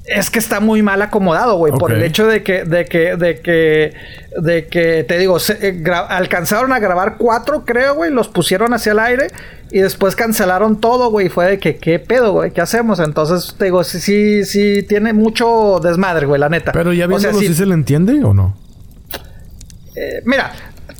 es 0.05 0.31
que 0.31 0.39
está 0.39 0.61
muy 0.61 0.83
mal 0.83 1.01
acomodado, 1.01 1.57
güey, 1.57 1.73
por 1.73 1.93
el 1.93 2.03
hecho 2.03 2.27
de 2.27 2.43
que, 2.43 2.65
de 2.65 2.87
que, 2.87 3.17
de 3.17 3.41
que, 3.41 3.95
de 4.41 4.67
que, 4.67 5.05
te 5.05 5.19
digo, 5.19 5.39
eh, 5.61 5.85
alcanzaron 6.09 6.73
a 6.73 6.81
grabar 6.81 7.17
cuatro, 7.19 7.65
creo, 7.65 7.95
güey, 7.95 8.11
los 8.11 8.29
pusieron 8.29 8.75
hacia 8.75 8.93
el 8.93 8.99
aire 8.99 9.29
y 9.71 9.79
después 9.79 10.17
cancelaron 10.17 10.81
todo, 10.81 11.11
güey, 11.11 11.29
fue 11.29 11.51
de 11.51 11.59
que, 11.59 11.77
¿qué 11.77 11.99
pedo, 12.01 12.33
güey? 12.33 12.51
¿Qué 12.51 12.61
hacemos? 12.61 12.99
Entonces, 12.99 13.55
te 13.57 13.67
digo, 13.67 13.85
sí, 13.85 14.01
sí, 14.01 14.45
sí, 14.45 14.83
tiene 14.83 15.13
mucho 15.13 15.81
desmadre, 15.81 16.27
güey, 16.27 16.41
la 16.41 16.49
neta. 16.49 16.73
Pero 16.73 16.93
ya 16.93 17.07
viéndolo, 17.07 17.39
o 17.39 17.41
sea, 17.41 17.55
se 17.55 17.67
le 17.67 17.75
entiende 17.75 18.25
o 18.25 18.35
no? 18.35 18.57
Eh, 19.95 20.23
mira, 20.25 20.53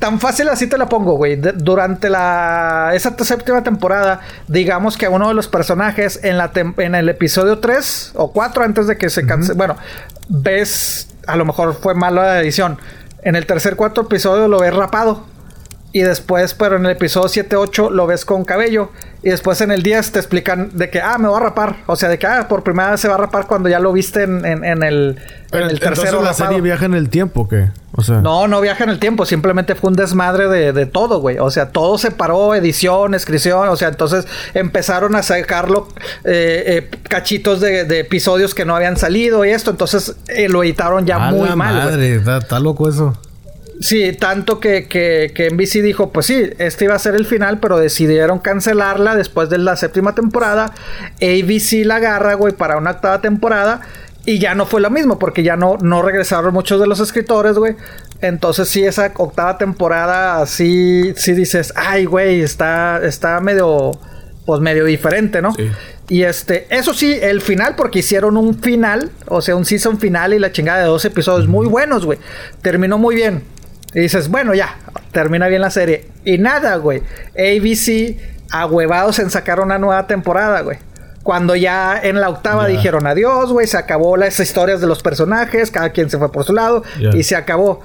Tan 0.03 0.19
fácil 0.19 0.49
así 0.49 0.67
te 0.67 0.77
la 0.77 0.89
pongo, 0.89 1.15
güey. 1.15 1.37
Durante 1.37 2.09
la 2.09 2.91
esa 2.93 3.15
séptima 3.23 3.63
temporada, 3.63 4.19
digamos 4.49 4.97
que 4.97 5.05
a 5.05 5.09
uno 5.09 5.29
de 5.29 5.33
los 5.33 5.47
personajes 5.47 6.19
en 6.25 6.37
la 6.37 6.51
en 6.53 6.93
el 6.93 7.07
episodio 7.07 7.59
3 7.59 8.11
o 8.15 8.33
4 8.33 8.65
antes 8.65 8.87
de 8.87 8.97
que 8.97 9.09
se 9.09 9.25
canse, 9.25 9.53
bueno, 9.53 9.77
ves 10.27 11.07
a 11.25 11.37
lo 11.37 11.45
mejor 11.45 11.75
fue 11.75 11.95
mala 11.95 12.23
la 12.23 12.41
edición. 12.41 12.79
En 13.21 13.37
el 13.37 13.45
tercer 13.45 13.77
cuarto 13.77 14.01
episodio 14.01 14.49
lo 14.49 14.59
ves 14.59 14.73
rapado. 14.73 15.23
Y 15.95 16.01
después, 16.01 16.55
pero 16.55 16.77
en 16.77 16.85
el 16.87 16.91
episodio 16.93 17.29
7, 17.29 17.55
8 17.55 17.91
lo 17.91 18.07
ves 18.07 18.25
con 18.25 18.45
cabello. 18.45 18.89
Y 19.21 19.29
después 19.29 19.61
en 19.61 19.71
el 19.71 19.83
10 19.83 20.13
te 20.13 20.19
explican 20.19 20.71
de 20.73 20.89
que, 20.89 20.99
ah, 20.99 21.19
me 21.19 21.27
voy 21.27 21.37
a 21.37 21.39
rapar. 21.39 21.77
O 21.85 21.95
sea, 21.95 22.09
de 22.09 22.17
que, 22.17 22.25
ah, 22.25 22.47
por 22.49 22.63
primera 22.63 22.89
vez 22.89 22.99
se 22.99 23.07
va 23.07 23.13
a 23.13 23.19
rapar 23.19 23.45
cuando 23.45 23.69
ya 23.69 23.79
lo 23.79 23.93
viste 23.93 24.23
en, 24.23 24.43
en, 24.43 24.65
en 24.65 24.81
el, 24.81 25.19
en 25.51 25.61
el 25.61 25.79
tercero. 25.79 26.23
la 26.23 26.33
serie 26.33 26.61
viaja 26.61 26.85
en 26.85 26.95
el 26.95 27.09
tiempo, 27.09 27.47
¿qué? 27.47 27.69
O 27.91 28.01
sea. 28.01 28.21
No, 28.21 28.47
no 28.47 28.59
viaja 28.59 28.83
en 28.83 28.89
el 28.89 28.97
tiempo. 28.97 29.27
Simplemente 29.27 29.75
fue 29.75 29.91
un 29.91 29.95
desmadre 29.95 30.47
de, 30.47 30.73
de 30.73 30.87
todo, 30.87 31.21
güey. 31.21 31.37
O 31.37 31.51
sea, 31.51 31.69
todo 31.69 31.99
se 31.99 32.09
paró, 32.09 32.55
edición, 32.55 33.13
escripción. 33.13 33.69
O 33.69 33.75
sea, 33.75 33.89
entonces 33.89 34.25
empezaron 34.55 35.15
a 35.15 35.21
sacarlo 35.21 35.89
eh, 36.23 36.89
eh, 36.91 36.97
cachitos 37.07 37.61
de, 37.61 37.85
de, 37.85 37.99
episodios 37.99 38.55
que 38.55 38.65
no 38.65 38.75
habían 38.75 38.97
salido 38.97 39.45
y 39.45 39.51
esto. 39.51 39.69
Entonces 39.69 40.15
eh, 40.27 40.49
lo 40.49 40.63
editaron 40.63 41.05
ya 41.05 41.19
muy 41.19 41.49
mal. 41.49 41.75
Madre, 41.75 42.15
está 42.15 42.59
loco 42.59 42.89
eso. 42.89 43.15
Sí, 43.79 44.13
tanto 44.13 44.59
que, 44.59 44.87
que, 44.87 45.31
que 45.33 45.49
NBC 45.49 45.81
dijo, 45.81 46.11
pues 46.11 46.27
sí, 46.27 46.49
este 46.57 46.85
iba 46.85 46.95
a 46.95 46.99
ser 46.99 47.15
el 47.15 47.25
final, 47.25 47.59
pero 47.59 47.79
decidieron 47.79 48.39
cancelarla 48.39 49.15
después 49.15 49.49
de 49.49 49.57
la 49.57 49.75
séptima 49.75 50.15
temporada. 50.15 50.73
ABC 51.21 51.85
la 51.85 51.95
agarra, 51.95 52.35
güey, 52.35 52.53
para 52.53 52.77
una 52.77 52.91
octava 52.91 53.21
temporada. 53.21 53.81
Y 54.25 54.39
ya 54.39 54.55
no 54.55 54.65
fue 54.65 54.79
lo 54.79 54.89
mismo, 54.89 55.19
porque 55.19 55.43
ya 55.43 55.57
no, 55.57 55.77
no 55.81 56.01
regresaron 56.01 56.53
muchos 56.53 56.79
de 56.79 56.87
los 56.87 57.01
escritores, 57.01 57.57
güey. 57.57 57.75
Entonces 58.21 58.69
sí, 58.69 58.85
esa 58.85 59.11
octava 59.17 59.57
temporada, 59.57 60.45
sí, 60.45 61.13
sí 61.17 61.33
dices, 61.33 61.73
ay, 61.75 62.05
güey, 62.05 62.41
está, 62.41 63.01
está 63.03 63.41
medio, 63.41 63.91
pues 64.45 64.61
medio 64.61 64.85
diferente, 64.85 65.41
¿no? 65.41 65.53
Y 66.07 66.23
este, 66.23 66.67
eso 66.69 66.93
sí, 66.93 67.17
el 67.21 67.41
final, 67.41 67.75
porque 67.75 67.99
hicieron 67.99 68.37
un 68.37 68.59
final, 68.59 69.09
o 69.27 69.41
sea, 69.41 69.57
un 69.57 69.65
season 69.65 69.99
final 69.99 70.33
y 70.33 70.39
la 70.39 70.53
chingada 70.53 70.79
de 70.79 70.85
dos 70.85 71.03
episodios 71.03 71.49
muy 71.49 71.67
buenos, 71.67 72.05
güey. 72.05 72.19
Terminó 72.61 72.97
muy 72.97 73.15
bien. 73.15 73.52
Y 73.93 73.99
dices, 74.01 74.29
bueno, 74.29 74.53
ya, 74.53 74.77
termina 75.11 75.47
bien 75.47 75.61
la 75.61 75.69
serie. 75.69 76.07
Y 76.25 76.37
nada, 76.37 76.75
güey. 76.77 77.01
ABC, 77.37 78.17
ahuevados 78.51 79.19
en 79.19 79.29
sacar 79.29 79.59
una 79.59 79.77
nueva 79.77 80.07
temporada, 80.07 80.61
güey. 80.61 80.77
Cuando 81.23 81.55
ya 81.55 81.99
en 82.03 82.19
la 82.19 82.29
octava 82.29 82.67
dijeron 82.67 83.07
adiós, 83.07 83.51
güey, 83.51 83.65
se 83.65 83.77
acabó 83.77 84.17
las 84.17 84.39
historias 84.39 84.81
de 84.81 84.87
los 84.87 85.01
personajes, 85.01 85.71
cada 85.71 85.91
quien 85.91 86.09
se 86.09 86.17
fue 86.17 86.31
por 86.31 86.43
su 86.43 86.53
lado 86.53 86.83
y 87.13 87.23
se 87.23 87.37
acabó. 87.37 87.81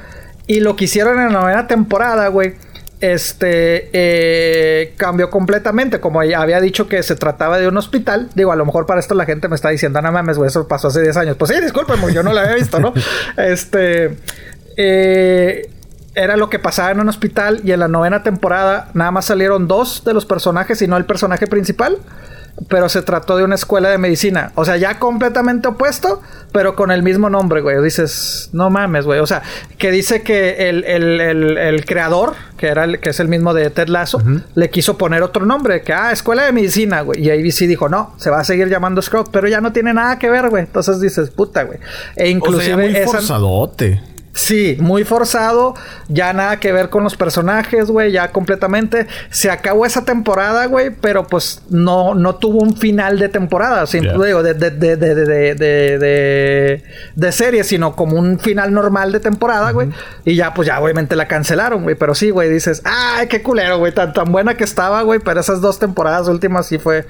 Y 0.49 0.61
lo 0.61 0.75
que 0.75 0.87
hicieron 0.87 1.21
en 1.21 1.33
la 1.33 1.41
novena 1.41 1.67
temporada, 1.69 2.27
güey, 2.29 2.55
este 3.01 3.91
eh, 3.93 4.95
cambió 4.97 5.31
completamente. 5.31 6.01
Como 6.01 6.21
había 6.21 6.61
dicho 6.61 6.89
que 6.89 7.03
se 7.05 7.15
trataba 7.15 7.59
de 7.59 7.69
un 7.69 7.77
hospital, 7.77 8.29
digo, 8.35 8.51
a 8.51 8.57
lo 8.57 8.67
mejor 8.67 8.87
para 8.87 8.99
esto 8.99 9.15
la 9.15 9.25
gente 9.25 9.49
me 9.49 9.55
está 9.55 9.69
diciendo, 9.69 10.03
no 10.03 10.11
mames, 10.11 10.37
güey, 10.37 10.49
eso 10.49 10.67
pasó 10.67 10.89
hace 10.89 11.03
10 11.03 11.17
años. 11.19 11.37
Pues 11.37 11.53
sí, 11.53 11.61
discúlpeme, 11.61 12.13
yo 12.13 12.25
no 12.25 12.33
lo 12.33 12.41
había 12.41 12.57
visto, 12.57 12.81
¿no? 12.81 12.93
este. 13.37 14.17
Eh, 14.77 15.71
era 16.19 16.37
lo 16.37 16.51
que 16.51 16.59
pasaba 16.59 16.91
en 16.91 17.01
un 17.01 17.09
hospital 17.09 17.61
y 17.65 17.73
en 17.73 17.81
la 17.81 17.89
novena 17.89 18.23
temporada 18.23 18.89
nada 18.93 19.13
más 19.13 19.27
salieron 19.27 19.69
dos 19.69 20.03
de 20.05 20.13
los 20.15 20.27
personajes 20.27 20.83
y 20.83 20.89
no 20.89 20.97
el 20.97 21.05
personaje 21.05 21.47
principal. 21.47 21.99
Pero 22.69 22.89
se 22.89 23.03
trató 23.03 23.37
de 23.37 23.45
una 23.45 23.55
escuela 23.55 23.89
de 23.89 23.99
medicina. 23.99 24.51
O 24.57 24.65
sea, 24.65 24.77
ya 24.77 24.99
completamente 24.99 25.69
opuesto, 25.69 26.21
pero 26.51 26.75
con 26.75 26.91
el 26.91 27.05
mismo 27.05 27.31
nombre, 27.31 27.61
güey. 27.61 27.81
Dices, 27.85 28.51
no 28.53 28.69
mames, 28.69 29.05
güey. 29.05 29.21
O 29.21 29.29
sea, 29.29 29.43
que 29.79 29.93
dice 29.93 30.23
que 30.23 30.69
el, 30.69 31.85
creador, 31.87 32.35
que 32.57 32.67
era 32.67 32.83
el, 32.83 32.99
que 32.99 33.11
es 33.11 33.21
el 33.21 33.29
mismo 33.29 33.55
de 33.55 33.71
Ted 33.71 33.87
Lasso, 33.87 34.21
le 34.57 34.71
quiso 34.71 34.99
poner 34.99 35.23
otro 35.23 35.47
nombre, 35.47 35.83
que 35.83 35.93
ah, 35.93 36.11
escuela 36.11 36.47
de 36.47 36.51
medicina, 36.51 37.03
güey. 37.03 37.25
Y 37.25 37.31
ABC 37.31 37.69
dijo, 37.69 37.89
no, 37.89 38.15
se 38.17 38.29
va 38.29 38.41
a 38.41 38.45
seguir 38.45 38.69
llamando 38.69 39.01
Scrub, 39.03 39.31
pero 39.31 39.47
ya 39.47 39.61
no 39.61 39.71
tiene 39.73 39.95
nada 39.95 40.19
que 40.19 40.29
ver, 40.29 40.51
güey. 40.51 40.65
Entonces 40.65 41.01
dices, 41.01 41.31
puta, 41.31 41.63
güey. 41.63 41.79
E 42.17 42.29
inclusive. 42.29 43.05
O 43.05 43.13
forzadote. 43.13 44.03
Sí, 44.39 44.77
muy 44.79 45.03
forzado, 45.03 45.75
ya 46.07 46.33
nada 46.33 46.61
que 46.61 46.71
ver 46.71 46.91
con 46.91 47.03
los 47.03 47.17
personajes, 47.17 47.91
güey, 47.91 48.13
ya 48.13 48.31
completamente. 48.31 49.09
Se 49.31 49.51
acabó 49.51 49.85
esa 49.85 50.05
temporada, 50.05 50.67
güey, 50.67 50.91
pero 50.91 51.27
pues 51.27 51.63
no, 51.71 52.15
no 52.15 52.37
tuvo 52.37 52.61
un 52.61 52.77
final 52.77 53.19
de 53.19 53.29
temporada, 53.29 53.85
simple, 53.89 54.27
digo, 54.27 54.45
de, 54.45 54.55
de, 54.55 54.71
de, 54.71 54.97
de, 54.97 56.83
de, 57.17 57.33
serie, 57.33 57.65
sino 57.65 57.97
como 57.97 58.17
un 58.17 58.39
final 58.39 58.73
normal 58.73 59.11
de 59.11 59.19
temporada, 59.19 59.73
güey. 59.73 59.89
Y 60.25 60.37
ya, 60.37 60.55
pues 60.55 60.69
ya 60.69 60.81
obviamente 60.81 61.17
la 61.17 61.27
cancelaron, 61.27 61.83
güey, 61.83 61.97
pero 61.97 62.15
sí, 62.15 62.31
güey, 62.31 62.49
dices, 62.49 62.81
ay, 62.85 63.27
qué 63.27 63.43
culero, 63.43 63.79
güey, 63.79 63.93
tan, 63.93 64.13
tan 64.13 64.31
buena 64.31 64.55
que 64.55 64.63
estaba, 64.63 65.03
güey, 65.03 65.19
pero 65.19 65.41
esas 65.41 65.61
dos 65.61 65.81
temporadas 65.81 66.29
últimas 66.29 66.65
sí 66.65 66.79
fue, 66.79 67.07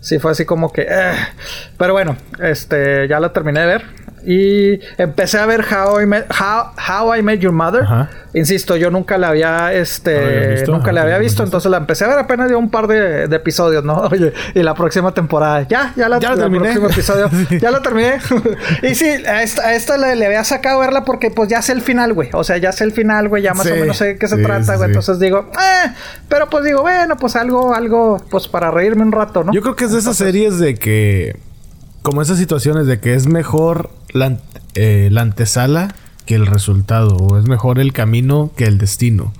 sí 0.00 0.18
fue 0.18 0.32
así 0.32 0.44
como 0.44 0.72
que... 0.72 0.82
Eh. 0.90 1.14
Pero 1.78 1.92
bueno, 1.92 2.16
este, 2.40 3.06
ya 3.06 3.20
lo 3.20 3.30
terminé 3.30 3.60
de 3.60 3.66
ver. 3.66 4.02
Y 4.24 4.80
empecé 4.98 5.38
a 5.38 5.46
ver 5.46 5.64
How 5.64 6.00
I 6.00 6.06
Met, 6.06 6.26
How, 6.30 7.14
I 7.14 7.22
Met 7.22 7.40
Your 7.40 7.52
Mother. 7.52 7.84
Insisto, 8.34 8.76
yo 8.76 8.90
nunca 8.90 9.18
la 9.18 9.28
había, 9.28 9.74
este, 9.74 10.64
nunca 10.66 10.90
la 10.90 11.02
había 11.02 11.18
visto, 11.18 11.42
entonces 11.42 11.70
la 11.70 11.76
empecé 11.76 12.06
a 12.06 12.08
ver 12.08 12.18
apenas 12.18 12.48
de 12.48 12.56
un 12.56 12.70
par 12.70 12.86
de, 12.86 13.24
episodios, 13.24 13.84
¿no? 13.84 13.94
Oye, 14.10 14.32
y 14.54 14.62
la 14.62 14.74
próxima 14.74 15.12
temporada, 15.12 15.66
ya, 15.68 15.92
ya 15.96 16.08
la, 16.08 16.18
ya 16.18 16.34
terminé. 16.34 16.64
próximo 16.64 16.88
episodio, 16.88 17.30
ya 17.60 17.70
la 17.70 17.82
terminé. 17.82 18.18
y 18.82 18.94
sí, 18.94 19.06
a 19.06 19.42
esta, 19.42 19.98
le, 19.98 20.24
había 20.24 20.44
sacado 20.44 20.80
verla 20.80 21.04
porque 21.04 21.30
pues 21.30 21.50
ya 21.50 21.60
sé 21.60 21.72
el 21.72 21.82
final, 21.82 22.14
güey. 22.14 22.30
O 22.32 22.42
sea, 22.42 22.56
ya 22.56 22.72
sé 22.72 22.84
el 22.84 22.92
final, 22.92 23.28
güey, 23.28 23.42
ya 23.42 23.52
más 23.52 23.66
o 23.66 23.76
menos 23.76 23.98
sé 23.98 24.06
de 24.06 24.18
qué 24.18 24.26
se 24.26 24.38
trata, 24.38 24.76
güey. 24.76 24.88
Entonces 24.88 25.18
digo, 25.18 25.50
eh, 25.52 25.90
pero 26.28 26.48
pues 26.48 26.64
digo, 26.64 26.80
bueno, 26.80 27.16
pues 27.16 27.36
algo, 27.36 27.74
algo, 27.74 28.16
pues 28.30 28.48
para 28.48 28.70
reírme 28.70 29.02
un 29.02 29.12
rato, 29.12 29.44
¿no? 29.44 29.52
Yo 29.52 29.60
creo 29.60 29.76
que 29.76 29.84
es 29.84 29.92
de 29.92 29.98
esas 29.98 30.16
series 30.16 30.58
de 30.58 30.74
que, 30.76 31.36
como 32.02 32.22
esas 32.22 32.38
situaciones 32.38 32.86
de 32.86 32.98
que 32.98 33.14
es 33.14 33.26
mejor 33.26 33.90
la, 34.12 34.38
eh, 34.74 35.08
la 35.10 35.22
antesala 35.22 35.94
que 36.26 36.34
el 36.34 36.46
resultado, 36.46 37.16
o 37.16 37.38
es 37.38 37.46
mejor 37.46 37.78
el 37.78 37.92
camino 37.92 38.52
que 38.56 38.64
el 38.64 38.78
destino. 38.78 39.32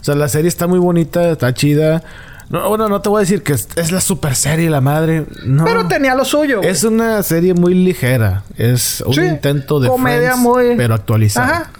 O 0.00 0.04
sea, 0.04 0.14
la 0.14 0.28
serie 0.28 0.48
está 0.48 0.66
muy 0.66 0.78
bonita, 0.78 1.30
está 1.30 1.52
chida. 1.54 2.02
No, 2.50 2.66
bueno, 2.68 2.88
no 2.88 3.02
te 3.02 3.08
voy 3.08 3.18
a 3.18 3.20
decir 3.20 3.42
que 3.42 3.52
es, 3.52 3.92
la 3.92 4.00
super 4.00 4.34
serie, 4.34 4.70
la 4.70 4.80
madre. 4.80 5.26
No. 5.44 5.64
Pero 5.64 5.86
tenía 5.86 6.14
lo 6.14 6.24
suyo. 6.24 6.62
Es 6.62 6.84
una 6.84 7.22
serie 7.22 7.52
muy 7.52 7.74
ligera. 7.74 8.44
Es 8.56 9.02
un 9.06 9.22
intento 9.22 9.80
de 9.80 9.88
comedia 9.88 10.36
muy. 10.36 10.76
Pero 10.76 10.94
actualizada. 10.94 11.46
Ajá. 11.46 11.70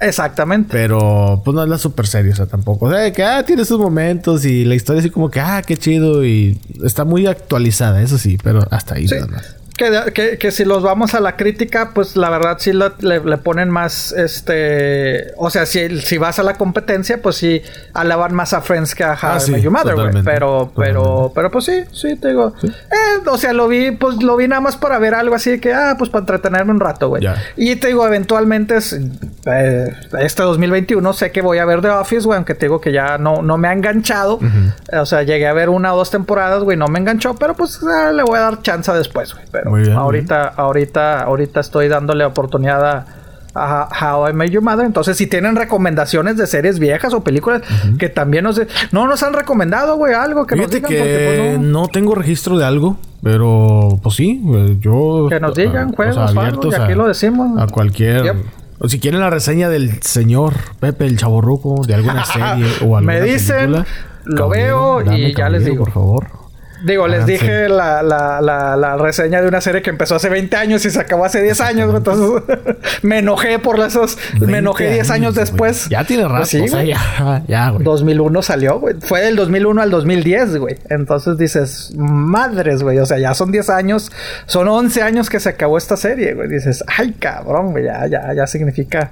Exactamente. 0.00 0.68
Pero, 0.70 1.40
pues 1.44 1.54
no 1.54 1.62
es 1.62 1.68
la 1.68 1.78
super 1.78 2.06
serie, 2.06 2.32
o 2.32 2.36
sea, 2.36 2.46
tampoco. 2.46 2.86
O 2.86 2.90
sea, 2.90 3.12
que 3.12 3.24
ah, 3.24 3.42
tiene 3.44 3.64
sus 3.64 3.78
momentos 3.78 4.44
y 4.44 4.64
la 4.64 4.74
historia 4.74 5.00
así 5.00 5.10
como 5.10 5.30
que, 5.30 5.40
ah, 5.40 5.62
qué 5.66 5.76
chido. 5.76 6.24
Y 6.24 6.60
está 6.84 7.04
muy 7.04 7.26
actualizada, 7.26 8.02
eso 8.02 8.18
sí, 8.18 8.38
pero 8.42 8.66
hasta 8.70 8.96
ahí 8.96 9.06
nada 9.06 9.26
más. 9.26 9.53
Que, 9.76 10.38
que, 10.38 10.52
si 10.52 10.64
los 10.64 10.84
vamos 10.84 11.14
a 11.14 11.20
la 11.20 11.34
crítica, 11.34 11.90
pues 11.94 12.14
la 12.14 12.30
verdad 12.30 12.58
sí 12.60 12.72
le, 12.72 13.38
ponen 13.38 13.70
más, 13.70 14.12
este, 14.12 15.32
o 15.36 15.50
sea, 15.50 15.66
si, 15.66 16.00
si 16.00 16.16
vas 16.16 16.38
a 16.38 16.44
la 16.44 16.54
competencia, 16.54 17.20
pues 17.20 17.36
sí 17.36 17.60
alaban 17.92 18.36
más 18.36 18.52
a 18.52 18.60
Friends 18.60 18.94
que 18.94 19.02
a 19.02 19.14
How 19.14 19.18
ah, 19.22 19.58
Your 19.58 19.72
Mother, 19.72 19.94
güey. 19.96 20.22
Pero, 20.22 20.72
pero, 20.76 21.32
pero 21.34 21.50
pues 21.50 21.64
sí, 21.64 21.84
sí, 21.90 22.14
te 22.14 22.28
digo. 22.28 22.54
Eh, 22.62 23.28
o 23.28 23.36
sea, 23.36 23.52
lo 23.52 23.66
vi, 23.66 23.90
pues 23.90 24.22
lo 24.22 24.36
vi 24.36 24.46
nada 24.46 24.60
más 24.60 24.76
para 24.76 24.96
ver 25.00 25.12
algo 25.12 25.34
así 25.34 25.50
de 25.50 25.60
que, 25.60 25.72
ah, 25.72 25.96
pues 25.98 26.08
para 26.08 26.20
entretenerme 26.20 26.70
un 26.70 26.78
rato, 26.78 27.08
güey. 27.08 27.26
Y 27.56 27.74
te 27.74 27.88
digo, 27.88 28.06
eventualmente, 28.06 28.78
eh, 29.46 29.92
este 30.20 30.42
2021 30.44 31.12
sé 31.14 31.32
que 31.32 31.42
voy 31.42 31.58
a 31.58 31.64
ver 31.64 31.80
The 31.80 31.90
Office, 31.90 32.26
güey, 32.26 32.36
aunque 32.36 32.54
te 32.54 32.66
digo 32.66 32.80
que 32.80 32.92
ya 32.92 33.18
no, 33.18 33.42
no 33.42 33.58
me 33.58 33.66
ha 33.66 33.72
enganchado. 33.72 34.38
O 34.92 35.06
sea, 35.06 35.24
llegué 35.24 35.48
a 35.48 35.52
ver 35.52 35.68
una 35.68 35.94
o 35.94 35.96
dos 35.96 36.12
temporadas, 36.12 36.62
güey, 36.62 36.76
no 36.76 36.86
me 36.86 37.00
enganchó, 37.00 37.34
pero 37.34 37.54
pues 37.54 37.80
ah, 37.82 38.12
le 38.12 38.22
voy 38.22 38.38
a 38.38 38.42
dar 38.42 38.62
chance 38.62 38.92
después, 38.92 39.34
güey 39.34 39.63
ahorita, 39.64 40.48
ahorita, 40.48 41.22
ahorita 41.22 41.60
estoy 41.60 41.88
dándole 41.88 42.24
oportunidad 42.24 43.06
a, 43.54 43.88
How 44.00 44.30
I 44.30 44.32
Met 44.32 44.50
Your 44.50 44.62
Mother. 44.62 44.84
Entonces, 44.84 45.16
si 45.16 45.26
tienen 45.26 45.56
recomendaciones 45.56 46.36
de 46.36 46.46
series 46.46 46.78
viejas 46.78 47.14
o 47.14 47.22
películas 47.22 47.62
que 47.98 48.08
también 48.08 48.44
nos... 48.44 48.60
No 48.90 49.06
nos 49.06 49.22
han 49.22 49.32
recomendado, 49.32 49.96
güey, 49.96 50.12
algo 50.12 50.46
que 50.46 50.56
nos 50.56 50.70
digan. 50.70 50.90
Que 50.90 51.54
pues, 51.56 51.60
no... 51.60 51.88
tengo 51.88 52.14
registro 52.14 52.58
de 52.58 52.64
algo, 52.64 52.98
pero 53.22 54.00
pues 54.02 54.16
sí, 54.16 54.42
yo... 54.80 55.28
Que 55.28 55.40
nos 55.40 55.54
digan 55.54 55.92
juegos 55.92 56.34
o 56.34 56.68
y 56.68 56.74
aquí 56.74 56.94
lo 56.94 57.06
decimos. 57.06 57.60
A 57.60 57.66
cualquier... 57.66 58.34
O 58.80 58.88
si 58.88 58.98
quieren 58.98 59.20
la 59.20 59.30
reseña 59.30 59.68
del 59.68 60.02
señor 60.02 60.54
Pepe 60.80 61.06
el 61.06 61.16
Chaborruco 61.16 61.84
de 61.86 61.94
alguna 61.94 62.24
serie 62.24 62.66
o 62.82 62.96
alguna 62.96 63.00
Me 63.00 63.20
dicen, 63.22 63.84
lo 64.24 64.48
veo 64.48 65.00
y 65.14 65.34
ya 65.34 65.48
les 65.48 65.64
digo. 65.64 65.84
Por 65.84 65.92
favor. 65.92 66.43
Digo, 66.84 67.08
les 67.08 67.22
ah, 67.22 67.26
dije 67.26 67.68
la, 67.70 68.02
la, 68.02 68.40
la, 68.76 68.96
reseña 68.98 69.40
de 69.40 69.48
una 69.48 69.62
serie 69.62 69.80
que 69.80 69.88
empezó 69.88 70.16
hace 70.16 70.28
20 70.28 70.54
años 70.56 70.84
y 70.84 70.90
se 70.90 71.00
acabó 71.00 71.24
hace 71.24 71.42
10 71.42 71.60
años, 71.62 71.94
Entonces 71.94 72.42
me 73.02 73.20
enojé 73.20 73.58
por 73.58 73.80
esos. 73.80 74.18
Me 74.38 74.58
enojé 74.58 74.92
10 74.92 75.10
años, 75.10 75.34
después. 75.34 75.88
Ya 75.88 76.04
tiene 76.04 76.28
rato. 76.28 76.44
sí, 76.44 76.62
ya, 76.68 77.42
ya, 77.48 77.70
güey. 77.70 77.82
2001 77.82 78.42
salió, 78.42 78.80
güey. 78.80 78.96
Fue 79.00 79.22
del 79.22 79.34
2001 79.34 79.80
al 79.80 79.90
2010, 79.90 80.56
güey. 80.58 80.76
Entonces 80.90 81.38
dices, 81.38 81.92
madres, 81.96 82.82
güey. 82.82 82.98
O 82.98 83.06
sea, 83.06 83.18
ya 83.18 83.32
son 83.34 83.50
10 83.50 83.70
años. 83.70 84.12
Son 84.44 84.68
11 84.68 85.02
años 85.02 85.30
que 85.30 85.40
se 85.40 85.48
acabó 85.48 85.78
esta 85.78 85.96
serie, 85.96 86.34
güey. 86.34 86.48
Dices, 86.48 86.84
ay, 86.86 87.12
cabrón, 87.18 87.72
güey. 87.72 87.84
Ya, 87.84 88.06
ya, 88.06 88.34
ya 88.34 88.46
significa. 88.46 89.10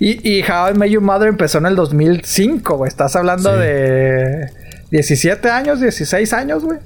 Y, 0.00 0.28
y 0.28 0.42
How 0.42 0.70
I 0.74 0.78
Met 0.78 0.90
Your 0.90 1.02
Mother 1.02 1.28
empezó 1.28 1.58
en 1.58 1.66
el 1.66 1.76
2005, 1.76 2.78
güey. 2.78 2.88
Estás 2.88 3.14
hablando 3.14 3.56
de 3.56 4.50
17 4.90 5.48
años, 5.50 5.80
16 5.80 6.32
años, 6.32 6.64
güey. 6.64 6.78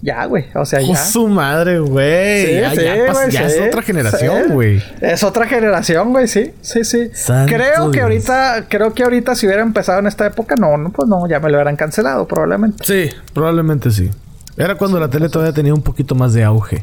Ya, 0.00 0.24
güey. 0.26 0.46
O 0.54 0.64
sea, 0.64 0.80
ya. 0.80 0.94
su 0.94 1.26
madre, 1.26 1.80
güey. 1.80 2.46
Sí, 2.46 2.52
ya, 2.54 2.74
ya, 2.74 3.28
ya 3.28 3.46
es 3.46 3.60
otra 3.60 3.82
generación, 3.82 4.52
güey. 4.52 4.82
Es 5.00 5.24
otra 5.24 5.46
generación, 5.46 6.10
güey, 6.10 6.28
sí. 6.28 6.52
Sí, 6.60 6.84
sí. 6.84 7.10
creo 7.46 7.90
que 7.90 8.00
ahorita, 8.00 8.66
creo 8.68 8.94
que 8.94 9.02
ahorita 9.02 9.34
si 9.34 9.46
hubiera 9.46 9.62
empezado 9.62 9.98
en 9.98 10.06
esta 10.06 10.26
época, 10.26 10.54
no, 10.56 10.76
no, 10.76 10.90
pues 10.90 11.08
no, 11.08 11.28
ya 11.28 11.40
me 11.40 11.50
lo 11.50 11.56
hubieran 11.56 11.74
cancelado, 11.74 12.28
probablemente. 12.28 12.84
Sí, 12.84 13.10
probablemente 13.32 13.90
sí. 13.90 14.08
Era 14.56 14.76
cuando 14.76 15.00
la 15.00 15.08
tele 15.08 15.28
todavía 15.28 15.52
tenía 15.52 15.74
un 15.74 15.82
poquito 15.82 16.14
más 16.14 16.32
de 16.32 16.44
auge. 16.44 16.82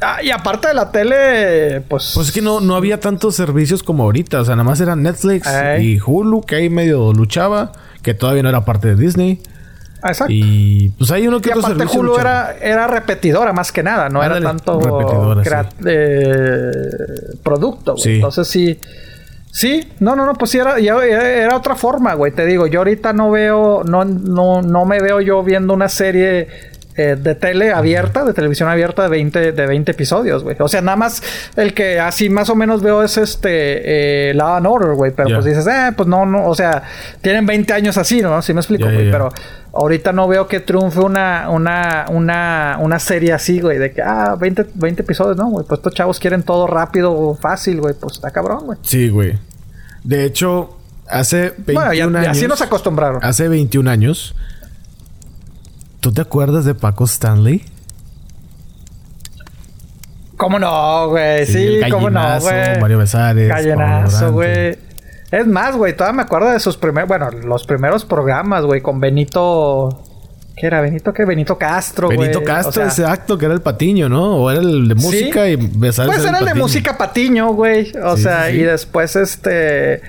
Ah, 0.00 0.22
y 0.22 0.30
aparte 0.30 0.68
de 0.68 0.74
la 0.74 0.90
tele, 0.90 1.80
pues. 1.88 2.12
Pues 2.14 2.28
es 2.28 2.32
que 2.32 2.42
no, 2.42 2.60
no 2.60 2.74
había 2.74 3.00
tantos 3.00 3.34
servicios 3.34 3.82
como 3.82 4.02
ahorita. 4.04 4.40
O 4.40 4.44
sea, 4.44 4.54
nada 4.54 4.64
más 4.64 4.80
eran 4.80 5.02
Netflix 5.02 5.48
y 5.80 5.98
Hulu, 5.98 6.42
que 6.42 6.56
ahí 6.56 6.70
medio 6.70 7.12
luchaba, 7.12 7.72
que 8.02 8.14
todavía 8.14 8.42
no 8.42 8.50
era 8.50 8.64
parte 8.64 8.88
de 8.88 8.96
Disney. 8.96 9.40
Exacto. 10.08 10.32
Y 10.32 10.90
pues 10.98 11.10
hay 11.10 11.26
uno 11.26 11.40
que 11.40 11.50
y 11.50 11.52
otro 11.52 11.66
aparte 11.66 11.98
Hulu 11.98 12.18
era, 12.18 12.56
era, 12.60 12.86
repetidora 12.86 13.52
más 13.52 13.72
que 13.72 13.82
nada, 13.82 14.08
no 14.08 14.22
era 14.22 14.40
tanto 14.40 14.80
eh, 15.86 16.70
producto. 17.42 17.94
Entonces 18.04 18.48
sí. 18.48 18.78
Sí, 19.50 19.90
no, 20.00 20.14
no, 20.14 20.26
no, 20.26 20.34
pues 20.34 20.50
sí 20.50 20.58
era, 20.58 20.76
era, 20.78 21.56
otra 21.56 21.76
forma, 21.76 22.12
güey. 22.12 22.30
Te 22.30 22.44
digo, 22.44 22.66
yo 22.66 22.80
ahorita 22.80 23.14
no 23.14 23.30
veo, 23.30 23.84
no, 23.84 24.04
no, 24.04 24.60
no 24.60 24.84
me 24.84 25.00
veo 25.00 25.22
yo 25.22 25.42
viendo 25.42 25.72
una 25.72 25.88
serie 25.88 26.46
eh, 26.98 27.14
de 27.14 27.34
tele 27.34 27.72
abierta, 27.72 28.24
de 28.24 28.32
televisión 28.32 28.70
abierta 28.70 29.02
de 29.02 29.08
20, 29.10 29.52
de 29.52 29.66
20 29.66 29.92
episodios, 29.92 30.42
güey. 30.42 30.56
O 30.60 30.68
sea, 30.68 30.80
nada 30.80 30.96
más 30.96 31.22
el 31.56 31.74
que 31.74 32.00
así 32.00 32.30
más 32.30 32.48
o 32.48 32.54
menos 32.54 32.82
veo 32.82 33.02
es 33.02 33.18
este 33.18 34.30
eh, 34.30 34.34
Law 34.34 34.56
and 34.56 34.66
Order, 34.66 34.94
güey. 34.94 35.12
Pero 35.12 35.28
pues 35.28 35.44
dices, 35.44 35.66
eh, 35.66 35.92
pues 35.94 36.08
no, 36.08 36.24
no, 36.24 36.46
o 36.46 36.54
sea, 36.54 36.84
tienen 37.20 37.44
20 37.44 37.70
años 37.74 37.98
así, 37.98 38.22
¿no? 38.22 38.40
Si 38.40 38.54
me 38.54 38.60
explico, 38.60 38.86
güey. 38.86 39.10
Pero 39.10 39.28
ahorita 39.74 40.12
no 40.12 40.26
veo 40.26 40.48
que 40.48 40.60
triunfe 40.60 41.00
una, 41.00 41.50
una, 41.50 42.06
una, 42.08 42.78
una 42.80 42.98
serie 42.98 43.34
así, 43.34 43.60
güey, 43.60 43.76
de 43.76 43.92
que, 43.92 44.00
ah, 44.00 44.34
20, 44.40 44.68
20 44.74 45.02
episodios, 45.02 45.36
¿no, 45.36 45.50
güey? 45.50 45.66
Pues 45.66 45.80
estos 45.80 45.92
chavos 45.92 46.18
quieren 46.18 46.44
todo 46.44 46.66
rápido 46.66 47.34
fácil, 47.34 47.80
güey. 47.80 47.94
Pues 47.94 48.14
está 48.14 48.30
cabrón, 48.30 48.64
güey. 48.64 48.78
Sí, 48.80 49.10
güey. 49.10 49.38
De 50.02 50.24
hecho, 50.24 50.78
hace 51.08 51.52
21 51.58 52.18
años. 52.18 52.30
Así 52.30 52.48
nos 52.48 52.62
acostumbraron. 52.62 53.22
Hace 53.22 53.48
21 53.48 53.90
años 53.90 54.34
¿Tú 56.00 56.12
te 56.12 56.20
acuerdas 56.20 56.64
de 56.64 56.74
Paco 56.74 57.04
Stanley? 57.04 57.64
¿Cómo 60.36 60.58
no, 60.58 61.08
güey? 61.08 61.46
Sí, 61.46 61.80
cómo 61.90 62.10
no, 62.10 62.40
güey. 62.40 62.80
Mario 62.80 62.98
Besares. 62.98 63.48
Gallinazo, 63.48 64.32
güey. 64.32 64.78
Es 65.30 65.46
más, 65.46 65.76
güey, 65.76 65.96
todavía 65.96 66.18
me 66.18 66.22
acuerdo 66.22 66.50
de 66.50 66.60
sus 66.60 66.76
primeros, 66.76 67.08
bueno, 67.08 67.30
los 67.30 67.66
primeros 67.66 68.04
programas, 68.04 68.64
güey, 68.64 68.80
con 68.80 69.00
Benito. 69.00 70.04
¿Qué 70.56 70.66
era? 70.68 70.80
¿Benito 70.80 71.12
qué? 71.12 71.24
Benito 71.24 71.58
Castro, 71.58 72.08
güey. 72.08 72.18
Benito 72.18 72.42
Castro, 72.42 72.84
ese 72.84 73.04
acto 73.04 73.36
que 73.36 73.46
era 73.46 73.54
el 73.54 73.60
patiño, 73.60 74.08
¿no? 74.08 74.36
O 74.36 74.50
era 74.50 74.60
el 74.60 74.88
de 74.88 74.94
música 74.94 75.48
y 75.48 75.56
Besares. 75.56 76.14
Pues 76.14 76.26
era 76.26 76.38
el, 76.38 76.46
de 76.46 76.54
música 76.54 76.96
patiño, 76.96 77.52
güey. 77.52 77.92
O 78.04 78.16
sea, 78.16 78.50
y 78.50 78.62
después 78.62 79.16
este. 79.16 80.00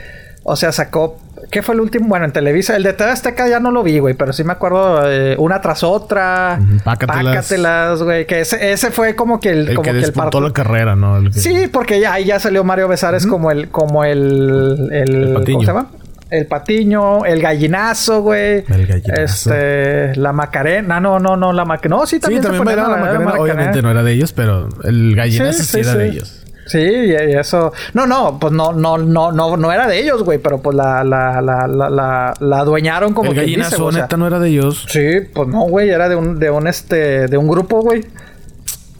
O 0.43 0.55
sea, 0.55 0.71
sacó 0.71 1.19
¿Qué 1.49 1.61
fue 1.61 1.75
el 1.75 1.81
último? 1.81 2.07
Bueno, 2.07 2.25
en 2.25 2.31
Televisa. 2.31 2.75
El 2.75 2.83
de 2.83 2.93
TV 2.93 3.11
Azteca 3.11 3.47
ya 3.47 3.59
no 3.59 3.71
lo 3.71 3.83
vi, 3.83 3.99
güey. 3.99 4.15
Pero 4.15 4.33
sí 4.33 4.43
me 4.43 4.53
acuerdo 4.53 5.09
eh, 5.09 5.35
una 5.37 5.61
tras 5.61 5.83
otra. 5.83 6.59
Pácatelas. 6.83 8.03
güey. 8.03 8.25
Que 8.25 8.41
ese, 8.41 8.71
ese, 8.71 8.91
fue 8.91 9.15
como 9.15 9.39
que 9.39 9.51
el... 9.51 9.69
el 9.69 9.75
como 9.75 9.83
que, 9.83 9.91
el 9.91 10.13
la 10.43 10.53
carrera, 10.53 10.95
¿no? 10.95 11.31
Sí, 11.31 11.69
porque 11.71 11.99
ya 11.99 12.13
ahí 12.13 12.25
ya 12.25 12.39
salió 12.39 12.63
Mario 12.63 12.87
Besares 12.87 13.25
como 13.25 13.51
el... 13.51 13.69
Como 13.69 14.03
el... 14.03 15.33
¿Cómo 15.45 15.61
se 15.61 15.67
llama? 15.67 15.87
El 16.29 16.45
patiño, 16.45 17.23
el 17.23 17.41
gallinazo, 17.41 18.21
güey. 18.21 18.65
El 18.67 18.85
gallinazo. 18.85 19.53
Este, 19.53 20.15
la 20.17 20.33
Macarena. 20.33 20.99
No, 20.99 21.19
no, 21.19 21.37
no, 21.37 21.53
la 21.53 21.63
Macarena. 21.63 21.97
No, 21.97 22.05
sí, 22.05 22.19
también, 22.19 22.43
sí, 22.43 22.49
también 22.49 22.67
se 22.67 22.75
la, 22.75 22.89
la, 22.89 22.97
Macarena. 22.97 23.33
Obviamente 23.39 23.81
no 23.81 23.91
era 23.91 24.03
de 24.03 24.11
ellos, 24.11 24.33
pero 24.33 24.67
el 24.83 25.15
gallinazo 25.15 25.63
sí, 25.63 25.79
era 25.79 25.95
de 25.95 26.09
ellos. 26.09 26.36
Sí, 26.67 26.79
y 26.79 27.13
eso. 27.13 27.73
No, 27.93 28.05
no, 28.05 28.37
pues 28.39 28.53
no, 28.53 28.73
no, 28.73 28.97
no, 28.97 29.31
no, 29.31 29.57
no 29.57 29.71
era 29.71 29.87
de 29.87 29.99
ellos, 29.99 30.23
güey, 30.23 30.37
pero 30.37 30.61
pues 30.61 30.75
la, 30.75 31.03
la, 31.03 31.41
la, 31.41 31.67
la, 31.67 32.33
la, 32.39 32.59
adueñaron 32.59 33.13
como 33.13 33.31
el 33.31 33.35
que 33.37 33.45
dice, 33.45 33.77
neta 33.93 34.17
no 34.17 34.27
era 34.27 34.39
de 34.39 34.49
ellos. 34.49 34.85
Sí, 34.89 35.21
pues 35.33 35.47
no, 35.47 35.61
güey, 35.61 35.89
era 35.89 36.09
de 36.09 36.15
un, 36.15 36.37
de 36.39 36.49
un 36.51 36.67
este, 36.67 37.27
de 37.27 37.37
un 37.37 37.47
grupo, 37.47 37.81
güey. 37.81 38.05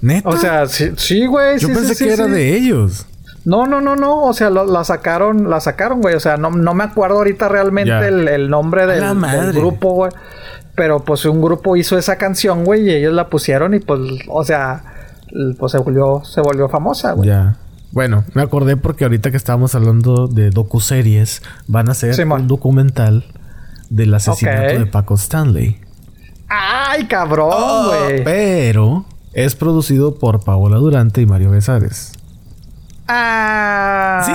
¿Neta? 0.01 0.30
O 0.30 0.38
sea, 0.38 0.65
sí, 0.68 1.26
güey. 1.26 1.59
Yo 1.59 1.68
pensé 1.70 1.95
que 1.95 2.13
era 2.13 2.28
de 2.28 2.55
ellos. 2.55 3.05
No, 3.45 3.65
no, 3.65 3.80
no, 3.80 3.95
no. 3.95 4.24
O 4.24 4.34
sea, 4.34 4.49
la 4.49 4.84
sacaron, 4.84 5.49
la 5.49 5.59
sacaron, 5.59 6.01
güey. 6.01 6.15
O 6.15 6.20
sea, 6.20 6.38
no, 6.38 6.49
no 6.51 6.74
me 6.74 6.84
acuerdo 6.84 7.15
ahorita 7.18 7.47
realmente 7.47 8.07
el, 8.07 8.28
el, 8.28 8.49
nombre 8.49 8.86
del, 8.86 9.22
del 9.22 9.53
grupo, 9.53 9.93
güey. 9.93 10.11
Pero 10.76 10.99
pues 10.99 11.26
un 11.26 11.41
grupo 11.41 11.76
hizo 11.76 11.97
esa 11.97 12.18
canción, 12.18 12.63
güey, 12.63 12.88
y 12.88 12.93
ellos 12.93 13.13
la 13.13 13.30
pusieron 13.30 13.74
y 13.74 13.80
pues, 13.80 13.99
o 14.28 14.43
sea, 14.43 14.97
pues 15.57 15.71
se 15.71 15.78
volvió, 15.78 16.23
se 16.23 16.41
volvió 16.41 16.69
famosa, 16.69 17.13
güey. 17.13 17.30
Ya. 17.30 17.57
Bueno, 17.91 18.25
me 18.34 18.41
acordé 18.41 18.78
porque 18.78 19.05
ahorita 19.05 19.32
que 19.32 19.38
estábamos 19.38 19.73
hablando 19.73 20.28
de 20.28 20.49
docuseries, 20.49 21.41
van 21.67 21.89
a 21.89 21.91
hacer 21.93 22.28
un 22.28 22.47
documental 22.47 23.25
del 23.89 24.13
asesinato 24.13 24.80
de 24.80 24.86
Paco 24.86 25.15
Stanley. 25.15 25.80
¡Ay, 26.49 27.05
cabrón, 27.05 27.49
oh, 27.51 27.86
güey! 27.88 28.23
pero 28.23 29.05
es 29.34 29.55
producido 29.55 30.15
por 30.15 30.43
Paola 30.43 30.78
Durante 30.78 31.21
y 31.21 31.25
Mario 31.25 31.51
Besares. 31.51 32.13
Ah, 33.09 34.21
sí, 34.25 34.32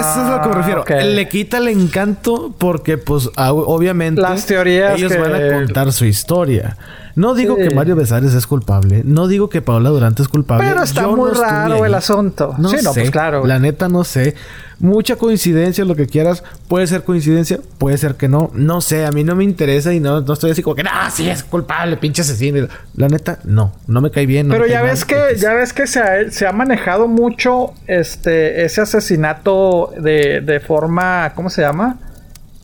eso 0.00 0.22
es 0.22 0.30
lo 0.30 0.40
que 0.40 0.48
me 0.48 0.54
refiero. 0.54 0.84
Le 1.14 1.28
quita 1.28 1.58
el 1.58 1.68
encanto 1.68 2.54
porque, 2.56 2.96
pues, 2.96 3.28
obviamente, 3.36 4.22
Las 4.22 4.46
teorías 4.46 4.98
ellos 4.98 5.12
van 5.18 5.34
a 5.34 5.52
contar 5.52 5.92
su 5.92 6.06
historia. 6.06 6.76
No 7.18 7.34
digo 7.34 7.56
que 7.56 7.70
Mario 7.70 7.96
Besares 7.96 8.32
es 8.32 8.46
culpable. 8.46 9.02
No 9.04 9.26
digo 9.26 9.50
que 9.50 9.60
Paola 9.60 9.90
Durante 9.90 10.22
es 10.22 10.28
culpable. 10.28 10.68
Pero 10.68 10.84
está 10.84 11.08
muy 11.08 11.32
raro 11.32 11.84
el 11.84 11.92
asunto. 11.94 12.54
No 12.58 12.68
sí, 12.68 12.76
no, 12.84 12.94
pues 12.94 13.10
claro. 13.10 13.44
La 13.44 13.58
neta 13.58 13.88
no 13.88 14.04
sé. 14.04 14.36
Mucha 14.78 15.16
coincidencia, 15.16 15.84
lo 15.84 15.96
que 15.96 16.06
quieras. 16.06 16.44
Puede 16.68 16.86
ser 16.86 17.02
coincidencia, 17.02 17.58
puede 17.78 17.98
ser 17.98 18.14
que 18.14 18.28
no. 18.28 18.52
No 18.54 18.80
sé, 18.80 19.04
a 19.04 19.10
mí 19.10 19.24
no 19.24 19.34
me 19.34 19.42
interesa 19.42 19.92
y 19.92 19.98
no, 19.98 20.20
no 20.20 20.32
estoy 20.32 20.52
así 20.52 20.62
como 20.62 20.76
que, 20.76 20.84
no, 20.84 20.90
sí 21.10 21.28
es 21.28 21.42
culpable, 21.42 21.96
pinche 21.96 22.22
asesino. 22.22 22.68
La 22.94 23.08
neta, 23.08 23.40
no, 23.42 23.72
no 23.88 24.00
me 24.00 24.12
cae 24.12 24.24
bien. 24.24 24.48
Pero 24.48 24.68
ya 24.68 24.82
ves, 24.82 25.04
que, 25.04 25.34
ya 25.36 25.54
ves 25.54 25.72
que 25.72 25.88
se 25.88 25.98
ha, 25.98 26.30
se 26.30 26.46
ha 26.46 26.52
manejado 26.52 27.08
mucho 27.08 27.72
este, 27.88 28.64
ese 28.64 28.82
asesinato 28.82 29.92
de, 29.98 30.40
de 30.40 30.60
forma, 30.60 31.32
¿cómo 31.34 31.50
se 31.50 31.62
llama? 31.62 31.98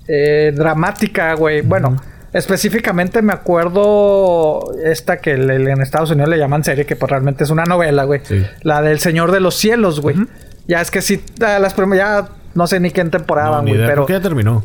Eh, 0.07 0.53
dramática, 0.55 1.35
güey. 1.35 1.63
Bueno. 1.63 1.97
Específicamente 2.35 3.23
me 3.23 3.33
acuerdo 3.33 4.75
esta 4.85 5.19
que 5.19 5.35
en 5.35 5.81
Estados 5.81 6.11
Unidos 6.11 6.29
le 6.29 6.37
llaman 6.37 6.65
serie, 6.65 6.85
que 6.85 6.97
pues 6.97 7.09
realmente 7.09 7.45
es 7.45 7.51
una 7.51 7.65
novela, 7.65 8.05
güey. 8.05 8.21
La 8.63 8.83
del 8.83 8.99
Señor 8.99 9.31
de 9.31 9.39
los 9.39 9.55
Cielos, 9.55 10.01
güey. 10.01 10.17
Ya 10.67 10.81
es 10.81 10.91
que 10.91 11.01
sí, 11.01 11.23
las 11.39 11.75
primeras, 11.75 12.25
ya 12.25 12.29
no 12.55 12.67
sé 12.67 12.81
ni 12.81 12.91
qué 12.91 13.05
temporada, 13.05 13.61
güey, 13.61 13.77
pero... 13.77 14.07
ya 14.09 14.21
terminó. 14.21 14.65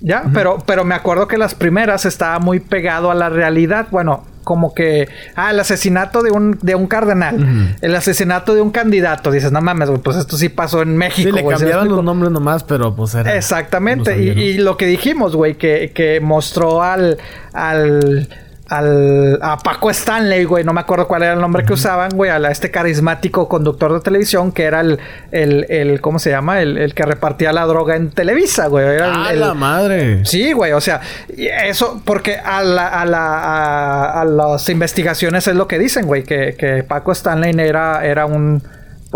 Ya, 0.00 0.24
pero, 0.32 0.58
pero 0.64 0.84
me 0.84 0.94
acuerdo 0.94 1.26
que 1.26 1.38
las 1.38 1.56
primeras 1.56 2.04
estaba 2.04 2.38
muy 2.38 2.60
pegado 2.60 3.10
a 3.10 3.14
la 3.14 3.30
realidad. 3.30 3.88
Bueno, 3.90 4.24
como 4.46 4.74
que, 4.74 5.08
ah, 5.34 5.50
el 5.50 5.58
asesinato 5.58 6.22
de 6.22 6.30
un, 6.30 6.56
de 6.62 6.76
un 6.76 6.86
cardenal, 6.86 7.74
el 7.80 7.96
asesinato 7.96 8.54
de 8.54 8.60
un 8.60 8.70
candidato. 8.70 9.32
Dices, 9.32 9.50
no 9.50 9.60
mames, 9.60 9.90
pues 10.04 10.16
esto 10.16 10.36
sí 10.36 10.48
pasó 10.48 10.82
en 10.82 10.96
México. 10.96 11.30
Sí, 11.30 11.34
le 11.34 11.44
cambiaron 11.44 11.88
los 11.88 12.04
nombres 12.04 12.30
nomás, 12.30 12.62
pero 12.62 12.94
pues 12.94 13.16
era. 13.16 13.34
Exactamente. 13.34 14.22
y, 14.22 14.28
y, 14.30 14.58
lo 14.58 14.76
que 14.76 14.86
dijimos, 14.86 15.34
güey, 15.34 15.56
que, 15.56 15.90
que 15.92 16.20
mostró 16.20 16.80
al, 16.80 17.18
al 17.54 18.28
al, 18.68 19.38
a 19.42 19.56
Paco 19.58 19.90
Stanley, 19.90 20.44
güey, 20.44 20.64
no 20.64 20.72
me 20.72 20.80
acuerdo 20.80 21.06
cuál 21.06 21.22
era 21.22 21.34
el 21.34 21.40
nombre 21.40 21.64
que 21.64 21.72
usaban, 21.72 22.10
güey, 22.14 22.30
a, 22.30 22.38
este 22.50 22.70
carismático 22.70 23.48
conductor 23.48 23.92
de 23.92 24.00
televisión 24.00 24.50
que 24.50 24.64
era 24.64 24.80
el, 24.80 24.98
el, 25.30 25.66
el 25.68 26.00
¿cómo 26.00 26.18
se 26.18 26.30
llama? 26.30 26.60
El, 26.60 26.76
el, 26.76 26.94
que 26.94 27.04
repartía 27.04 27.52
la 27.52 27.64
droga 27.66 27.96
en 27.96 28.10
Televisa, 28.10 28.66
güey. 28.66 28.86
Era 28.86 29.32
la 29.32 29.54
madre! 29.54 30.24
Sí, 30.24 30.52
güey, 30.52 30.72
o 30.72 30.80
sea, 30.80 31.00
eso, 31.28 32.02
porque 32.04 32.36
a, 32.36 32.62
la, 32.62 32.88
a, 32.88 33.04
la, 33.04 34.20
a, 34.20 34.24
las 34.24 34.68
investigaciones 34.68 35.46
es 35.46 35.54
lo 35.54 35.68
que 35.68 35.78
dicen, 35.78 36.06
güey, 36.06 36.24
que, 36.24 36.56
que 36.58 36.82
Paco 36.82 37.12
Stanley 37.12 37.54
era, 37.58 38.04
era 38.04 38.26
un 38.26 38.62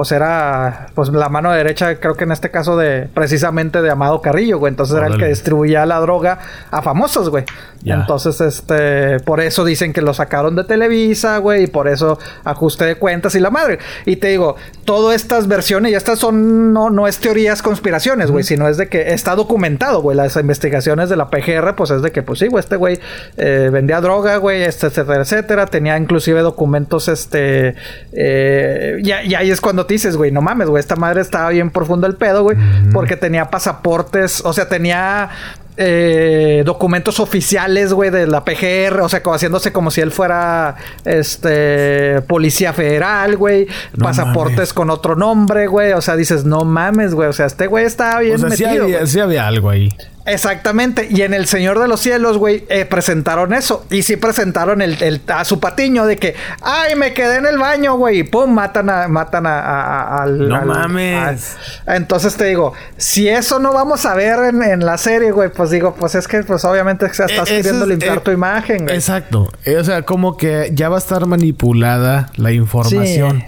pues 0.01 0.13
era 0.13 0.87
pues 0.95 1.11
la 1.11 1.29
mano 1.29 1.53
derecha, 1.53 1.97
creo 1.97 2.15
que 2.15 2.25
en 2.25 2.33
este 2.33 2.51
caso 2.51 2.79
de 2.79 3.07
precisamente 3.13 3.83
de 3.83 3.91
Amado 3.91 4.23
Carrillo, 4.23 4.59
güey. 4.59 4.71
Entonces 4.71 4.97
era 4.97 5.09
el 5.09 5.19
que 5.19 5.27
distribuía 5.27 5.85
la 5.85 6.01
droga 6.01 6.39
a 6.71 6.81
famosos, 6.81 7.29
güey. 7.29 7.45
Entonces, 7.85 8.41
este, 8.41 9.21
por 9.21 9.41
eso 9.41 9.65
dicen 9.65 9.93
que 9.93 10.03
lo 10.03 10.13
sacaron 10.13 10.55
de 10.55 10.65
Televisa, 10.65 11.39
güey, 11.39 11.65
y 11.65 11.67
por 11.67 11.89
eso 11.89 12.19
ajuste 12.45 12.85
de 12.85 12.95
cuentas 12.97 13.35
y 13.35 13.41
la 13.41 13.51
madre. 13.51 13.79
Y 14.05 14.17
te 14.17 14.29
digo, 14.29 14.57
todas 14.85 15.17
estas 15.17 15.49
versiones, 15.49 15.93
y 15.93 15.95
estas 15.95 16.19
son, 16.19 16.73
no, 16.73 16.91
no 16.91 17.07
es 17.09 17.19
teorías 17.19 17.63
conspiraciones, 17.63 18.31
güey, 18.31 18.45
sino 18.45 18.69
es 18.69 18.77
de 18.77 18.89
que 18.89 19.13
está 19.13 19.35
documentado, 19.35 20.03
güey. 20.03 20.17
Las 20.17 20.37
investigaciones 20.37 21.09
de 21.09 21.17
la 21.17 21.31
PGR, 21.31 21.75
pues 21.75 21.91
es 21.91 22.03
de 22.03 22.13
que, 22.13 22.23
pues 22.23 22.39
sí, 22.39 22.49
güey, 22.49 22.61
este 22.61 22.77
güey 22.77 22.99
eh, 23.37 23.71
vendía 23.73 24.01
droga, 24.01 24.37
güey, 24.37 24.63
etcétera, 24.63 25.23
etcétera. 25.23 25.67
Tenía 25.67 25.97
inclusive 25.97 26.41
documentos, 26.41 27.09
este, 27.09 27.77
eh, 28.13 28.99
y, 29.03 29.09
y 29.09 29.35
ahí 29.35 29.51
es 29.51 29.61
cuando 29.61 29.87
dices, 29.95 30.17
güey, 30.17 30.31
no 30.31 30.41
mames, 30.43 30.69
güey, 30.69 30.81
esta 30.81 30.97
madre 30.97 31.21
estaba 31.21 31.51
bien 31.51 31.71
profundo 31.71 32.07
el 32.07 32.17
pedo, 32.17 32.43
güey, 32.43 32.57
porque 32.93 33.17
tenía 33.17 33.51
pasaportes, 33.51 34.43
o 34.45 34.53
sea, 34.53 34.69
tenía 34.69 35.31
eh, 35.77 36.63
documentos 36.65 37.21
oficiales, 37.21 37.93
güey, 37.93 38.11
de 38.11 38.27
la 38.27 38.45
PGR, 38.45 39.01
o 39.01 39.09
sea, 39.09 39.23
como 39.23 39.35
haciéndose 39.37 39.73
como 39.73 39.91
si 39.91 40.01
él 40.01 40.11
fuera 40.11 40.77
este 41.05 42.21
policía 42.23 42.73
federal, 42.73 43.37
güey, 43.37 43.67
pasaportes 43.99 44.73
con 44.73 44.91
otro 44.91 45.17
nombre, 45.17 45.67
güey, 45.67 45.93
o 45.93 46.01
sea, 46.01 46.17
dices, 46.17 46.45
no 46.45 46.65
mames, 46.65 47.15
güey, 47.15 47.29
o 47.29 47.33
sea, 47.33 47.47
este 47.47 47.67
güey 47.67 47.85
estaba 47.85 48.21
bien 48.21 48.37
o 48.37 48.39
sea, 48.39 48.49
metido. 48.49 49.07
sí 49.07 49.21
había 49.21 49.47
algo 49.47 49.71
ahí. 49.71 49.91
Exactamente. 50.27 51.09
Y 51.11 51.23
en 51.23 51.35
El 51.35 51.47
Señor 51.47 51.79
de 51.79 51.89
los 51.89 52.01
Cielos, 52.01 52.39
güey, 52.39 52.65
eh, 52.69 52.85
presentaron 52.85 53.53
eso. 53.53 53.85
Y 53.91 54.03
sí 54.03 54.17
presentaron 54.17 54.83
el, 54.83 55.21
a 55.29 55.45
su 55.45 55.61
patiño 55.61 56.07
de 56.07 56.19
que, 56.19 56.35
ay, 56.63 56.95
me 56.95 57.13
quedé 57.15 57.37
en 57.37 57.47
el 57.47 57.59
baño, 57.59 57.97
güey. 57.97 58.19
Y 58.21 58.23
pum, 58.25 58.53
matan 58.53 58.91
a, 58.91 59.09
matan 59.09 59.47
a, 59.47 60.23
al. 60.23 60.49
No 60.49 60.63
mames. 60.63 61.57
entonces 61.87 62.37
te 62.37 62.45
digo, 62.45 62.75
si 62.97 63.29
eso 63.29 63.59
no 63.59 63.73
vamos 63.73 64.05
a 64.07 64.15
ver 64.15 64.55
en, 64.55 64.85
la 64.85 64.99
serie, 64.99 65.31
güey, 65.31 65.51
pues 65.61 65.69
digo, 65.69 65.95
pues 65.95 66.15
es 66.15 66.27
que, 66.27 66.43
pues 66.43 66.65
obviamente 66.65 67.05
estás 67.05 67.31
e, 67.31 67.45
queriendo 67.45 67.85
limpiar 67.85 68.17
eh, 68.17 68.21
tu 68.25 68.31
imagen, 68.31 68.85
güey. 68.85 68.95
Exacto. 68.95 69.53
Eh, 69.67 69.77
o 69.77 69.85
sea, 69.85 70.07
como 70.07 70.39
que 70.39 70.71
ya 70.73 70.89
va 70.89 70.97
a 70.97 70.99
estar 71.01 71.27
manipulada 71.27 72.33
la 72.37 72.51
información. 72.51 73.45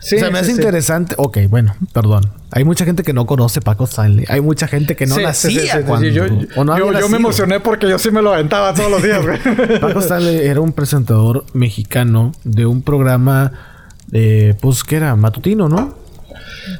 Sí. 0.00 0.16
o 0.16 0.20
sea, 0.20 0.30
me 0.30 0.38
hace 0.38 0.52
interesante. 0.52 1.14
Ok, 1.18 1.40
bueno, 1.50 1.76
perdón. 1.92 2.32
Hay 2.50 2.64
mucha 2.64 2.86
gente 2.86 3.02
que 3.02 3.12
no 3.12 3.26
conoce 3.26 3.60
Paco 3.60 3.84
Stanley. 3.84 4.24
Hay 4.30 4.40
mucha 4.40 4.66
gente 4.68 4.96
que 4.96 5.04
no 5.04 5.18
nacía 5.18 5.84
cuando... 5.84 6.08
Yo, 6.08 6.24
yo, 6.26 7.08
me 7.10 7.18
emocioné 7.18 7.60
porque 7.60 7.90
yo 7.90 7.98
sí 7.98 8.10
me 8.10 8.22
lo 8.22 8.32
aventaba 8.32 8.72
todos 8.72 8.90
los 8.90 9.02
días, 9.02 9.22
güey. 9.22 9.38
Paco 9.82 9.98
Stanley 9.98 10.46
era 10.46 10.62
un 10.62 10.72
presentador 10.72 11.44
mexicano 11.52 12.32
de 12.44 12.64
un 12.64 12.80
programa... 12.80 13.52
Eh, 14.12 14.54
pues, 14.62 14.82
que 14.82 14.96
era? 14.96 15.14
Matutino, 15.14 15.68
¿no? 15.68 16.03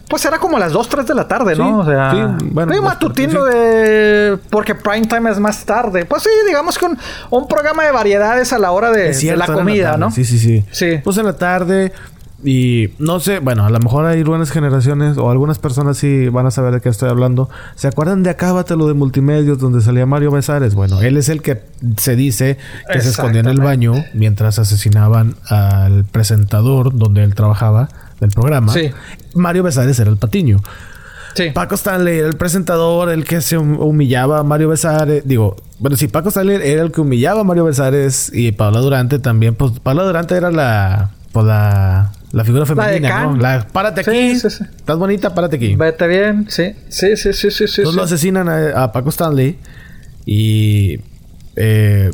Pues 0.09 0.25
era 0.25 0.39
como 0.39 0.57
a 0.57 0.61
las 0.61 0.73
2, 0.73 0.89
3 0.89 1.07
de 1.07 1.15
la 1.15 1.29
tarde, 1.29 1.57
¿no? 1.57 1.81
o 1.81 1.85
sea, 1.85 2.11
sí, 2.11 2.47
bueno, 2.51 2.83
matutino 2.83 3.45
de. 3.45 4.39
Porque 4.51 4.75
prime 4.75 5.07
time 5.07 5.31
es 5.31 5.39
más 5.39 5.65
tarde. 5.65 6.05
Pues 6.05 6.23
sí, 6.23 6.31
digamos 6.47 6.79
que 6.79 6.87
un, 7.31 7.49
programa 7.49 7.85
de 7.85 7.93
variedades 7.93 8.53
a 8.53 8.59
la 8.59 8.71
hora 8.71 8.91
de, 8.91 9.13
de 9.13 9.37
la 9.37 9.47
comida, 9.47 9.97
¿no? 9.97 10.11
Sí, 10.11 10.25
sí, 10.25 10.39
sí. 10.39 10.65
Sí. 10.71 11.01
Pues 11.03 11.19
en 11.19 11.27
la 11.27 11.37
tarde, 11.37 11.93
y 12.45 12.91
no 12.99 13.21
sé, 13.21 13.39
bueno, 13.39 13.65
a 13.65 13.71
lo 13.71 13.79
mejor 13.81 14.05
hay 14.05 14.23
buenas 14.23 14.51
generaciones 14.51 15.17
o 15.17 15.31
algunas 15.31 15.59
personas 15.59 15.97
sí 15.97 16.29
van 16.29 16.45
a 16.47 16.51
saber 16.51 16.75
de 16.75 16.81
qué 16.83 16.91
estoy 16.91 17.09
hablando. 17.09 17.49
¿Se 17.75 17.89
acuerdan 17.89 18.23
de 18.23 18.31
Acábatelo 18.31 18.87
de 18.87 18.93
Multimedios 18.93 19.59
donde 19.59 19.81
salía 19.81 20.05
Mario 20.05 20.31
Besares? 20.31 20.75
Bueno, 20.75 21.01
él 21.01 21.17
es 21.17 21.31
el 21.31 21.41
que 21.41 21.63
se 21.97 22.17
dice 22.17 22.59
que 22.93 23.01
se 23.01 23.09
escondía 23.09 23.41
en 23.41 23.49
el 23.49 23.61
baño 23.61 23.95
mientras 24.13 24.59
asesinaban 24.59 25.37
al 25.49 26.05
presentador 26.05 26.95
donde 26.95 27.25
él 27.25 27.35
trabajaba 27.35 27.89
del 28.25 28.35
programa. 28.35 28.73
Sí. 28.73 28.91
Mario 29.35 29.63
Besares 29.63 29.99
era 29.99 30.11
el 30.11 30.17
patiño. 30.17 30.59
Sí. 31.35 31.51
Paco 31.53 31.75
Stanley 31.75 32.19
era 32.19 32.29
el 32.29 32.37
presentador, 32.37 33.11
el 33.11 33.25
que 33.25 33.41
se 33.41 33.59
humillaba 33.59 34.39
a 34.39 34.43
Mario 34.45 34.69
Besares. 34.69 35.27
Digo, 35.27 35.57
bueno, 35.79 35.97
sí, 35.97 36.09
Paco 36.09 36.29
Stanley 36.29 36.61
era 36.63 36.83
el 36.83 36.93
que 36.93 37.01
humillaba 37.01 37.41
a 37.41 37.45
Mario 37.45 37.65
Besares 37.65 38.31
y 38.33 38.53
Paula 38.53 38.81
Durante 38.81 39.19
también. 39.19 39.55
Pues 39.55 39.73
Paula 39.81 40.05
Durante 40.05 40.37
era 40.37 40.51
la, 40.51 41.11
pues 41.33 41.45
la 41.47 42.13
la 42.35 42.45
figura 42.45 42.67
femenina, 42.67 43.27
¿no? 43.27 43.37
La, 43.37 43.65
párate 43.73 44.01
aquí. 44.01 44.35
Sí, 44.35 44.51
sí, 44.51 44.65
Estás 44.77 44.99
bonita, 44.99 45.33
párate 45.37 45.55
aquí. 45.55 45.77
Vete 45.77 46.09
bien, 46.09 46.47
sí. 46.49 46.75
Sí, 46.89 47.17
sí, 47.17 47.33
sí, 47.33 47.51
sí. 47.53 47.65
Entonces 47.65 47.95
lo 47.95 48.03
asesinan 48.03 48.49
a, 48.49 48.91
Paco 48.91 49.11
Stanley 49.11 49.57
y. 50.27 50.99
Eh, 51.55 52.11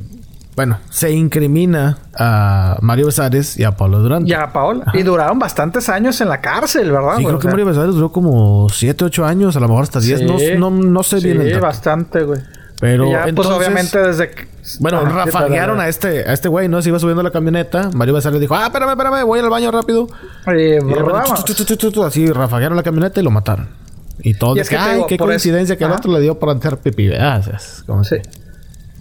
bueno, 0.57 0.79
se 0.91 1.13
incrimina 1.13 1.99
a 2.15 2.77
Mario 2.81 3.07
Besares 3.07 3.57
y 3.59 3.65
a 3.65 3.77
Pablo 3.77 4.01
Durante. 4.01 4.29
Y 4.29 4.35
a 4.35 4.53
Paola. 4.53 4.87
Y 4.95 5.03
duraron 5.03 5.39
bastantes 5.39 5.89
años 5.89 6.21
en 6.21 6.29
la 6.29 6.41
cárcel, 6.41 6.91
¿verdad? 6.91 7.17
Sí, 7.19 7.25
creo 7.25 7.39
que 7.39 7.49
Mario 7.49 7.67
Besares 7.67 7.95
duró 7.95 8.11
como 8.13 8.69
7, 8.69 9.05
8 9.05 9.25
años, 9.25 9.57
a 9.57 9.61
lo 9.61 9.69
mejor 9.69 9.85
hasta 9.85 10.01
10. 10.01 10.23
No, 10.23 10.37
no, 10.59 10.71
no 10.71 11.03
sé 11.03 11.21
bien 11.21 11.41
el 11.41 11.55
Sí, 11.55 11.61
bastante, 11.61 12.25
güey. 12.25 12.41
Pero 12.81 13.11
ya, 13.11 13.27
pues 13.35 13.49
obviamente 13.49 13.99
desde 13.99 14.31
que... 14.31 14.49
Bueno, 14.81 15.05
rafaguearon 15.05 15.81
a 15.81 15.89
este, 15.89 16.29
a 16.29 16.33
este 16.33 16.49
güey, 16.49 16.69
¿no? 16.69 16.81
Se 16.81 16.89
iba 16.89 16.99
subiendo 16.99 17.23
la 17.23 17.31
camioneta. 17.31 17.91
Mario 17.95 18.15
Besares 18.15 18.41
dijo, 18.41 18.55
ah, 18.55 18.67
espérame, 18.67 18.91
espérame, 18.91 19.25
voy 19.25 19.41
al 19.41 19.51
baño 19.51 19.71
rápido. 19.71 20.09
y 20.47 20.79
así 22.05 22.33
rafaguearon 22.33 22.77
la 22.77 22.83
camioneta 22.83 23.21
y 23.21 23.23
lo 23.23 23.31
mataron. 23.31 23.69
Y 24.23 24.35
todo. 24.35 24.57
Y 24.57 24.61
es 24.61 24.69
que, 24.69 24.77
ay, 24.77 25.03
qué 25.09 25.17
coincidencia 25.17 25.77
que 25.77 25.85
el 25.85 25.93
otro 25.93 26.13
le 26.13 26.21
dio 26.21 26.39
por 26.39 26.51
hacer 26.51 26.79
pipí. 26.79 27.11
Ah, 27.13 27.41
como 27.87 28.05
sí. 28.05 28.17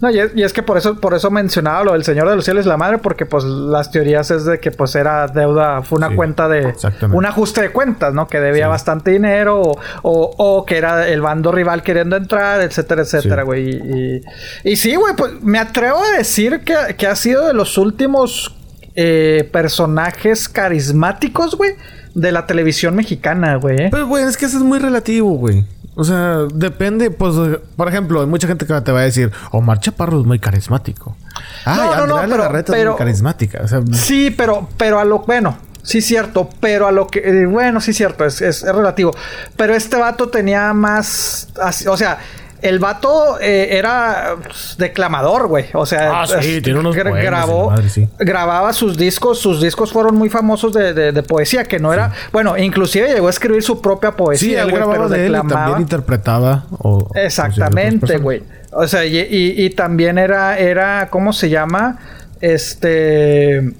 No, 0.02 0.10
y 0.10 0.20
es, 0.20 0.54
que 0.54 0.64
por 0.64 0.78
eso, 0.78 1.00
por 1.00 1.14
eso 1.14 1.30
mencionaba 1.30 1.84
lo 1.84 1.94
del 1.94 2.06
Señor 2.06 2.30
de 2.30 2.36
los 2.36 2.46
Cielos 2.46 2.66
y 2.66 2.70
la 2.70 2.78
Madre, 2.78 3.00
porque 3.00 3.26
pues 3.26 3.44
las 3.44 3.92
teorías 3.92 4.32
es 4.32 4.46
de 4.46 4.60
que 4.60 4.72
pues 4.72 4.96
era 4.96 5.28
deuda, 5.28 5.82
fue 5.82 5.98
una 5.98 6.16
cuenta 6.16 6.48
de 6.48 6.74
un 7.12 7.26
ajuste 7.26 7.62
de 7.62 7.72
cuentas, 7.72 8.14
¿no? 8.14 8.28
Que 8.28 8.40
debía 8.40 8.68
bastante 8.70 9.12
dinero, 9.12 9.62
o, 9.62 9.76
o, 10.04 10.66
que 10.66 10.78
era 10.78 11.08
el 11.10 11.22
bando 11.22 11.52
rival 11.52 11.84
queriendo 11.84 12.16
entrar, 12.16 12.62
etcétera, 12.62 13.02
etcétera, 13.02 13.44
güey. 13.44 13.70
Y, 13.72 14.22
y, 14.64 14.76
sí, 14.78 14.96
güey, 14.96 15.16
pues 15.16 15.34
me 15.42 15.60
atrevo 15.60 16.02
a 16.02 16.18
decir 16.18 16.62
que, 16.62 16.76
que 16.98 17.08
ha 17.08 17.16
sido 17.16 17.48
de 17.48 17.54
los 17.54 17.78
últimos 17.78 18.56
eh, 18.96 19.50
personajes 19.52 20.48
carismáticos, 20.48 21.56
güey, 21.56 21.74
de 22.16 22.32
la 22.32 22.48
televisión 22.48 22.96
mexicana, 22.96 23.56
güey. 23.56 23.90
Pero, 23.90 24.08
güey, 24.08 24.24
es 24.24 24.38
que 24.38 24.46
eso 24.46 24.58
es 24.58 24.64
muy 24.64 24.80
relativo, 24.80 25.32
güey. 25.32 25.66
O 26.00 26.06
sea, 26.06 26.46
depende, 26.54 27.12
pues, 27.12 27.36
por 27.76 27.90
ejemplo, 27.90 28.22
hay 28.22 28.26
mucha 28.26 28.48
gente 28.48 28.66
que 28.66 28.80
te 28.80 28.92
va 28.94 29.02
a 29.02 29.04
decir, 29.04 29.34
Omar 29.52 29.82
Chaparro 29.82 30.22
es 30.22 30.26
muy 30.26 30.40
carismático. 30.40 31.18
Ah, 31.66 31.76
no, 31.76 32.08
no, 32.08 32.26
no, 32.26 32.38
pero, 32.38 32.58
es 32.58 32.70
muy 32.88 32.96
carismática. 32.96 33.66
sí, 33.92 34.32
pero, 34.32 34.70
pero 34.78 34.98
a 34.98 35.04
lo 35.04 35.20
bueno, 35.20 35.58
sí 35.84 36.02
cierto, 36.02 36.50
pero 36.62 36.88
a 36.88 36.94
lo 36.94 37.08
que, 37.08 37.20
eh, 37.20 37.46
bueno, 37.48 37.82
sí 37.82 37.92
cierto, 37.92 38.24
es, 38.24 38.42
es, 38.42 38.64
es, 38.64 38.74
relativo. 38.74 39.12
Pero 39.58 39.76
este 39.76 39.98
vato 39.98 40.30
tenía 40.30 40.72
más, 40.72 41.50
o 41.86 41.98
sea, 41.98 42.20
el 42.62 42.80
vato 42.80 43.40
eh, 43.40 43.78
era 43.78 44.36
pues, 44.44 44.76
declamador, 44.78 45.48
güey. 45.48 45.66
O 45.74 45.86
sea, 45.86 46.22
ah, 46.22 46.28
sí, 46.28 46.62
tiene 46.62 46.80
unos 46.80 46.96
grabó, 46.96 47.74
grababa 48.18 48.74
sus 48.74 48.98
discos. 48.98 49.40
Sus 49.40 49.62
discos 49.62 49.92
fueron 49.92 50.16
muy 50.16 50.30
famosos 50.30 50.74
de, 50.74 51.24
poesía, 51.24 51.64
que 51.64 51.80
no 51.80 51.94
era... 51.94 52.12
Bueno, 52.32 52.58
inclusive 52.58 53.14
llegó 53.14 53.28
a 53.28 53.30
escribir 53.30 53.64
su 53.64 53.82
propia 53.82 54.12
poesía, 54.12 54.64
sí, 54.64 54.68
él 54.68 54.72
grababa 54.72 55.08
de 55.08 55.28
él 55.28 55.40
y 55.44 55.48
también 55.48 55.82
interpretaba. 55.82 56.66
O, 56.80 57.10
Exactamente, 57.16 58.18
güey. 58.18 58.44
O 58.72 58.88
sea, 58.88 59.06
y, 59.06 59.70
también 59.72 60.18
era, 60.18 60.58
era... 60.58 61.10
¿Cómo 61.10 61.34
se 61.34 61.50
llama? 61.50 61.98
Este... 62.42 63.74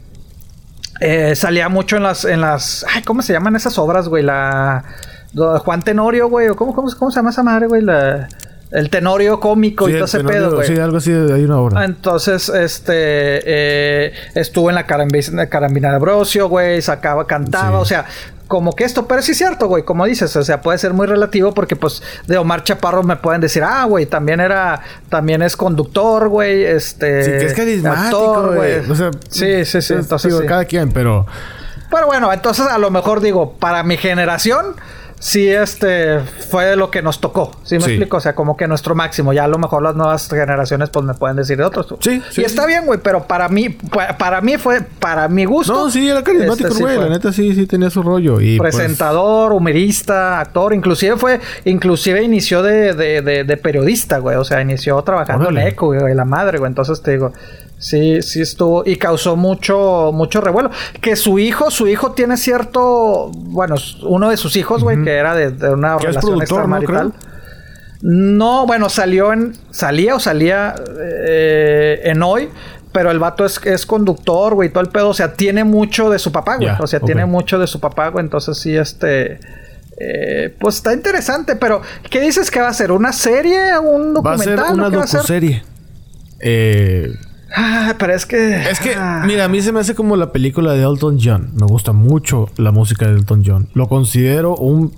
Eh, 1.02 1.36
salía 1.36 1.70
mucho 1.70 1.98
en 1.98 2.04
las... 2.04 2.24
En 2.26 2.42
las 2.42 2.86
ay, 2.94 3.04
¿cómo 3.04 3.22
se 3.22 3.34
llaman 3.34 3.56
esas 3.56 3.78
obras, 3.78 4.08
güey? 4.08 4.24
La... 4.24 4.84
Juan 5.36 5.82
Tenorio, 5.82 6.28
güey. 6.30 6.48
¿Cómo, 6.56 6.74
cómo, 6.74 6.90
¿Cómo 6.98 7.12
se 7.12 7.18
llama 7.18 7.30
esa 7.32 7.44
madre, 7.44 7.68
güey? 7.68 7.82
La... 7.82 8.28
El 8.72 8.92
tenorio 8.92 9.40
cómico 9.40 9.90
y 9.90 9.94
todo 9.94 10.06
ese 10.06 10.24
pedo, 10.24 10.56
güey. 10.56 10.68
Sí, 10.68 10.78
algo 10.78 10.98
así, 10.98 11.12
hay 11.12 11.44
una 11.44 11.58
obra. 11.58 11.86
Entonces, 11.86 12.50
este, 12.50 12.94
eh, 12.94 14.14
estuvo 14.36 14.70
en 14.70 14.76
la 14.76 14.86
carambina, 14.86 15.92
de 15.92 15.98
Brosio, 15.98 16.48
güey, 16.50 16.82
sacaba, 16.82 17.26
cantaba, 17.26 17.80
o 17.80 17.86
sea, 17.86 18.06
como 18.48 18.76
que 18.76 18.84
esto, 18.84 19.08
pero 19.08 19.24
sí 19.24 19.32
es 19.32 19.38
cierto, 19.40 19.68
güey, 19.68 19.84
como 19.84 20.06
dices, 20.06 20.36
o 20.36 20.44
sea, 20.44 20.62
puede 20.62 20.78
ser 20.78 20.94
muy 20.94 21.08
relativo 21.08 21.52
porque, 21.52 21.76
pues, 21.76 22.04
de 22.28 22.38
Omar 22.38 22.64
Chaparro 22.64 23.02
me 23.02 23.16
pueden 23.16 23.42
decir, 23.42 23.64
ah, 23.64 23.86
güey, 23.86 24.06
también 24.06 24.40
era, 24.40 24.82
también 25.10 25.42
es 25.42 25.58
conductor, 25.58 26.30
güey, 26.30 26.64
este. 26.64 27.24
Sí, 27.24 27.32
que 27.32 27.46
es 27.46 27.54
carismático, 27.54 28.54
güey. 28.54 28.90
O 28.90 28.96
sea, 28.96 29.10
sí, 29.30 29.66
sí, 29.66 29.82
sí, 29.82 29.94
entonces. 29.94 30.36
sí. 30.36 30.46
cada 30.46 30.66
quien, 30.66 30.92
pero. 30.92 31.26
Pero 31.90 32.06
bueno, 32.06 32.32
entonces 32.32 32.68
a 32.68 32.78
lo 32.78 32.92
mejor 32.92 33.20
digo, 33.20 33.54
para 33.54 33.82
mi 33.82 33.98
generación 33.98 34.76
sí 35.20 35.50
este 35.50 36.20
fue 36.20 36.76
lo 36.76 36.90
que 36.90 37.02
nos 37.02 37.22
tocó. 37.22 37.52
¿Sí 37.64 37.78
me 37.78 37.86
explico? 37.86 38.18
O 38.18 38.20
sea, 38.20 38.34
como 38.34 38.58
que 38.58 38.68
nuestro 38.68 38.96
máximo. 38.96 39.34
Ya 39.34 39.44
a 39.44 39.48
lo 39.48 39.58
mejor 39.58 39.84
las 39.84 39.96
nuevas 39.96 40.28
generaciones 40.30 40.90
pues 40.90 41.06
me 41.06 41.14
pueden 41.14 41.38
decir 41.38 41.58
de 41.58 41.66
otros. 41.66 41.88
Sí, 42.00 42.22
sí. 42.32 42.42
Y 42.42 42.46
está 42.46 42.66
bien, 42.66 42.86
güey, 42.86 43.00
pero 43.04 43.24
para 43.24 43.50
mí, 43.50 43.70
para 44.18 44.42
mí 44.42 44.58
fue, 44.58 44.82
para 44.82 45.28
mi 45.28 45.46
gusto. 45.46 45.74
No, 45.74 45.92
sí, 45.92 46.10
era 46.10 46.24
carismático, 46.24 46.70
este, 46.70 46.82
güey. 46.82 46.98
la 46.98 47.10
neta 47.10 47.32
sí, 47.32 47.54
sí 47.54 47.68
tenía 47.68 47.90
su 47.90 48.02
rollo. 48.02 48.42
Y 48.42 48.58
pues, 48.58 48.76
Presentador, 48.76 49.54
humorista, 49.54 50.40
actor. 50.40 50.74
Inclusive 50.74 51.18
fue, 51.18 51.40
inclusive 51.66 52.24
inició 52.24 52.64
de, 52.64 52.94
de, 52.94 53.44
de, 53.44 53.58
periodista, 53.58 54.20
güey. 54.20 54.38
O 54.38 54.44
sea, 54.44 54.62
inició 54.62 55.02
trabajando 55.04 55.50
en 55.50 55.58
ECO, 55.60 55.88
güey, 55.88 56.16
la 56.16 56.26
madre, 56.26 56.58
güey. 56.58 56.70
Entonces 56.70 57.02
te 57.02 57.12
digo, 57.12 57.34
Sí, 57.80 58.22
sí 58.22 58.42
estuvo 58.42 58.84
y 58.86 58.98
causó 58.98 59.38
mucho 59.38 60.12
mucho 60.14 60.42
revuelo. 60.42 60.70
Que 61.00 61.16
su 61.16 61.40
hijo, 61.40 61.72
su 61.72 61.88
hijo 61.88 62.12
tiene 62.12 62.36
cierto, 62.36 63.32
bueno, 63.34 63.76
uno 64.04 64.30
de 64.30 64.36
sus 64.36 64.58
hijos, 64.58 64.84
güey, 64.84 65.02
que 65.02 65.16
era 65.16 65.34
de, 65.34 65.74
una 65.74 65.98
relación 65.98 66.42
extramarital. 66.42 67.14
No, 68.02 68.66
bueno, 68.66 68.90
salió 68.90 69.32
en 69.32 69.56
salía 69.72 70.16
o 70.16 70.20
salía 70.20 70.76
eh, 71.00 72.02
en 72.04 72.22
hoy, 72.22 72.50
pero 72.92 73.12
el 73.12 73.20
vato 73.20 73.46
es, 73.46 73.60
es 73.66 73.86
conductor, 73.86 74.56
güey, 74.56 74.70
todo 74.70 74.82
el 74.82 74.90
pedo, 74.90 75.10
o 75.10 75.14
sea, 75.14 75.34
tiene 75.34 75.64
mucho 75.64 76.10
de 76.10 76.20
su 76.20 76.32
papá, 76.32 76.58
güey, 76.58 76.70
o 76.80 76.88
sea, 76.88 77.00
tiene 77.00 77.26
mucho 77.26 77.60
de 77.60 77.68
su 77.68 77.80
papá, 77.80 78.10
güey, 78.10 78.24
entonces 78.24 78.58
sí 78.58 78.76
este 78.76 79.40
eh, 80.00 80.56
pues 80.60 80.76
está 80.78 80.94
interesante, 80.94 81.58
pero 81.58 81.82
¿qué 82.10 82.22
dices 82.22 82.50
que 82.50 82.62
va 82.62 82.70
a 82.70 82.74
ser? 82.74 82.92
¿Una 82.92 83.12
serie? 83.12 83.78
¿Un 83.80 84.14
documental? 84.14 84.58
Va 84.58 84.64
a 84.64 84.68
ser 84.68 84.74
una 84.76 84.90
docuserie. 84.90 85.64
Eh, 86.40 87.14
Ah, 87.56 87.96
pero 87.98 88.14
es 88.14 88.26
que. 88.26 88.70
Es 88.70 88.80
que, 88.80 88.96
ah. 88.96 89.24
mira, 89.26 89.46
a 89.46 89.48
mí 89.48 89.62
se 89.62 89.72
me 89.72 89.80
hace 89.80 89.96
como 89.96 90.16
la 90.16 90.32
película 90.32 90.74
de 90.74 90.84
Elton 90.84 91.20
John. 91.22 91.52
Me 91.54 91.66
gusta 91.66 91.92
mucho 91.92 92.50
la 92.58 92.72
música 92.72 93.08
de 93.08 93.14
Elton 93.14 93.44
John. 93.46 93.70
Lo 93.74 93.88
considero 93.88 94.56
un 94.56 94.94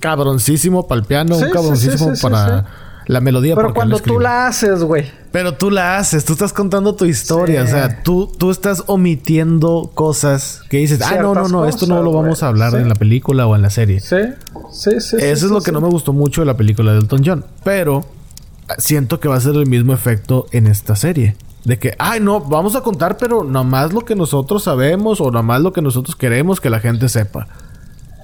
cabroncísimo 0.00 0.86
para 0.86 1.00
el 1.00 1.06
piano, 1.06 1.36
un 1.36 1.50
cabroncísimo 1.50 2.12
para 2.20 2.66
la 3.06 3.20
melodía. 3.20 3.54
Pero 3.54 3.74
cuando 3.74 3.98
tú 3.98 4.18
la 4.18 4.48
haces, 4.48 4.82
güey. 4.82 5.06
Pero 5.32 5.54
tú 5.54 5.70
la 5.70 5.98
haces, 5.98 6.24
tú 6.24 6.32
estás 6.32 6.52
contando 6.52 6.94
tu 6.94 7.04
historia. 7.04 7.62
O 7.62 7.66
sea, 7.66 8.02
tú, 8.02 8.30
tú 8.38 8.50
estás 8.50 8.84
omitiendo 8.86 9.90
cosas 9.94 10.62
que 10.68 10.78
dices, 10.78 11.00
ah, 11.02 11.16
no, 11.20 11.34
no, 11.34 11.48
no, 11.48 11.66
esto 11.66 11.86
no 11.86 12.02
lo 12.02 12.12
vamos 12.12 12.42
a 12.42 12.48
hablar 12.48 12.74
en 12.74 12.88
la 12.88 12.94
película 12.94 13.46
o 13.46 13.54
en 13.54 13.62
la 13.62 13.70
serie. 13.70 14.00
Sí, 14.00 14.16
sí, 14.72 15.00
sí. 15.00 15.16
Eso 15.18 15.46
es 15.46 15.52
lo 15.52 15.60
que 15.60 15.72
no 15.72 15.80
me 15.80 15.88
gustó 15.88 16.12
mucho 16.12 16.40
de 16.40 16.46
la 16.46 16.56
película 16.56 16.92
de 16.92 16.98
Elton 16.98 17.22
John. 17.24 17.44
Pero 17.64 18.04
siento 18.78 19.20
que 19.20 19.28
va 19.28 19.36
a 19.36 19.40
ser 19.40 19.54
el 19.54 19.66
mismo 19.66 19.92
efecto 19.92 20.46
en 20.52 20.66
esta 20.66 20.96
serie. 20.96 21.36
De 21.66 21.80
que, 21.80 21.96
ay, 21.98 22.20
no, 22.20 22.38
vamos 22.38 22.76
a 22.76 22.80
contar, 22.80 23.16
pero 23.16 23.42
nomás 23.42 23.92
lo 23.92 24.02
que 24.02 24.14
nosotros 24.14 24.62
sabemos 24.62 25.20
o 25.20 25.32
nomás 25.32 25.60
lo 25.60 25.72
que 25.72 25.82
nosotros 25.82 26.14
queremos 26.14 26.60
que 26.60 26.70
la 26.70 26.78
gente 26.78 27.08
sepa. 27.08 27.48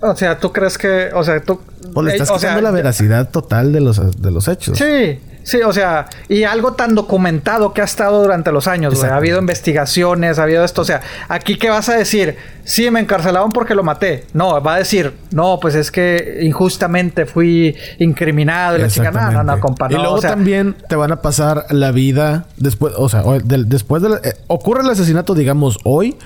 O 0.01 0.15
sea, 0.15 0.39
¿tú 0.39 0.53
crees 0.53 0.79
que, 0.79 1.11
o 1.13 1.25
sea, 1.25 1.43
tú... 1.43 1.59
Pues 1.93 2.07
le 2.07 2.13
estás 2.13 2.31
quitando 2.31 2.61
la 2.61 2.71
veracidad 2.71 3.31
total 3.31 3.73
de 3.73 3.81
los, 3.81 4.23
de 4.23 4.31
los 4.31 4.47
hechos. 4.47 4.79
Sí, 4.79 5.19
Sí, 5.43 5.61
o 5.63 5.73
sea, 5.73 6.07
y 6.29 6.45
algo 6.45 6.75
tan 6.75 6.95
documentado 6.95 7.73
que 7.73 7.81
ha 7.81 7.85
estado 7.85 8.23
durante 8.23 8.53
los 8.53 8.67
años, 8.69 8.95
güey. 8.95 9.11
Ha 9.11 9.17
habido 9.17 9.39
investigaciones, 9.39 10.39
ha 10.39 10.45
habido 10.45 10.65
esto. 10.65 10.83
O 10.83 10.85
sea, 10.85 11.01
aquí, 11.29 11.57
¿qué 11.57 11.69
vas 11.69 11.89
a 11.89 11.97
decir? 11.97 12.37
Sí, 12.65 12.91
me 12.91 13.01
encarcelaron 13.01 13.51
porque 13.51 13.75
lo 13.75 13.83
maté. 13.83 14.25
No, 14.35 14.63
va 14.63 14.75
a 14.75 14.79
decir, 14.79 15.13
no, 15.33 15.59
pues 15.61 15.75
es 15.75 15.91
que 15.91 16.39
injustamente 16.43 17.27
fui 17.27 17.77
incriminado 17.99 18.79
y 18.79 18.83
la 18.83 18.89
chica, 18.89 19.11
no, 19.11 19.33
no, 19.33 19.43
no, 19.43 19.61
compa, 19.61 19.89
Y 19.91 19.95
luego 19.95 20.21
también 20.21 20.77
te 20.89 20.97
van 20.97 21.13
a 21.13 21.21
pasar 21.23 21.67
la 21.71 21.91
vida 21.91 22.47
después, 22.57 22.95
o 22.97 23.09
sea, 23.09 23.23
después 23.45 24.03
de. 24.03 24.09
Eh, 24.23 24.35
ocurre 24.47 24.83
el 24.83 24.91
asesinato, 24.91 25.35
digamos, 25.35 25.79
hoy. 25.85 26.17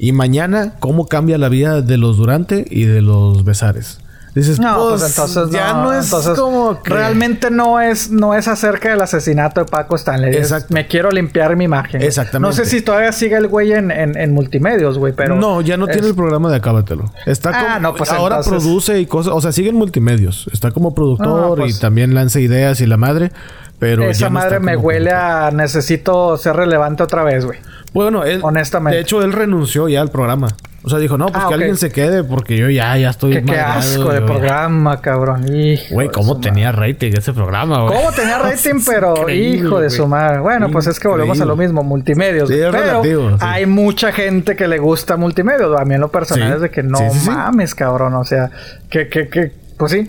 Y 0.00 0.12
mañana, 0.12 0.74
¿cómo 0.78 1.06
cambia 1.06 1.38
la 1.38 1.48
vida 1.48 1.82
de 1.82 1.96
los 1.96 2.16
Durante 2.16 2.64
y 2.68 2.84
de 2.84 3.02
los 3.02 3.44
Besares? 3.44 3.98
Dices, 4.38 4.60
no, 4.60 4.76
pues, 4.76 5.00
pues 5.00 5.10
entonces 5.10 5.50
ya 5.50 5.72
no, 5.72 5.92
es 5.92 6.10
como 6.36 6.78
realmente 6.84 7.50
no 7.50 7.80
es 7.80 8.08
no 8.08 8.34
es 8.34 8.46
acerca 8.46 8.90
del 8.90 9.00
asesinato 9.00 9.64
de 9.64 9.66
Paco 9.66 9.96
Stanley. 9.96 10.36
Exacto. 10.36 10.72
me 10.72 10.86
quiero 10.86 11.10
limpiar 11.10 11.56
mi 11.56 11.64
imagen. 11.64 12.00
Exactamente. 12.00 12.48
No 12.48 12.52
sé 12.52 12.70
si 12.70 12.80
todavía 12.80 13.10
sigue 13.10 13.36
el 13.36 13.48
güey 13.48 13.72
en, 13.72 13.90
en, 13.90 14.32
multimedios, 14.32 14.96
güey, 14.96 15.12
pero 15.12 15.34
no, 15.34 15.60
ya 15.60 15.76
no 15.76 15.88
tiene 15.88 16.06
el 16.06 16.14
programa 16.14 16.50
de 16.50 16.56
Acábatelo. 16.58 17.10
Está 17.26 17.50
ah, 17.52 17.64
como, 17.64 17.80
no, 17.80 17.94
pues 17.96 18.12
ahora 18.12 18.40
produce 18.42 19.00
y 19.00 19.06
cosas, 19.06 19.32
o 19.34 19.40
sea, 19.40 19.50
sigue 19.50 19.70
en 19.70 19.76
multimedios. 19.76 20.48
Está 20.52 20.70
como 20.70 20.94
productor 20.94 21.58
y 21.58 21.62
pues 21.62 21.80
también 21.80 22.14
lanza 22.14 22.38
ideas 22.38 22.80
y 22.80 22.86
la 22.86 22.96
madre. 22.96 23.32
Pero 23.80 24.04
esa 24.04 24.30
madre 24.30 24.60
me 24.60 24.76
huele 24.76 25.10
a 25.10 25.50
necesito 25.52 26.36
ser 26.36 26.54
relevante 26.54 27.02
otra 27.02 27.24
vez, 27.24 27.44
güey. 27.44 27.58
Bueno, 27.92 28.24
él, 28.24 28.40
honestamente. 28.42 28.96
De 28.96 29.02
hecho, 29.02 29.22
él 29.22 29.32
renunció 29.32 29.88
ya 29.88 30.00
al 30.00 30.10
programa. 30.10 30.48
O 30.88 30.90
sea, 30.90 30.98
dijo, 31.00 31.18
no, 31.18 31.26
pues 31.26 31.44
ah, 31.44 31.48
que 31.48 31.54
alguien 31.54 31.76
se 31.76 31.92
quede 31.92 32.24
porque 32.24 32.56
yo 32.56 32.70
ya, 32.70 32.96
ya 32.96 33.10
estoy 33.10 33.34
Qué, 33.34 33.44
qué 33.44 33.58
asco 33.58 34.10
de 34.10 34.22
programa, 34.22 35.02
cabrón. 35.02 35.44
Güey, 35.90 36.08
¿cómo 36.08 36.40
tenía 36.40 36.72
rating 36.72 37.12
ese 37.14 37.34
programa, 37.34 37.82
güey? 37.82 37.94
¿Cómo 37.94 38.10
tenía 38.12 38.38
rating? 38.38 38.80
pero, 38.86 39.28
hijo 39.28 39.80
de 39.80 39.90
su 39.90 40.06
madre. 40.06 40.40
Bueno, 40.40 40.70
pues 40.70 40.86
es 40.86 40.98
que 40.98 41.06
volvemos 41.06 41.38
a 41.42 41.44
lo 41.44 41.56
mismo, 41.56 41.82
multimedios. 41.82 42.48
pero 42.48 43.02
hay 43.40 43.66
mucha 43.66 44.12
gente 44.12 44.56
que 44.56 44.66
le 44.66 44.78
gusta 44.78 45.18
multimedios. 45.18 45.78
A 45.78 45.84
mí 45.84 45.94
en 45.94 46.00
lo 46.00 46.10
personal 46.10 46.54
es 46.54 46.62
de 46.62 46.70
que 46.70 46.82
no 46.82 47.00
mames, 47.26 47.74
cabrón. 47.74 48.14
O 48.14 48.24
sea, 48.24 48.50
que, 48.88 49.10
que, 49.10 49.28
que, 49.28 49.52
pues 49.76 49.92
sí. 49.92 50.08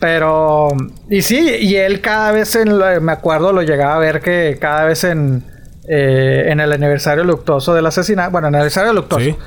Pero, 0.00 0.70
y 1.08 1.22
sí, 1.22 1.38
y 1.60 1.76
él 1.76 2.00
cada 2.00 2.32
vez, 2.32 2.56
en, 2.56 2.76
me 3.00 3.12
acuerdo, 3.12 3.52
lo 3.52 3.62
llegaba 3.62 3.94
a 3.94 3.98
ver 4.00 4.20
que 4.20 4.58
cada 4.60 4.86
vez 4.86 5.04
en, 5.04 5.44
eh, 5.88 6.46
en 6.48 6.58
el 6.58 6.72
aniversario 6.72 7.22
luctuoso 7.22 7.72
del 7.74 7.86
asesinato, 7.86 8.32
bueno, 8.32 8.48
en 8.48 8.54
el 8.54 8.58
aniversario 8.62 8.92
luctuoso. 8.92 9.38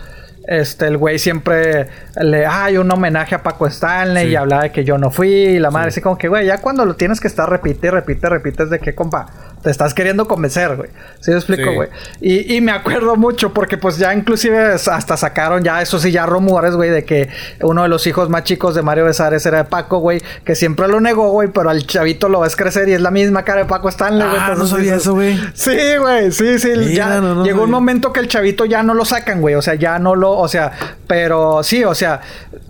Este, 0.50 0.88
el 0.88 0.98
güey 0.98 1.20
siempre 1.20 1.88
le, 2.20 2.44
hay 2.44 2.80
un 2.80 2.90
homenaje 2.92 3.36
a 3.36 3.44
Paco 3.44 3.68
Stanley 3.68 4.30
y 4.30 4.36
hablaba 4.36 4.64
de 4.64 4.72
que 4.72 4.84
yo 4.84 4.98
no 4.98 5.12
fui. 5.12 5.30
Y 5.30 5.60
la 5.60 5.70
madre, 5.70 5.90
así 5.90 6.02
como 6.02 6.18
que, 6.18 6.28
güey, 6.28 6.48
ya 6.48 6.58
cuando 6.58 6.86
lo 6.86 6.96
tienes 6.96 7.20
que 7.20 7.28
estar 7.28 7.48
repite, 7.48 7.92
repite, 7.92 8.28
repite, 8.28 8.64
es 8.64 8.72
de 8.72 8.80
que, 8.80 8.96
compa, 8.96 9.28
te 9.62 9.70
estás 9.70 9.94
queriendo 9.94 10.28
convencer, 10.28 10.76
güey. 10.76 10.90
¿Sí 11.20 11.30
me 11.30 11.38
explico, 11.38 11.72
güey? 11.72 11.90
Y, 12.20 12.56
y, 12.56 12.62
me 12.62 12.72
acuerdo 12.72 13.16
mucho 13.16 13.54
porque, 13.54 13.78
pues, 13.78 14.00
ya 14.00 14.12
inclusive 14.12 14.74
hasta 14.74 15.18
sacaron 15.18 15.64
ya, 15.64 15.84
eso 15.84 16.00
sí, 16.00 16.12
ya 16.12 16.26
rumores, 16.26 16.76
güey, 16.76 16.90
de 16.90 17.06
que 17.06 17.30
uno 17.62 17.84
de 17.84 17.90
los 17.90 18.08
hijos 18.08 18.28
más 18.30 18.44
chicos 18.44 18.74
de 18.74 18.82
Mario 18.82 19.06
Besares 19.06 19.46
era 19.46 19.60
de 19.60 19.64
Paco, 19.66 20.00
güey, 20.00 20.20
que 20.46 20.56
siempre 20.56 20.88
lo 20.88 21.00
negó, 21.00 21.30
güey, 21.30 21.50
pero 21.50 21.70
al 21.70 21.86
chavito 21.86 22.28
lo 22.28 22.40
ves 22.40 22.56
crecer 22.56 22.90
y 22.90 22.94
es 22.94 23.02
la 23.02 23.12
misma 23.12 23.44
cara 23.44 23.62
de 23.62 23.66
Paco 23.66 23.88
Stanley, 23.90 24.28
güey. 24.28 24.42
Ah, 24.42 24.56
no 24.58 24.66
sabía 24.66 24.96
eso, 24.96 25.14
güey. 25.14 25.40
Sí, 25.54 25.78
güey, 26.00 26.32
sí, 26.32 26.58
sí. 26.58 26.96
ya 26.96 27.22
llegó 27.44 27.66
un 27.66 27.72
momento 27.72 28.12
que 28.12 28.20
el 28.20 28.28
chavito 28.28 28.66
ya 28.66 28.82
no 28.82 28.96
lo 28.96 29.06
sacan, 29.06 29.42
güey. 29.42 29.54
O 29.54 29.62
sea, 29.62 29.76
ya 29.76 30.00
no 30.00 30.16
lo 30.16 30.39
o 30.40 30.48
sea, 30.48 30.72
pero 31.08 31.64
sí, 31.64 31.84
o 31.84 31.96
sea, 31.96 32.22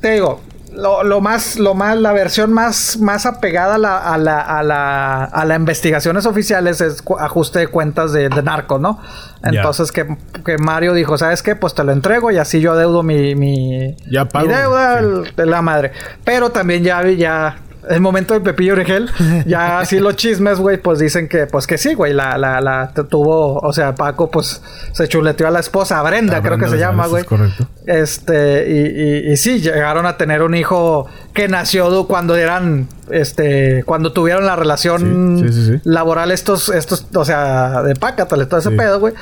te 0.02 0.12
digo, 0.12 0.42
lo, 0.74 1.04
lo, 1.04 1.22
más, 1.22 1.58
lo 1.58 1.74
más, 1.74 1.98
la 1.98 2.14
versión 2.14 2.54
más, 2.54 2.98
más 2.98 3.26
apegada 3.26 3.76
a 3.76 3.78
la, 3.78 3.98
a 3.98 4.18
la, 4.18 4.40
a 4.40 4.64
la, 4.64 5.24
a 5.24 5.46
las 5.46 5.58
investigaciones 5.58 6.26
oficiales 6.26 6.82
es 6.82 7.04
ajuste 7.20 7.60
de 7.60 7.68
cuentas 7.68 8.12
de, 8.12 8.30
de 8.30 8.44
narcos, 8.44 8.80
¿no? 8.80 9.00
Entonces 9.44 9.92
que, 9.92 10.18
que, 10.46 10.58
Mario 10.58 10.94
dijo, 10.94 11.18
¿sabes 11.18 11.42
qué? 11.42 11.56
Pues 11.56 11.74
te 11.74 11.84
lo 11.84 11.92
entrego 11.92 12.32
y 12.32 12.38
así 12.38 12.62
yo 12.62 12.74
adeudo 12.74 13.04
mi, 13.04 13.36
mi, 13.36 13.96
ya 14.10 14.26
pago, 14.26 14.48
mi 14.48 14.54
deuda 14.54 15.02
de 15.36 15.46
la 15.46 15.62
madre. 15.62 15.92
Pero 16.24 16.52
también 16.52 16.84
ya, 16.84 17.06
ya 17.08 17.58
el 17.88 18.02
momento 18.02 18.34
de 18.34 18.42
Pepillo 18.42 18.74
Origel, 18.74 19.10
ya 19.46 19.80
así 19.80 20.00
los 20.00 20.16
chismes, 20.16 20.60
güey, 20.60 20.78
pues 20.78 21.00
dicen 21.00 21.28
que, 21.28 21.48
pues 21.48 21.68
que 21.68 21.78
sí, 21.78 21.94
güey, 21.94 22.14
la, 22.14 22.38
la, 22.38 22.60
la 22.62 22.92
tuvo, 23.10 23.60
o 23.60 23.74
sea, 23.74 23.96
Paco, 23.96 24.30
pues 24.30 24.62
se 24.92 25.08
chuleteó 25.08 25.48
a 25.48 25.52
la 25.52 25.60
esposa, 25.60 26.00
a 26.00 26.04
Brenda, 26.04 26.42
creo 26.42 26.58
que 26.58 26.68
se 26.68 26.78
llama, 26.78 27.08
güey. 27.08 27.24
correcto. 27.24 27.68
Este, 27.86 28.70
y, 28.70 29.32
y, 29.32 29.38
sí, 29.38 29.62
llegaron 29.62 30.06
a 30.06 30.18
tener 30.18 30.44
un 30.44 30.56
hijo 30.56 31.08
que 31.34 31.48
nació 31.48 32.06
cuando 32.08 32.36
eran, 32.36 32.88
este, 33.10 33.84
cuando 33.86 34.12
tuvieron 34.12 34.46
la 34.46 34.56
relación 34.56 35.82
laboral 35.84 36.32
estos, 36.32 36.70
estos, 36.70 37.08
o 37.16 37.26
sea, 37.26 37.82
de 37.84 37.96
Pácatale, 37.96 38.46
todo 38.46 38.60
ese 38.60 38.72
pedo, 38.72 39.00
güey. 39.00 39.14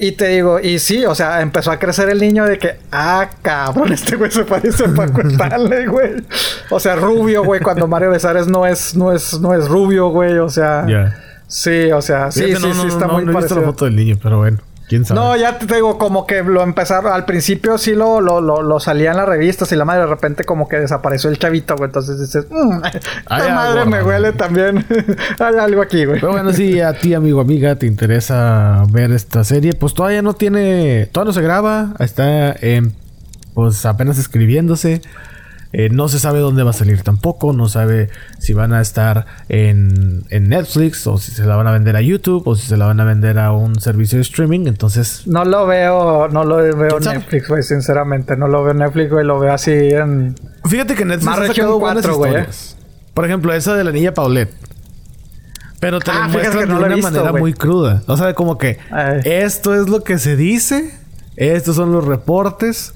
Y 0.00 0.12
te 0.12 0.28
digo, 0.28 0.60
y 0.60 0.78
sí, 0.78 1.04
o 1.04 1.14
sea, 1.14 1.42
empezó 1.42 1.72
a 1.72 1.78
crecer 1.78 2.08
el 2.08 2.20
niño 2.20 2.44
de 2.44 2.58
que, 2.58 2.76
ah, 2.92 3.28
cabrón, 3.42 3.92
este 3.92 4.14
güey 4.14 4.30
se 4.30 4.44
parece 4.44 4.84
a 4.84 4.94
Paco 4.94 5.22
Stanley, 5.28 5.86
güey. 5.86 6.22
O 6.70 6.78
sea, 6.78 6.94
rubio, 6.94 7.42
güey, 7.42 7.60
cuando 7.60 7.88
Mario 7.88 8.10
Besares 8.10 8.46
no 8.46 8.64
es, 8.64 8.94
no 8.94 9.12
es, 9.12 9.40
no 9.40 9.54
es 9.54 9.66
rubio, 9.68 10.08
güey, 10.08 10.38
o 10.38 10.48
sea. 10.48 10.86
Sí, 11.48 11.90
o 11.90 12.02
sea, 12.02 12.30
sí, 12.30 12.54
sí, 12.54 12.72
sí, 12.72 12.86
está 12.86 13.08
muy 13.08 13.24
no 13.24 13.32
parecido. 13.32 13.60
la 13.60 13.66
foto 13.66 13.86
del 13.86 13.96
niño, 13.96 14.18
pero 14.22 14.38
bueno. 14.38 14.58
No, 15.14 15.36
ya 15.36 15.58
te 15.58 15.74
digo, 15.74 15.98
como 15.98 16.26
que 16.26 16.42
lo 16.42 16.62
empezaron. 16.62 17.12
Al 17.12 17.24
principio 17.24 17.76
sí 17.78 17.94
lo, 17.94 18.20
lo, 18.20 18.40
lo, 18.40 18.80
salía 18.80 19.10
en 19.10 19.18
las 19.18 19.28
revistas 19.28 19.70
y 19.72 19.76
la 19.76 19.84
madre 19.84 20.02
de 20.02 20.06
repente 20.06 20.44
como 20.44 20.68
que 20.68 20.78
desapareció 20.78 21.28
el 21.30 21.38
chavito, 21.38 21.76
güey. 21.76 21.88
Entonces 21.88 22.18
dices, 22.18 22.46
mmm, 22.50 22.80
la 23.28 23.54
madre 23.54 23.84
me 23.84 24.02
huele 24.02 24.32
también. 24.32 24.84
Hay 25.38 25.56
algo 25.56 25.82
aquí, 25.82 26.04
güey. 26.04 26.20
Pero 26.20 26.32
bueno, 26.32 26.52
si 26.52 26.80
a 26.80 26.94
ti, 26.94 27.14
amigo, 27.14 27.40
amiga, 27.40 27.76
te 27.76 27.86
interesa 27.86 28.84
ver 28.90 29.12
esta 29.12 29.44
serie, 29.44 29.72
pues 29.74 29.94
todavía 29.94 30.22
no 30.22 30.34
tiene. 30.34 31.06
Todavía 31.12 31.28
no 31.28 31.34
se 31.34 31.42
graba. 31.42 31.94
Está 31.98 32.52
en. 32.52 32.94
Pues 33.54 33.84
apenas 33.84 34.18
escribiéndose. 34.18 35.02
Eh, 35.72 35.90
no 35.90 36.08
se 36.08 36.18
sabe 36.18 36.38
dónde 36.38 36.62
va 36.62 36.70
a 36.70 36.74
salir 36.74 37.02
tampoco. 37.02 37.52
No 37.52 37.68
sabe 37.68 38.08
si 38.38 38.54
van 38.54 38.72
a 38.72 38.80
estar 38.80 39.26
en, 39.48 40.24
en, 40.30 40.48
Netflix 40.48 41.06
o 41.06 41.18
si 41.18 41.30
se 41.30 41.44
la 41.44 41.56
van 41.56 41.66
a 41.66 41.72
vender 41.72 41.96
a 41.96 42.00
YouTube 42.00 42.46
o 42.46 42.56
si 42.56 42.66
se 42.66 42.76
la 42.76 42.86
van 42.86 43.00
a 43.00 43.04
vender 43.04 43.38
a 43.38 43.52
un 43.52 43.78
servicio 43.80 44.16
de 44.18 44.22
streaming. 44.22 44.66
Entonces. 44.66 45.26
No 45.26 45.44
lo 45.44 45.66
veo, 45.66 46.28
no 46.28 46.44
lo 46.44 46.56
veo 46.56 47.00
Netflix, 47.00 47.48
güey, 47.48 47.62
sinceramente. 47.62 48.36
No 48.36 48.48
lo 48.48 48.62
veo 48.62 48.72
en 48.72 48.78
Netflix, 48.78 49.10
güey. 49.10 49.26
Lo 49.26 49.38
veo 49.38 49.52
así 49.52 49.72
en. 49.72 50.34
Fíjate 50.64 50.94
que 50.94 51.04
Netflix 51.04 51.38
ha 51.38 51.46
sacado 51.46 51.78
buenas 51.78 52.04
historias. 52.04 52.76
Por 53.12 53.26
ejemplo, 53.26 53.52
esa 53.52 53.74
de 53.74 53.84
la 53.84 53.92
niña 53.92 54.14
Paulette. 54.14 54.54
Pero 55.80 56.00
te 56.00 56.10
ah, 56.10 56.28
muestran 56.28 56.68
de 56.68 56.74
una 56.74 56.96
manera 56.96 57.32
muy 57.32 57.52
cruda. 57.52 58.02
O 58.06 58.16
sea, 58.16 58.34
como 58.34 58.58
que 58.58 58.78
esto 59.24 59.74
es 59.74 59.88
lo 59.88 60.02
que 60.02 60.18
se 60.18 60.36
dice, 60.36 60.94
estos 61.36 61.76
son 61.76 61.92
los 61.92 62.04
reportes, 62.04 62.94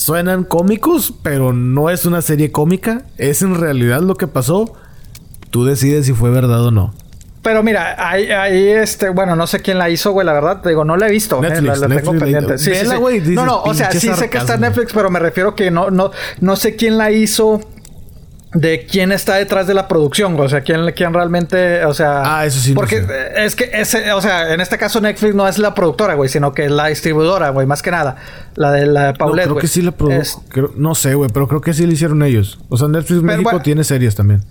suenan 0.00 0.44
cómicos, 0.44 1.12
pero 1.22 1.52
no 1.52 1.90
es 1.90 2.06
una 2.06 2.22
serie 2.22 2.50
cómica. 2.50 3.02
Es 3.18 3.42
en 3.42 3.54
realidad 3.54 4.00
lo 4.00 4.14
que 4.14 4.26
pasó. 4.26 4.72
Tú 5.50 5.64
decides 5.64 6.06
si 6.06 6.14
fue 6.14 6.30
verdad 6.30 6.64
o 6.64 6.70
no. 6.70 6.94
Pero 7.42 7.62
mira, 7.62 7.96
ahí, 7.98 8.30
ahí, 8.30 8.68
este, 8.68 9.08
bueno, 9.10 9.34
no 9.34 9.46
sé 9.46 9.60
quién 9.60 9.78
la 9.78 9.88
hizo, 9.88 10.12
güey, 10.12 10.26
la 10.26 10.34
verdad, 10.34 10.60
te 10.60 10.68
digo, 10.70 10.84
no 10.84 10.96
la 10.98 11.08
he 11.08 11.10
visto, 11.10 11.42
eh, 11.42 11.62
la, 11.62 11.74
tengo 11.88 12.12
pendiente. 12.12 12.58
Sí, 12.58 12.70
sí, 12.74 12.86
sí. 12.86 13.34
no, 13.34 13.46
no, 13.46 13.62
o 13.62 13.72
sea, 13.72 13.90
sí 13.92 14.10
sé 14.14 14.28
que 14.28 14.36
está 14.36 14.54
en 14.54 14.60
Netflix, 14.60 14.92
pero 14.92 15.08
me 15.10 15.18
refiero 15.18 15.54
que 15.54 15.70
no, 15.70 15.90
no, 15.90 16.10
no 16.40 16.56
sé 16.56 16.76
quién 16.76 16.98
la 16.98 17.10
hizo 17.10 17.62
de 18.52 18.84
quién 18.84 19.12
está 19.12 19.36
detrás 19.36 19.66
de 19.66 19.74
la 19.74 19.86
producción, 19.86 20.38
o 20.38 20.48
sea, 20.48 20.62
quién, 20.62 20.90
quién 20.96 21.14
realmente, 21.14 21.84
o 21.84 21.94
sea, 21.94 22.22
ah, 22.24 22.46
eso 22.46 22.58
sí. 22.58 22.74
Porque 22.74 23.04
es 23.36 23.54
que 23.54 23.70
ese, 23.72 24.12
o 24.12 24.20
sea, 24.20 24.52
en 24.52 24.60
este 24.60 24.76
caso 24.76 25.00
Netflix 25.00 25.34
no 25.34 25.46
es 25.46 25.58
la 25.58 25.74
productora, 25.74 26.14
güey, 26.14 26.28
sino 26.28 26.52
que 26.52 26.64
es 26.64 26.70
la 26.70 26.88
distribuidora, 26.88 27.50
güey, 27.50 27.66
más 27.66 27.82
que 27.82 27.92
nada, 27.92 28.16
la 28.56 28.72
de 28.72 28.86
la 28.86 29.12
Paulette, 29.12 29.46
no, 29.46 29.54
creo 29.54 29.60
que 29.60 29.68
sí 29.68 29.82
la 29.82 29.92
produjo, 29.92 30.42
no 30.76 30.94
sé, 30.94 31.14
güey, 31.14 31.30
pero 31.32 31.46
creo 31.46 31.60
que 31.60 31.72
sí 31.74 31.86
lo 31.86 31.92
hicieron 31.92 32.22
ellos. 32.22 32.58
O 32.68 32.76
sea, 32.76 32.88
Netflix 32.88 33.22
México 33.22 33.60
tiene 33.60 33.84
series 33.84 34.14
también 34.16 34.42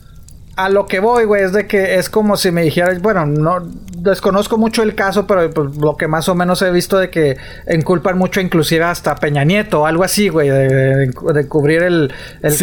a 0.59 0.67
lo 0.67 0.87
que 0.87 0.99
voy, 0.99 1.23
güey, 1.23 1.43
es 1.43 1.53
de 1.53 1.67
que 1.67 1.95
es 1.95 2.09
como 2.09 2.35
si 2.35 2.51
me 2.51 2.63
dijeras, 2.63 3.01
bueno, 3.01 3.25
no 3.25 3.65
desconozco 3.97 4.57
mucho 4.57 4.83
el 4.83 4.93
caso, 4.93 5.25
pero 5.25 5.49
pues, 5.49 5.77
lo 5.77 5.95
que 5.95 6.09
más 6.09 6.27
o 6.27 6.35
menos 6.35 6.61
he 6.61 6.69
visto 6.69 6.97
de 6.97 7.09
que 7.09 7.37
enculpan 7.65 8.17
mucho 8.17 8.41
inclusive 8.41 8.83
hasta 8.83 9.15
Peña 9.15 9.45
Nieto 9.45 9.81
o 9.81 9.85
algo 9.85 10.03
así, 10.03 10.27
güey, 10.27 10.49
de, 10.49 11.13
cubrir 11.47 11.83
el, 11.83 12.13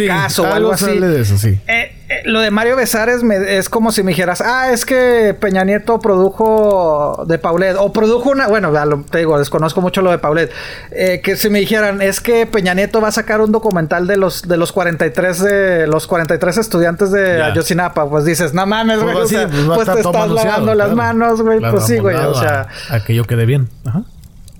caso 0.07 0.43
o 0.43 0.45
algo 0.45 0.73
así. 0.73 0.99
de 0.99 1.21
eso, 1.21 1.39
sí. 1.39 1.59
Eh, 1.67 1.96
lo 2.23 2.39
de 2.39 2.51
Mario 2.51 2.75
Besares 2.75 3.21
es 3.23 3.69
como 3.69 3.91
si 3.91 4.01
me 4.03 4.11
dijeras, 4.11 4.41
ah, 4.41 4.71
es 4.71 4.85
que 4.85 5.35
Peña 5.39 5.63
Nieto 5.63 5.99
produjo 5.99 7.25
de 7.27 7.37
Paulet, 7.37 7.75
o 7.77 7.91
produjo 7.91 8.29
una, 8.29 8.47
bueno, 8.47 8.71
te 9.09 9.19
digo, 9.19 9.37
desconozco 9.37 9.81
mucho 9.81 10.01
lo 10.01 10.11
de 10.11 10.17
Paulet, 10.17 10.51
eh, 10.91 11.21
que 11.21 11.35
si 11.35 11.49
me 11.49 11.59
dijeran, 11.59 12.01
es 12.01 12.21
que 12.21 12.45
Peña 12.45 12.73
Nieto 12.73 13.01
va 13.01 13.09
a 13.09 13.11
sacar 13.11 13.41
un 13.41 13.51
documental 13.51 14.07
de 14.07 14.17
los 14.17 14.43
de 14.47 14.57
los 14.57 14.71
43 14.71 15.43
de 15.43 15.87
los 15.87 16.07
43 16.07 16.57
estudiantes 16.57 17.11
de 17.11 17.41
Ayotzinapa, 17.41 18.09
pues 18.09 18.23
dices, 18.23 18.53
no 18.53 18.65
mames, 18.65 19.01
güey, 19.01 19.13
pues, 19.13 19.33
pues, 19.33 19.65
pues 19.65 19.91
te 19.91 19.99
estás 19.99 20.29
lavando 20.29 20.75
las 20.75 20.93
manos, 20.93 21.41
güey, 21.41 21.59
pues 21.59 21.85
sí, 21.85 21.97
güey, 21.97 22.15
o 22.15 22.33
sea, 22.33 22.67
aquello 22.89 23.25
quede 23.25 23.45
bien, 23.45 23.69
Ajá. 23.85 24.03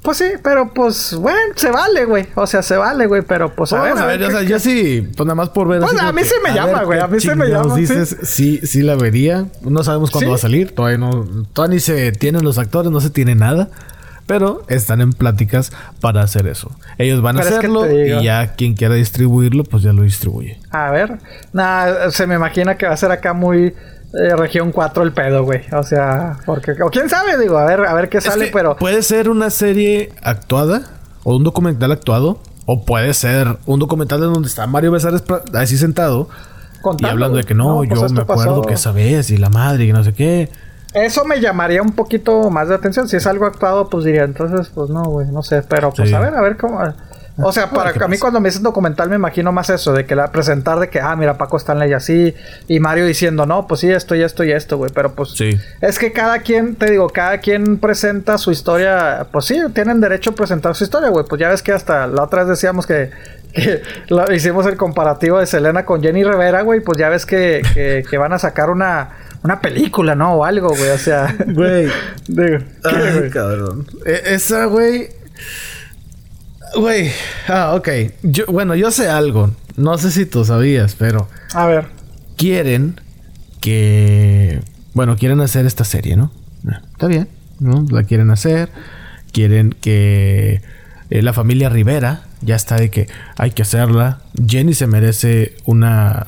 Pues 0.07 0.19
sí, 0.19 0.31
pero 0.41 0.73
pues, 0.73 1.15
bueno, 1.15 1.37
se 1.57 1.69
vale, 1.69 2.05
güey. 2.05 2.27
O 2.35 2.47
sea, 2.47 2.63
se 2.63 2.77
vale, 2.77 3.07
güey, 3.07 3.23
pero 3.23 3.53
pues 3.53 3.73
a 3.73 3.81
ver. 3.81 3.97
A 3.97 4.05
ver, 4.05 4.23
o 4.23 4.31
sea, 4.31 4.41
yo 4.41 4.57
sí, 4.57 5.01
pues 5.01 5.27
nada 5.27 5.35
más 5.35 5.49
por 5.49 5.67
ver. 5.67 5.81
Pues 5.81 5.99
a 5.99 6.13
mí 6.13 6.21
sí 6.23 6.35
me 6.41 6.53
llama, 6.53 6.83
güey. 6.85 7.01
A 7.01 7.07
mí 7.07 7.19
sí 7.19 7.27
me 7.35 7.49
llama. 7.49 7.75
dices, 7.75 8.15
sí, 8.23 8.61
sí, 8.63 8.83
la 8.83 8.95
vería. 8.95 9.47
No 9.63 9.83
sabemos 9.83 10.09
cuándo 10.09 10.29
va 10.29 10.37
a 10.37 10.39
salir. 10.39 10.73
Todavía 10.73 10.97
no, 10.97 11.25
todavía 11.51 11.75
ni 11.75 11.81
se 11.81 12.13
tienen 12.13 12.45
los 12.45 12.57
actores, 12.57 12.89
no 12.89 13.01
se 13.01 13.09
tiene 13.09 13.35
nada. 13.35 13.67
Pero 14.27 14.63
están 14.69 15.01
en 15.01 15.11
pláticas 15.11 15.73
para 15.99 16.21
hacer 16.21 16.47
eso. 16.47 16.71
Ellos 16.97 17.21
van 17.21 17.35
a 17.35 17.41
hacerlo 17.41 17.85
y 17.91 18.23
ya 18.23 18.55
quien 18.55 18.75
quiera 18.75 18.95
distribuirlo, 18.95 19.65
pues 19.65 19.83
ya 19.83 19.91
lo 19.91 20.03
distribuye. 20.03 20.57
A 20.69 20.89
ver, 20.89 21.19
nada, 21.51 22.11
se 22.11 22.27
me 22.27 22.35
imagina 22.35 22.77
que 22.77 22.87
va 22.87 22.93
a 22.93 22.97
ser 22.97 23.11
acá 23.11 23.33
muy 23.33 23.73
eh, 24.13 24.35
región 24.35 24.71
4 24.71 25.03
el 25.03 25.13
pedo, 25.13 25.43
güey. 25.43 25.61
O 25.73 25.83
sea, 25.83 26.37
porque... 26.45 26.71
O 26.83 26.89
quién 26.89 27.09
sabe, 27.09 27.37
digo, 27.37 27.57
a 27.57 27.65
ver, 27.65 27.85
a 27.85 27.93
ver 27.93 28.09
qué 28.09 28.21
sale, 28.21 28.49
pero... 28.53 28.75
Puede 28.77 29.03
ser 29.03 29.29
una 29.29 29.49
serie 29.49 30.11
actuada 30.21 30.83
o 31.23 31.35
un 31.35 31.43
documental 31.43 31.91
actuado. 31.91 32.39
O 32.65 32.83
puede 32.83 33.13
ser 33.13 33.57
un 33.65 33.79
documental 33.79 34.21
en 34.23 34.33
donde 34.33 34.49
está 34.49 34.67
Mario 34.67 34.91
Besares 34.91 35.23
así 35.53 35.77
sentado. 35.77 36.27
y 36.99 37.05
hablando 37.05 37.37
de 37.37 37.45
que 37.45 37.53
no, 37.53 37.77
pues 37.77 37.89
yo 37.89 38.09
me 38.09 38.21
acuerdo 38.21 38.61
que 38.63 38.73
esa 38.73 38.91
vez 38.91 39.29
y 39.29 39.37
la 39.37 39.49
madre 39.49 39.85
y 39.85 39.93
no 39.93 40.03
sé 40.03 40.13
qué. 40.13 40.49
Eso 40.93 41.23
me 41.23 41.39
llamaría 41.39 41.81
un 41.81 41.93
poquito 41.93 42.49
más 42.49 42.67
de 42.67 42.75
atención. 42.75 43.07
Si 43.07 43.15
es 43.15 43.25
algo 43.25 43.45
actuado, 43.45 43.89
pues 43.89 44.03
diría, 44.03 44.23
entonces, 44.23 44.69
pues 44.73 44.89
no, 44.89 45.03
güey, 45.03 45.27
no 45.31 45.43
sé. 45.43 45.61
Pero 45.61 45.93
pues 45.93 46.11
a 46.11 46.19
ver, 46.19 46.35
a 46.35 46.41
ver 46.41 46.57
cómo... 46.57 46.81
O 47.39 47.51
sea, 47.51 47.69
para 47.69 47.91
a 48.03 48.07
mí 48.07 48.17
cuando 48.17 48.39
me 48.39 48.49
dicen 48.49 48.63
documental 48.63 49.09
me 49.09 49.15
imagino 49.15 49.51
más 49.51 49.69
eso, 49.69 49.93
de 49.93 50.05
que 50.05 50.15
la 50.15 50.31
presentar 50.31 50.79
de 50.79 50.89
que, 50.89 50.99
ah, 50.99 51.15
mira, 51.15 51.37
Paco 51.37 51.57
Stanley 51.57 51.93
así, 51.93 52.33
y 52.67 52.79
Mario 52.79 53.05
diciendo, 53.05 53.45
no, 53.45 53.67
pues 53.67 53.81
sí, 53.81 53.91
esto 53.91 54.15
y 54.15 54.23
esto 54.23 54.43
y 54.43 54.51
esto, 54.51 54.77
güey, 54.77 54.91
pero 54.93 55.13
pues 55.13 55.31
sí. 55.31 55.57
es 55.81 55.99
que 55.99 56.11
cada 56.11 56.39
quien, 56.39 56.75
te 56.75 56.89
digo, 56.89 57.09
cada 57.09 57.37
quien 57.39 57.77
presenta 57.77 58.37
su 58.37 58.51
historia, 58.51 59.27
pues 59.31 59.45
sí, 59.45 59.61
tienen 59.73 60.01
derecho 60.01 60.31
a 60.31 60.35
presentar 60.35 60.75
su 60.75 60.83
historia, 60.83 61.09
güey, 61.09 61.25
pues 61.27 61.39
ya 61.39 61.49
ves 61.49 61.61
que 61.61 61.73
hasta 61.73 62.07
la 62.07 62.23
otra 62.23 62.39
vez 62.39 62.49
decíamos 62.49 62.87
que, 62.87 63.11
que 63.53 63.81
hicimos 64.35 64.65
el 64.65 64.75
comparativo 64.75 65.39
de 65.39 65.45
Selena 65.45 65.85
con 65.85 66.01
Jenny 66.01 66.23
Rivera, 66.23 66.63
güey, 66.63 66.79
pues 66.79 66.97
ya 66.97 67.09
ves 67.09 67.25
que, 67.25 67.61
que, 67.73 68.03
que 68.09 68.17
van 68.17 68.33
a 68.33 68.39
sacar 68.39 68.69
una 68.69 69.09
una 69.43 69.61
película, 69.61 70.15
¿no? 70.15 70.33
O 70.33 70.43
algo, 70.43 70.69
güey. 70.69 70.89
O 70.89 70.97
sea, 70.97 71.35
güey. 71.47 71.87
Ay, 72.83 73.29
cabrón. 73.31 73.85
E, 74.05 74.33
esa, 74.33 74.65
güey. 74.65 75.09
Güey, 76.75 77.11
ah, 77.47 77.73
ok. 77.75 77.89
Yo, 78.23 78.45
bueno, 78.47 78.75
yo 78.75 78.91
sé 78.91 79.09
algo. 79.09 79.51
No 79.75 79.97
sé 79.97 80.11
si 80.11 80.25
tú 80.25 80.43
sabías, 80.43 80.95
pero. 80.95 81.27
A 81.53 81.65
ver. 81.65 81.87
Quieren 82.35 82.99
que. 83.61 84.61
Bueno, 84.93 85.15
quieren 85.15 85.41
hacer 85.41 85.65
esta 85.65 85.83
serie, 85.83 86.15
¿no? 86.15 86.31
Está 86.91 87.07
bien, 87.07 87.29
¿no? 87.59 87.85
La 87.89 88.03
quieren 88.03 88.31
hacer. 88.31 88.69
Quieren 89.31 89.75
que. 89.79 90.61
Eh, 91.09 91.21
la 91.21 91.31
familia 91.33 91.69
Rivera 91.69 92.23
ya 92.41 92.55
está 92.55 92.75
de 92.75 92.89
que 92.89 93.07
hay 93.37 93.51
que 93.51 93.61
hacerla. 93.61 94.19
Jenny 94.45 94.73
se 94.73 94.87
merece 94.87 95.55
una. 95.65 96.27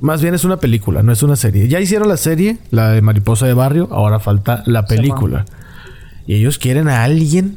Más 0.00 0.20
bien 0.20 0.34
es 0.34 0.44
una 0.44 0.56
película, 0.58 1.02
no 1.02 1.12
es 1.12 1.22
una 1.22 1.36
serie. 1.36 1.68
Ya 1.68 1.80
hicieron 1.80 2.08
la 2.08 2.16
serie, 2.16 2.58
la 2.70 2.90
de 2.90 3.02
Mariposa 3.02 3.46
de 3.46 3.54
Barrio, 3.54 3.88
ahora 3.92 4.18
falta 4.18 4.64
la 4.66 4.86
película. 4.86 5.44
y 6.26 6.34
ellos 6.34 6.58
quieren 6.58 6.88
a 6.88 7.04
alguien 7.04 7.56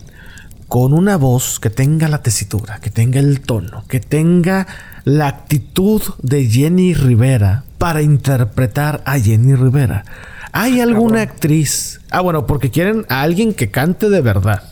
con 0.76 0.92
una 0.92 1.16
voz 1.16 1.62
que 1.62 1.70
tenga 1.70 2.10
la 2.10 2.22
tesitura, 2.22 2.80
que 2.82 2.90
tenga 2.90 3.22
el 3.22 3.40
tono, 3.40 3.86
que 3.88 4.02
tenga 4.02 4.68
la 5.06 5.30
actitud 5.30 6.02
de 6.22 6.50
Jenny 6.50 6.94
Rivera 6.94 7.64
para 7.78 8.02
interpretar 8.02 9.02
a 9.06 9.18
Jenny 9.18 9.56
Rivera. 9.56 10.04
¿Hay 10.52 10.82
alguna 10.82 11.22
actriz? 11.22 12.02
Ah, 12.12 12.20
bueno, 12.20 12.46
porque 12.46 12.72
quieren 12.72 13.06
a 13.08 13.22
alguien 13.22 13.54
que 13.54 13.72
cante 13.72 14.10
de 14.10 14.20
verdad. 14.20 14.64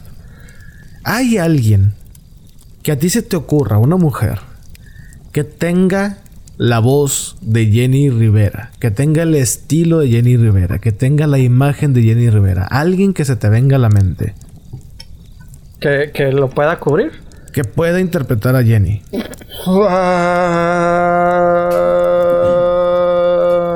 ¿Hay 1.06 1.38
alguien 1.38 1.93
que 2.82 2.91
a 2.91 2.99
ti 2.99 3.10
se 3.10 3.22
te 3.22 3.38
ocurra, 3.38 3.78
una 3.78 3.95
mujer, 3.95 4.41
que 5.32 5.45
tenga 5.45 6.18
la 6.58 6.80
voz 6.80 7.38
de 7.39 7.68
Jenny 7.68 8.10
Rivera, 8.10 8.72
que 8.80 8.91
tenga 8.91 9.24
el 9.24 9.36
estilo 9.36 9.99
de 9.99 10.10
Jenny 10.10 10.36
Rivera, 10.36 10.80
que 10.80 10.91
tenga 10.91 11.28
la 11.28 11.39
imagen 11.39 11.93
de 11.93 12.04
Jenny 12.04 12.30
Rivera, 12.30 12.68
alguien 12.70 13.14
que 13.14 13.24
se 13.24 13.38
te 13.38 13.47
venga 13.47 13.78
a 13.78 13.80
la 13.80 13.88
mente. 13.88 14.34
Que, 15.84 16.11
que 16.13 16.31
lo 16.31 16.49
pueda 16.49 16.79
cubrir. 16.79 17.11
Que 17.51 17.63
pueda 17.63 17.99
interpretar 17.99 18.55
a 18.55 18.63
Jenny. 18.63 19.03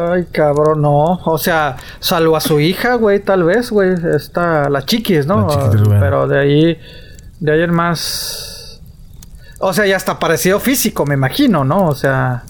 Ay, 0.10 0.26
cabrón, 0.32 0.82
no. 0.82 1.14
O 1.26 1.38
sea, 1.38 1.76
salvo 2.00 2.36
a 2.36 2.42
su 2.42 2.60
hija, 2.60 2.96
güey, 2.96 3.20
tal 3.20 3.44
vez, 3.44 3.70
güey. 3.72 3.94
Está 4.16 4.70
la 4.70 4.84
chiquis, 4.86 5.26
¿no? 5.28 5.48
La 5.48 5.70
Chiquis. 5.72 5.88
Pero 6.00 6.28
de 6.28 6.40
ahí, 6.40 6.80
de 7.40 7.52
ahí 7.52 7.62
en 7.62 7.74
más. 7.74 8.82
O 9.60 9.74
sea, 9.74 9.86
ya 9.86 9.98
está 9.98 10.20
parecido 10.20 10.60
físico, 10.60 11.06
me 11.06 11.14
imagino, 11.16 11.64
¿no? 11.64 11.88
O 11.88 11.96
sea. 11.96 12.44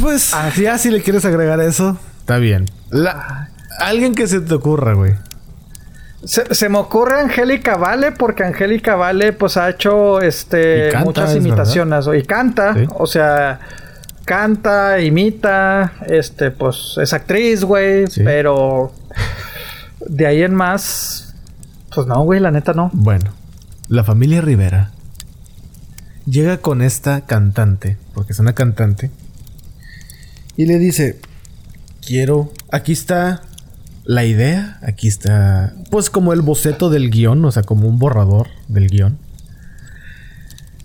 Pues, 0.00 0.32
Ah. 0.34 0.50
ya 0.56 0.78
si 0.78 0.90
le 0.90 1.02
quieres 1.02 1.24
agregar 1.24 1.60
eso, 1.60 1.98
está 2.20 2.38
bien. 2.38 2.64
La- 2.90 3.50
alguien 3.78 4.14
que 4.14 4.26
se 4.26 4.40
te 4.40 4.54
ocurra, 4.54 4.94
güey. 4.94 5.14
Se, 6.24 6.54
se 6.54 6.68
me 6.68 6.78
ocurre 6.78 7.20
Angélica 7.20 7.76
Vale, 7.76 8.12
porque 8.12 8.44
Angélica 8.44 8.94
Vale, 8.94 9.32
pues 9.32 9.56
ha 9.56 9.68
hecho 9.70 10.20
este 10.20 10.88
canta, 10.90 11.04
muchas 11.04 11.30
es 11.32 11.36
imitaciones. 11.36 12.06
Y 12.18 12.22
canta, 12.22 12.74
Sí. 12.74 12.86
o 12.96 13.06
sea, 13.06 13.60
canta, 14.24 15.00
imita, 15.00 15.92
este, 16.06 16.50
pues 16.50 16.96
es 17.00 17.12
actriz, 17.12 17.62
güey, 17.64 18.06
Sí. 18.06 18.22
pero 18.24 18.92
de 20.06 20.26
ahí 20.26 20.42
en 20.42 20.54
más, 20.54 21.34
pues 21.94 22.06
no, 22.06 22.22
güey, 22.24 22.40
la 22.40 22.50
neta 22.50 22.72
no. 22.72 22.90
Bueno, 22.94 23.30
la 23.88 24.02
familia 24.02 24.40
Rivera 24.40 24.92
llega 26.26 26.56
con 26.58 26.80
esta 26.80 27.20
cantante, 27.26 27.98
porque 28.14 28.32
es 28.32 28.38
una 28.38 28.54
cantante, 28.54 29.10
y 30.56 30.64
le 30.66 30.78
dice, 30.78 31.20
quiero, 32.06 32.50
aquí 32.72 32.92
está 32.92 33.42
la 34.04 34.24
idea, 34.24 34.78
aquí 34.82 35.08
está, 35.08 35.72
pues 35.90 36.10
como 36.10 36.32
el 36.32 36.42
boceto 36.42 36.90
del 36.90 37.10
guion, 37.10 37.44
o 37.44 37.50
sea, 37.52 37.62
como 37.62 37.88
un 37.88 37.98
borrador 37.98 38.48
del 38.68 38.88
guion. 38.88 39.18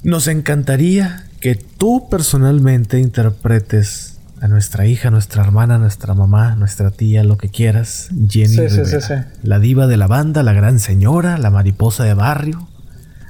Nos 0.04 0.28
encantaría 0.28 1.26
que 1.42 1.56
tú 1.56 2.08
personalmente 2.10 3.00
interpretes 3.00 4.18
a 4.42 4.48
nuestra 4.48 4.86
hija, 4.86 5.12
nuestra 5.12 5.44
hermana, 5.44 5.78
nuestra 5.78 6.14
mamá, 6.14 6.56
nuestra 6.56 6.92
tía, 6.92 7.26
lo 7.26 7.38
que 7.38 7.50
quieras, 7.50 8.10
Jenny 8.30 8.48
Sí, 8.48 8.70
sí, 8.70 8.70
sí, 8.70 8.82
Rivera. 8.84 9.02
sí. 9.02 9.14
La 9.44 9.60
diva 9.60 9.88
de 9.88 9.98
la 9.98 10.08
banda, 10.08 10.44
la 10.44 10.54
gran 10.54 10.80
señora, 10.80 11.38
la 11.38 11.50
mariposa 11.50 12.06
de 12.06 12.14
barrio. 12.14 12.66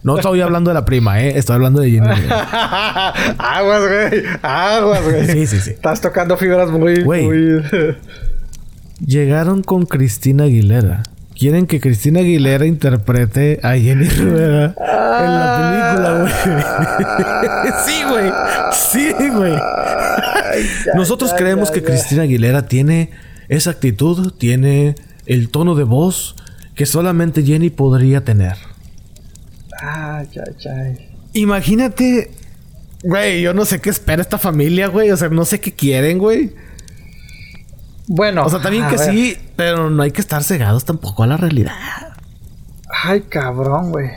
No 0.04 0.18
estoy 0.18 0.40
hablando 0.42 0.70
de 0.70 0.76
la 0.76 0.86
prima, 0.86 1.20
¿eh? 1.22 1.38
Estoy 1.38 1.56
hablando 1.56 1.82
de 1.82 1.90
Jenny 1.92 2.08
Rivera. 2.08 3.10
aguas, 3.40 3.82
güey, 3.82 4.24
aguas, 4.44 5.04
güey. 5.04 5.26
Sí, 5.28 5.48
sí, 5.48 5.60
sí. 5.60 5.72
Estás 5.72 6.00
tocando 6.00 6.38
fibras 6.38 6.70
muy, 6.70 7.02
Güey. 7.02 7.26
muy... 7.26 7.64
Llegaron 9.06 9.64
con 9.64 9.86
Cristina 9.86 10.46
Aguilera. 10.46 11.04
Quieren 11.38 11.68
que 11.68 11.80
Cristina 11.80 12.20
Aguilera 12.20 12.66
interprete 12.66 13.60
a 13.64 13.78
Jenny 13.78 14.10
Rivera 14.10 14.76
en 14.76 15.36
la 15.36 15.94
película, 15.96 16.20
güey. 16.20 17.74
sí, 17.86 18.04
güey. 18.10 18.32
Sí, 18.74 19.30
güey. 19.30 19.54
Nosotros 20.96 21.34
creemos 21.38 21.72
que 21.72 21.82
Cristina 21.82 22.24
Aguilera 22.24 22.68
tiene 22.68 23.12
esa 23.48 23.72
actitud, 23.72 24.34
tiene 24.38 24.96
el 25.26 25.50
tono 25.50 25.76
de 25.76 25.84
voz 25.86 26.36
que 26.76 26.86
solamente 26.86 27.44
Jenny 27.44 27.70
podría 27.70 28.24
tener. 28.24 28.56
Ay, 29.82 30.28
ay, 30.36 30.72
ay. 30.72 31.10
Imagínate, 31.34 32.32
güey, 33.04 33.42
yo 33.42 33.54
no 33.54 33.66
sé 33.66 33.80
qué 33.80 33.90
espera 33.90 34.22
esta 34.22 34.38
familia, 34.38 34.88
güey. 34.88 35.12
O 35.12 35.18
sea, 35.18 35.30
no 35.30 35.46
sé 35.46 35.60
qué 35.60 35.74
quieren, 35.74 36.18
güey. 36.18 36.54
Bueno. 38.10 38.44
O 38.44 38.50
sea, 38.50 38.60
también 38.60 38.88
que 38.90 38.98
ver. 38.98 39.12
sí, 39.12 39.38
pero 39.56 39.92
no 39.92 40.02
hay 40.02 40.10
que 40.12 40.20
estar 40.20 40.44
cegados 40.44 40.84
tampoco 40.84 41.22
a 41.24 41.28
la 41.28 41.38
realidad. 41.38 41.72
Ay, 43.04 43.22
cabrón, 43.22 43.92
güey. 43.92 44.10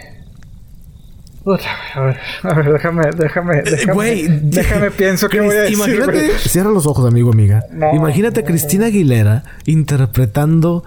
A 1.45 2.01
ver, 2.01 2.17
a 2.45 2.55
ver, 2.55 2.73
déjame, 2.73 3.03
déjame, 3.17 3.63
déjame. 3.63 3.83
Eh, 3.83 3.93
Güey, 3.93 4.29
déjame 4.43 4.91
pienso 4.97 5.29
que 5.29 5.41
voy 5.41 5.57
a 5.57 5.63
decir, 5.63 5.77
Imagínate, 5.77 6.39
cierra 6.39 6.71
los 6.71 6.87
ojos, 6.87 7.07
amigo, 7.07 7.33
amiga. 7.33 7.65
No, 7.71 7.95
Imagínate 7.95 8.41
a 8.41 8.45
Cristina 8.45 8.87
Aguilera 8.87 9.43
interpretando 9.67 10.85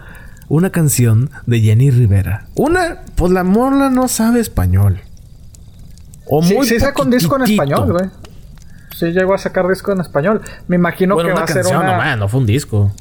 una 0.47 0.71
canción 0.71 1.29
de 1.45 1.59
Jenny 1.59 1.91
Rivera. 1.91 2.47
Una, 2.55 3.01
pues 3.15 3.31
la 3.33 3.43
morla 3.43 3.89
no 3.89 4.07
sabe 4.07 4.39
español. 4.39 5.01
O 6.27 6.41
Sí, 6.41 6.55
muy 6.55 6.67
sí 6.67 6.79
saca 6.79 7.03
un 7.03 7.11
disco 7.11 7.35
en 7.35 7.43
español, 7.51 7.91
güey. 7.91 8.09
Sí 8.97 9.07
llegó 9.07 9.33
a 9.33 9.37
sacar 9.37 9.67
disco 9.67 9.91
en 9.91 9.99
español. 10.01 10.41
Me 10.67 10.75
imagino 10.77 11.15
Bueno, 11.15 11.29
que 11.29 11.33
va 11.33 11.39
una 11.39 11.43
a 11.45 11.47
ser 11.47 11.55
canción, 11.63 11.81
una... 11.81 11.91
no, 11.91 11.97
man, 11.97 12.19
no 12.19 12.27
fue 12.29 12.39
un 12.39 12.45
disco. 12.45 12.91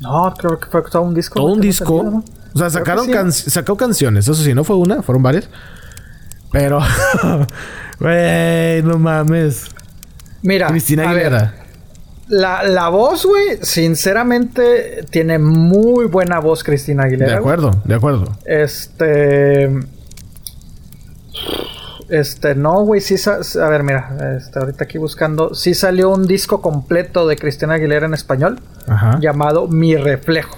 No, 0.00 0.32
creo 0.38 0.60
que 0.60 0.66
fue 0.68 0.82
todo 0.82 1.02
un 1.02 1.14
disco. 1.14 1.34
Todo 1.40 1.52
un 1.52 1.60
disco. 1.60 2.22
O 2.54 2.58
sea, 2.58 2.70
sacaron 2.70 3.06
sí. 3.06 3.12
can- 3.12 3.32
sacó 3.32 3.76
canciones. 3.76 4.28
Eso 4.28 4.34
sí, 4.42 4.54
no 4.54 4.62
fue 4.62 4.76
una, 4.76 5.02
fueron 5.02 5.22
varias. 5.22 5.48
Pero, 6.52 6.78
güey, 8.00 8.82
no 8.82 8.98
mames. 8.98 9.66
Mira, 10.42 10.68
Cristina 10.68 11.02
ver, 11.12 11.26
Aguilera. 11.34 11.54
la, 12.28 12.62
la 12.62 12.88
voz, 12.88 13.26
güey, 13.26 13.58
sinceramente, 13.62 15.04
tiene 15.10 15.38
muy 15.38 16.06
buena 16.06 16.38
voz 16.38 16.62
Cristina 16.62 17.04
Aguilera. 17.04 17.32
De 17.32 17.38
acuerdo, 17.38 17.70
de 17.84 17.94
acuerdo. 17.94 18.38
Este. 18.44 19.70
Este, 22.08 22.54
no, 22.54 22.82
güey, 22.84 23.00
sí. 23.00 23.16
A 23.28 23.68
ver, 23.68 23.82
mira, 23.82 24.36
este, 24.38 24.58
ahorita 24.58 24.84
aquí 24.84 24.98
buscando. 24.98 25.54
Sí 25.54 25.74
salió 25.74 26.10
un 26.10 26.26
disco 26.26 26.60
completo 26.62 27.26
de 27.26 27.36
Cristina 27.36 27.74
Aguilera 27.74 28.06
en 28.06 28.14
español 28.14 28.60
Ajá. 28.86 29.18
llamado 29.20 29.66
Mi 29.68 29.96
Reflejo. 29.96 30.56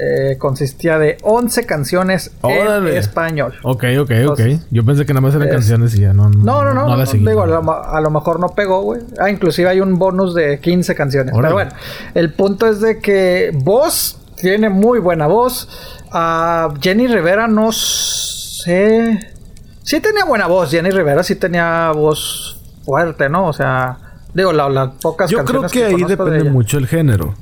Eh, 0.00 0.36
consistía 0.38 0.96
de 0.98 1.18
11 1.22 1.66
canciones 1.66 2.30
Órale. 2.42 2.92
en 2.92 2.96
español. 2.98 3.54
Ok, 3.64 3.82
ok, 3.98 4.00
ok. 4.00 4.10
Entonces, 4.10 4.60
Yo 4.70 4.84
pensé 4.84 5.04
que 5.04 5.12
nada 5.12 5.22
más 5.22 5.34
eran 5.34 5.48
es- 5.48 5.54
canciones 5.54 5.94
y 5.96 6.02
ya 6.02 6.12
no. 6.12 6.30
No, 6.30 6.62
no, 6.62 6.72
no. 6.72 7.04
digo, 7.04 7.42
a 7.42 7.46
lo, 7.48 7.72
a 7.84 8.00
lo 8.00 8.10
mejor 8.10 8.38
no 8.38 8.50
pegó, 8.50 8.82
güey. 8.82 9.00
Ah, 9.18 9.28
inclusive 9.28 9.68
hay 9.68 9.80
un 9.80 9.98
bonus 9.98 10.34
de 10.36 10.60
15 10.60 10.94
canciones. 10.94 11.34
Órale. 11.34 11.54
Pero 11.54 11.54
bueno, 11.54 11.70
el 12.14 12.32
punto 12.32 12.68
es 12.68 12.80
de 12.80 13.00
que 13.00 13.50
voz 13.54 14.20
tiene 14.36 14.68
muy 14.68 15.00
buena 15.00 15.26
voz. 15.26 15.68
Ah, 16.12 16.72
Jenny 16.80 17.08
Rivera 17.08 17.48
no 17.48 17.72
sé. 17.72 19.18
Sí 19.88 20.00
tenía 20.02 20.26
buena 20.26 20.46
voz. 20.46 20.70
Jenny 20.70 20.90
Rivera 20.90 21.22
sí 21.22 21.34
tenía 21.34 21.92
voz 21.92 22.60
fuerte, 22.84 23.30
¿no? 23.30 23.46
O 23.46 23.54
sea, 23.54 23.96
digo, 24.34 24.52
la- 24.52 24.68
las 24.68 24.88
pocas 25.00 25.30
Yo 25.30 25.42
creo 25.46 25.62
que 25.66 25.82
ahí 25.86 25.96
de 25.96 26.04
depende 26.04 26.44
mucho 26.50 26.76
el 26.76 26.86
género. 26.86 27.34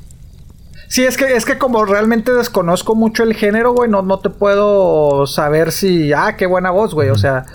Sí, 0.86 1.04
es 1.04 1.16
que, 1.16 1.34
es 1.36 1.44
que 1.44 1.58
como 1.58 1.84
realmente 1.84 2.32
desconozco 2.32 2.94
mucho 2.94 3.24
el 3.24 3.34
género, 3.34 3.72
güey, 3.72 3.90
no, 3.90 4.02
no 4.02 4.20
te 4.20 4.30
puedo 4.30 5.26
saber 5.26 5.72
si. 5.72 6.12
Ah, 6.12 6.36
qué 6.36 6.46
buena 6.46 6.70
voz, 6.70 6.94
güey. 6.94 7.08
O 7.10 7.16
sea. 7.18 7.46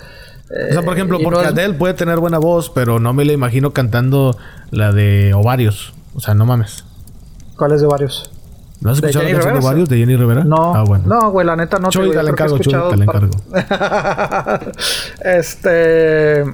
O 0.68 0.72
sea, 0.74 0.82
por 0.82 0.92
ejemplo, 0.92 1.18
y 1.18 1.22
no 1.22 1.30
porque 1.30 1.46
es- 1.46 1.52
Adele 1.52 1.72
puede 1.72 1.94
tener 1.94 2.18
buena 2.18 2.36
voz, 2.36 2.68
pero 2.68 3.00
no 3.00 3.14
me 3.14 3.24
la 3.24 3.32
imagino 3.32 3.70
cantando 3.72 4.36
la 4.70 4.92
de 4.92 5.32
Ovarios. 5.32 5.94
O 6.14 6.20
sea, 6.20 6.34
no 6.34 6.44
mames. 6.44 6.84
¿Cuál 7.56 7.72
es 7.72 7.80
de 7.80 7.86
varios? 7.86 8.30
¿No 8.82 8.90
has 8.90 9.00
¿De 9.00 9.08
escuchado 9.08 9.26
Jenny 9.26 9.38
de? 9.38 9.58
Ovarios 9.60 9.88
de 9.88 9.96
Jenny 9.98 10.16
Rivera? 10.16 10.44
No, 10.44 10.74
Ah, 10.74 10.84
bueno. 10.86 11.04
no, 11.06 11.30
güey, 11.30 11.46
la 11.46 11.56
neta 11.56 11.78
no. 11.78 11.88
Chuy, 11.90 12.06
güey, 12.06 12.18
te 12.18 12.24
que 12.24 12.26
he 12.26 12.32
encargo, 12.32 12.58
Chuy, 12.58 12.72
te 12.90 12.96
la 12.96 13.06
par- 13.06 14.72
este. 15.24 16.44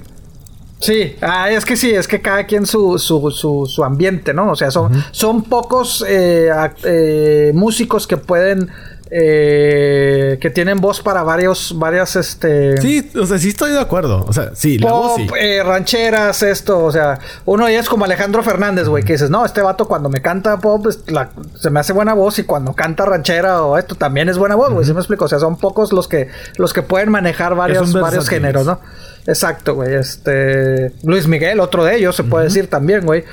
Sí, 0.81 1.17
ah, 1.23 1.51
es 1.51 1.65
que 1.65 1.77
sí, 1.77 1.91
es 1.91 2.07
que 2.07 2.21
cada 2.23 2.45
quien 2.45 2.65
su, 2.65 2.99
su, 2.99 3.33
su, 3.33 3.67
su 3.67 3.83
ambiente, 3.83 4.33
¿no? 4.33 4.53
O 4.53 4.57
sea, 4.57 4.71
son, 4.71 4.93
son 5.11 5.43
pocos 5.43 6.05
eh, 6.09 6.51
eh, 6.85 7.51
músicos 7.55 8.07
que 8.07 8.17
pueden. 8.17 8.69
Eh, 9.11 10.39
que 10.41 10.51
tienen 10.51 10.81
voz 10.81 11.01
para 11.01 11.23
varios, 11.23 11.75
varias, 11.79 12.17
este. 12.17 12.81
Sí, 12.81 13.11
o 13.19 13.27
sea, 13.27 13.39
sí 13.39 13.49
estoy 13.49 13.73
de 13.73 13.81
acuerdo. 13.81 14.25
O 14.29 14.33
sea, 14.33 14.51
sí, 14.55 14.79
la 14.79 14.93
voz 14.93 15.13
Pop, 15.13 15.21
sí. 15.21 15.27
eh, 15.41 15.63
rancheras, 15.63 16.43
esto, 16.43 16.79
o 16.85 16.93
sea, 16.93 17.19
uno 17.45 17.67
de 17.67 17.73
ellos 17.73 17.85
es 17.85 17.89
como 17.89 18.05
Alejandro 18.05 18.43
Fernández, 18.43 18.89
güey, 18.89 19.05
que 19.05 19.13
dices, 19.15 19.31
no, 19.31 19.45
este 19.45 19.63
vato 19.63 19.87
cuando 19.87 20.09
me 20.09 20.21
canta 20.21 20.59
pop 20.59 20.87
la- 21.07 21.31
se 21.61 21.71
me 21.71 21.81
hace 21.81 21.93
buena 21.93 22.15
voz 22.15 22.39
y 22.39 22.45
cuando 22.45 22.73
canta 22.75 23.05
ranchera 23.05 23.63
o 23.63 23.79
esto 23.79 23.95
también 23.95 24.29
es 24.29 24.39
buena 24.39 24.55
voz, 24.55 24.73
güey, 24.73 24.85
¿sí 24.87 24.93
me 24.93 25.01
explico? 25.01 25.25
O 25.25 25.29
sea, 25.29 25.39
son 25.39 25.57
pocos 25.57 25.93
los 25.93 26.09
que 26.09 26.29
los 26.57 26.73
que 26.73 26.83
pueden 26.83 27.11
manejar 27.11 27.55
varios, 27.55 27.93
varios 27.93 28.29
géneros, 28.29 28.67
¿no? 28.67 28.81
Exacto, 29.27 29.75
güey, 29.75 29.95
este 29.95 30.93
Luis 31.03 31.27
Miguel, 31.27 31.61
otro 31.61 31.85
de 31.85 31.97
ellos, 31.97 32.17
se 32.17 32.25
puede 32.25 32.45
decir 32.45 32.69
también, 32.69 33.05
güey. 33.05 33.25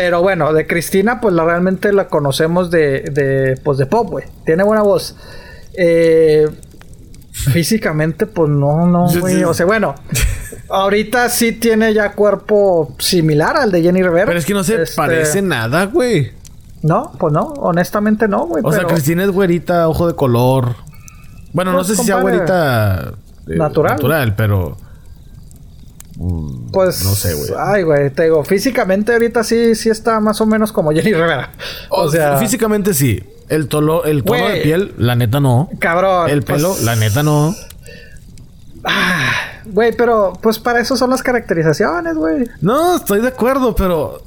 Pero 0.00 0.22
bueno, 0.22 0.52
de 0.52 0.64
Cristina, 0.64 1.20
pues 1.20 1.34
la 1.34 1.44
realmente 1.44 1.92
la 1.92 2.06
conocemos 2.06 2.70
de, 2.70 3.00
de 3.10 3.58
pues 3.64 3.78
de 3.78 3.86
pop, 3.86 4.08
güey. 4.08 4.26
Tiene 4.46 4.62
buena 4.62 4.82
voz. 4.82 5.16
Eh, 5.76 6.46
físicamente, 7.32 8.26
pues 8.26 8.48
no, 8.48 8.86
no, 8.86 9.08
güey. 9.18 9.42
O 9.42 9.52
sea, 9.54 9.66
bueno, 9.66 9.96
ahorita 10.70 11.28
sí 11.30 11.50
tiene 11.50 11.92
ya 11.94 12.12
cuerpo 12.12 12.94
similar 13.00 13.56
al 13.56 13.72
de 13.72 13.82
Jenny 13.82 14.00
Rivera. 14.04 14.26
Pero 14.26 14.38
es 14.38 14.46
que 14.46 14.54
no 14.54 14.62
se 14.62 14.82
Este, 14.82 14.94
parece 14.94 15.42
nada, 15.42 15.86
güey. 15.86 16.30
No, 16.82 17.10
pues 17.18 17.32
no, 17.32 17.54
honestamente 17.58 18.28
no, 18.28 18.46
güey. 18.46 18.62
O 18.64 18.70
sea, 18.72 18.84
Cristina 18.84 19.24
es 19.24 19.30
güerita, 19.32 19.88
ojo 19.88 20.06
de 20.06 20.14
color. 20.14 20.76
Bueno, 21.52 21.72
no 21.72 21.78
Pues, 21.78 21.88
sé 21.88 21.96
si 21.96 22.04
sea 22.04 22.20
güerita 22.20 23.14
eh, 23.48 23.56
natural. 23.56 23.94
natural, 23.96 24.36
pero. 24.36 24.76
Mm, 26.18 26.70
Pues. 26.72 27.04
No 27.04 27.14
sé, 27.14 27.34
güey. 27.34 27.50
Ay, 27.56 27.82
güey. 27.84 28.10
Te 28.10 28.24
digo, 28.24 28.44
físicamente 28.44 29.12
ahorita 29.12 29.44
sí, 29.44 29.74
sí 29.76 29.88
está 29.88 30.18
más 30.20 30.40
o 30.40 30.46
menos 30.46 30.72
como 30.72 30.90
Jenny 30.90 31.12
Rivera. 31.12 31.50
O, 31.88 32.10
sea. 32.10 32.36
Físicamente 32.38 32.92
sí. 32.92 33.22
El, 33.48 33.68
tolo, 33.68 34.04
el 34.04 34.24
tono 34.24 34.48
de 34.48 34.60
piel, 34.60 34.94
la 34.98 35.14
neta 35.14 35.40
no. 35.40 35.70
Cabrón. 35.78 36.28
El 36.28 36.42
pelo, 36.42 36.70
pues, 36.70 36.82
la 36.82 36.96
neta 36.96 37.22
no. 37.22 37.54
ah, 38.84 39.32
Güey, 39.64 39.92
pero 39.96 40.32
pues 40.42 40.58
para 40.58 40.80
eso 40.80 40.96
son 40.96 41.10
las 41.10 41.22
caracterizaciones, 41.22 42.14
güey. 42.16 42.46
No, 42.60 42.96
estoy 42.96 43.20
de 43.20 43.28
acuerdo, 43.28 43.74
pero... 43.74 44.22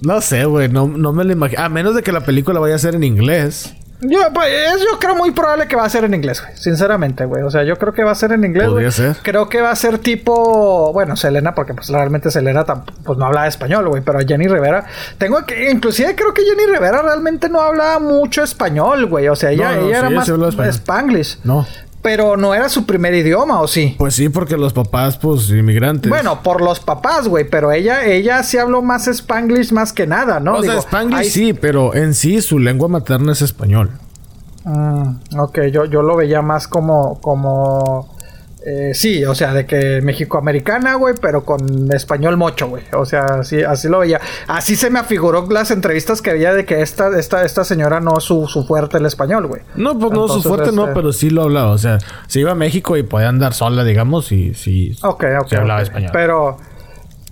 No 0.00 0.20
sé, 0.20 0.44
güey. 0.46 0.68
No, 0.68 0.88
no 0.88 1.12
me 1.12 1.24
lo 1.24 1.32
imagino. 1.32 1.62
A 1.62 1.68
menos 1.68 1.94
de 1.94 2.02
que 2.02 2.12
la 2.12 2.22
película 2.22 2.58
vaya 2.60 2.74
a 2.74 2.78
ser 2.78 2.94
en 2.94 3.04
inglés. 3.04 3.74
Yo, 4.02 4.18
pues, 4.34 4.48
es- 4.48 4.80
yo 4.82 4.98
creo 4.98 5.14
muy 5.14 5.30
probable 5.30 5.68
que 5.68 5.76
va 5.76 5.84
a 5.84 5.88
ser 5.88 6.04
en 6.04 6.14
inglés, 6.14 6.40
güey. 6.42 6.56
Sinceramente, 6.56 7.24
güey. 7.24 7.42
O 7.42 7.50
sea, 7.50 7.62
yo 7.62 7.76
creo 7.78 7.92
que 7.92 8.02
va 8.04 8.10
a 8.10 8.14
ser 8.14 8.32
en 8.32 8.44
inglés. 8.44 8.68
Podría 8.68 8.88
güey. 8.88 8.92
ser. 8.92 9.16
Creo 9.22 9.48
que 9.48 9.60
va 9.60 9.70
a 9.70 9.76
ser 9.76 9.98
tipo. 9.98 10.92
Bueno, 10.92 11.16
Selena, 11.16 11.54
porque 11.54 11.74
pues 11.74 11.88
realmente 11.88 12.30
Selena 12.30 12.64
pues, 12.64 13.18
no 13.18 13.26
habla 13.26 13.46
español, 13.46 13.88
güey. 13.88 14.02
Pero 14.02 14.18
Jenny 14.26 14.48
Rivera. 14.48 14.84
Tengo 15.18 15.44
que. 15.46 15.70
Inclusive 15.70 16.14
creo 16.16 16.34
que 16.34 16.42
Jenny 16.42 16.66
Rivera 16.72 17.02
realmente 17.02 17.48
no 17.48 17.60
hablaba 17.60 17.98
mucho 17.98 18.42
español, 18.42 19.06
güey. 19.06 19.28
O 19.28 19.36
sea, 19.36 19.50
ella, 19.50 19.72
No, 19.72 19.80
no, 19.82 19.86
ella 19.88 19.98
era 19.98 20.08
sí, 20.08 20.14
más 20.14 20.24
sí 20.26 20.30
hablaba 20.32 20.48
español. 20.50 20.72
spanglish. 20.72 21.38
No. 21.44 21.66
Pero 22.02 22.36
no 22.36 22.52
era 22.52 22.68
su 22.68 22.84
primer 22.84 23.14
idioma, 23.14 23.60
¿o 23.60 23.68
sí? 23.68 23.94
Pues 23.96 24.16
sí, 24.16 24.28
porque 24.28 24.56
los 24.56 24.72
papás, 24.72 25.16
pues, 25.18 25.48
inmigrantes. 25.50 26.10
Bueno, 26.10 26.42
por 26.42 26.60
los 26.60 26.80
papás, 26.80 27.28
güey, 27.28 27.48
pero 27.48 27.70
ella, 27.70 28.04
ella 28.04 28.42
sí 28.42 28.58
habló 28.58 28.82
más 28.82 29.06
spanglish 29.06 29.72
más 29.72 29.92
que 29.92 30.06
nada, 30.06 30.40
¿no? 30.40 30.56
o 30.56 30.62
sea, 30.62 30.78
Spanglish 30.78 31.30
sí, 31.30 31.52
pero 31.52 31.94
en 31.94 32.14
sí 32.14 32.42
su 32.42 32.58
lengua 32.58 32.88
materna 32.88 33.32
es 33.32 33.42
español. 33.42 33.90
Mm, 34.64 35.38
ok, 35.38 35.60
yo, 35.72 35.84
yo 35.84 36.02
lo 36.02 36.16
veía 36.16 36.42
más 36.42 36.68
como, 36.68 37.20
como, 37.20 38.16
eh, 38.64 38.92
sí, 38.94 39.24
o 39.24 39.34
sea, 39.34 39.52
de 39.52 39.66
que 39.66 40.00
México-americana, 40.02 40.94
güey, 40.94 41.14
pero 41.20 41.44
con 41.44 41.92
español 41.92 42.36
mocho, 42.36 42.68
güey. 42.68 42.84
O 42.92 43.04
sea, 43.04 43.24
así, 43.40 43.62
así 43.62 43.88
lo 43.88 43.98
veía. 44.00 44.20
Así 44.46 44.76
se 44.76 44.88
me 44.90 44.98
afiguró 44.98 45.46
las 45.50 45.70
entrevistas 45.70 46.22
que 46.22 46.30
había 46.30 46.54
de 46.54 46.64
que 46.64 46.80
esta, 46.82 47.18
esta, 47.18 47.44
esta 47.44 47.64
señora 47.64 48.00
no 48.00 48.20
su, 48.20 48.46
su 48.46 48.64
fuerte 48.64 48.98
el 48.98 49.06
español, 49.06 49.46
güey. 49.46 49.62
No, 49.74 49.98
pues 49.98 50.12
no, 50.12 50.28
su 50.28 50.42
fuerte 50.42 50.70
no, 50.72 50.82
este- 50.84 50.94
pero 50.94 51.12
sí 51.12 51.30
lo 51.30 51.42
hablaba. 51.42 51.70
O 51.72 51.78
sea, 51.78 51.98
se 52.28 52.40
iba 52.40 52.52
a 52.52 52.54
México 52.54 52.96
y 52.96 53.02
podía 53.02 53.28
andar 53.28 53.54
sola, 53.54 53.84
digamos, 53.84 54.30
y 54.32 54.54
sí, 54.54 54.96
Ok, 55.02 55.24
ok. 55.40 55.48
sí 55.48 55.56
hablaba 55.56 55.82
español. 55.82 56.10
Pero, 56.12 56.56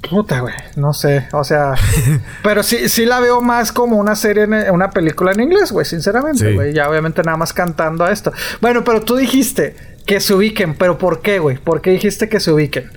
puta, 0.09 0.41
güey, 0.41 0.55
no 0.77 0.93
sé, 0.93 1.29
o 1.33 1.45
sea, 1.45 1.75
pero 2.43 2.63
sí, 2.63 2.89
sí 2.89 3.05
la 3.05 3.21
veo 3.21 3.41
más 3.41 3.71
como 3.73 3.97
una 3.99 4.17
serie, 4.17 4.45
en, 4.45 4.55
una 4.73 4.91
película 4.91 5.33
en 5.33 5.41
inglés, 5.41 5.71
güey, 5.73 5.85
sinceramente, 5.87 6.49
Sí. 6.49 6.55
güey. 6.55 6.73
Ya 6.73 6.89
obviamente 6.89 7.23
nada 7.23 7.37
más 7.37 7.53
cantando 7.53 8.05
a 8.05 8.11
esto. 8.11 8.33
Bueno, 8.61 8.83
pero 8.83 9.03
tú 9.03 9.17
dijiste 9.17 9.77
que 10.11 10.19
se 10.21 10.35
ubiquen, 10.35 10.75
pero 10.75 10.99
¿por 10.99 11.23
qué, 11.23 11.39
güey? 11.39 11.57
¿Por 11.59 11.81
qué 11.81 11.91
dijiste 11.93 12.29
que 12.29 12.41
se 12.41 12.51
ubiquen? 12.51 12.91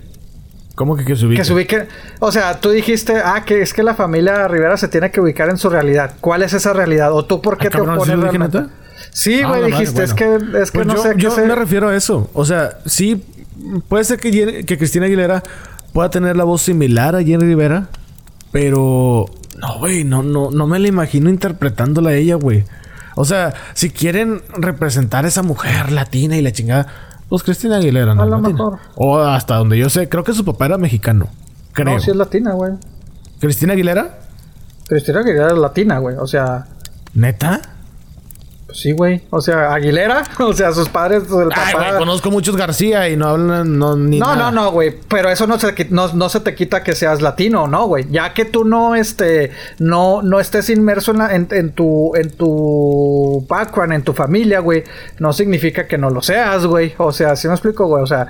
¿Cómo 0.74 0.96
que 0.98 1.06
que 1.06 1.16
se 1.16 1.28
ubique? 1.28 1.42
Que 1.42 1.46
se 1.46 1.54
ubiquen. 1.54 1.88
O 2.20 2.32
sea, 2.32 2.60
tú 2.60 2.72
dijiste, 2.72 3.18
ah, 3.24 3.44
que 3.46 3.62
es 3.62 3.72
que 3.72 3.84
la 3.84 3.94
familia 3.94 4.48
Rivera 4.48 4.78
se 4.78 4.88
tiene 4.88 5.12
que 5.12 5.22
ubicar 5.22 5.48
en 5.52 5.58
su 5.60 5.70
realidad. 5.70 6.16
¿Cuál 6.22 6.42
es 6.42 6.54
esa 6.54 6.74
realidad? 6.74 7.14
¿O 7.14 7.24
tú 7.26 7.40
por 7.40 7.60
qué 7.60 7.68
Ah, 7.68 7.70
te 7.70 7.78
cabrón, 7.78 7.98
¿sí 7.98 8.12
opones 8.12 8.16
dije, 8.18 8.38
realmente? 8.50 8.74
Sí, 9.12 9.42
Ah, 9.44 9.48
güey, 9.50 9.62
madre, 9.62 9.72
dijiste, 9.78 10.04
es 10.04 10.16
bueno. 10.16 10.40
que, 10.52 10.62
es 10.64 10.72
que 10.72 10.78
Pues 10.80 10.88
no 10.88 10.96
yo, 10.96 11.04
sé 11.04 11.10
qué 11.16 11.22
yo 11.22 11.30
se- 11.30 11.44
me 11.46 11.54
refiero 11.54 11.90
a 11.90 11.96
eso. 11.96 12.32
O 12.34 12.46
sea, 12.46 12.80
sí, 12.88 13.24
puede 13.88 14.06
ser 14.06 14.20
que, 14.20 14.66
que 14.66 14.78
Cristina 14.80 15.06
Aguilera 15.06 15.44
pueda 15.94 16.10
tener 16.10 16.36
la 16.36 16.46
voz 16.46 16.64
similar 16.64 17.16
a 17.16 17.20
Jenny 17.24 17.44
Rivera, 17.46 17.90
pero 18.52 19.26
no, 19.60 19.78
güey, 19.78 20.04
no, 20.04 20.24
no, 20.24 20.50
no 20.50 20.66
me 20.66 20.80
la 20.80 20.88
imagino 20.88 21.30
interpretándola 21.30 22.10
a 22.10 22.14
ella, 22.16 22.34
güey. 22.36 22.64
O 23.16 23.26
sea, 23.26 23.54
si 23.74 23.90
quieren 23.90 24.42
representar 24.58 25.26
a 25.26 25.28
esa 25.28 25.44
mujer 25.44 25.92
latina 25.92 26.36
y 26.38 26.42
la 26.42 26.52
chingada, 26.52 26.88
pues 27.30 27.44
Cristina 27.44 27.78
Aguilera, 27.78 28.16
¿no? 28.16 28.24
A 28.24 28.26
lo 28.26 28.40
mejor. 28.40 28.80
O 28.96 29.20
hasta 29.20 29.56
donde 29.56 29.78
yo 29.78 29.90
sé, 29.90 30.10
creo 30.10 30.24
que 30.24 30.34
su 30.34 30.46
papá 30.46 30.66
era 30.66 30.78
mexicano. 30.78 31.30
Creo. 31.74 31.96
No, 31.96 32.00
sí 32.00 32.12
es 32.12 32.18
latina, 32.18 32.54
güey. 32.54 32.74
¿Cristina 33.40 33.74
Aguilera? 33.74 34.20
Cristina 34.88 35.20
Aguilera 35.20 35.48
es 35.48 35.58
latina, 35.58 35.98
güey. 36.00 36.16
O 36.18 36.28
sea, 36.28 36.68
¿Neta? 37.14 37.62
Sí, 38.74 38.92
güey. 38.92 39.22
O 39.30 39.40
sea, 39.40 39.74
Aguilera. 39.74 40.24
O 40.40 40.52
sea, 40.54 40.74
sus 40.74 40.90
padres, 40.90 41.24
el 41.32 41.50
Ay, 41.56 41.74
papá. 41.74 41.88
güey, 41.90 42.00
conozco 42.00 42.30
muchos 42.32 42.56
García 42.58 43.08
y 43.10 43.16
no 43.16 43.28
hablan 43.28 43.78
no, 43.78 43.96
ni 43.96 44.20
no, 44.20 44.36
nada. 44.36 44.52
no, 44.52 44.64
no, 44.64 44.72
güey. 44.72 44.96
Pero 45.08 45.30
eso 45.30 45.48
no 45.48 45.58
se, 45.60 45.74
no, 45.90 46.12
no 46.14 46.28
se 46.30 46.40
te 46.42 46.54
quita 46.56 46.84
que 46.84 46.94
seas 46.96 47.22
latino, 47.22 47.68
¿no, 47.68 47.86
güey? 47.88 48.06
Ya 48.10 48.34
que 48.34 48.46
tú 48.46 48.66
no, 48.66 48.96
este, 48.96 49.52
no, 49.80 50.22
no 50.22 50.40
estés 50.40 50.70
inmerso 50.70 51.12
en, 51.12 51.18
la- 51.20 51.34
en, 51.36 51.48
en 51.52 51.72
tu, 51.72 52.14
en 52.16 52.32
tu 52.32 53.46
background, 53.48 53.94
en 53.94 54.04
tu 54.04 54.14
familia, 54.14 54.60
güey, 54.60 54.84
no 55.20 55.32
significa 55.34 55.88
que 55.88 55.98
no 55.98 56.10
lo 56.10 56.22
seas, 56.22 56.66
güey. 56.66 56.94
O 56.98 57.12
sea, 57.12 57.36
¿sí 57.36 57.48
me 57.48 57.54
explico, 57.54 57.88
güey? 57.88 58.04
O 58.04 58.08
sea, 58.08 58.28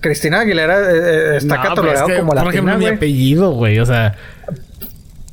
Cristina 0.00 0.40
Aguilera 0.40 0.78
eh, 0.80 1.34
eh, 1.34 1.36
está 1.38 1.56
No, 1.56 1.62
es 1.92 2.02
que, 2.02 2.18
como 2.18 2.32
Por 2.32 2.38
ejemplo, 2.38 2.44
latina, 2.44 2.76
mi 2.76 2.84
güey. 2.84 2.94
apellido, 2.94 3.50
güey. 3.52 3.78
O 3.80 3.86
sea, 3.86 4.14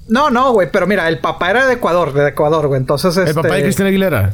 No, 0.07 0.29
no, 0.29 0.51
güey. 0.53 0.69
Pero 0.71 0.87
mira, 0.87 1.07
el 1.07 1.19
papá 1.19 1.51
era 1.51 1.65
de 1.65 1.73
Ecuador, 1.73 2.13
de 2.13 2.29
Ecuador, 2.29 2.67
güey. 2.67 2.79
Entonces, 2.79 3.15
el 3.17 3.27
este... 3.27 3.41
papá 3.41 3.55
de 3.55 3.63
Cristina 3.63 3.87
Aguilera. 3.89 4.33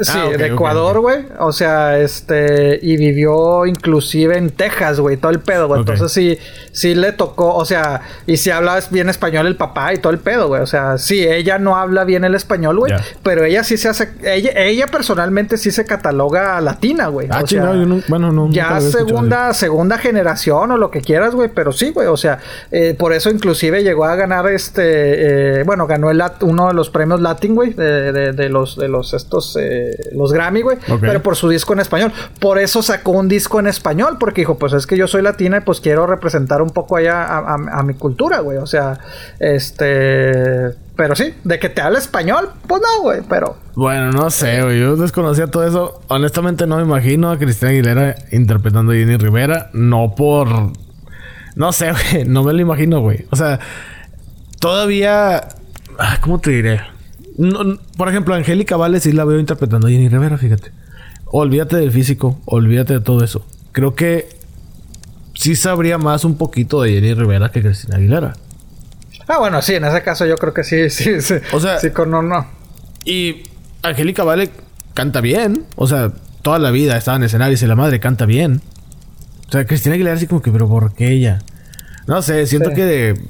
Sí, 0.00 0.12
Ah, 0.16 0.26
ok, 0.28 0.36
de 0.36 0.46
Ecuador, 0.46 1.00
güey. 1.00 1.24
O 1.38 1.52
sea, 1.52 1.98
este. 1.98 2.78
Y 2.82 2.96
vivió 2.96 3.66
inclusive 3.66 4.38
en 4.38 4.50
Texas, 4.50 4.98
güey. 4.98 5.18
Todo 5.18 5.30
el 5.30 5.40
pedo, 5.40 5.68
güey. 5.68 5.80
Entonces 5.80 6.10
sí, 6.12 6.38
sí 6.72 6.94
le 6.94 7.12
tocó. 7.12 7.54
O 7.54 7.64
sea, 7.66 8.00
y 8.26 8.38
si 8.38 8.50
habla 8.50 8.80
bien 8.90 9.08
español 9.10 9.46
el 9.46 9.56
papá 9.56 9.92
y 9.92 9.98
todo 9.98 10.12
el 10.12 10.18
pedo, 10.18 10.48
güey. 10.48 10.62
O 10.62 10.66
sea, 10.66 10.96
sí, 10.98 11.26
ella 11.26 11.58
no 11.58 11.76
habla 11.76 12.04
bien 12.04 12.24
el 12.24 12.34
español, 12.34 12.78
güey. 12.78 12.92
Pero 13.22 13.44
ella 13.44 13.64
sí 13.64 13.76
se 13.76 13.88
hace. 13.90 14.10
Ella, 14.24 14.52
ella 14.56 14.86
personalmente 14.86 15.58
sí 15.58 15.70
se 15.70 15.84
cataloga 15.84 16.60
latina, 16.62 17.08
güey. 17.08 17.26
Ah, 17.30 17.34
o 17.34 17.38
sea, 17.40 17.46
chingado, 17.46 17.74
yo 17.76 17.86
no- 17.86 18.00
bueno, 18.08 18.32
no, 18.32 18.50
Ya 18.50 18.80
segunda, 18.80 19.52
segunda 19.54 19.98
generación 19.98 20.70
o 20.70 20.78
lo 20.78 20.90
que 20.90 21.02
quieras, 21.02 21.34
güey. 21.34 21.50
Pero 21.54 21.70
sí, 21.72 21.90
güey. 21.90 22.06
O 22.06 22.16
sea, 22.16 22.38
eh, 22.70 22.94
por 22.98 23.12
eso 23.12 23.28
inclusive 23.30 23.82
llegó 23.82 24.04
a 24.06 24.16
ganar 24.16 24.46
este. 24.48 25.60
eh, 25.60 25.62
bueno, 25.64 25.86
ganó 25.86 26.10
el 26.10 26.22
uno 26.40 26.68
de 26.68 26.74
los 26.74 26.88
premios 26.88 27.20
Latin, 27.20 27.54
güey. 27.54 27.74
De, 27.74 28.12
de- 28.12 28.32
de 28.32 28.48
los, 28.48 28.76
de 28.76 28.88
los 28.88 29.12
estos. 29.12 29.56
eh, 29.60 29.80
los 30.14 30.32
Grammy, 30.32 30.62
güey. 30.62 30.78
Pero 31.00 31.22
por 31.22 31.36
su 31.36 31.48
disco 31.48 31.72
en 31.72 31.80
español. 31.80 32.12
Por 32.40 32.58
eso 32.58 32.82
sacó 32.82 33.12
un 33.12 33.28
disco 33.28 33.60
en 33.60 33.66
español. 33.66 34.16
Porque 34.18 34.42
dijo, 34.42 34.58
pues 34.58 34.72
es 34.72 34.86
que 34.86 34.96
yo 34.96 35.06
soy 35.08 35.22
latina 35.22 35.58
y 35.58 35.60
pues 35.60 35.80
quiero 35.80 36.06
representar 36.06 36.62
un 36.62 36.70
poco 36.70 36.96
allá 36.96 37.24
a, 37.24 37.38
a- 37.38 37.78
a 37.78 37.82
mi 37.82 37.94
cultura, 37.94 38.40
güey. 38.40 38.58
O 38.58 38.66
sea, 38.66 38.98
este. 39.40 40.70
Pero 40.94 41.16
sí, 41.16 41.34
de 41.44 41.58
que 41.58 41.68
te 41.70 41.80
habla 41.80 41.98
español, 41.98 42.50
pues 42.66 42.82
no, 42.82 43.02
güey. 43.02 43.20
Pero. 43.28 43.56
Bueno, 43.74 44.10
no 44.12 44.30
sé, 44.30 44.62
güey. 44.62 44.80
Yo 44.80 44.96
desconocía 44.96 45.46
todo 45.46 45.66
eso. 45.66 46.00
Honestamente, 46.08 46.66
no 46.66 46.76
me 46.76 46.82
imagino 46.82 47.30
a 47.30 47.38
Cristina 47.38 47.70
Aguilera 47.70 48.14
interpretando 48.30 48.92
a 48.92 48.94
Jenny 48.94 49.16
Rivera. 49.16 49.70
No 49.72 50.14
por. 50.16 50.48
No 51.56 51.72
sé, 51.72 51.92
güey. 52.12 52.24
No 52.26 52.44
me 52.44 52.52
lo 52.52 52.60
imagino, 52.60 53.00
güey. 53.00 53.26
O 53.30 53.36
sea, 53.36 53.58
todavía. 54.60 55.48
ah, 55.98 56.18
¿Cómo 56.20 56.38
te 56.40 56.50
diré? 56.50 56.80
No- 57.38 57.78
por 57.96 58.08
ejemplo, 58.08 58.34
Angélica 58.34 58.76
Vale 58.76 59.00
sí 59.00 59.12
la 59.12 59.24
veo 59.24 59.38
interpretando 59.38 59.86
a 59.86 59.90
Jenny 59.90 60.08
Rivera, 60.08 60.38
fíjate. 60.38 60.70
Olvídate 61.26 61.76
del 61.76 61.90
físico, 61.92 62.40
olvídate 62.44 62.94
de 62.94 63.00
todo 63.00 63.24
eso. 63.24 63.46
Creo 63.72 63.94
que 63.94 64.28
sí 65.34 65.56
sabría 65.56 65.98
más 65.98 66.24
un 66.24 66.36
poquito 66.36 66.82
de 66.82 66.92
Jenny 66.92 67.14
Rivera 67.14 67.50
que 67.50 67.62
Cristina 67.62 67.96
Aguilera. 67.96 68.34
Ah, 69.28 69.38
bueno, 69.38 69.62
sí, 69.62 69.74
en 69.74 69.84
ese 69.84 70.02
caso 70.02 70.26
yo 70.26 70.36
creo 70.36 70.52
que 70.52 70.62
sí, 70.64 70.90
sí, 70.90 71.20
sí. 71.20 71.34
O 71.52 71.60
sea- 71.60 71.78
sí, 71.78 71.90
con 71.90 72.10
no, 72.10 72.22
no. 72.22 72.46
Y 73.04 73.44
Angélica 73.82 74.24
Vale 74.24 74.50
canta 74.94 75.20
bien. 75.20 75.64
O 75.76 75.86
sea, 75.86 76.12
toda 76.42 76.58
la 76.58 76.70
vida 76.70 76.96
estaba 76.98 77.16
en 77.16 77.22
escenarios 77.24 77.62
y 77.62 77.66
la 77.66 77.76
madre 77.76 77.98
canta 78.00 78.26
bien. 78.26 78.60
O 79.48 79.52
sea, 79.52 79.64
Cristina 79.66 79.94
Aguilera 79.94 80.16
así 80.16 80.26
como 80.26 80.42
que, 80.42 80.50
pero 80.52 80.68
¿por 80.68 80.94
qué 80.94 81.12
ella? 81.12 81.38
No 82.06 82.20
sé, 82.20 82.46
siento 82.46 82.70
Sí. 82.70 82.74
que 82.76 82.84
de... 82.84 83.20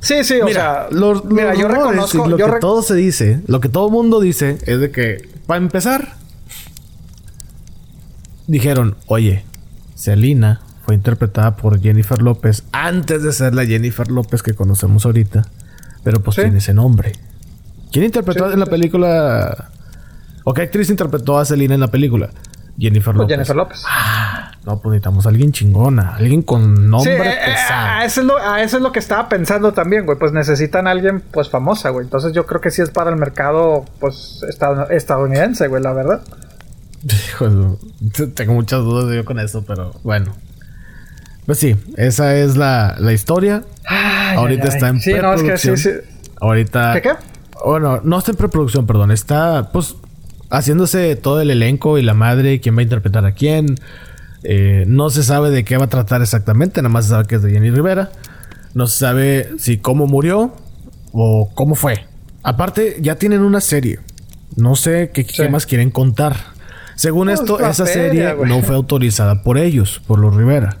Sí, 0.00 0.22
sí, 0.22 0.40
o 0.40 0.44
mira, 0.44 0.60
sea, 0.60 0.86
los, 0.90 1.24
mira, 1.24 1.50
los 1.52 1.58
yo 1.60 1.68
rumores 1.68 1.90
reconozco, 1.90 2.26
y 2.26 2.30
lo 2.30 2.38
yo 2.38 2.46
que 2.54 2.60
todo 2.60 2.82
se 2.82 2.94
dice, 2.94 3.40
lo 3.46 3.60
que 3.60 3.68
todo 3.68 3.90
mundo 3.90 4.20
dice 4.20 4.58
es 4.66 4.80
de 4.80 4.90
que, 4.92 5.28
para 5.46 5.58
empezar, 5.58 6.14
dijeron, 8.46 8.96
oye, 9.06 9.44
Selena 9.94 10.60
fue 10.84 10.94
interpretada 10.94 11.56
por 11.56 11.80
Jennifer 11.80 12.22
López 12.22 12.64
antes 12.72 13.22
de 13.22 13.32
ser 13.32 13.54
la 13.54 13.66
Jennifer 13.66 14.08
López 14.10 14.42
que 14.42 14.54
conocemos 14.54 15.04
ahorita, 15.04 15.46
pero 16.04 16.20
pues 16.22 16.36
Sí. 16.36 16.42
tiene 16.42 16.58
ese 16.58 16.72
nombre. 16.74 17.12
¿Quién 17.92 18.04
interpretó 18.04 18.46
Sí. 18.46 18.54
en 18.54 18.60
la 18.60 18.66
película? 18.66 19.70
¿O 20.44 20.54
qué 20.54 20.62
actriz 20.62 20.88
interpretó 20.90 21.38
a 21.38 21.44
Selena 21.44 21.74
en 21.74 21.80
la 21.80 21.88
película? 21.88 22.30
Jennifer 22.78 23.12
pues, 23.14 23.22
López. 23.24 23.34
Jennifer 23.34 23.56
López. 23.56 23.82
Ah, 23.86 24.37
no, 24.68 24.80
pues 24.80 24.90
necesitamos 24.92 25.24
a 25.24 25.30
alguien 25.30 25.50
chingona, 25.52 26.14
alguien 26.16 26.42
con 26.42 26.90
nombre 26.90 27.14
eh, 27.16 27.38
pesado. 27.46 27.86
a, 27.88 28.04
eso 28.04 28.20
es 28.20 28.26
lo, 28.26 28.36
a 28.36 28.62
eso 28.62 28.76
es 28.76 28.82
lo 28.82 28.92
que 28.92 28.98
estaba 28.98 29.28
pensando 29.28 29.72
también, 29.72 30.04
güey. 30.04 30.18
Pues 30.18 30.32
necesitan 30.32 30.86
a 30.86 30.90
alguien, 30.90 31.22
pues, 31.32 31.48
famosa, 31.48 31.88
güey. 31.88 32.04
Entonces 32.04 32.32
yo 32.34 32.44
creo 32.44 32.60
que 32.60 32.70
sí 32.70 32.82
es 32.82 32.90
para 32.90 33.08
el 33.10 33.16
mercado, 33.16 33.86
pues, 33.98 34.44
estad- 34.48 34.90
estadounidense, 34.92 35.68
güey, 35.68 35.82
la 35.82 35.92
verdad. 35.94 36.20
Hijo 37.04 37.78
tengo 38.34 38.52
muchas 38.52 38.80
dudas 38.80 39.14
yo 39.14 39.24
con 39.24 39.38
eso, 39.38 39.64
pero 39.66 39.92
bueno. 40.02 40.34
Pues 41.46 41.58
sí, 41.58 41.76
esa 41.96 42.36
es 42.36 42.56
la, 42.58 42.96
la 42.98 43.12
historia. 43.14 43.62
Ay, 43.86 44.36
Ahorita 44.36 44.64
ay, 44.64 44.68
ay. 44.70 44.74
está 44.76 44.88
en 44.88 45.00
Sí, 45.00 45.14
no, 45.14 45.32
es 45.32 45.42
que 45.42 45.56
sí, 45.56 45.76
sí. 45.78 45.90
Ahorita. 46.40 46.92
¿Qué, 46.92 47.00
qué? 47.02 47.10
Bueno, 47.64 48.00
no 48.04 48.18
está 48.18 48.32
en 48.32 48.36
preproducción, 48.36 48.86
perdón. 48.86 49.10
Está, 49.12 49.70
pues, 49.72 49.96
haciéndose 50.50 51.16
todo 51.16 51.40
el 51.40 51.50
elenco 51.50 51.98
y 51.98 52.02
la 52.02 52.14
madre, 52.14 52.60
quién 52.60 52.76
va 52.76 52.80
a 52.80 52.82
interpretar 52.82 53.24
a 53.24 53.32
quién. 53.32 53.76
Eh, 54.44 54.84
no 54.86 55.10
se 55.10 55.22
sabe 55.22 55.50
de 55.50 55.64
qué 55.64 55.76
va 55.76 55.86
a 55.86 55.88
tratar 55.88 56.22
exactamente, 56.22 56.80
nada 56.82 56.92
más 56.92 57.06
se 57.06 57.10
sabe 57.10 57.24
que 57.26 57.36
es 57.36 57.42
de 57.42 57.50
Jenny 57.50 57.70
Rivera. 57.70 58.10
No 58.74 58.86
se 58.86 58.98
sabe 58.98 59.48
si 59.58 59.78
cómo 59.78 60.06
murió 60.06 60.52
o 61.12 61.50
cómo 61.54 61.74
fue. 61.74 62.04
Aparte, 62.42 62.96
ya 63.00 63.16
tienen 63.16 63.40
una 63.42 63.60
serie. 63.60 63.98
No 64.56 64.76
sé 64.76 65.10
qué, 65.12 65.24
qué 65.26 65.48
más 65.48 65.66
quieren 65.66 65.90
contar. 65.90 66.36
Según 66.94 67.28
Pues 67.28 67.40
esto, 67.40 67.58
esa 67.60 67.84
feria, 67.86 68.02
serie 68.10 68.34
güey. 68.34 68.48
no 68.48 68.62
fue 68.62 68.74
autorizada 68.74 69.42
por 69.42 69.58
ellos, 69.58 70.00
por 70.06 70.18
los 70.18 70.34
Rivera. 70.34 70.78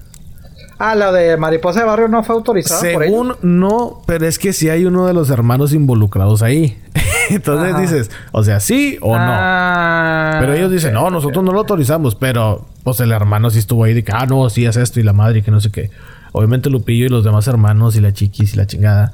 Ah, 0.80 0.94
la 0.94 1.10
de 1.10 1.36
Mariposa 1.36 1.80
de 1.80 1.86
Barrio 1.86 2.06
no 2.08 2.22
fue 2.22 2.36
autorizada 2.36 2.80
por 2.92 3.02
ellos. 3.02 3.04
Según 3.12 3.36
no, 3.42 4.02
pero 4.06 4.26
es 4.26 4.38
que 4.38 4.52
si 4.52 4.68
hay 4.68 4.84
uno 4.84 5.06
de 5.06 5.12
los 5.14 5.28
hermanos 5.30 5.72
involucrados 5.72 6.42
ahí. 6.42 6.78
Entonces 7.30 7.72
Ajá. 7.72 7.80
dices, 7.80 8.10
o 8.32 8.44
sea, 8.44 8.60
sí 8.60 8.96
o 9.00 9.16
no. 9.16 9.24
Ah, 9.26 10.36
Pero 10.40 10.54
ellos 10.54 10.70
dicen, 10.70 10.94
no, 10.94 11.10
nosotros 11.10 11.44
no 11.44 11.52
lo 11.52 11.58
autorizamos, 11.60 12.14
pero 12.14 12.66
pues 12.88 13.00
el 13.00 13.12
hermano 13.12 13.50
sí 13.50 13.58
estuvo 13.58 13.84
ahí 13.84 13.92
de 13.92 14.02
que, 14.02 14.12
ah, 14.12 14.24
no, 14.24 14.48
sí 14.48 14.64
es 14.64 14.76
esto 14.76 14.98
y 14.98 15.02
la 15.02 15.12
madre 15.12 15.40
y 15.40 15.42
que 15.42 15.50
no 15.50 15.60
sé 15.60 15.70
qué. 15.70 15.90
Obviamente 16.32 16.70
Lupillo 16.70 17.04
y 17.04 17.10
los 17.10 17.22
demás 17.22 17.46
hermanos 17.46 17.96
y 17.96 18.00
la 18.00 18.14
chiquis 18.14 18.54
y 18.54 18.56
la 18.56 18.66
chingada. 18.66 19.12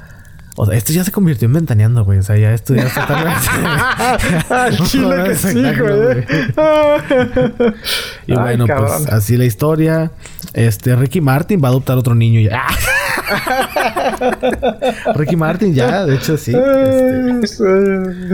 O 0.55 0.65
sea, 0.65 0.77
esto 0.77 0.93
ya 0.93 1.03
se 1.03 1.11
convirtió 1.11 1.47
en 1.47 1.55
ventaneando, 1.55 2.05
güey. 2.05 2.21
O 2.21 2.23
sea, 2.23 2.37
ya 2.37 2.55
esto 2.55 2.73
ya 2.77 2.85
está 2.85 3.05
tan... 3.05 4.77
Chile 4.87 5.25
que 5.25 5.35
sí, 5.35 5.55
güey. 5.55 6.25
Y 8.29 8.35
bueno, 8.35 8.67
pues 8.67 9.09
así 9.09 9.37
la 9.37 9.45
historia. 9.45 10.13
Este, 10.53 10.95
Ricky 10.95 11.21
Martin 11.21 11.61
va 11.61 11.67
a 11.67 11.71
adoptar 11.73 11.99
otro 11.99 12.15
niño 12.15 12.39
ya. 12.39 12.63
Ricky 15.15 15.37
Martin 15.37 15.75
ya, 15.75 16.05
de 16.05 16.17
hecho 16.17 16.37
sí. 16.37 16.53
Este, 17.43 17.65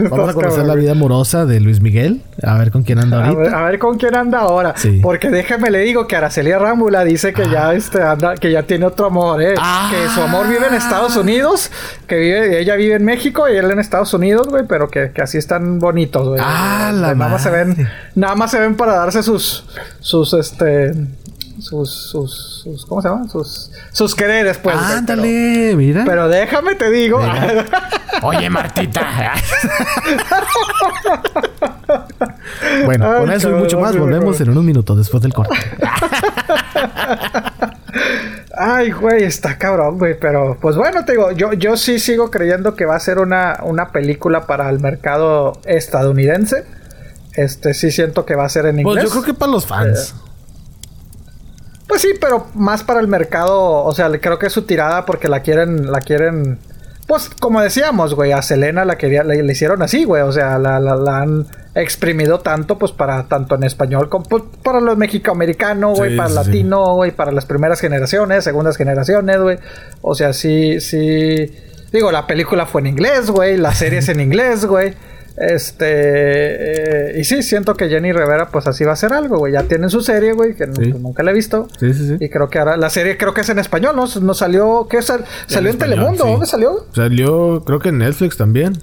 vamos 0.09 0.29
a 0.29 0.33
conocer 0.33 0.65
la 0.65 0.75
vida 0.75 0.91
amorosa 0.91 1.45
de 1.45 1.59
Luis 1.59 1.81
Miguel. 1.81 2.21
A 2.43 2.57
ver 2.57 2.71
con 2.71 2.83
quién 2.83 2.99
anda 2.99 3.17
A 3.19 3.27
ahorita. 3.27 3.41
ver, 3.41 3.53
a 3.55 3.63
ver 3.63 3.79
con 3.79 3.97
quién 3.97 4.15
anda 4.15 4.39
ahora. 4.39 4.73
Sí. 4.75 4.99
Porque 5.01 5.29
déjame 5.29 5.69
le 5.71 5.79
digo 5.79 6.07
que 6.07 6.15
Araceli 6.15 6.51
Rámbula 6.53 7.03
dice 7.03 7.33
que 7.33 7.49
ya 7.49 7.73
este 7.73 8.01
anda, 8.01 8.35
que 8.35 8.51
ya 8.51 8.63
tiene 8.63 8.85
otro 8.85 9.07
amor, 9.07 9.41
eh. 9.41 9.55
Ah. 9.57 9.91
Que 9.91 10.09
su 10.09 10.21
amor 10.21 10.47
vive 10.47 10.67
en 10.67 10.73
Estados 10.73 11.15
Unidos, 11.15 11.71
que 12.07 12.17
vive, 12.17 12.59
ella 12.59 12.75
vive 12.75 12.95
en 12.95 13.05
México 13.05 13.47
y 13.49 13.55
él 13.55 13.69
en 13.71 13.79
Estados 13.79 14.13
Unidos, 14.13 14.47
güey, 14.47 14.63
pero 14.67 14.89
que, 14.89 15.11
que 15.11 15.21
así 15.21 15.37
están 15.37 15.79
bonitos, 15.79 16.27
güey. 16.27 16.41
Ah, 16.43 16.91
la 16.93 17.09
Que 17.09 17.15
nada 17.15 17.31
más 17.31 17.43
se 17.43 17.49
ven, 17.49 17.87
nada 18.15 18.35
más 18.35 18.51
se 18.51 18.59
ven 18.59 18.75
para 18.75 18.95
darse 18.95 19.23
sus, 19.23 19.65
sus, 19.99 20.33
este, 20.33 20.93
sus, 21.61 21.89
sus, 21.91 22.61
sus 22.63 22.85
¿cómo 22.85 23.01
se 23.01 23.09
llama? 23.09 23.27
Sus, 23.29 23.71
sus 23.91 24.15
quereres, 24.15 24.57
pues. 24.57 24.75
Ándale, 24.75 25.75
mira. 25.75 26.03
Pero, 26.05 26.27
déjame 26.27 26.75
te 26.75 26.89
digo. 26.89 27.19
Mira. 27.19 27.65
Oye, 28.23 28.49
Martita. 28.49 29.01
bueno, 32.85 33.11
Ay, 33.11 33.19
con 33.19 33.31
eso 33.31 33.49
y 33.49 33.53
mucho 33.53 33.79
más 33.79 33.95
volvemos 33.97 34.39
en 34.41 34.49
unos 34.49 34.63
minutos 34.63 34.97
después 34.97 35.23
del 35.23 35.33
corte. 35.33 35.55
Ay, 38.57 38.91
güey, 38.91 39.23
está 39.23 39.57
cabrón, 39.57 39.97
güey. 39.97 40.19
Pero, 40.19 40.57
pues 40.61 40.75
bueno, 40.75 41.03
te 41.05 41.13
digo, 41.13 41.31
yo, 41.31 41.53
yo 41.53 41.77
sí 41.77 41.99
sigo 41.99 42.29
creyendo 42.29 42.75
que 42.75 42.85
va 42.85 42.95
a 42.95 42.99
ser 42.99 43.17
una, 43.19 43.59
una 43.63 43.91
película 43.91 44.45
para 44.45 44.69
el 44.69 44.79
mercado 44.79 45.53
estadounidense. 45.65 46.65
Este, 47.33 47.73
sí 47.73 47.91
siento 47.91 48.25
que 48.25 48.35
va 48.35 48.45
a 48.45 48.49
ser 48.49 48.65
en 48.65 48.79
inglés. 48.79 48.95
Pues 48.95 49.03
yo 49.05 49.09
creo 49.09 49.23
que 49.23 49.33
para 49.33 49.51
los 49.51 49.65
fans. 49.65 50.15
Pues 51.91 52.03
sí, 52.03 52.13
pero 52.21 52.47
más 52.53 52.85
para 52.85 53.01
el 53.01 53.09
mercado, 53.09 53.83
o 53.83 53.93
sea, 53.93 54.09
creo 54.21 54.39
que 54.39 54.45
es 54.47 54.53
su 54.53 54.61
tirada 54.61 55.05
porque 55.05 55.27
la 55.27 55.41
quieren, 55.41 55.91
la 55.91 55.99
quieren, 55.99 56.57
pues 57.05 57.29
como 57.29 57.59
decíamos, 57.61 58.15
güey, 58.15 58.31
a 58.31 58.41
Selena 58.41 58.85
la 58.85 58.97
quería, 58.97 59.25
le, 59.25 59.43
le 59.43 59.51
hicieron 59.51 59.81
así, 59.81 60.05
güey, 60.05 60.21
o 60.21 60.31
sea, 60.31 60.57
la, 60.57 60.79
la, 60.79 60.95
la 60.95 61.17
han 61.17 61.47
exprimido 61.75 62.39
tanto, 62.39 62.77
pues 62.77 62.93
para, 62.93 63.27
tanto 63.27 63.55
en 63.55 63.65
español 63.65 64.07
como 64.07 64.23
pues, 64.23 64.41
para 64.63 64.79
los 64.79 64.95
mexicoamericanos, 64.95 65.97
güey, 65.97 66.11
Sí, 66.11 66.15
para 66.15 66.29
el 66.29 66.35
sí. 66.37 66.45
latino, 66.45 66.95
güey, 66.95 67.11
para 67.11 67.33
las 67.33 67.45
primeras 67.45 67.81
generaciones, 67.81 68.45
segundas 68.45 68.77
generaciones, 68.77 69.41
güey, 69.41 69.59
o 70.01 70.15
sea, 70.15 70.31
sí, 70.31 70.79
sí, 70.79 71.53
digo, 71.91 72.09
la 72.13 72.25
película 72.25 72.67
fue 72.67 72.79
en 72.79 72.87
inglés, 72.87 73.29
güey, 73.29 73.57
la 73.57 73.73
serie 73.73 73.99
es 73.99 74.07
en 74.07 74.21
inglés, 74.21 74.63
güey. 74.63 74.93
Este, 75.37 77.11
eh, 77.15 77.19
y 77.19 77.23
sí, 77.23 77.41
siento 77.41 77.75
que 77.75 77.87
Jenny 77.89 78.11
Rivera, 78.11 78.49
pues 78.49 78.67
así 78.67 78.83
va 78.83 78.91
a 78.91 78.93
hacer 78.93 79.13
algo, 79.13 79.37
güey. 79.37 79.53
Ya 79.53 79.63
tienen 79.63 79.89
su 79.89 80.01
serie, 80.01 80.33
güey, 80.33 80.55
que 80.55 80.65
Sí. 80.65 80.71
pues, 80.91 80.99
nunca 81.01 81.23
la 81.23 81.31
he 81.31 81.33
visto. 81.33 81.67
Sí, 81.79 81.93
sí, 81.93 82.07
sí. 82.07 82.17
Y 82.19 82.29
creo 82.29 82.49
que 82.49 82.59
ahora 82.59 82.77
la 82.77 82.89
serie 82.89 83.17
creo 83.17 83.33
que 83.33 83.41
es 83.41 83.49
en 83.49 83.59
español, 83.59 83.95
¿no? 83.95 84.05
No 84.21 84.33
salió, 84.33 84.87
¿qué 84.89 85.01
sal- 85.01 85.23
salió 85.47 85.69
en, 85.69 85.75
español, 85.75 85.95
Telemundo? 85.95 86.23
sí. 86.25 86.31
¿Dónde 86.31 86.45
salió? 86.45 86.85
Salió, 86.93 87.63
creo 87.65 87.79
que 87.79 87.89
en 87.89 87.97
Netflix 87.99 88.37
también. 88.37 88.73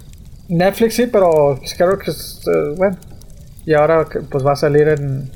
Netflix 0.48 0.94
sí, 0.94 1.06
pero 1.06 1.56
pues, 1.58 1.74
creo 1.74 1.98
que 1.98 2.10
es, 2.10 2.40
eh, 2.46 2.74
bueno. 2.76 2.96
Y 3.66 3.74
ahora 3.74 4.06
pues 4.30 4.44
va 4.46 4.52
a 4.52 4.56
salir 4.56 4.88
en 4.88 5.30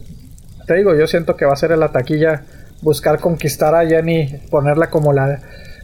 te 0.67 0.75
digo, 0.75 0.95
yo 0.97 1.07
siento 1.07 1.37
que 1.37 1.45
va 1.45 1.53
a 1.53 1.57
ser 1.57 1.73
en 1.73 1.81
la 1.81 1.89
taquilla 1.89 2.45
buscar 2.81 3.19
conquistar 3.21 3.75
a 3.75 3.85
Jenny, 3.87 4.41
ponerla 4.51 4.89
como 4.89 5.13
la 5.13 5.39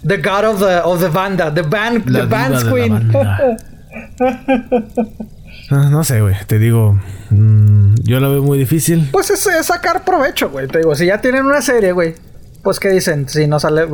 the 0.07 0.17
god 0.19 0.45
of 0.47 0.61
the 0.61 0.77
of 0.83 1.01
the 1.01 1.09
banda, 1.09 1.53
the 1.53 1.63
band 1.63 2.09
La 2.09 2.21
the 2.21 2.27
band's 2.27 2.65
queen. 2.65 3.13
Ah, 5.71 5.89
No 5.91 6.03
sé, 6.05 6.21
güey. 6.21 6.35
Te 6.47 6.59
digo, 6.59 6.99
mm, 7.31 7.97
yo 8.03 8.21
la 8.21 8.29
veo 8.29 8.43
muy 8.43 8.59
difícil. 8.59 9.09
Pues 9.13 9.31
es, 9.31 9.47
es 9.47 9.67
sacar 9.67 10.05
provecho, 10.05 10.49
güey. 10.51 10.67
Te 10.67 10.79
digo, 10.79 10.95
si 10.95 11.07
ya 11.07 11.21
tienen 11.21 11.45
una 11.45 11.61
serie, 11.61 11.93
güey. 11.93 12.15
Pues 12.63 12.81
que 12.81 12.89
dicen, 12.89 13.29
si 13.29 13.47
nos 13.47 13.63
sale 13.63 13.87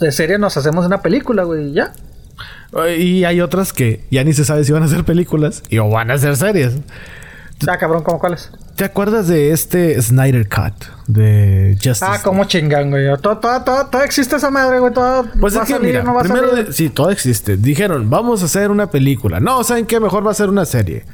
de 0.00 0.12
serie 0.12 0.38
nos 0.38 0.56
hacemos 0.56 0.86
una 0.86 1.02
película, 1.02 1.44
güey, 1.44 1.72
ya. 1.72 1.92
Y 2.98 3.24
hay 3.24 3.40
otras 3.40 3.72
que 3.72 4.04
ya 4.10 4.24
ni 4.24 4.32
se 4.32 4.44
sabe 4.44 4.64
si 4.64 4.72
van 4.72 4.82
a 4.82 4.88
ser 4.88 5.04
películas 5.04 5.62
y 5.70 5.78
o 5.78 5.88
van 5.88 6.10
a 6.10 6.18
ser 6.18 6.36
series. 6.36 6.74
Ah, 7.66 7.78
cabrón, 7.78 8.02
¿cómo 8.02 8.18
cuáles? 8.18 8.50
¿Te 8.76 8.84
acuerdas 8.84 9.28
de 9.28 9.50
este 9.52 10.00
Snyder 10.02 10.46
Cut 10.48 10.74
de 11.06 11.72
Justice? 11.82 12.04
Ah, 12.06 12.20
cómo 12.22 12.44
chingan, 12.44 12.90
güey. 12.90 13.06
Todo, 13.22 13.38
todo, 13.38 13.62
todo, 13.64 13.86
todo 13.86 14.02
existe 14.02 14.36
esa 14.36 14.50
madre, 14.50 14.78
güey. 14.78 14.92
Todo 14.92 15.24
Pues 15.40 15.56
va 15.56 15.62
es 15.62 15.66
que 15.68 15.72
a 15.74 15.76
salir, 15.76 15.92
mira, 15.92 16.02
no 16.02 16.12
va 16.14 16.20
a 16.20 16.24
primero 16.24 16.50
salir. 16.50 16.66
de- 16.66 16.72
sí, 16.74 16.90
todo 16.90 17.10
existe. 17.10 17.56
Dijeron, 17.56 18.10
vamos 18.10 18.42
a 18.42 18.44
hacer 18.44 18.70
una 18.70 18.90
película. 18.90 19.40
No, 19.40 19.64
¿saben 19.64 19.86
qué? 19.86 19.98
Mejor 20.00 20.26
va 20.26 20.32
a 20.32 20.34
ser 20.34 20.50
una 20.50 20.66
serie. 20.66 21.04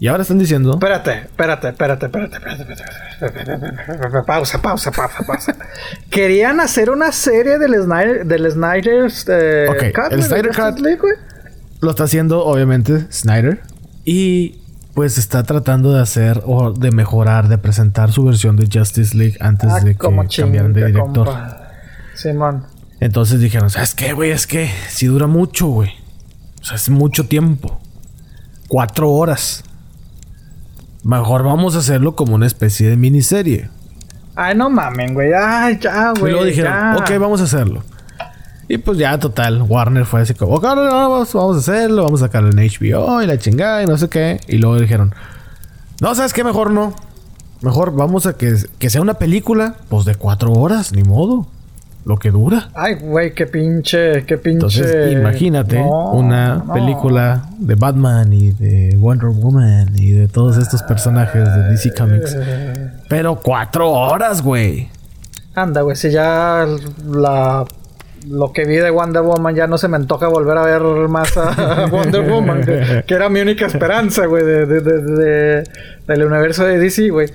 Y 0.00 0.08
ahora 0.08 0.22
están 0.22 0.38
diciendo, 0.38 0.72
Espérate, 0.74 1.12
espérate, 1.20 1.68
espérate, 1.68 2.06
espérate, 2.06 2.36
espérate, 2.36 2.62
espérate, 3.24 3.64
espérate. 3.94 4.26
Pausa, 4.26 4.60
pausa, 4.60 4.90
pausa, 4.90 5.22
pausa. 5.26 5.54
Querían 6.10 6.60
hacer 6.60 6.90
una 6.90 7.12
serie 7.12 7.58
del 7.58 7.74
Snyder, 7.82 8.26
del 8.26 8.50
Snyder's 8.50 9.24
eh, 9.28 9.66
Ok, 9.70 9.94
Cut, 9.94 10.12
el 10.12 10.22
Snyder 10.22 10.48
Cut. 10.54 10.80
League, 10.80 11.00
güey. 11.00 11.14
lo 11.80 11.90
está 11.90 12.04
haciendo 12.04 12.44
obviamente 12.44 13.06
Snyder. 13.10 13.62
Y 14.04 14.60
pues 14.96 15.18
está 15.18 15.42
tratando 15.42 15.92
de 15.92 16.00
hacer 16.00 16.42
o 16.46 16.72
de 16.72 16.90
mejorar, 16.90 17.48
de 17.48 17.58
presentar 17.58 18.10
su 18.12 18.24
versión 18.24 18.56
de 18.56 18.66
Justice 18.72 19.14
League 19.16 19.36
antes 19.40 19.70
Ah, 19.70 19.80
de 19.80 19.92
que 19.92 19.98
como 19.98 20.24
cambiaran 20.26 20.72
de 20.72 20.86
director. 20.86 21.26
compa. 21.26 21.68
Simón. 22.14 22.64
Entonces 22.98 23.38
dijeron, 23.40 23.68
¿sabes 23.68 23.94
qué, 23.94 24.14
güey? 24.14 24.30
Es 24.30 24.46
que 24.46 24.70
si 24.88 25.04
dura 25.06 25.26
mucho, 25.26 25.66
güey. 25.66 25.90
O 26.62 26.64
sea, 26.64 26.76
es 26.76 26.88
mucho 26.88 27.26
tiempo. 27.28 27.78
Cuatro 28.68 29.10
horas. 29.12 29.62
Mejor 31.04 31.44
vamos 31.44 31.76
a 31.76 31.80
hacerlo 31.80 32.16
como 32.16 32.34
una 32.34 32.46
especie 32.46 32.88
de 32.88 32.96
miniserie. 32.96 33.68
Ay, 34.34 34.56
no 34.56 34.70
mamen, 34.70 35.12
güey. 35.12 35.30
Ay, 35.34 35.78
ya, 35.78 36.14
y 36.16 36.20
güey. 36.20 36.32
luego 36.32 36.46
dijeron, 36.46 36.72
ya. 36.72 36.96
ok, 36.98 37.20
vamos 37.20 37.42
a 37.42 37.44
hacerlo. 37.44 37.84
Y 38.68 38.78
pues 38.78 38.98
ya, 38.98 39.16
total, 39.18 39.62
Warner 39.62 40.04
fue 40.06 40.22
así 40.22 40.34
como, 40.34 40.54
ok, 40.56 40.64
no, 40.64 40.74
no, 40.76 40.90
vamos, 41.10 41.32
vamos 41.32 41.56
a 41.56 41.58
hacerlo, 41.60 42.02
vamos 42.04 42.20
a 42.22 42.26
sacarlo 42.26 42.50
en 42.50 42.56
HBO 42.56 43.22
y 43.22 43.26
la 43.26 43.38
chingada 43.38 43.82
y 43.82 43.86
no 43.86 43.96
sé 43.96 44.08
qué. 44.08 44.40
Y 44.48 44.58
luego 44.58 44.78
dijeron, 44.80 45.14
no, 46.00 46.14
¿sabes 46.14 46.32
qué? 46.32 46.42
Mejor 46.42 46.70
no. 46.72 46.94
Mejor 47.62 47.94
vamos 47.94 48.26
a 48.26 48.34
que, 48.36 48.54
que 48.78 48.90
sea 48.90 49.00
una 49.00 49.14
película, 49.14 49.76
pues 49.88 50.04
de 50.04 50.14
cuatro 50.16 50.52
horas, 50.52 50.92
ni 50.92 51.02
modo. 51.04 51.46
Lo 52.04 52.18
que 52.18 52.30
dura. 52.30 52.68
Ay, 52.74 52.94
güey, 52.94 53.34
qué 53.34 53.46
pinche, 53.48 54.24
qué 54.26 54.38
pinche. 54.38 54.52
Entonces, 54.80 55.12
imagínate 55.12 55.80
No, 55.80 56.12
una 56.12 56.54
no. 56.58 56.72
película 56.72 57.48
de 57.58 57.74
Batman 57.74 58.32
y 58.32 58.50
de 58.52 58.96
Wonder 58.96 59.30
Woman 59.30 59.88
y 59.96 60.12
de 60.12 60.28
todos 60.28 60.56
estos 60.56 60.84
personajes 60.84 61.44
de 61.44 61.62
DC 61.70 61.92
Comics. 61.94 62.36
Pero 63.08 63.40
cuatro 63.42 63.90
horas, 63.90 64.40
güey. 64.40 64.88
Anda, 65.56 65.80
güey, 65.80 65.96
si 65.96 66.12
ya 66.12 66.64
la 67.10 67.64
lo 68.28 68.52
que 68.52 68.64
vi 68.64 68.76
de 68.76 68.90
Wonder 68.90 69.22
Woman 69.22 69.54
ya 69.54 69.66
no 69.66 69.78
se 69.78 69.88
me 69.88 69.96
antoja 69.96 70.28
volver 70.28 70.56
a 70.58 70.62
ver 70.62 70.82
más 71.08 71.36
a 71.36 71.86
Wonder 71.90 72.28
Woman, 72.28 72.62
que, 72.64 73.04
que 73.06 73.14
era 73.14 73.28
mi 73.28 73.40
única 73.40 73.66
esperanza, 73.66 74.26
güey, 74.26 74.44
de, 74.44 74.66
de, 74.66 74.80
de- 74.80 75.02
de- 75.02 75.64
del 76.06 76.24
universo 76.24 76.64
de 76.64 76.78
DC, 76.78 77.08
güey. 77.10 77.28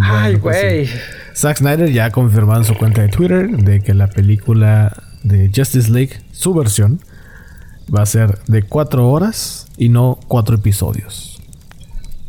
Ay, 0.00 0.36
pues 0.36 0.60
güey. 0.60 0.86
sí. 0.86 0.94
Zack 1.34 1.58
Snyder 1.58 1.90
ya 1.90 2.06
ha 2.06 2.10
confirmado 2.10 2.60
en 2.60 2.64
su 2.66 2.74
cuenta 2.74 3.02
de 3.02 3.08
Twitter 3.08 3.48
de 3.48 3.80
que 3.80 3.94
la 3.94 4.08
película 4.08 4.92
de 5.22 5.50
Justice 5.54 5.90
League, 5.90 6.20
su 6.32 6.54
versión, 6.54 7.00
va 7.94 8.02
a 8.02 8.06
ser 8.06 8.38
de 8.46 8.62
cuatro 8.62 9.08
horas 9.08 9.66
y 9.76 9.88
no 9.88 10.18
cuatro 10.28 10.56
episodios. 10.56 11.40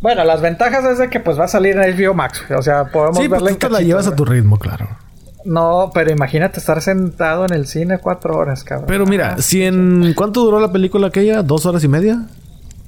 Bueno, 0.02 0.24
las 0.24 0.42
ventajas 0.42 0.86
es 0.86 1.00
de 1.00 1.10
que 1.10 1.20
pues 1.20 1.40
va 1.40 1.46
a 1.46 1.48
salir 1.48 1.76
en 1.78 1.96
HBO 1.98 2.14
Max, 2.14 2.44
o 2.56 2.62
sea, 2.62 2.86
podemos 2.86 3.18
Sí, 3.18 3.24
verla 3.24 3.40
porque 3.40 3.54
en 3.54 3.60
tú 3.60 3.68
te 3.68 3.74
la 3.74 3.82
llevas 3.82 4.08
a 4.08 4.16
tu 4.16 4.26
ritmo, 4.26 4.58
claro. 4.60 4.88
No, 5.48 5.92
pero 5.94 6.12
imagínate 6.12 6.60
estar 6.60 6.82
sentado 6.82 7.46
en 7.46 7.54
el 7.54 7.68
cine 7.68 8.00
cuatro 8.00 8.36
horas, 8.38 8.64
cabrón. 8.64 8.88
Pero 8.88 9.06
mira, 9.06 9.38
si 9.42 9.64
en... 9.64 10.14
¿Cuánto 10.14 10.42
duró 10.44 10.60
la 10.60 10.72
película 10.72 11.08
aquella? 11.08 11.42
¿Dos 11.42 11.66
horas 11.66 11.84
y 11.84 11.88
media? 11.88 12.28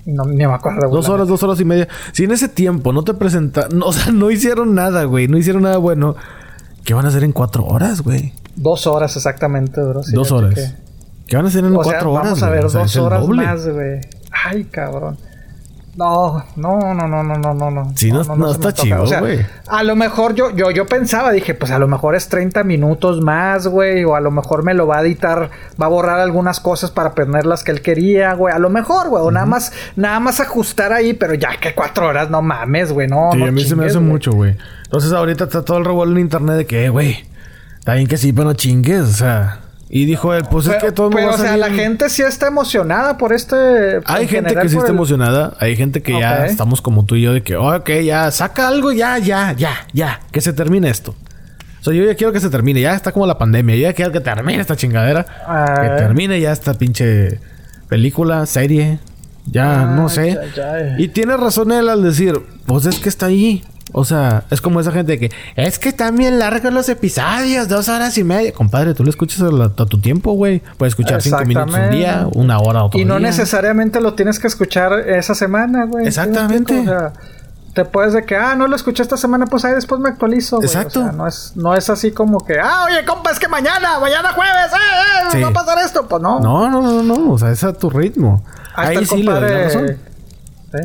No, 0.05 0.23
ni 0.25 0.45
me 0.45 0.53
acuerdo. 0.53 0.89
Dos 0.89 1.07
horas, 1.07 1.27
dos 1.27 1.41
horas 1.43 1.59
y 1.61 1.65
media. 1.65 1.87
Si 2.11 2.23
en 2.25 2.31
ese 2.31 2.49
tiempo 2.49 2.91
no 2.91 3.03
te 3.03 3.13
presentaron, 3.13 3.81
o 3.83 3.93
sea, 3.93 4.11
no 4.11 4.29
hicieron 4.31 4.75
nada, 4.75 5.03
güey. 5.05 5.27
No 5.27 5.37
hicieron 5.37 5.63
nada 5.63 5.77
bueno. 5.77 6.15
¿Qué 6.83 6.93
van 6.93 7.05
a 7.05 7.09
hacer 7.09 7.23
en 7.23 7.31
cuatro 7.31 7.63
horas, 7.65 8.01
güey? 8.01 8.33
Dos 8.55 8.87
horas 8.87 9.15
exactamente, 9.15 9.81
bro. 9.81 10.03
sí, 10.03 10.13
Dos 10.13 10.31
horas. 10.31 10.55
que- 10.55 10.89
¿Qué 11.27 11.35
van 11.35 11.45
a 11.45 11.49
hacer 11.49 11.63
en 11.63 11.75
O 11.75 11.83
sea, 11.83 11.91
cuatro 11.93 12.11
horas? 12.13 12.23
vamos 12.25 12.43
a 12.43 12.47
güey? 12.47 12.57
ver 12.57 12.65
O 12.65 12.69
sea, 12.69 12.81
dos 12.81 12.95
horas 12.97 13.27
más, 13.27 13.67
güey. 13.69 14.01
Ay, 14.31 14.63
cabrón. 14.65 15.17
No, 15.99 16.45
no, 16.55 16.93
no, 16.93 17.07
no, 17.09 17.23
no, 17.23 17.35
no, 17.37 17.53
no, 17.53 17.71
no. 17.71 17.91
Sí, 17.93 18.09
no- 18.09 18.23
no 18.23 18.35
me 18.37 18.51
está 18.51 18.71
chido, 18.71 19.03
O 19.03 19.07
sea, 19.07 19.19
güey. 19.19 19.45
a 19.67 19.83
lo 19.83 19.97
mejor 19.97 20.33
yo, 20.33 20.49
yo, 20.55 20.71
yo 20.71 20.85
pensaba, 20.85 21.31
dije, 21.31 21.53
pues 21.55 21.71
a 21.71 21.77
lo 21.77 21.89
mejor 21.89 22.15
es 22.15 22.29
30 22.29 22.63
minutos 22.63 23.19
más, 23.21 23.67
güey. 23.67 24.05
O 24.05 24.15
a 24.15 24.21
lo 24.21 24.31
mejor 24.31 24.63
me 24.63 24.73
lo 24.73 24.87
va 24.87 24.99
a 24.99 25.01
editar, 25.01 25.49
va 25.81 25.85
a 25.87 25.89
borrar 25.89 26.21
algunas 26.21 26.61
cosas 26.61 26.89
para 26.89 27.13
poner 27.13 27.45
las 27.45 27.65
que 27.65 27.71
él 27.71 27.81
quería, 27.81 28.33
güey. 28.33 28.55
A 28.55 28.59
lo 28.59 28.69
mejor, 28.69 29.09
güey. 29.09 29.21
O 29.21 29.29
nada 29.29 29.45
más, 29.45 29.73
nada 29.97 30.21
más 30.21 30.39
ajustar 30.39 30.93
ahí, 30.93 31.13
pero 31.13 31.33
ya 31.33 31.57
que 31.59 31.75
cuatro 31.75 32.07
horas, 32.07 32.29
no 32.29 32.41
mames, 32.41 32.93
güey. 32.93 33.09
No, 33.09 33.31
Sí, 33.33 33.37
no 33.39 33.45
a 33.47 33.51
mí 33.51 33.65
se 33.65 33.75
me 33.75 33.85
hace 33.85 33.99
mucho, 33.99 34.31
güey. 34.31 34.55
Entonces 34.85 35.11
ahorita 35.11 35.43
está 35.43 35.65
todo 35.65 35.79
el 35.79 35.85
revuelo 35.85 36.13
en 36.13 36.19
internet 36.19 36.55
de 36.55 36.65
que, 36.65 36.85
eh, 36.85 36.89
güey, 36.89 37.25
está 37.77 37.95
bien 37.95 38.07
que 38.07 38.15
sí, 38.15 38.31
pero 38.31 38.45
no 38.47 38.53
chingues, 38.53 39.01
o 39.01 39.07
sea. 39.13 39.59
Y 39.91 40.05
dijo 40.05 40.35
él, 40.35 40.43
pues 40.51 40.67
es 40.67 40.73
Pero, 40.75 40.85
que 40.85 40.91
todo 40.91 41.07
el 41.09 41.15
pero, 41.15 41.27
mundo 41.29 41.35
o 41.41 41.43
va 41.43 41.49
a 41.49 41.55
sea, 41.55 41.57
la 41.57 41.71
gente 41.75 42.09
sí 42.09 42.21
está 42.21 42.45
emocionada 42.47 43.17
por 43.17 43.33
este. 43.33 43.55
Hay 44.05 44.23
en 44.23 44.29
gente 44.29 44.53
que 44.55 44.69
sí 44.69 44.75
está 44.77 44.89
el- 44.89 44.95
emocionada, 44.95 45.53
hay 45.59 45.75
gente 45.75 46.03
que 46.03 46.19
ya 46.19 46.45
estamos 46.45 46.81
como 46.81 47.05
tú 47.05 47.15
y 47.15 47.23
yo 47.23 47.33
de 47.33 47.41
que, 47.41 47.55
"Oh, 47.55 47.75
ok, 47.75 47.89
ya, 48.05 48.29
saca 48.29 48.67
algo, 48.67 48.91
ya, 48.91 49.17
ya, 49.17 49.53
ya, 49.53 49.87
ya, 49.91 50.19
que 50.31 50.41
se 50.41 50.53
termine 50.53 50.89
esto. 50.91 51.15
O 51.81 51.83
sea, 51.83 51.93
yo 51.93 52.03
ya 52.05 52.13
quiero 52.13 52.31
que 52.33 52.39
se 52.39 52.49
termine, 52.51 52.81
ya 52.81 52.93
está 52.93 53.11
como 53.13 53.25
la 53.25 53.37
pandemia, 53.39 53.75
yo 53.77 53.81
ya 53.83 53.93
quiero 53.93 54.11
que 54.11 54.19
termine 54.19 54.59
esta 54.61 54.75
chingadera, 54.75 55.25
Ah. 55.47 55.79
que 55.81 55.87
termine 56.03 56.39
ya 56.39 56.51
esta 56.51 56.73
pinche 56.75 57.39
película, 57.87 58.45
serie, 58.45 58.99
ya, 59.47 59.85
no 59.85 60.07
Ay, 60.09 60.15
sé. 60.15 60.39
Y 60.99 61.07
tiene 61.07 61.35
razón 61.35 61.71
él 61.71 61.89
al 61.89 62.03
decir, 62.03 62.39
pues 62.67 62.85
es 62.85 62.99
que 62.99 63.09
está 63.09 63.25
ahí. 63.27 63.63
O 63.91 64.05
sea, 64.05 64.43
es 64.51 64.61
como 64.61 64.79
esa 64.79 64.91
gente 64.91 65.17
que 65.19 65.31
es 65.55 65.79
que 65.79 65.89
están 65.89 66.15
bien 66.15 66.37
largos 66.39 66.71
los 66.71 66.87
episodios, 66.89 67.67
dos 67.67 67.89
horas 67.89 68.17
y 68.17 68.23
media. 68.23 68.51
Compadre, 68.53 68.93
tú 68.93 69.03
lo 69.03 69.09
escuchas 69.09 69.41
a, 69.41 69.45
la- 69.51 69.65
a 69.65 69.85
tu 69.85 69.99
tiempo, 69.99 70.33
güey. 70.33 70.61
Puedes 70.77 70.91
escuchar 70.91 71.21
cinco 71.21 71.43
minutos 71.45 71.73
un 71.75 71.89
día, 71.91 72.27
una 72.33 72.59
hora 72.59 72.83
otro 72.83 72.99
Y 72.99 73.05
no 73.05 73.17
día. 73.17 73.27
necesariamente 73.27 73.99
lo 74.01 74.13
tienes 74.13 74.39
que 74.39 74.47
escuchar 74.47 74.93
esa 75.09 75.33
semana, 75.35 75.85
güey. 75.85 76.07
Exactamente. 76.07 76.79
O 76.79 76.83
sea, 76.83 77.13
te 77.73 77.85
puedes 77.85 78.13
de 78.13 78.25
que, 78.25 78.35
ah, 78.35 78.55
no 78.55 78.67
lo 78.67 78.75
escuché 78.75 79.01
esta 79.03 79.15
semana, 79.17 79.45
pues 79.45 79.63
ahí 79.65 79.73
después 79.73 80.01
me 80.01 80.09
actualizo. 80.09 80.57
güey. 80.57 80.67
Exacto. 80.67 80.99
O 81.01 81.03
sea, 81.03 81.11
no 81.11 81.27
es, 81.27 81.53
no 81.55 81.75
es 81.75 81.89
así 81.89 82.11
como 82.11 82.45
que, 82.45 82.59
ah, 82.59 82.85
oye, 82.87 83.05
compa, 83.05 83.31
es 83.31 83.39
que 83.39 83.47
mañana, 83.47 83.99
mañana 83.99 84.33
jueves, 84.33 84.71
eh, 84.73 84.75
eh, 84.75 85.29
Sí. 85.33 85.41
va 85.41 85.49
a 85.49 85.53
pasar 85.53 85.77
esto. 85.85 86.07
Pues 86.07 86.21
no. 86.21 86.39
No, 86.39 86.69
no, 86.69 86.81
no, 86.81 87.03
no. 87.03 87.31
O 87.31 87.37
sea, 87.37 87.51
es 87.51 87.63
a 87.63 87.73
tu 87.73 87.89
ritmo. 87.89 88.43
Ahí 88.75 89.05
sí 89.05 89.17
le 89.23 89.23
doy 89.23 89.23
la 89.23 89.31
compadre. 89.33 89.63
razón. 89.65 89.87
¿sí? 90.73 90.79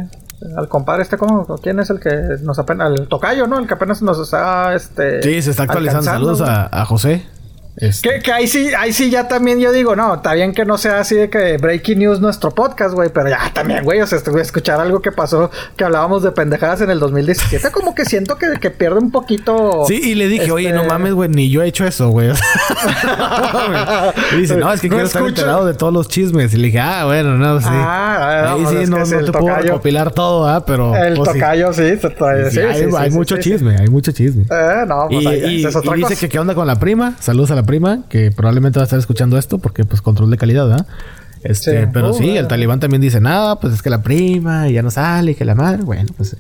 Al 0.56 0.69
compadre 0.69 1.02
este, 1.02 1.16
¿cómo? 1.16 1.47
¿Quién 1.62 1.81
es 1.81 1.90
el 1.90 2.01
que 2.01 2.11
nos 2.43 2.59
apenas... 2.59 2.90
El 2.98 3.09
tocayo, 3.09 3.47
¿no? 3.47 3.59
El 3.59 3.66
que 3.66 3.74
apenas 3.74 4.02
nos 4.02 4.19
está, 4.19 4.74
este... 4.74 5.23
Sí, 5.23 5.43
se 5.43 5.51
está 5.51 5.65
actualizando. 5.65 6.11
alcanzando, 6.11 6.36
Saludos 6.36 6.69
a 6.70 6.85
José. 6.85 7.34
Este, 7.76 8.09
Que, 8.09 8.20
que 8.20 8.32
ahí 8.32 8.46
sí, 8.46 8.70
ahí 8.78 8.92
sí 8.92 9.10
ya 9.10 9.26
también 9.28 9.59
yo 9.59 9.72
digo, 9.72 9.96
no, 9.96 10.14
está 10.14 10.32
bien 10.34 10.55
que 10.55 10.64
no 10.64 10.78
sea 10.78 11.01
así 11.01 11.16
de 11.16 11.28
que 11.28 11.56
Breaking 11.56 11.98
News 11.98 12.20
nuestro 12.20 12.52
podcast, 12.52 12.94
güey, 12.94 13.10
pero 13.12 13.28
ya 13.28 13.51
también, 13.52 13.82
güey, 13.84 14.01
o 14.01 14.06
sea, 14.06 14.18
escuchar 14.40 14.80
algo 14.80 15.02
que 15.02 15.10
pasó, 15.12 15.51
que 15.76 15.84
hablábamos 15.84 16.22
de 16.22 16.30
pendejadas 16.32 16.80
en 16.82 16.90
el 16.90 17.01
2017, 17.01 17.70
como 17.72 17.94
que 17.94 18.05
siento 18.05 18.36
que, 18.36 18.46
que 18.60 18.70
pierde 18.70 18.98
un 18.98 19.10
poquito. 19.10 19.84
Sí, 19.88 20.01
y 20.02 20.14
le 20.14 20.28
dije, 20.28 20.51
oye, 20.52 20.68
este, 20.68 20.78
no 20.80 20.84
mames, 20.86 21.14
güey, 21.14 21.28
ni 21.28 21.51
yo 21.51 21.62
he 21.62 21.66
hecho 21.66 21.84
eso, 21.84 22.10
güey. 22.10 22.30
y 24.32 24.36
dice, 24.36 24.56
no, 24.56 24.72
es 24.72 24.80
que 24.80 24.88
No 24.94 24.96
quiero 24.96 25.06
estar 25.06 25.26
enterado 25.26 25.66
de 25.66 25.74
todos 25.74 25.92
los 25.92 26.09
chismes. 26.09 26.55
Y 26.55 26.59
le 26.59 26.66
dije, 26.66 26.80
ah, 26.80 27.05
bueno, 27.05 27.36
no, 27.36 27.60
sí. 27.60 27.66
Ah, 27.68 28.55
Ahí 28.55 28.66
sí, 28.66 28.90
no, 28.90 28.98
no 28.98 29.05
te 29.05 29.16
puedo 29.16 29.32
tocayo. 29.32 29.62
recopilar 29.62 30.12
todo, 30.12 30.46
¿ah? 30.46 30.64
Pero. 30.64 30.94
El 30.94 31.14
pues, 31.14 31.32
tocayo, 31.32 31.72
sí, 31.72 31.98
Sí, 31.98 32.09
sí, 32.51 32.60
hay, 32.96 33.10
mucho 33.10 33.36
chisme, 33.38 33.76
hay 33.76 33.88
mucho 33.88 34.12
chisme. 34.12 34.44
Eh, 34.44 34.84
no, 34.86 35.06
pues 35.09 35.22
Y, 35.22 35.26
ahí, 35.26 35.44
y- 35.44 35.60
esa 35.60 35.70
es 35.70 35.76
otra 35.76 35.96
y 35.96 36.01
dice 36.01 36.16
que 36.16 36.28
qué 36.28 36.38
onda 36.38 36.55
con 36.55 36.66
la 36.66 36.78
prima. 36.78 37.14
Saludos 37.20 37.51
a 37.51 37.55
la 37.56 37.64
prima, 37.65 38.05
que 38.09 38.31
probablemente 38.31 38.78
va 38.78 38.82
a 38.82 38.85
estar 38.85 38.99
escuchando 38.99 39.36
esto 39.39 39.59
porque 39.59 39.85
pues 39.85 40.01
control 40.03 40.31
de 40.31 40.36
calidad, 40.36 40.69
¿verdad? 40.69 40.86
Este, 41.43 41.82
Sí. 41.85 41.91
pero 41.93 42.12
sí, 42.15 42.24
el 42.28 42.32
bueno. 42.35 42.49
talibán 42.49 42.81
también 42.81 43.03
dice, 43.03 43.20
nada, 43.20 43.57
pues 43.61 43.74
es 43.74 43.82
que 43.82 43.91
la 43.91 44.03
prima 44.03 44.69
ya 44.69 44.82
no 44.82 44.91
sale, 44.91 45.35
que 45.35 45.45
la 45.45 45.55
madre. 45.55 45.82
Bueno, 45.82 46.07
pues 46.16 46.31
sí. 46.31 46.36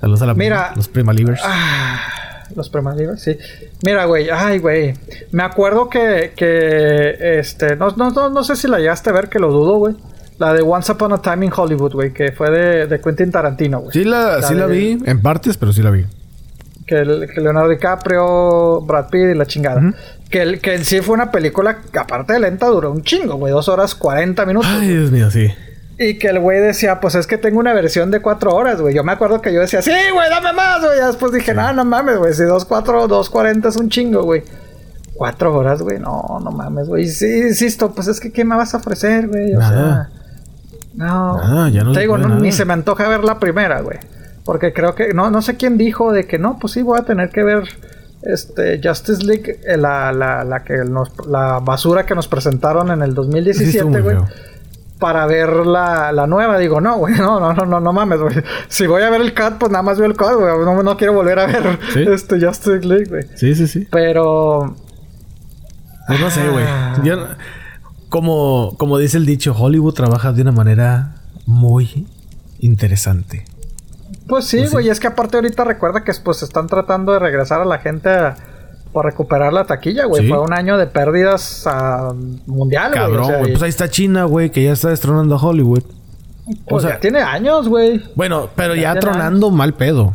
Saludos 0.00 0.20
a 0.22 0.26
la 0.26 0.34
Mira. 0.34 0.56
prima, 0.66 0.76
los 0.76 0.88
prima 0.88 1.12
livers. 1.14 1.40
Ah, 1.42 1.98
los 2.54 2.68
premalibres, 2.68 3.22
sí. 3.22 3.38
Mira, 3.82 4.04
güey, 4.04 4.28
ay, 4.30 4.58
güey. 4.58 4.94
Me 5.32 5.42
acuerdo 5.42 5.88
que, 5.88 6.34
que, 6.36 7.38
este, 7.38 7.74
no, 7.76 7.88
no, 7.96 8.10
no, 8.10 8.28
no 8.28 8.44
sé 8.44 8.54
si 8.54 8.68
la 8.68 8.78
llegaste 8.78 9.08
a 9.10 9.12
ver, 9.14 9.28
que 9.30 9.38
lo 9.38 9.50
dudo, 9.50 9.76
güey. 9.78 9.94
La 10.38 10.52
de 10.52 10.62
Once 10.62 10.92
Upon 10.92 11.12
a 11.14 11.22
Time 11.22 11.46
in 11.46 11.52
Hollywood, 11.56 11.92
güey, 11.94 12.12
que 12.12 12.32
fue 12.32 12.50
de, 12.50 12.86
de 12.86 13.00
Quentin 13.00 13.30
Tarantino, 13.30 13.80
güey. 13.80 13.92
sí 13.92 14.04
la, 14.04 14.42
sí 14.42 14.54
la 14.54 14.66
vi, 14.66 14.98
en 15.06 15.22
partes, 15.22 15.56
pero 15.56 15.72
sí 15.72 15.80
la 15.80 15.90
vi. 15.90 16.04
Que 16.86 17.02
Leonardo 17.02 17.70
DiCaprio, 17.70 18.82
Brad 18.82 19.08
Pitt 19.08 19.30
y 19.32 19.34
la 19.34 19.46
chingada. 19.46 19.80
Que, 20.34 20.42
el, 20.42 20.60
que 20.60 20.74
en 20.74 20.84
sí 20.84 21.00
fue 21.00 21.14
una 21.14 21.30
película 21.30 21.78
que, 21.92 21.96
aparte 21.96 22.32
de 22.32 22.40
lenta, 22.40 22.66
duró 22.66 22.90
un 22.90 23.04
chingo, 23.04 23.36
güey. 23.36 23.52
Dos 23.52 23.68
horas 23.68 23.94
40 23.94 24.44
minutos. 24.46 24.68
Ay, 24.68 24.88
Dios 24.88 25.12
mío, 25.12 25.30
sí. 25.30 25.48
Y 25.96 26.18
que 26.18 26.26
el 26.26 26.40
güey 26.40 26.60
decía, 26.60 26.98
pues 26.98 27.14
es 27.14 27.28
que 27.28 27.38
tengo 27.38 27.60
una 27.60 27.72
versión 27.72 28.10
de 28.10 28.20
cuatro 28.20 28.52
horas, 28.52 28.80
güey. 28.80 28.92
Yo 28.96 29.04
me 29.04 29.12
acuerdo 29.12 29.40
que 29.40 29.54
yo 29.54 29.60
decía, 29.60 29.80
sí, 29.80 29.92
güey, 30.12 30.28
dame 30.28 30.52
más, 30.52 30.80
güey. 30.80 30.98
Ya 30.98 31.06
después 31.06 31.30
dije, 31.30 31.54
no, 31.54 31.72
no 31.72 31.84
mames, 31.84 32.18
güey. 32.18 32.34
Si 32.34 32.42
dos, 32.42 32.64
cuatro, 32.64 33.06
dos, 33.06 33.30
cuarenta 33.30 33.68
es 33.68 33.76
un 33.76 33.88
chingo, 33.90 34.24
güey. 34.24 34.42
Cuatro 35.14 35.54
horas, 35.54 35.82
güey. 35.82 36.00
No, 36.00 36.40
no 36.42 36.50
mames, 36.50 36.88
güey. 36.88 37.06
Sí, 37.06 37.26
insisto, 37.46 37.92
pues 37.94 38.08
es 38.08 38.18
que, 38.18 38.32
¿qué 38.32 38.44
me 38.44 38.56
vas 38.56 38.74
a 38.74 38.78
ofrecer, 38.78 39.28
güey? 39.28 39.54
O 39.54 39.60
Nada. 39.60 40.10
sea, 40.10 40.20
no. 40.96 41.36
Nada, 41.38 41.68
ya 41.68 41.84
no 41.84 41.92
Te 41.92 42.00
digo, 42.00 42.14
puede 42.14 42.24
no, 42.24 42.30
nada. 42.30 42.40
ni 42.40 42.50
se 42.50 42.64
me 42.64 42.72
antoja 42.72 43.06
ver 43.06 43.22
la 43.22 43.38
primera, 43.38 43.80
güey. 43.82 44.00
Porque 44.44 44.72
creo 44.72 44.96
que, 44.96 45.14
no, 45.14 45.30
no 45.30 45.42
sé 45.42 45.56
quién 45.56 45.78
dijo 45.78 46.10
de 46.12 46.26
que 46.26 46.40
no, 46.40 46.58
pues 46.58 46.72
sí, 46.72 46.82
voy 46.82 46.98
a 46.98 47.04
tener 47.04 47.30
que 47.30 47.44
ver 47.44 47.68
este 48.24 48.80
Justice 48.82 49.22
League, 49.24 49.60
eh, 49.66 49.76
la, 49.76 50.12
la, 50.12 50.44
la 50.44 50.64
que 50.64 50.78
nos, 50.84 51.10
la 51.28 51.60
basura 51.60 52.06
que 52.06 52.14
nos 52.14 52.26
presentaron 52.28 52.90
en 52.90 53.02
el 53.02 53.10
Sí, 53.10 53.10
estuvo 53.10 53.24
2017, 53.24 53.84
muy 53.84 54.00
güey 54.00 54.16
para 54.98 55.26
ver 55.26 55.66
la, 55.66 56.12
la 56.12 56.26
nueva. 56.26 56.56
Digo, 56.58 56.80
no, 56.80 56.96
güey, 56.96 57.14
no, 57.18 57.38
no, 57.38 57.52
no, 57.52 57.66
no, 57.66 57.80
no 57.80 57.92
mames, 57.92 58.20
güey. 58.20 58.34
Si 58.68 58.86
voy 58.86 59.02
a 59.02 59.10
ver 59.10 59.20
el 59.20 59.34
cut, 59.34 59.58
pues 59.58 59.70
nada 59.70 59.82
más 59.82 59.98
veo 59.98 60.06
el 60.06 60.16
cut, 60.16 60.32
güey. 60.38 60.64
No, 60.64 60.82
no 60.82 60.96
quiero 60.96 61.12
volver 61.12 61.38
a 61.38 61.46
ver 61.46 61.78
Sí. 61.92 62.02
este 62.08 62.40
Justice 62.40 62.80
League, 62.86 63.06
güey. 63.08 63.24
Sí, 63.34 63.54
sí, 63.54 63.66
sí. 63.66 63.86
Pero. 63.90 64.74
Pues 66.06 66.20
no 66.20 66.30
sé, 66.30 66.48
güey. 66.48 66.64
Ah. 66.66 67.00
Yo 67.04 67.16
no- 67.16 67.26
como, 68.08 68.76
como 68.78 68.98
dice 68.98 69.16
el 69.16 69.26
dicho, 69.26 69.54
Hollywood 69.58 69.92
trabaja 69.94 70.32
de 70.32 70.42
una 70.42 70.52
manera 70.52 71.16
muy 71.46 72.06
interesante. 72.60 73.44
Pues 74.28 74.44
sí, 74.46 74.56
Pues 74.58 74.68
sí. 74.68 74.72
güey. 74.72 74.88
Es 74.88 75.00
que 75.00 75.06
aparte 75.08 75.36
ahorita 75.36 75.64
recuerda 75.64 76.04
que 76.04 76.12
pues 76.22 76.42
están 76.42 76.66
tratando 76.66 77.12
de 77.12 77.18
regresar 77.18 77.60
a 77.60 77.64
la 77.64 77.78
gente 77.78 78.08
a, 78.08 78.36
por 78.92 79.04
recuperar 79.04 79.52
la 79.52 79.64
taquilla, 79.64 80.06
güey. 80.06 80.22
Sí. 80.22 80.28
Fue 80.28 80.38
un 80.40 80.52
año 80.52 80.78
de 80.78 80.86
pérdidas 80.86 81.64
ah, 81.66 82.12
mundial, 82.46 82.90
güey. 82.90 83.00
Cabrón, 83.00 83.22
o 83.22 83.26
sea, 83.26 83.38
güey. 83.38 83.50
Pues 83.52 83.62
ahí 83.62 83.70
está 83.70 83.88
China, 83.88 84.24
güey, 84.24 84.50
que 84.50 84.62
ya 84.64 84.72
está 84.72 84.88
destronando 84.90 85.34
a 85.34 85.38
Hollywood. 85.38 85.82
pues 86.44 86.56
o 86.68 86.80
sea- 86.80 86.90
ya 86.96 87.00
tiene 87.00 87.20
años, 87.20 87.68
güey. 87.68 88.02
Bueno, 88.14 88.48
pero 88.54 88.74
Ya 88.74 88.94
tronando 88.98 89.50
mal 89.50 89.74
pedo. 89.74 90.14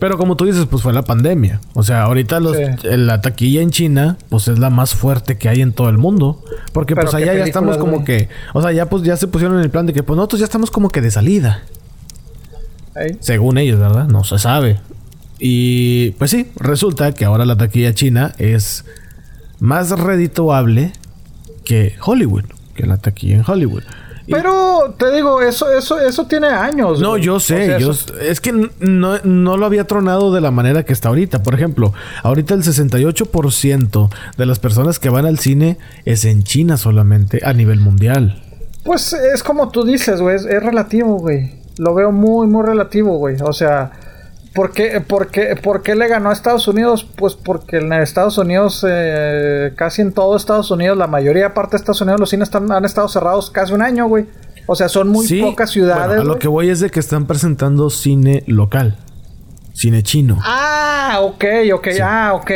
Pero 0.00 0.16
como 0.16 0.36
tú 0.36 0.44
dices, 0.44 0.64
pues 0.70 0.80
fue 0.82 0.92
la 0.92 1.02
pandemia. 1.02 1.60
O 1.74 1.82
sea, 1.82 2.02
ahorita 2.02 2.38
los, 2.38 2.56
Sí. 2.56 2.62
la 2.84 3.20
taquilla 3.20 3.62
en 3.62 3.70
China, 3.70 4.16
pues 4.28 4.46
es 4.46 4.60
la 4.60 4.70
más 4.70 4.94
fuerte 4.94 5.36
que 5.38 5.48
hay 5.48 5.60
en 5.60 5.72
todo 5.72 5.88
el 5.88 5.98
mundo. 5.98 6.40
Porque 6.72 6.94
Pero 6.94 7.10
pues 7.10 7.16
¿qué 7.22 7.28
allá 7.28 7.40
ya 7.40 7.44
estamos 7.44 7.78
como 7.78 8.04
que... 8.04 8.28
O 8.54 8.62
sea, 8.62 8.70
ya 8.70 8.86
pues 8.86 9.02
ya 9.02 9.16
se 9.16 9.26
pusieron 9.26 9.56
en 9.58 9.64
el 9.64 9.70
plan 9.70 9.86
de 9.86 9.92
que 9.92 10.04
pues 10.04 10.16
nosotros 10.16 10.38
ya 10.38 10.44
estamos 10.44 10.70
como 10.70 10.88
que 10.90 11.00
de 11.00 11.10
salida. 11.10 11.62
Según 13.20 13.58
ellos, 13.58 13.78
¿verdad? 13.78 14.06
No 14.08 14.24
se 14.24 14.38
sabe. 14.38 14.80
Y 15.38 16.10
pues 16.12 16.30
sí, 16.32 16.50
resulta 16.56 17.12
que 17.12 17.24
ahora 17.24 17.44
la 17.46 17.56
taquilla 17.56 17.94
china 17.94 18.34
es 18.38 18.84
más 19.60 19.90
redituable 19.90 20.92
que 21.64 21.94
Hollywood. 22.04 22.44
Que 22.74 22.86
la 22.86 22.96
taquilla 22.96 23.36
en 23.36 23.44
Hollywood. 23.46 23.82
Pero 24.30 24.94
te 24.98 25.10
digo, 25.14 25.40
eso, 25.40 25.72
eso, 25.72 25.98
eso 26.00 26.26
tiene 26.26 26.48
años. 26.48 27.00
no, 27.00 27.10
güey. 27.10 27.22
yo 27.22 27.36
O 27.36 27.40
sé, 27.40 27.64
sea, 27.66 27.78
yo 27.78 27.92
eso- 27.92 28.18
es 28.18 28.40
que 28.42 28.52
no, 28.80 29.18
no 29.24 29.56
lo 29.56 29.64
había 29.64 29.84
tronado 29.86 30.34
de 30.34 30.40
la 30.42 30.50
manera 30.50 30.82
que 30.82 30.92
está 30.92 31.08
ahorita. 31.08 31.42
Por 31.42 31.54
ejemplo, 31.54 31.94
ahorita 32.22 32.52
el 32.54 32.62
68% 32.62 34.10
de 34.36 34.46
las 34.46 34.58
personas 34.58 34.98
que 34.98 35.08
van 35.08 35.24
al 35.24 35.38
cine 35.38 35.78
es 36.04 36.24
en 36.26 36.42
China 36.42 36.76
solamente 36.76 37.40
a 37.44 37.52
nivel 37.54 37.80
mundial. 37.80 38.42
Pues 38.84 39.12
es 39.14 39.42
como 39.42 39.70
tú 39.70 39.84
dices, 39.84 40.20
güey, 40.20 40.36
es, 40.36 40.44
es 40.44 40.62
relativo, 40.62 41.18
güey. 41.18 41.54
Lo 41.78 41.94
veo 41.94 42.12
muy, 42.12 42.46
muy 42.46 42.64
relativo, 42.66 43.16
güey. 43.18 43.36
O 43.42 43.52
sea, 43.52 43.92
¿por 44.54 44.72
qué, 44.72 45.00
por, 45.00 45.28
qué, 45.28 45.56
por 45.62 45.82
qué 45.82 45.94
le 45.94 46.08
ganó 46.08 46.30
a 46.30 46.32
Estados 46.32 46.66
Unidos? 46.68 47.04
Pues 47.16 47.34
porque 47.34 47.78
en 47.78 47.92
Estados 47.92 48.36
Unidos, 48.38 48.84
eh, 48.88 49.72
casi 49.76 50.02
en 50.02 50.12
todo 50.12 50.36
Estados 50.36 50.70
Unidos, 50.70 50.96
la 50.98 51.06
mayoría 51.06 51.54
parte 51.54 51.72
de 51.72 51.76
Estados 51.78 52.00
Unidos, 52.00 52.20
los 52.20 52.30
cines 52.30 52.48
están, 52.48 52.70
han 52.72 52.84
estado 52.84 53.08
cerrados 53.08 53.50
casi 53.50 53.72
un 53.72 53.82
año, 53.82 54.06
güey. 54.08 54.26
O 54.66 54.74
sea, 54.74 54.88
son 54.88 55.08
muy 55.08 55.26
Sí, 55.26 55.40
pocas 55.40 55.70
ciudades. 55.70 56.06
bueno, 56.08 56.22
a 56.22 56.24
lo 56.24 56.38
que 56.38 56.46
voy 56.48 56.68
es 56.68 56.80
de 56.80 56.90
que 56.90 57.00
están 57.00 57.26
presentando 57.26 57.88
cine 57.88 58.42
local, 58.46 58.98
cine 59.72 60.02
chino. 60.02 60.38
Ah, 60.42 61.20
ok, 61.22 61.44
ok, 61.74 61.88
ah, 62.02 62.32
ok. 62.34 62.50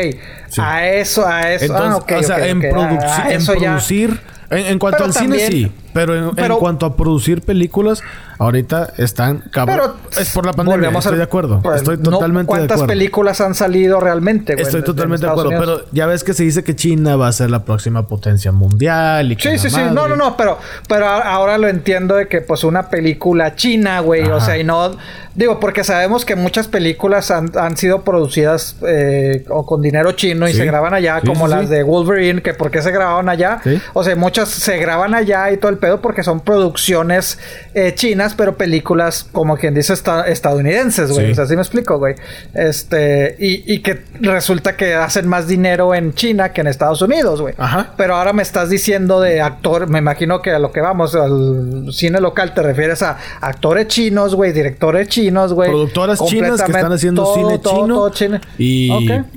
Sí. 0.48 0.60
A 0.60 0.86
eso, 0.88 1.26
a 1.26 1.50
eso. 1.52 1.64
Entonces, 1.66 1.90
ah, 1.92 1.96
ok, 1.96 2.12
o 2.18 2.22
sea, 2.22 2.46
en, 2.48 2.58
ok. 2.58 2.64
produc- 2.64 3.00
Ah, 3.02 3.26
en 3.32 3.40
ya. 3.40 3.46
producir, 3.54 4.20
en, 4.50 4.58
en 4.66 4.78
cuanto 4.78 4.96
Pero 4.98 5.06
al 5.06 5.14
cine 5.14 5.38
sí, 5.38 5.72
pero 5.94 6.14
en, 6.32 6.38
en 6.38 6.52
cuanto 6.58 6.84
a 6.84 6.96
producir 6.96 7.40
películas, 7.40 8.02
ahorita 8.42 8.92
están 8.96 9.44
cabrón. 9.50 9.92
es 10.18 10.32
por 10.32 10.46
la 10.46 10.52
pandemia, 10.52 10.90
estoy 10.90 11.16
de 11.16 11.22
acuerdo. 11.22 11.60
Pues, 11.62 11.76
estoy 11.76 11.98
totalmente 11.98 12.52
de 12.52 12.58
acuerdo. 12.58 12.68
¿Cuántas 12.68 12.86
películas 12.86 13.40
han 13.40 13.54
salido 13.54 14.00
realmente, 14.00 14.54
güey? 14.54 14.64
Estoy 14.64 14.82
totalmente 14.82 15.26
de 15.26 15.32
acuerdo, 15.32 15.50
pero 15.58 15.84
ya 15.92 16.06
ves 16.06 16.24
que 16.24 16.34
se 16.34 16.44
dice 16.44 16.64
que 16.64 16.76
China 16.76 17.16
va 17.16 17.28
a 17.28 17.32
ser 17.32 17.50
la 17.50 17.64
próxima 17.64 18.06
potencia 18.06 18.52
mundial 18.52 19.32
y 19.32 19.36
Sí, 19.36 19.58
sí, 19.58 19.70
sí. 19.70 19.80
No, 19.92 20.08
no, 20.08 20.16
no, 20.16 20.36
pero 20.36 20.58
pero 20.88 21.06
ahora 21.06 21.58
lo 21.58 21.68
entiendo 21.68 22.16
de 22.16 22.28
que 22.28 22.40
pues 22.40 22.64
una 22.64 22.88
película 22.88 23.54
china, 23.54 24.00
güey, 24.00 24.22
o 24.24 24.40
sea, 24.40 24.58
y 24.58 24.64
no 24.64 24.96
digo 25.34 25.60
porque 25.60 25.84
sabemos 25.84 26.24
que 26.24 26.36
muchas 26.36 26.68
películas 26.68 27.30
han, 27.30 27.50
han 27.56 27.76
sido 27.76 28.02
producidas 28.02 28.76
eh, 28.86 29.44
o 29.48 29.64
con 29.64 29.80
dinero 29.80 30.12
chino 30.12 30.48
y 30.48 30.52
se 30.52 30.64
graban 30.64 30.94
allá, 30.94 31.20
como 31.20 31.48
las 31.48 31.68
de 31.68 31.82
Wolverine, 31.82 32.42
que 32.42 32.54
por 32.54 32.70
qué 32.70 32.82
se 32.82 32.90
grababan 32.90 33.28
allá. 33.28 33.60
O 33.94 34.04
sea, 34.04 34.14
muchas 34.16 34.48
se 34.48 34.78
graban 34.78 35.14
allá 35.14 35.50
y 35.50 35.56
todo 35.56 35.70
el 35.70 35.78
pedo 35.78 36.00
porque 36.00 36.22
son 36.22 36.40
producciones 36.40 37.38
eh, 37.74 37.94
chinas, 37.94 38.31
pero 38.34 38.56
películas, 38.56 39.26
como 39.30 39.56
quien 39.56 39.74
dice, 39.74 39.94
estadounidenses, 39.94 41.10
güey. 41.10 41.32
O 41.32 41.34
sea, 41.34 41.44
así 41.44 41.54
me 41.54 41.62
explico, 41.62 41.98
güey. 41.98 42.14
Este, 42.54 43.36
y, 43.38 43.72
y, 43.72 43.78
que 43.80 44.04
resulta 44.20 44.76
que 44.76 44.94
hacen 44.94 45.28
más 45.28 45.46
dinero 45.46 45.94
en 45.94 46.14
China 46.14 46.52
que 46.52 46.60
en 46.60 46.66
Estados 46.66 47.02
Unidos, 47.02 47.40
güey. 47.40 47.54
Ajá. 47.58 47.94
Pero 47.96 48.16
ahora 48.16 48.32
me 48.32 48.42
estás 48.42 48.70
diciendo 48.70 49.20
de 49.20 49.40
actor, 49.40 49.88
me 49.88 49.98
imagino 49.98 50.42
que 50.42 50.50
a 50.50 50.58
lo 50.58 50.72
que 50.72 50.80
vamos, 50.80 51.14
al 51.14 51.92
cine 51.92 52.20
local, 52.20 52.54
te 52.54 52.62
refieres 52.62 53.02
a 53.02 53.18
actores 53.40 53.88
chinos, 53.88 54.34
güey, 54.34 54.52
directores 54.52 55.08
chinos, 55.08 55.52
güey. 55.52 55.70
Productoras 55.70 56.24
chinas 56.26 56.62
que 56.62 56.72
están 56.72 56.92
haciendo 56.92 57.34
cine 57.34 57.60
chino. 57.60 58.10
Y 58.58 58.90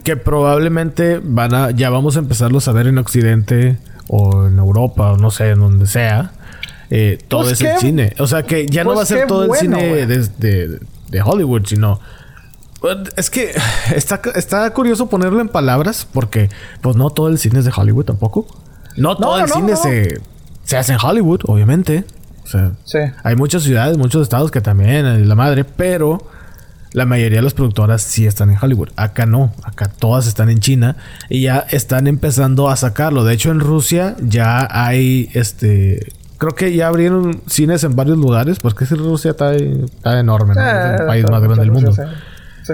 que 0.03 0.17
probablemente 0.17 1.19
van 1.23 1.53
a, 1.53 1.71
ya 1.71 1.89
vamos 1.89 2.15
a 2.15 2.19
empezarlos 2.19 2.67
a 2.67 2.71
ver 2.71 2.87
en 2.87 2.97
Occidente 2.97 3.77
o 4.07 4.47
en 4.47 4.57
Europa 4.57 5.13
o 5.13 5.17
no 5.17 5.31
sé, 5.31 5.49
en 5.49 5.59
donde 5.59 5.87
sea. 5.87 6.31
Eh, 6.89 7.19
todo 7.27 7.41
pues 7.41 7.53
ese 7.53 7.77
cine. 7.79 8.13
O 8.19 8.27
sea 8.27 8.43
que 8.43 8.67
ya 8.67 8.83
no 8.83 8.91
pues 8.93 8.99
va 8.99 9.03
a 9.03 9.05
ser 9.05 9.27
todo 9.27 9.45
el 9.45 9.59
cine 9.59 10.05
de, 10.05 10.79
de, 11.09 11.21
Hollywood, 11.21 11.65
sino. 11.65 11.99
Es 13.17 13.29
que 13.29 13.51
está, 13.95 14.21
está 14.35 14.71
curioso 14.71 15.07
ponerlo 15.07 15.41
en 15.41 15.49
palabras 15.49 16.07
porque, 16.11 16.49
pues 16.81 16.95
no 16.95 17.09
todo 17.09 17.29
el 17.29 17.39
cine 17.39 17.59
es 17.59 17.65
de 17.65 17.71
Hollywood 17.75 18.05
tampoco. 18.05 18.47
No 18.95 19.17
todo 19.17 19.39
el 19.39 19.49
cine 19.49 19.75
se, 19.75 20.21
se 20.63 20.77
hace 20.77 20.93
en 20.93 20.99
Hollywood, 21.01 21.41
obviamente. 21.45 22.05
O 22.43 22.47
sea, 22.47 22.73
hay 23.23 23.35
muchas 23.35 23.63
ciudades, 23.63 23.97
muchos 23.97 24.21
estados 24.21 24.51
que 24.51 24.61
también, 24.61 25.27
la 25.27 25.35
madre, 25.35 25.63
pero 25.63 26.19
la 26.95 27.05
mayoría 27.05 27.39
de 27.39 27.43
las 27.43 27.53
productoras 27.53 28.03
sí 28.03 28.25
están 28.25 28.51
en 28.51 28.57
Hollywood. 28.61 28.89
Acá 28.95 29.25
no, 29.25 29.53
acá 29.63 29.89
todas 29.89 30.27
están 30.27 30.49
en 30.49 30.59
China 30.59 30.95
y 31.27 31.41
ya 31.41 31.65
están 31.69 32.07
empezando 32.07 32.69
a 32.69 32.77
sacarlo. 32.77 33.25
De 33.25 33.33
hecho, 33.33 33.51
en 33.51 33.59
Rusia 33.59 34.15
ya 34.21 34.65
hay 34.71 35.29
este. 35.33 36.13
Creo 36.37 36.53
que 36.53 36.75
ya 36.75 36.87
abrieron 36.87 37.41
cines 37.47 37.83
en 37.83 37.95
varios 37.95 38.17
lugares, 38.17 38.59
porque 38.59 38.85
si 38.85 38.95
Rusia 38.95 39.31
está, 39.31 39.55
está 39.55 40.19
enorme, 40.19 40.53
¿no? 40.55 40.61
es 40.61 40.99
el 40.99 41.07
país 41.07 41.25
más 41.29 41.41
grande 41.41 41.61
del 41.61 41.71
mundo. 41.71 41.93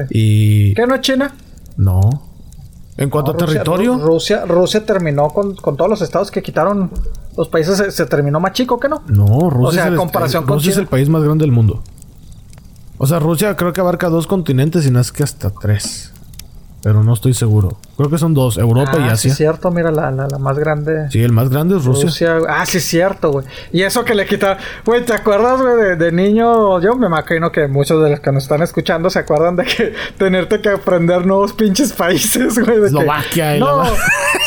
Y... 0.09 0.73
¿Qué 0.73 0.87
no 0.87 0.95
es 0.95 1.01
China? 1.01 1.33
No. 1.77 2.31
En 2.97 3.09
cuanto 3.09 3.31
a 3.31 3.37
territorio. 3.37 3.97
Rusia, 3.97 4.45
Rusia 4.45 4.85
terminó 4.85 5.29
con, 5.29 5.55
todos 5.55 5.89
los 5.89 6.01
estados 6.01 6.31
que 6.31 6.41
quitaron 6.41 6.91
los 7.37 7.47
países, 7.49 7.93
se, 7.93 8.05
terminó 8.05 8.39
más 8.39 8.53
chico 8.53 8.79
que 8.79 8.89
no. 8.89 9.03
No, 9.07 9.49
Rusia, 9.49 9.67
o 9.67 9.71
sea, 9.71 9.87
en 9.87 9.95
comparación 9.95 10.45
con 10.45 10.55
Rusia 10.57 10.71
es 10.71 10.77
el 10.77 10.87
país 10.87 11.09
más 11.09 11.23
grande 11.23 11.43
del 11.43 11.51
mundo. 11.51 11.81
O 12.97 13.07
sea, 13.07 13.19
Rusia 13.19 13.55
creo 13.55 13.73
que 13.73 13.81
abarca 13.81 14.09
dos 14.09 14.27
continentes 14.27 14.85
y 14.85 14.91
no 14.91 14.99
es 14.99 15.11
que 15.11 15.23
hasta 15.23 15.49
tres. 15.49 16.11
Pero 16.83 17.03
no 17.03 17.13
estoy 17.13 17.33
seguro. 17.33 17.77
Creo 17.97 18.09
que 18.09 18.17
son 18.17 18.33
dos, 18.33 18.57
Europa 18.57 18.93
y 18.97 19.01
ah, 19.01 19.13
Asia. 19.13 19.17
Sí, 19.17 19.27
es 19.29 19.37
cierto, 19.37 19.69
mira, 19.69 19.91
la, 19.91 20.11
la, 20.11 20.37
más 20.39 20.57
grande. 20.57 21.09
Sí, 21.09 21.21
el 21.21 21.33
más 21.33 21.49
grande 21.49 21.77
es 21.77 21.83
Rusia. 21.83 22.37
Ah, 22.47 22.65
sí, 22.65 22.77
es 22.77 22.85
cierto, 22.85 23.31
güey. 23.31 23.45
Y 23.71 23.83
eso 23.83 24.05
que 24.05 24.15
le 24.15 24.25
quita. 24.25 24.57
Güey, 24.85 25.05
¿te 25.05 25.13
acuerdas, 25.13 25.61
güey, 25.61 25.97
de, 25.97 26.11
niño? 26.11 26.79
Yo 26.79 26.95
me 26.95 27.07
imagino 27.07 27.51
que 27.51 27.67
muchos 27.67 28.01
de 28.01 28.09
los 28.09 28.19
que 28.21 28.31
nos 28.31 28.43
están 28.43 28.61
escuchando 28.61 29.09
se 29.09 29.19
acuerdan 29.19 29.55
de 29.55 29.65
que 29.65 29.93
tenerte 30.17 30.61
que 30.61 30.69
aprender 30.69 31.25
nuevos 31.25 31.53
pinches 31.53 31.91
países, 31.91 32.57
güey. 32.57 32.83
Eslovaquia 32.85 33.57
y 33.57 33.59
No, 33.59 33.83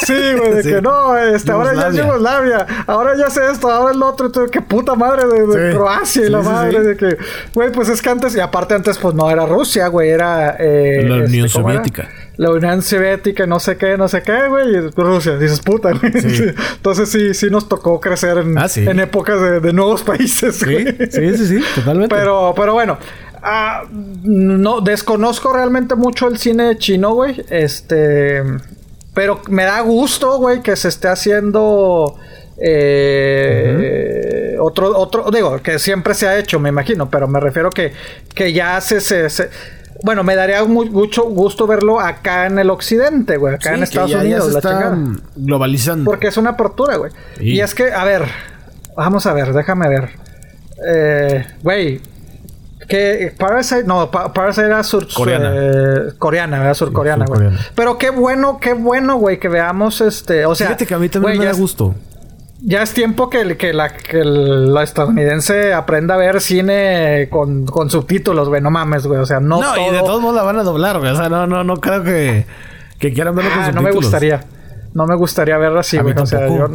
sí, 0.05 0.15
güey, 0.37 0.55
de 0.55 0.63
que 0.75 0.83
no, 0.83 1.17
este, 1.17 1.53
ahora 1.53 1.75
ya 1.75 1.89
es 1.89 1.97
Yugoslavia, 1.97 2.67
ahora 2.87 3.17
ya 3.17 3.31
sé 3.31 3.43
esto, 3.53 3.71
ahora 3.71 3.95
el 3.95 4.03
otro, 4.03 4.31
todo, 4.31 4.47
qué 4.47 4.63
puta 4.63 4.95
madre 4.95 5.27
de, 5.27 5.75
Croacia 5.75 6.27
y 6.27 6.31
la 6.31 6.41
madre 6.41 6.83
de 6.83 6.97
que, 6.97 7.17
güey, 7.55 7.71
pues 7.71 7.89
es 7.89 8.01
que 8.01 8.11
antes, 8.11 8.35
y 8.35 8.41
aparte 8.41 8.75
antes, 8.75 8.99
pues 8.99 9.15
no 9.15 9.31
era 9.31 9.47
Rusia, 9.47 9.89
güey, 9.89 10.11
era. 10.11 10.57
Eh, 10.59 11.05
la 11.07 11.17
Unión 11.17 11.47
este, 11.47 11.61
Soviética 11.61 12.09
la 12.37 12.51
Unión 12.51 12.83
Soviética, 12.83 13.47
no 13.47 13.61
sé 13.61 13.77
qué, 13.77 13.97
no 13.97 14.09
sé 14.09 14.23
qué, 14.23 14.49
güey, 14.49 14.75
y 14.75 14.81
Rusia, 14.91 15.37
dices 15.37 15.61
puta, 15.61 15.93
güey. 15.93 16.13
Entonces 16.77 17.09
sí, 17.09 17.33
sí 17.33 17.49
nos 17.51 17.69
tocó 17.69 18.01
crecer 18.01 18.39
en, 18.39 18.59
ah, 18.59 18.67
en 18.75 19.01
épocas 19.01 19.63
de, 19.63 19.73
nuevos 19.73 20.03
países, 20.03 20.65
güey. 20.65 20.85
Sí, 21.11 21.37
sí, 21.37 21.47
sí, 21.47 21.61
totalmente. 21.77 22.15
Pero, 22.15 22.53
pero 22.57 22.75
bueno, 22.75 22.99
ah, 23.43 23.85
no, 23.91 24.81
desconozco 24.81 25.53
realmente 25.53 25.95
mucho 25.95 26.29
el 26.29 26.39
cine 26.39 26.77
chino, 26.79 27.15
güey. 27.15 27.45
Este, 27.51 28.43
pero 29.15 29.41
me 29.49 29.65
da 29.65 29.81
gusto, 29.81 30.39
güey, 30.39 30.63
que 30.63 30.77
se 30.77 30.89
esté 30.89 31.09
haciendo... 31.09 32.17
Eh, 32.57 34.57
Otro, 34.61 34.97
otro, 34.97 35.31
digo, 35.31 35.61
que 35.61 35.79
siempre 35.79 36.15
se 36.15 36.27
ha 36.27 36.39
hecho, 36.39 36.61
me 36.61 36.69
imagino, 36.69 37.11
pero 37.11 37.27
me 37.27 37.41
refiero 37.41 37.69
que, 37.69 37.93
que 38.33 38.53
ya 38.53 38.81
se, 38.81 39.01
se 39.01 39.51
bueno, 40.03 40.25
me 40.25 40.35
daría 40.35 40.65
mucho 40.65 41.25
gusto 41.25 41.67
verlo 41.67 42.01
acá 42.01 42.47
en 42.47 42.59
el 42.59 42.71
occidente, 42.71 43.37
güey. 43.37 43.55
Acá 43.55 43.75
en 43.75 43.83
Estados 43.83 44.13
Unidos, 44.13 44.53
la 44.53 44.59
está 44.59 44.99
globalizando. 45.37 46.05
Porque 46.05 46.29
es 46.29 46.37
una 46.37 46.51
apertura, 46.51 46.97
güey. 46.97 47.13
Y 47.41 47.61
es 47.61 47.75
que, 47.75 47.93
a 47.93 48.05
ver, 48.05 48.25
vamos 48.97 49.27
a 49.27 49.33
ver, 49.33 49.53
déjame 49.53 49.89
ver. 49.89 50.11
Eh, 50.87 51.47
güey, 51.63 52.01
que 52.89 53.33
Parasite, 53.39 53.85
no, 53.85 54.11
Parasite 54.11 54.67
era 54.67 54.83
sur, 54.83 55.07
coreana, 55.13 55.53
eh, 55.55 56.13
coreana, 56.19 56.59
¿verdad? 56.59 56.75
Surcoreana, 56.75 57.25
güey. 57.27 57.49
Pero 57.75 57.97
qué 57.99 58.11
bueno, 58.11 58.59
qué 58.61 58.75
bueno, 58.75 59.17
güey, 59.17 59.39
que 59.39 59.49
veamos 59.49 60.01
este, 60.01 60.45
o 60.47 60.55
sea, 60.55 60.69
fíjate 60.69 60.87
que 60.87 60.95
a 60.95 60.99
mí 60.99 61.09
también 61.09 61.39
me 61.39 61.45
da 61.45 61.53
gusto 61.53 61.95
ya 62.61 62.83
es 62.83 62.95
tiempo 62.95 63.29
que, 63.31 63.57
que, 63.57 63.73
la, 63.73 63.95
que 63.97 64.25
la 64.25 64.83
estadounidense 64.83 65.73
aprenda 65.75 66.15
a 66.15 66.19
ver 66.19 66.41
cine 66.41 67.29
con, 67.31 67.67
con 67.67 67.91
subtítulos, 67.91 68.49
güey. 68.49 68.61
No 68.61 68.71
mames, 68.71 69.07
güey. 69.07 69.21
O 69.21 69.27
sea, 69.27 69.41
no. 69.41 69.61
No, 69.61 69.77
y 69.77 69.91
de 69.91 69.99
todos 69.99 70.21
modos 70.21 70.37
la 70.37 70.43
van 70.43 70.59
a 70.59 70.63
doblar, 70.63 70.99
güey. 70.99 71.11
O 71.13 71.17
sea, 71.17 71.29
no, 71.29 71.47
no, 71.47 71.65
no 71.65 71.77
creo 71.77 72.03
que, 72.03 72.47
que 72.99 73.13
quieran 73.13 73.35
verlo 73.35 73.51
con 73.51 73.65
subtítulos. 73.65 73.77
Ah, 73.77 73.81
no 73.81 73.83
me 73.83 73.93
gustaría. 73.93 74.45
No 74.95 75.07
me 75.07 75.17
gustaría 75.17 75.59
verlo 75.59 75.81
así, 75.81 75.99
güey. 75.99 76.15
O 76.17 76.27
sea, 76.27 76.49
yo. 76.49 76.69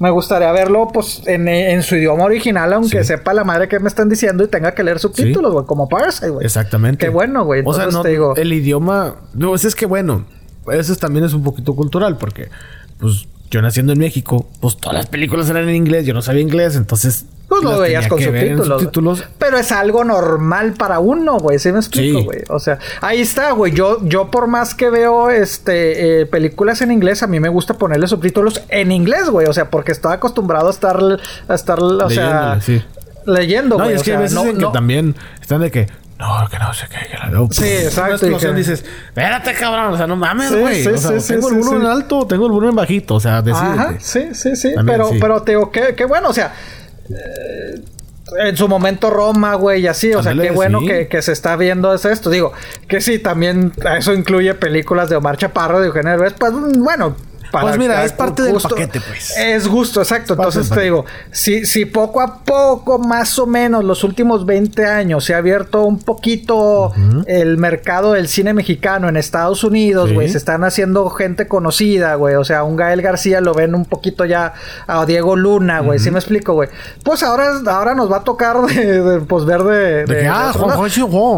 Me 0.00 0.10
gustaría 0.10 0.50
verlo, 0.50 0.88
pues, 0.92 1.22
en, 1.26 1.46
en 1.46 1.82
su 1.82 1.94
idioma 1.94 2.24
original, 2.24 2.72
aunque 2.72 3.04
sepa 3.04 3.32
la 3.34 3.44
madre 3.44 3.68
que 3.68 3.78
me 3.78 3.86
están 3.88 4.08
diciendo 4.08 4.42
y 4.42 4.48
tenga 4.48 4.72
que 4.74 4.82
leer 4.82 4.98
subtítulos, 4.98 5.52
güey, 5.52 5.64
como 5.66 5.88
Parasite, 5.88 6.30
güey. 6.30 6.44
Exactamente. 6.44 7.06
Qué 7.06 7.10
bueno, 7.10 7.44
güey. 7.44 7.62
O 7.64 7.72
sea, 7.72 7.86
no, 7.86 8.02
te 8.02 8.08
digo... 8.08 8.34
el 8.34 8.52
idioma. 8.52 9.16
No, 9.34 9.54
es 9.54 9.74
que 9.76 9.86
bueno, 9.86 10.24
eso 10.72 10.96
también 10.96 11.24
es 11.24 11.34
un 11.34 11.44
poquito 11.44 11.76
cultural, 11.76 12.16
porque, 12.16 12.48
pues, 12.98 13.28
yo 13.52 13.60
naciendo 13.60 13.92
en 13.92 13.98
México, 13.98 14.48
pues 14.60 14.78
todas 14.78 14.94
las 14.94 15.06
películas 15.06 15.48
eran 15.50 15.68
en 15.68 15.76
inglés, 15.76 16.06
yo 16.06 16.14
no 16.14 16.22
sabía 16.22 16.40
inglés, 16.40 16.74
entonces 16.74 17.26
pues 17.48 17.62
lo 17.62 17.78
veías 17.80 18.08
con 18.08 18.18
subtítulos. 18.18 19.24
Pero 19.38 19.58
es 19.58 19.70
algo 19.72 20.04
normal 20.04 20.72
para 20.72 21.00
uno, 21.00 21.36
güey. 21.38 21.58
¿Sí 21.58 21.70
me 21.70 21.80
explico, 21.80 22.22
güey? 22.22 22.38
O 22.48 22.58
sea, 22.58 22.78
ahí 23.02 23.20
está, 23.20 23.52
güey. 23.52 23.74
Yo, 23.74 23.98
yo 24.04 24.30
por 24.30 24.46
más 24.46 24.74
que 24.74 24.88
veo 24.88 25.28
este 25.28 26.22
eh, 26.22 26.26
películas 26.26 26.80
en 26.80 26.92
inglés, 26.92 27.22
a 27.22 27.26
mí 27.26 27.40
me 27.40 27.50
gusta 27.50 27.74
ponerle 27.74 28.06
subtítulos 28.08 28.62
en 28.70 28.90
inglés, 28.90 29.28
güey. 29.28 29.46
O 29.48 29.52
sea, 29.52 29.68
porque 29.68 29.92
estoy 29.92 30.14
acostumbrado 30.14 30.68
a 30.68 30.70
estar, 30.70 30.98
a 31.46 31.54
estar, 31.54 31.78
o 31.78 32.08
sea, 32.08 32.58
leyendo, 33.26 33.76
güey. 33.76 33.90
No, 33.90 33.94
es 33.96 34.02
que 34.02 34.14
a 34.14 34.20
veces 34.20 34.38
que 34.38 34.66
también 34.72 35.14
están 35.42 35.60
de 35.60 35.70
que 35.70 35.88
no, 36.22 36.48
que 36.48 36.58
no 36.58 36.72
sé 36.72 36.86
qué. 36.88 37.08
Que 37.08 37.18
la... 37.18 37.46
Sí, 37.50 37.64
exacto. 37.64 38.26
Y 38.26 38.54
dices, 38.54 38.84
espérate, 39.06 39.54
cabrón. 39.54 39.92
O 39.92 39.96
sea, 39.96 40.06
no 40.06 40.16
mames, 40.16 40.54
güey. 40.54 40.82
Sí, 40.82 40.88
o 40.88 40.96
sea, 40.96 41.20
sí, 41.20 41.34
tengo 41.34 41.48
el 41.48 41.56
volumen 41.56 41.86
alto, 41.86 42.26
tengo 42.26 42.46
el 42.46 42.52
volumen 42.52 42.76
bajito. 42.76 43.16
O 43.16 43.20
sea, 43.20 43.42
decídete. 43.42 44.00
sí, 44.00 44.28
sí, 44.34 44.56
sí. 44.56 44.74
pero, 44.86 45.10
pero 45.20 45.42
te 45.42 45.52
digo, 45.52 45.70
qué, 45.70 45.94
qué 45.96 46.04
bueno. 46.04 46.28
O 46.28 46.32
sea, 46.32 46.52
eh, 47.10 47.82
en 48.38 48.56
su 48.56 48.68
momento 48.68 49.10
Roma, 49.10 49.54
güey, 49.56 49.82
y 49.82 49.86
así. 49.88 50.14
O 50.14 50.22
sea, 50.22 50.34
qué 50.34 50.52
bueno 50.52 50.80
que, 50.80 51.08
que, 51.08 51.22
se 51.22 51.32
está 51.32 51.56
viendo 51.56 51.92
esto. 51.92 52.30
Digo, 52.30 52.52
que 52.88 53.00
sí, 53.00 53.18
también 53.18 53.72
eso 53.98 54.14
incluye 54.14 54.54
películas 54.54 55.08
de 55.08 55.16
Omar 55.16 55.36
Chaparro, 55.36 55.80
de 55.80 55.88
Eugenio 55.88 56.12
Derbez. 56.12 56.34
Pues, 56.38 56.52
bueno, 56.78 57.16
pues 57.60 57.78
mira, 57.78 58.04
es 58.04 58.12
parte 58.12 58.42
del 58.42 58.56
paquete, 58.56 59.00
pues. 59.00 59.36
Es 59.36 59.68
gusto, 59.68 60.00
exacto. 60.00 60.34
Entonces 60.34 60.68
te 60.70 60.80
digo, 60.80 61.04
si, 61.30 61.66
si 61.66 61.84
poco 61.84 62.20
a 62.20 62.38
poco, 62.38 62.98
más 62.98 63.38
o 63.38 63.46
menos, 63.46 63.84
los 63.84 64.04
últimos 64.04 64.46
20 64.46 64.86
años 64.86 65.24
se 65.24 65.34
ha 65.34 65.38
abierto 65.38 65.82
un 65.82 65.98
poquito 65.98 66.92
el 67.26 67.58
mercado 67.58 68.12
del 68.12 68.28
cine 68.28 68.54
mexicano 68.54 69.08
en 69.08 69.16
Estados 69.16 69.64
Unidos, 69.64 70.12
güey, 70.12 70.28
se 70.28 70.38
están 70.38 70.64
haciendo 70.64 71.08
gente 71.10 71.46
conocida, 71.46 72.14
güey. 72.14 72.34
O 72.36 72.44
sea, 72.44 72.64
un 72.64 72.76
Gael 72.76 73.02
García 73.02 73.40
lo 73.40 73.54
ven 73.54 73.74
un 73.74 73.84
poquito 73.84 74.24
ya 74.24 74.54
a 74.86 75.04
Diego 75.06 75.36
Luna, 75.36 75.80
güey. 75.80 75.98
¿Sí 75.98 76.10
me 76.10 76.18
explico, 76.18 76.54
güey? 76.54 76.68
Pues 77.04 77.22
ahora, 77.22 77.60
ahora 77.66 77.94
nos 77.94 78.10
va 78.10 78.18
a 78.18 78.24
tocar 78.24 78.60
de, 78.62 79.20
pues 79.28 79.44
ver 79.44 79.62
de. 79.62 80.04
de, 80.06 80.26
ah, 80.26 80.52
Juan 80.54 80.90
Juan 80.90 80.90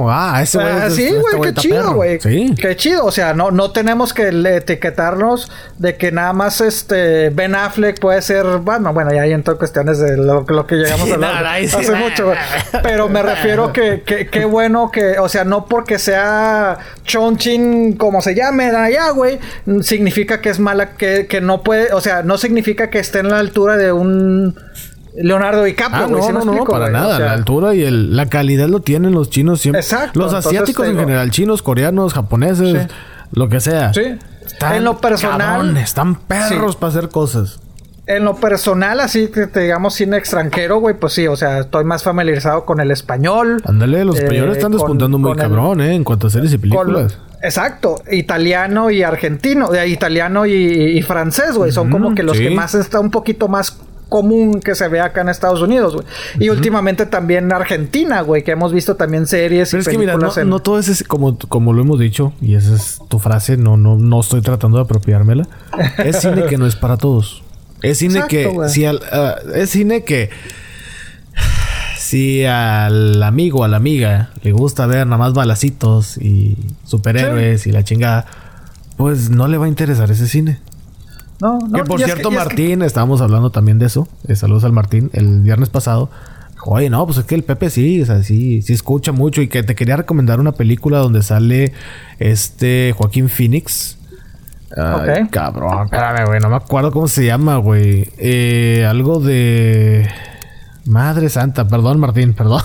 Ah, 0.08 0.40
ese 0.42 0.58
güey. 0.58 0.70
Ah, 0.70 0.90
sí, 0.90 1.10
güey, 1.10 1.52
qué 1.52 1.60
chido, 1.60 1.94
güey. 1.94 2.20
Sí. 2.20 2.54
Qué 2.60 2.76
chido. 2.76 3.04
O 3.04 3.10
sea, 3.10 3.34
no, 3.34 3.50
no 3.50 3.70
tenemos 3.70 4.12
que 4.12 4.28
etiquetarnos 4.28 5.50
de 5.78 5.96
que 5.96 6.03
que 6.04 6.12
nada 6.12 6.34
más 6.34 6.60
este 6.60 7.30
Ben 7.30 7.54
Affleck 7.54 7.98
puede 7.98 8.20
ser, 8.20 8.44
bueno, 8.58 8.92
bueno, 8.92 9.10
ya 9.10 9.22
hay 9.22 9.32
en 9.32 9.42
todas 9.42 9.58
cuestiones 9.58 9.98
de 9.98 10.18
lo, 10.18 10.44
que 10.44 10.74
llegamos 10.74 11.10
a 11.10 11.14
hablar 11.14 11.46
hace 11.46 11.94
mucho, 11.94 12.30
pero 12.82 13.08
me 13.08 13.22
refiero 13.22 13.72
que 13.72 14.02
qué 14.04 14.44
bueno 14.44 14.90
que, 14.90 15.18
o 15.18 15.30
sea, 15.30 15.44
no 15.44 15.64
porque 15.64 15.98
sea 15.98 16.76
Chonchin 17.04 17.94
como 17.96 18.20
se 18.20 18.34
llame 18.34 18.64
allá, 18.66 19.12
güey, 19.12 19.38
significa 19.80 20.42
que 20.42 20.50
es 20.50 20.60
mala, 20.60 20.90
que, 20.90 21.26
que 21.26 21.40
no 21.40 21.62
puede, 21.62 21.94
o 21.94 22.02
sea, 22.02 22.22
no 22.22 22.36
significa 22.36 22.90
que 22.90 22.98
esté 22.98 23.20
en 23.20 23.30
la 23.30 23.38
altura 23.38 23.78
de 23.78 23.90
un 23.90 24.54
Leonardo 25.16 25.64
DiCaprio, 25.64 26.04
ah, 26.04 26.08
no, 26.08 26.44
no, 26.44 26.44
no, 26.44 26.64
para 26.66 26.90
nada. 26.90 27.18
la 27.18 27.32
altura 27.32 27.74
y 27.74 27.82
el, 27.82 28.14
la 28.14 28.26
calidad 28.26 28.68
lo 28.68 28.80
tienen 28.80 29.12
los 29.12 29.30
chinos 29.30 29.62
siempre. 29.62 29.80
Exacto. 29.80 30.20
Los 30.20 30.34
asiáticos 30.34 30.86
en 30.86 30.98
general, 30.98 31.30
chinos, 31.30 31.62
coreanos, 31.62 32.12
japoneses, 32.12 32.88
lo 33.32 33.48
que 33.48 33.60
sea. 33.60 33.94
Sí. 33.94 34.18
Están 34.46 34.76
en 34.76 34.84
lo 34.84 34.98
personal. 34.98 35.76
están 35.76 36.14
perros 36.16 36.76
para 36.76 36.90
hacer 36.90 37.08
cosas. 37.08 37.60
En 38.06 38.24
lo 38.24 38.36
personal, 38.36 39.00
así 39.00 39.28
que 39.28 39.46
te 39.46 39.60
digamos 39.60 39.94
cine 39.94 40.18
extranjero, 40.18 40.78
güey, 40.78 40.94
pues 40.94 41.14
sí, 41.14 41.26
o 41.26 41.36
sea, 41.36 41.60
estoy 41.60 41.84
más 41.84 42.02
familiarizado 42.02 42.66
con 42.66 42.78
el 42.80 42.90
español. 42.90 43.62
Ándale, 43.64 44.04
los 44.04 44.18
españoles 44.18 44.58
están 44.58 44.72
eh, 44.72 44.76
despuntando 44.76 45.18
muy 45.18 45.34
cabrón, 45.34 45.80
¿eh? 45.80 45.94
En 45.94 46.04
cuanto 46.04 46.26
a 46.26 46.30
series 46.30 46.52
y 46.52 46.58
películas. 46.58 47.18
exacto, 47.42 48.02
italiano 48.10 48.90
y 48.90 49.02
argentino, 49.02 49.70
de 49.70 49.88
italiano 49.88 50.44
y, 50.44 51.00
francés, 51.00 51.56
güey, 51.56 51.72
son 51.72 51.90
como 51.90 52.14
que 52.14 52.22
los 52.22 52.36
que 52.36 52.50
más 52.50 52.74
está 52.74 53.00
un 53.00 53.10
poquito 53.10 53.48
más 53.48 53.78
común 54.14 54.60
que 54.60 54.76
se 54.76 54.86
ve 54.86 55.00
acá 55.00 55.22
en 55.22 55.28
Estados 55.28 55.60
Unidos, 55.60 55.92
güey. 55.96 56.06
Y 56.38 56.48
últimamente 56.48 57.04
también 57.04 57.52
Argentina, 57.52 58.20
güey, 58.20 58.44
que 58.44 58.52
hemos 58.52 58.72
visto 58.72 58.94
también 58.94 59.26
series 59.26 59.72
Pero 59.72 59.80
es 59.80 59.88
que 59.88 59.98
mira, 59.98 60.16
no, 60.16 60.58
todo 60.60 60.78
es 60.78 61.02
como, 61.02 61.36
como 61.36 61.72
lo 61.72 61.82
hemos 61.82 61.98
dicho, 61.98 62.32
y 62.40 62.54
esa 62.54 62.76
es 62.76 63.00
tu 63.08 63.18
frase, 63.18 63.56
no, 63.56 63.76
no, 63.76 63.96
no 63.96 64.20
estoy 64.20 64.40
tratando 64.40 64.76
de 64.76 64.84
apropiármela. 64.84 65.48
Es 65.98 66.20
cine 66.20 66.44
que 66.44 66.56
no 66.58 66.66
es 66.66 66.76
para 66.76 66.96
todos. 66.96 67.42
Es 67.82 67.98
cine 67.98 68.22
que. 68.28 68.56
Si 68.68 68.84
al, 68.84 69.00
ah, 69.10 69.34
es 69.52 69.70
cine 69.70 70.04
que. 70.04 70.30
Si 71.98 72.44
al 72.44 73.20
amigo 73.20 73.60
o 73.60 73.64
a 73.64 73.68
la 73.68 73.78
amiga 73.78 74.30
le 74.44 74.52
gusta 74.52 74.86
ver 74.86 75.08
nada 75.08 75.18
más 75.18 75.32
balacitos 75.32 76.18
y 76.18 76.56
superhéroes 76.84 77.66
y 77.66 77.72
la 77.72 77.82
chingada, 77.82 78.26
pues 78.96 79.30
no 79.30 79.48
le 79.48 79.58
va 79.58 79.64
a 79.64 79.68
interesar 79.68 80.08
ese 80.12 80.28
cine. 80.28 80.60
No, 81.40 81.58
no. 81.58 81.72
Que 81.72 81.84
por 81.84 82.00
cierto, 82.00 82.30
Martín, 82.30 82.82
estábamos 82.82 83.20
hablando 83.20 83.50
también 83.50 83.78
de 83.78 83.86
eso. 83.86 84.08
Eh, 84.28 84.36
saludos 84.36 84.64
al 84.64 84.72
Martín 84.72 85.10
el 85.12 85.40
viernes 85.40 85.68
pasado. 85.68 86.10
Oye, 86.66 86.88
no, 86.88 87.04
pues 87.04 87.18
es 87.18 87.24
que 87.24 87.34
el 87.34 87.42
Pepe 87.42 87.68
sí, 87.68 88.00
o 88.00 88.06
sea, 88.06 88.22
sí, 88.22 88.62
sí 88.62 88.72
escucha 88.72 89.12
mucho 89.12 89.42
y 89.42 89.48
que 89.48 89.62
te 89.62 89.74
quería 89.74 89.96
recomendar 89.96 90.40
una 90.40 90.52
película 90.52 90.98
donde 90.98 91.22
sale 91.22 91.72
este 92.18 92.94
Joaquín 92.96 93.28
Phoenix. 93.28 93.98
Ay, 94.74 95.28
cabrón, 95.28 95.84
espérame, 95.84 96.26
güey, 96.26 96.40
no 96.40 96.48
me 96.48 96.56
acuerdo 96.56 96.90
cómo 96.90 97.06
se 97.06 97.26
llama, 97.26 97.56
güey. 97.58 98.08
Eh, 98.18 98.86
algo 98.88 99.20
de... 99.20 100.08
Madre 100.86 101.28
Santa, 101.28 101.66
perdón, 101.68 102.00
Martín, 102.00 102.34
perdón. 102.34 102.62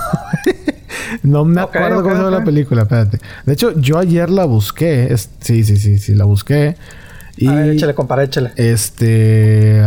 no 1.23 1.45
me 1.45 1.61
acuerdo 1.61 2.01
cómo 2.01 2.15
se 2.15 2.21
llama 2.21 2.37
la 2.37 2.43
película, 2.43 2.83
espérate. 2.83 3.19
De 3.45 3.53
hecho, 3.53 3.79
yo 3.79 3.97
ayer 3.97 4.29
la 4.29 4.45
busqué. 4.45 5.15
sí, 5.39 5.63
sí, 5.63 5.77
sí, 5.77 5.97
sí, 5.99 6.15
la 6.15 6.25
busqué. 6.25 6.75
Y 7.41 7.47
a 7.47 7.53
ver, 7.53 7.69
échale, 7.69 7.93
compadre, 7.93 8.25
échale. 8.25 8.51
Este. 8.57 9.81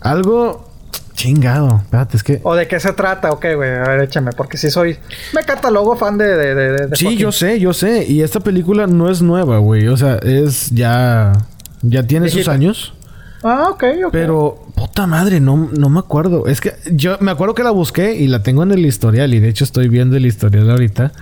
Algo 0.00 0.70
chingado. 1.14 1.80
Espérate, 1.82 2.16
es 2.16 2.22
que. 2.22 2.40
¿O 2.44 2.54
de 2.54 2.68
qué 2.68 2.78
se 2.78 2.92
trata? 2.92 3.32
Ok, 3.32 3.44
güey. 3.56 3.70
A 3.70 3.88
ver, 3.88 4.02
échame. 4.02 4.30
Porque 4.36 4.56
si 4.56 4.70
soy. 4.70 4.98
Me 5.34 5.42
catalogo 5.42 5.96
fan 5.96 6.16
de. 6.16 6.28
de, 6.36 6.54
de, 6.54 6.96
sí, 6.96 7.16
yo 7.16 7.32
sé, 7.32 7.58
yo 7.58 7.72
sé. 7.72 8.04
Y 8.06 8.22
esta 8.22 8.38
película 8.38 8.86
no 8.86 9.10
es 9.10 9.20
nueva, 9.20 9.58
güey. 9.58 9.88
O 9.88 9.96
sea, 9.96 10.16
es 10.22 10.70
ya. 10.70 11.32
Ya 11.82 12.06
tiene 12.06 12.28
sus 12.28 12.46
años. 12.46 12.94
Ah, 13.42 13.70
ok, 13.70 13.84
ok. 14.06 14.12
Pero, 14.12 14.66
puta 14.76 15.08
madre, 15.08 15.40
no, 15.40 15.70
no 15.76 15.88
me 15.88 15.98
acuerdo. 15.98 16.46
Es 16.46 16.60
que 16.60 16.74
yo 16.92 17.16
me 17.20 17.32
acuerdo 17.32 17.54
que 17.54 17.64
la 17.64 17.70
busqué 17.70 18.14
y 18.14 18.28
la 18.28 18.44
tengo 18.44 18.62
en 18.62 18.70
el 18.70 18.86
historial. 18.86 19.34
Y 19.34 19.40
de 19.40 19.48
hecho 19.48 19.64
estoy 19.64 19.88
viendo 19.88 20.16
el 20.16 20.26
historial 20.26 20.70
ahorita. 20.70 21.12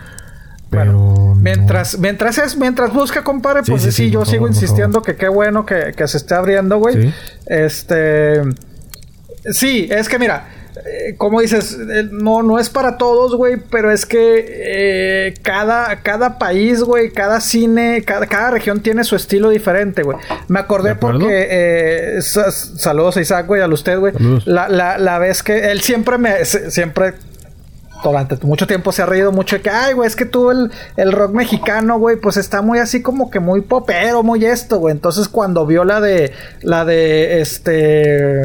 Pero 0.70 1.34
mientras, 1.34 1.98
mientras 1.98 2.38
es, 2.38 2.56
mientras 2.56 2.92
busca, 2.92 3.24
compadre, 3.24 3.62
pues 3.66 3.82
sí, 3.94 4.10
yo 4.10 4.24
sigo 4.24 4.46
insistiendo 4.48 5.02
que 5.02 5.16
qué 5.16 5.28
bueno 5.28 5.64
que, 5.64 5.92
que 5.96 6.06
se 6.06 6.18
esté 6.18 6.34
abriendo, 6.34 6.78
güey. 6.78 7.12
Este 7.46 8.42
sí, 9.52 9.88
es 9.90 10.08
que 10.08 10.18
mira, 10.18 10.48
eh, 10.76 11.14
como 11.16 11.40
dices, 11.40 11.76
eh, 11.90 12.08
no, 12.10 12.42
no 12.42 12.58
es 12.58 12.68
para 12.70 12.96
todos, 12.96 13.34
güey, 13.34 13.56
pero 13.70 13.90
es 13.90 14.06
que 14.06 14.44
eh, 14.48 15.34
cada, 15.42 16.02
cada 16.02 16.38
país, 16.38 16.82
güey, 16.82 17.10
cada 17.10 17.40
cine, 17.40 18.02
cada, 18.04 18.26
cada 18.26 18.50
región 18.50 18.80
tiene 18.80 19.04
su 19.04 19.16
estilo 19.16 19.50
diferente, 19.50 20.02
güey. 20.02 20.18
Me 20.48 20.60
acordé 20.60 20.94
porque, 20.94 22.18
saludos 22.20 23.16
a 23.16 23.20
Isaac, 23.20 23.46
güey, 23.46 23.62
a 23.62 23.68
usted, 23.68 23.98
güey. 23.98 24.12
La, 24.44 24.68
la, 24.68 24.98
la 24.98 25.18
vez 25.18 25.42
que 25.42 25.70
él 25.70 25.80
siempre 25.80 26.18
me, 26.18 26.44
siempre 26.44 27.14
durante 28.02 28.36
mucho 28.46 28.66
tiempo 28.66 28.92
se 28.92 29.02
ha 29.02 29.06
reído 29.06 29.32
mucho 29.32 29.56
de 29.56 29.62
que, 29.62 29.70
ay, 29.70 29.94
güey, 29.94 30.06
es 30.06 30.16
que 30.16 30.24
tú 30.24 30.50
el, 30.50 30.70
el 30.96 31.12
rock 31.12 31.32
mexicano, 31.32 31.98
güey, 31.98 32.16
pues 32.16 32.36
está 32.36 32.62
muy 32.62 32.78
así 32.78 33.02
como 33.02 33.30
que 33.30 33.40
muy 33.40 33.60
popero, 33.60 34.22
muy 34.22 34.44
esto, 34.44 34.78
güey. 34.78 34.92
Entonces 34.92 35.28
cuando 35.28 35.66
vio 35.66 35.84
la 35.84 36.00
de, 36.00 36.32
la 36.62 36.84
de, 36.84 37.40
este, 37.40 38.42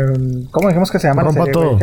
¿cómo 0.52 0.70
dijimos 0.70 0.92
que 0.92 1.00
se 1.00 1.08
llama? 1.08 1.24
Rompan 1.24 1.52
todo. 1.52 1.80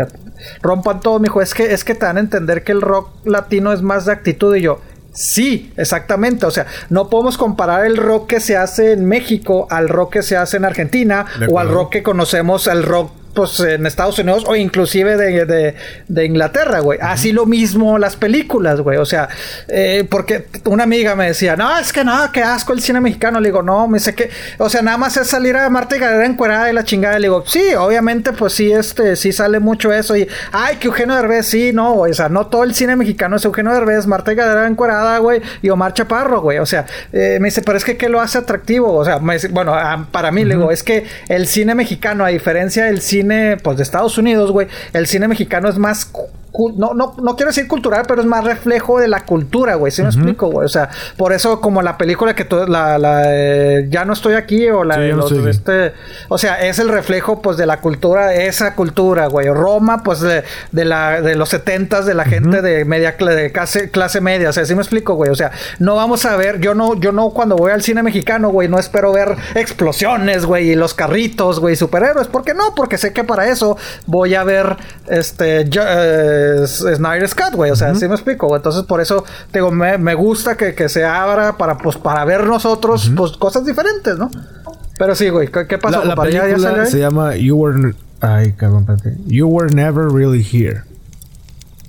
Rompan 0.62 1.00
todo, 1.00 1.18
mijo. 1.18 1.42
Es 1.42 1.54
que, 1.54 1.72
es 1.72 1.84
que 1.84 1.94
te 1.94 2.06
dan 2.06 2.16
a 2.16 2.20
entender 2.20 2.64
que 2.64 2.72
el 2.72 2.80
rock 2.80 3.10
latino 3.24 3.72
es 3.72 3.82
más 3.82 4.06
de 4.06 4.12
actitud 4.12 4.54
y 4.56 4.62
yo. 4.62 4.80
Sí, 5.12 5.72
exactamente. 5.76 6.46
O 6.46 6.50
sea, 6.50 6.66
no 6.88 7.10
podemos 7.10 7.36
comparar 7.36 7.84
el 7.84 7.96
rock 7.96 8.28
que 8.28 8.40
se 8.40 8.56
hace 8.56 8.92
en 8.92 9.06
México 9.06 9.66
al 9.70 9.88
rock 9.88 10.14
que 10.14 10.22
se 10.22 10.36
hace 10.36 10.56
en 10.56 10.64
Argentina 10.64 11.26
o 11.50 11.58
al 11.58 11.68
rock 11.68 11.92
que 11.92 12.02
conocemos, 12.02 12.68
al 12.68 12.84
rock 12.84 13.12
pues 13.34 13.60
en 13.60 13.86
Estados 13.86 14.18
Unidos 14.18 14.44
o 14.46 14.56
inclusive 14.56 15.16
de, 15.16 15.74
de, 16.08 16.24
Inglaterra, 16.24 16.80
güey. 16.80 16.98
Así 17.00 17.32
lo 17.32 17.46
mismo 17.46 17.98
las 17.98 18.16
películas, 18.16 18.80
güey. 18.80 18.98
O 18.98 19.06
sea, 19.06 19.28
eh, 19.68 20.06
porque 20.08 20.46
una 20.64 20.84
amiga 20.84 21.14
me 21.14 21.26
decía, 21.26 21.56
no, 21.56 21.76
es 21.78 21.92
que 21.92 22.04
no, 22.04 22.30
qué 22.32 22.42
asco 22.42 22.72
el 22.72 22.80
cine 22.80 23.00
mexicano. 23.00 23.40
Le 23.40 23.48
digo, 23.48 23.62
no, 23.62 23.88
me 23.88 24.00
sé 24.00 24.14
que, 24.14 24.30
o 24.58 24.68
sea, 24.68 24.82
nada 24.82 24.96
más 24.96 25.16
es 25.16 25.28
salir 25.28 25.56
a 25.56 25.68
Marta 25.70 25.96
y 25.96 26.00
Galera 26.00 26.26
encuerada 26.26 26.70
y 26.70 26.72
la 26.72 26.84
chingada. 26.84 27.18
Le 27.18 27.28
digo, 27.28 27.44
sí, 27.46 27.74
obviamente, 27.74 28.32
pues 28.32 28.52
sí, 28.54 28.72
este, 28.72 29.16
sí 29.16 29.32
sale 29.32 29.60
mucho 29.60 29.92
eso. 29.92 30.16
Y, 30.16 30.28
ay, 30.52 30.76
que 30.76 30.88
Eugenio 30.88 31.14
Derbez, 31.14 31.46
sí, 31.46 31.72
no, 31.72 31.94
O 31.94 32.12
sea, 32.12 32.28
no 32.28 32.46
todo 32.48 32.64
el 32.64 32.74
cine 32.74 32.96
mexicano 32.96 33.36
es 33.36 33.44
Eugenio 33.44 33.72
Derbez, 33.72 34.06
Marta 34.06 34.32
y 34.32 34.36
Galera 34.36 34.66
encuerada, 34.66 35.18
güey, 35.18 35.40
y 35.62 35.70
Omar 35.70 35.94
Chaparro, 35.94 36.40
güey. 36.40 36.58
O 36.58 36.66
sea, 36.66 36.86
eh, 37.12 37.38
me 37.40 37.48
dice, 37.48 37.62
pero 37.62 37.78
es 37.78 37.84
que, 37.84 37.96
¿qué 37.96 38.08
lo 38.08 38.20
hace 38.20 38.38
atractivo? 38.38 38.92
O 38.94 39.04
sea, 39.04 39.20
bueno, 39.50 39.74
para 40.10 40.30
mí, 40.32 40.44
le 40.44 40.56
digo, 40.56 40.70
es 40.70 40.82
que 40.82 41.06
el 41.28 41.46
cine 41.46 41.74
mexicano, 41.74 42.24
a 42.24 42.28
diferencia 42.28 42.84
del 42.86 43.00
cine 43.00 43.19
pues, 43.62 43.76
de 43.76 43.82
Estados 43.82 44.18
Unidos, 44.18 44.50
güey, 44.50 44.68
el 44.92 45.06
cine 45.06 45.28
mexicano 45.28 45.68
es 45.68 45.78
más 45.78 46.04
no, 46.76 46.94
no, 46.94 47.14
no 47.22 47.36
quiero 47.36 47.50
decir 47.50 47.68
cultural, 47.68 48.04
pero 48.06 48.20
es 48.20 48.26
más 48.26 48.44
reflejo 48.44 48.98
de 48.98 49.08
la 49.08 49.24
cultura, 49.24 49.76
güey. 49.76 49.92
¿Sí 49.92 50.02
me 50.02 50.08
explico, 50.08 50.48
güey? 50.48 50.66
O 50.66 50.68
sea, 50.68 50.90
por 51.16 51.32
eso 51.32 51.60
como 51.60 51.82
la 51.82 51.96
película 51.96 52.34
que 52.34 52.44
tú, 52.44 52.66
la, 52.66 52.98
la 52.98 53.22
Ya 53.88 54.04
no 54.04 54.12
estoy 54.12 54.34
aquí 54.34 54.68
o 54.68 54.84
la 54.84 54.98
de 54.98 55.12
los, 55.12 55.30
este, 55.32 55.92
o 56.28 56.38
sea, 56.38 56.66
es 56.66 56.78
el 56.78 56.88
reflejo, 56.88 57.40
pues, 57.40 57.56
de 57.56 57.66
la 57.66 57.80
cultura, 57.80 58.34
esa 58.34 58.74
cultura, 58.74 59.26
güey. 59.26 59.48
Roma, 59.48 60.02
pues, 60.02 60.20
de, 60.20 60.44
de, 60.72 60.84
la, 60.84 61.20
de 61.20 61.36
los 61.36 61.48
setentas, 61.50 62.06
de 62.06 62.14
la 62.14 62.24
gente 62.24 62.62
de 62.62 62.84
media, 62.84 63.12
de 63.12 63.52
clase, 63.52 63.90
clase 63.90 64.20
media. 64.20 64.50
O 64.50 64.52
sea, 64.52 64.64
¿sí 64.64 64.74
me 64.74 64.82
explico, 64.82 65.14
güey? 65.14 65.30
O 65.30 65.36
sea, 65.36 65.52
no 65.78 65.94
vamos 65.94 66.24
a 66.24 66.36
ver, 66.36 66.60
yo 66.60 66.74
no, 66.74 66.98
yo 66.98 67.12
no 67.12 67.30
cuando 67.30 67.56
voy 67.56 67.72
al 67.72 67.82
cine 67.82 68.02
mexicano, 68.02 68.50
güey, 68.50 68.68
no 68.68 68.78
espero 68.78 69.12
ver 69.12 69.36
explosiones, 69.54 70.44
güey, 70.46 70.70
y 70.70 70.74
los 70.74 70.94
carritos, 70.94 71.60
güey, 71.60 71.76
superhéroes. 71.76 72.28
¿Por 72.28 72.42
qué 72.44 72.54
no? 72.54 72.74
Porque 72.74 72.98
sé 72.98 73.12
que 73.12 73.24
para 73.24 73.48
eso 73.48 73.76
voy 74.06 74.34
a 74.34 74.44
ver, 74.44 74.76
este, 75.08 75.60
eh, 75.60 76.39
Snyder 76.66 77.28
Scott, 77.28 77.54
güey. 77.54 77.70
O 77.70 77.76
sea, 77.76 77.90
así 77.90 78.06
me 78.08 78.14
explico, 78.14 78.54
Entonces, 78.54 78.82
por 78.84 79.00
eso, 79.00 79.24
digo, 79.52 79.70
me, 79.70 79.98
me 79.98 80.14
gusta 80.14 80.56
que, 80.56 80.74
que, 80.74 80.88
se 80.88 81.04
abra 81.04 81.56
para, 81.56 81.78
pues, 81.78 81.96
para 81.96 82.24
ver 82.24 82.44
nosotros, 82.44 83.10
pues, 83.16 83.32
cosas 83.32 83.64
diferentes, 83.64 84.18
¿no? 84.18 84.30
Pero 84.98 85.14
sí, 85.14 85.28
güey. 85.28 85.48
¿Qué, 85.48 85.78
pasó? 85.78 86.04
La, 86.04 86.16
película 86.16 86.86
se 86.86 86.98
llama 86.98 87.36
You 87.36 87.56
Were... 87.56 87.94
Ay, 88.20 88.52
cabrón, 88.52 88.86
espérate. 88.88 89.16
You 89.26 89.48
Were 89.48 89.74
Never 89.74 90.10
Really 90.10 90.42
Here. 90.42 90.82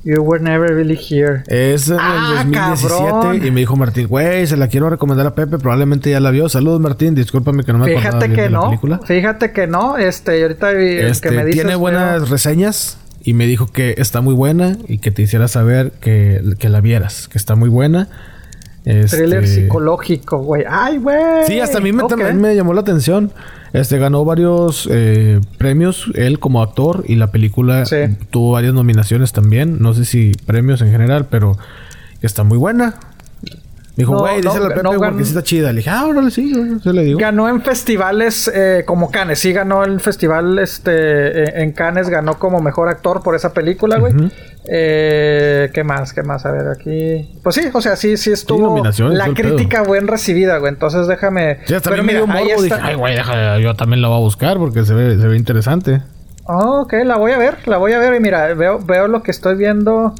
You 0.04 0.24
were 0.24 0.42
never 0.42 0.74
really 0.74 0.96
here. 0.96 1.44
Es 1.46 1.88
en 1.88 2.00
el 2.00 2.38
2017 2.38 3.04
ah, 3.14 3.36
y 3.36 3.52
me 3.52 3.60
dijo 3.60 3.76
Martín, 3.76 4.08
güey, 4.08 4.48
se 4.48 4.58
la 4.58 4.68
quiero 4.68 4.90
recomendar 4.90 5.28
a 5.28 5.36
Pepe, 5.36 5.60
probablemente 5.60 6.10
ya 6.10 6.20
la 6.20 6.32
vio. 6.32 6.50
Saludos 6.50 6.80
Martín, 6.80 7.14
discúlpame 7.14 7.64
que 7.64 7.72
no 7.72 7.80
me 7.80 7.96
Fíjate 7.96 8.34
que 8.34 8.50
no. 8.50 8.72
Fíjate 9.06 9.52
que 9.52 9.68
no, 9.68 9.98
este, 9.98 10.42
ahorita 10.42 10.72
este, 10.72 11.30
que 11.30 11.36
me 11.36 11.46
dices, 11.46 11.62
tiene 11.62 11.76
buenas 11.76 12.30
reseñas 12.30 12.98
y 13.24 13.34
me 13.34 13.46
dijo 13.46 13.68
que 13.68 13.96
está 13.98 14.22
muy 14.22 14.34
buena 14.34 14.78
y 14.88 14.98
que 14.98 15.12
te 15.12 15.22
hiciera 15.22 15.48
saber 15.48 15.92
que, 16.00 16.42
la 16.62 16.82
vieras, 16.82 17.28
que 17.28 17.38
está 17.38 17.56
muy 17.56 17.70
buena. 17.70 18.08
Este... 18.86 19.18
Thriller 19.18 19.48
psicológico, 19.48 20.40
güey. 20.40 20.64
¡Ay, 20.68 20.98
güey! 20.98 21.46
Sí, 21.46 21.60
hasta 21.60 21.78
a 21.78 21.82
mí 21.82 21.92
me, 21.92 22.04
me 22.34 22.56
llamó 22.56 22.74
la 22.74 22.82
atención. 22.82 23.32
Este 23.74 23.98
ganó 24.00 24.26
varios 24.26 24.88
eh, 24.92 25.40
premios 25.58 26.12
él 26.16 26.40
como 26.40 26.62
actor 26.62 27.06
y 27.08 27.16
la 27.16 27.32
película 27.32 27.86
tuvo 28.30 28.52
varias 28.52 28.74
nominaciones 28.74 29.32
también. 29.32 29.78
No 29.80 29.94
sé 29.94 30.04
si 30.04 30.34
premios 30.46 30.82
en 30.82 30.92
general, 30.92 31.28
pero 31.30 31.58
está 32.22 32.44
muy 32.44 32.58
buena. 32.58 32.96
Me 33.98 34.04
dijo, 34.04 34.14
No, 34.14 34.20
güey, 34.20 34.36
no, 34.42 34.50
díselo 34.52 34.66
al 34.66 34.74
Pepe 34.74 34.84
no, 34.84 34.92
porque 34.94 35.24
sí 35.24 35.30
está 35.30 35.44
chida. 35.44 35.72
Le 35.72 35.78
dije, 35.80 35.90
ah, 35.90 36.06
órale, 36.06 36.32
sí, 36.32 36.54
yo, 36.54 36.78
yo 36.82 36.94
le 36.94 37.04
digo. 37.04 37.20
Ganó 37.20 37.50
en 37.50 37.62
festivales 37.62 38.50
eh, 38.54 38.84
como 38.86 39.12
Cannes. 39.12 39.40
Sí 39.40 39.52
ganó 39.52 39.84
el 39.84 40.00
festival 40.00 40.58
este 40.60 40.92
eh, 41.44 41.54
en 41.62 41.74
Cannes. 41.74 42.10
Ganó 42.10 42.40
como 42.40 42.62
mejor 42.62 42.88
actor 42.88 43.22
por 43.22 43.36
esa 43.36 43.54
película, 43.54 43.98
güey. 44.00 44.16
Ujú. 44.16 44.30
Eh, 44.66 45.70
¿Qué 45.74 45.84
más? 45.84 46.14
¿Qué 46.14 46.24
más? 46.24 46.46
A 46.46 46.52
ver, 46.52 46.68
aquí... 46.70 47.38
Pues 47.44 47.56
sí, 47.56 47.64
o 47.74 47.82
sea, 47.82 47.96
sí, 47.96 48.16
sí 48.16 48.32
estuvo 48.32 48.68
nominaciones, 48.68 49.18
la 49.18 49.26
el 49.26 49.34
pedo. 49.34 49.56
crítica 49.56 49.82
buen 49.84 50.08
recibida, 50.08 50.58
güey. 50.60 50.72
Entonces 50.72 51.08
déjame... 51.08 51.58
Sí, 51.66 51.74
hasta 51.74 51.90
Pero 51.90 52.02
a 52.02 52.06
mí 52.06 52.14
me 52.14 52.22
mira, 52.22 52.26
dio 52.26 52.34
ahí 52.38 52.48
morbo. 52.50 52.64
está. 52.64 52.76
Dije, 52.78 52.88
ay, 52.90 52.96
güey, 52.96 53.16
deja, 53.16 53.60
yo 53.60 53.76
también 53.76 54.02
la 54.02 54.08
voy 54.08 54.18
a 54.18 54.22
buscar 54.22 54.58
porque 54.58 54.86
se 54.86 54.94
ve, 54.94 55.18
se 55.20 55.28
ve 55.28 55.36
interesante. 55.36 56.02
Oh, 56.46 56.82
ok, 56.84 56.94
la 57.06 57.18
voy 57.18 57.32
a 57.34 57.38
ver, 57.38 57.58
la 57.66 57.78
voy 57.78 57.94
a 57.94 58.00
ver. 58.00 58.14
Y 58.16 58.20
mira, 58.20 58.54
veo, 58.54 58.80
veo 58.80 59.08
lo 59.08 59.22
que 59.24 59.32
estoy 59.32 59.56
viendo. 59.56 60.14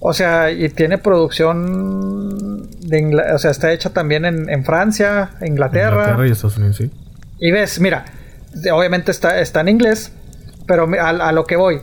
O 0.00 0.12
sea, 0.12 0.50
y 0.50 0.68
tiene 0.68 0.98
producción 0.98 2.68
de 2.80 3.22
o 3.34 3.38
sea, 3.38 3.50
está 3.50 3.72
hecha 3.72 3.90
también 3.90 4.24
en, 4.24 4.48
en 4.50 4.64
Francia, 4.64 5.30
Inglaterra. 5.44 6.02
Inglaterra 6.02 6.28
y 6.28 6.30
Estados 6.30 6.58
Unidos, 6.58 6.76
sí. 6.76 6.90
Y 7.38 7.50
ves, 7.50 7.80
mira, 7.80 8.04
obviamente 8.72 9.10
está, 9.10 9.40
está 9.40 9.60
en 9.60 9.68
inglés, 9.68 10.12
pero 10.66 10.88
a 11.00 11.32
lo 11.32 11.44
que 11.44 11.56
voy. 11.56 11.80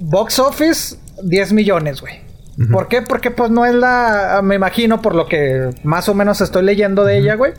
Box 0.00 0.38
office, 0.38 0.96
10 1.22 1.52
millones, 1.52 2.00
güey. 2.00 2.24
¿Por 2.70 2.88
qué? 2.88 3.02
Porque 3.02 3.30
pues 3.32 3.50
no 3.50 3.66
es 3.66 3.74
la... 3.74 4.40
Me 4.42 4.54
imagino 4.54 5.02
por 5.02 5.14
lo 5.14 5.26
que 5.26 5.70
más 5.82 6.08
o 6.08 6.14
menos 6.14 6.40
estoy 6.40 6.62
leyendo 6.62 7.04
de 7.04 7.18
ella, 7.18 7.34
güey. 7.34 7.52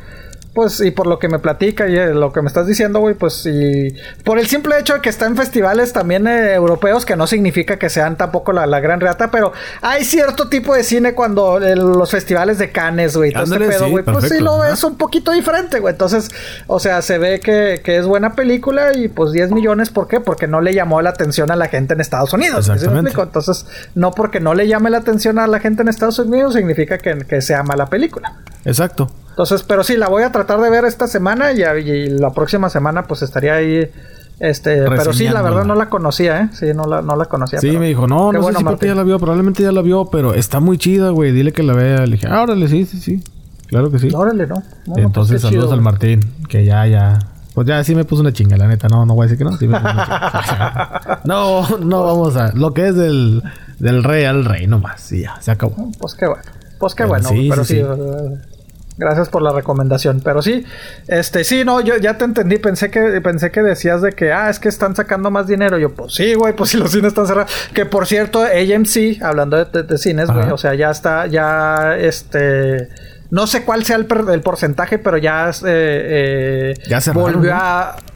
Pues 0.56 0.80
y 0.80 0.92
por 0.92 1.06
lo 1.06 1.20
que 1.20 1.28
me 1.28 1.38
platica 1.38 1.90
y 1.90 1.98
eh, 1.98 2.14
lo 2.14 2.32
que 2.32 2.42
me 2.42 2.48
estás 2.48 2.66
diciendo, 2.66 3.02
güey, 3.02 3.14
pues 3.14 3.46
y 3.46 3.94
por 4.24 4.40
el 4.40 4.48
simple 4.48 4.80
hecho 4.80 4.94
de 4.94 5.02
que 5.02 5.10
está 5.10 5.26
en 5.26 5.36
festivales 5.36 5.92
también 5.92 6.28
eh, 6.28 6.54
europeos, 6.54 7.06
que 7.06 7.18
no 7.18 7.28
significa 7.28 7.78
que 7.78 7.90
sean 7.90 8.16
tampoco 8.16 8.54
la, 8.54 8.66
la 8.66 8.80
gran 8.80 9.02
reata, 9.02 9.30
pero 9.30 9.52
hay 9.82 10.06
cierto 10.06 10.48
tipo 10.48 10.74
de 10.74 10.86
cine 10.86 11.14
cuando 11.14 11.62
eh, 11.62 11.76
los 11.76 12.10
festivales 12.10 12.58
de 12.58 12.72
Cannes, 12.72 13.18
güey, 13.18 13.34
todo 13.34 13.44
este 13.44 13.60
pedo, 13.60 13.84
sí, 13.84 13.92
güey, 13.92 14.06
pues 14.06 14.30
sí 14.30 14.40
lo 14.40 14.60
ves 14.60 14.82
un 14.86 14.96
poquito 14.96 15.34
diferente, 15.34 15.82
güey. 15.82 15.92
Entonces, 15.92 16.30
o 16.68 16.80
sea, 16.80 17.02
se 17.02 17.18
ve 17.18 17.42
que, 17.42 17.82
que 17.84 17.98
es 17.98 18.06
buena 18.06 18.34
película 18.34 18.94
y 18.94 19.10
pues 19.10 19.34
10 19.34 19.52
millones, 19.52 19.90
¿por 19.90 20.08
qué? 20.08 20.22
Porque 20.22 20.48
no 20.48 20.62
le 20.62 20.74
llamó 20.74 21.02
la 21.02 21.10
atención 21.10 21.52
a 21.52 21.58
la 21.58 21.68
gente 21.68 21.96
en 21.96 22.00
Estados 22.00 22.32
Unidos. 22.32 22.64
¿sí 22.64 22.72
me 22.72 22.78
Exactamente. 22.78 23.22
Entonces, 23.22 23.66
no 23.94 24.12
porque 24.12 24.40
no 24.40 24.54
le 24.54 24.70
llame 24.70 24.90
la 24.90 25.00
atención 25.00 25.38
a 25.38 25.48
la 25.48 25.60
gente 25.60 25.82
en 25.82 25.90
Estados 25.90 26.18
Unidos 26.20 26.54
significa 26.54 26.98
que, 26.98 27.26
que 27.28 27.42
sea 27.42 27.62
mala 27.64 27.88
película. 27.88 28.38
Exacto. 28.64 29.12
Entonces, 29.36 29.64
pero 29.64 29.84
sí, 29.84 29.98
la 29.98 30.08
voy 30.08 30.24
a 30.24 30.32
tratar 30.32 30.62
de 30.62 30.70
ver 30.70 30.86
esta 30.86 31.08
semana 31.08 31.52
y, 31.52 32.08
la 32.08 32.32
próxima 32.32 32.70
semana 32.70 33.04
pues 33.04 33.22
estaría 33.22 33.56
ahí. 33.56 33.92
Este, 34.40 34.84
pero 34.90 35.12
sí, 35.12 35.28
la 35.28 35.42
verdad 35.42 35.66
no 35.66 35.76
la 35.76 35.90
conocía, 35.90 36.40
¿eh? 36.40 36.50
Sí, 36.54 36.68
no 36.74 36.86
la, 36.86 37.02
no 37.02 37.18
la 37.18 37.26
conocía. 37.26 37.60
Sí, 37.60 37.68
pero- 37.68 37.82
me 37.82 37.88
dijo, 37.88 38.08
no, 38.08 38.32
qué 38.32 38.38
no 38.38 38.44
bueno, 38.44 38.60
sé 38.60 38.78
si 38.80 38.88
ya 38.88 38.96
la 38.96 39.04
vio, 39.04 39.20
probablemente 39.20 39.62
ya 39.62 39.74
la 39.74 39.82
vio, 39.82 40.06
pero 40.06 40.34
está 40.34 40.62
muy 40.62 40.78
chida, 40.78 41.10
güey. 41.10 41.34
Dile 41.34 41.52
que 41.52 41.64
la 41.64 41.74
vea. 41.74 42.06
Le 42.06 42.14
dije, 42.14 42.28
ah, 42.30 42.44
órale, 42.44 42.70
sí, 42.70 42.86
sí, 42.86 42.98
sí. 43.02 43.22
Claro 43.68 43.92
que 43.92 44.00
sí. 44.00 44.10
Órale, 44.14 44.48
no. 44.48 44.56
No, 44.56 44.94
pues, 44.94 45.06
Entonces, 45.06 45.42
chido, 45.42 45.52
saludos 45.52 45.74
al. 45.74 45.82
Martín, 45.82 46.22
que 46.48 46.64
ya, 46.64 46.88
ya. 46.88 47.20
Pues 47.54 47.68
ya 47.68 47.84
sí 47.84 47.94
me 47.94 48.06
puso 48.06 48.22
una 48.22 48.32
chinga, 48.32 48.56
la 48.56 48.70
neta. 48.70 48.88
No, 48.88 49.06
no 49.06 49.16
voy 49.16 49.26
a 49.26 49.28
decir 49.28 49.38
que 49.38 49.44
no. 49.44 49.58
Sí 49.58 49.68
me 49.68 49.78
puso 49.78 49.94
una 49.94 50.44
chinga. 50.48 51.22
no, 51.26 51.78
no 51.80 52.04
vamos 52.06 52.38
a. 52.38 52.54
Lo 52.54 52.74
que 52.74 52.88
es 52.88 52.96
del, 52.96 53.44
del 53.80 54.02
rey 54.02 54.24
al 54.24 54.46
rey, 54.46 54.66
nomás. 54.66 55.12
Y 55.12 55.24
ya, 55.24 55.42
se 55.42 55.52
acabó. 55.52 55.92
Pues 56.00 56.16
qué 56.16 56.26
bueno. 56.26 56.44
Pues 56.80 56.96
qué 56.96 57.04
bueno, 57.04 57.28
sí, 57.28 57.48
pero 57.50 57.66
sí, 57.66 57.82
sí. 57.82 58.55
Gracias 58.98 59.28
por 59.30 59.42
la 59.42 59.52
recomendación. 59.52 60.22
Pero 60.24 60.42
sí, 60.42 60.66
este, 61.08 61.44
sí, 61.44 61.66
no, 61.66 61.82
yo 61.82 61.98
ya 61.98 62.18
te 62.18 62.24
entendí. 62.26 62.58
Pensé 62.60 62.90
que, 62.90 63.20
pensé 63.22 63.52
que 63.52 63.62
decías 63.62 64.02
de 64.02 64.14
que, 64.14 64.32
ah, 64.32 64.50
es 64.50 64.60
que 64.60 64.70
están 64.70 64.96
sacando 64.96 65.30
más 65.32 65.48
dinero. 65.48 65.78
Yo, 65.78 65.94
pues 65.94 66.14
sí, 66.14 66.34
güey, 66.34 66.56
pues 66.56 66.70
si 66.70 66.78
los 66.78 66.92
cines 66.92 67.08
están 67.10 67.28
cerrados. 67.28 67.52
Que 67.74 67.86
por 67.86 68.08
cierto, 68.08 68.42
AMC, 68.44 69.22
hablando 69.22 69.58
de, 69.58 69.66
de- 69.66 69.84
de 69.84 69.98
cines, 69.98 70.30
güey, 70.32 70.50
o 70.50 70.58
sea, 70.58 70.74
ya 70.76 70.92
está, 70.92 71.28
ya, 71.28 71.96
este. 71.98 72.88
No 73.32 73.48
sé 73.48 73.64
cuál 73.66 73.84
sea 73.84 73.98
el, 73.98 74.06
per- 74.06 74.24
el 74.32 74.42
porcentaje, 74.42 74.98
pero 75.00 75.18
ya, 75.18 75.50
eh, 75.50 75.54
eh, 75.66 76.74
Ya 76.88 77.02
cerraron, 77.02 77.34
volvió 77.34 77.54
a. 77.54 77.96
No, 77.98 78.15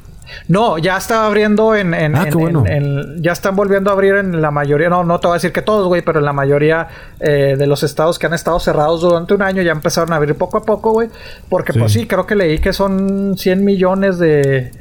ya 0.78 0.98
está 0.98 1.26
abriendo 1.26 1.76
en, 1.76 1.94
en- 1.94 2.16
Ah, 2.16 2.24
en- 2.24 2.30
qué 2.30 2.36
bueno. 2.38 2.64
en- 2.68 2.84
en- 2.84 3.22
ya 3.24 3.32
están 3.32 3.56
volviendo 3.56 3.90
a 3.90 3.94
abrir 3.94 4.16
en 4.16 4.42
la 4.42 4.52
mayoría, 4.52 4.90
no, 4.90 5.04
no 5.04 5.20
te 5.20 5.28
voy 5.28 5.34
a 5.34 5.38
decir 5.38 5.52
que 5.52 5.62
todos, 5.62 5.88
güey, 5.88 6.02
pero 6.02 6.20
en 6.20 6.26
la 6.26 6.34
mayoría 6.34 6.88
eh, 7.20 7.56
de 7.58 7.68
los 7.68 7.84
estados 7.84 8.18
que 8.20 8.28
han 8.28 8.34
estado 8.34 8.60
cerrados 8.60 9.02
durante 9.02 9.34
un 9.34 9.42
año 9.42 9.62
ya 9.62 9.72
empezaron 9.72 10.14
a 10.14 10.16
abrir 10.18 10.36
poco 10.36 10.58
a 10.58 10.64
poco, 10.64 10.92
güey. 10.92 11.10
Porque 11.50 11.74
pues 11.74 11.92
Sí. 11.92 12.00
sí, 12.02 12.08
creo 12.08 12.26
que 12.26 12.36
leí 12.36 12.60
que 12.60 12.74
son 12.74 13.38
100 13.38 13.64
millones 13.66 14.18
de, 14.20 14.72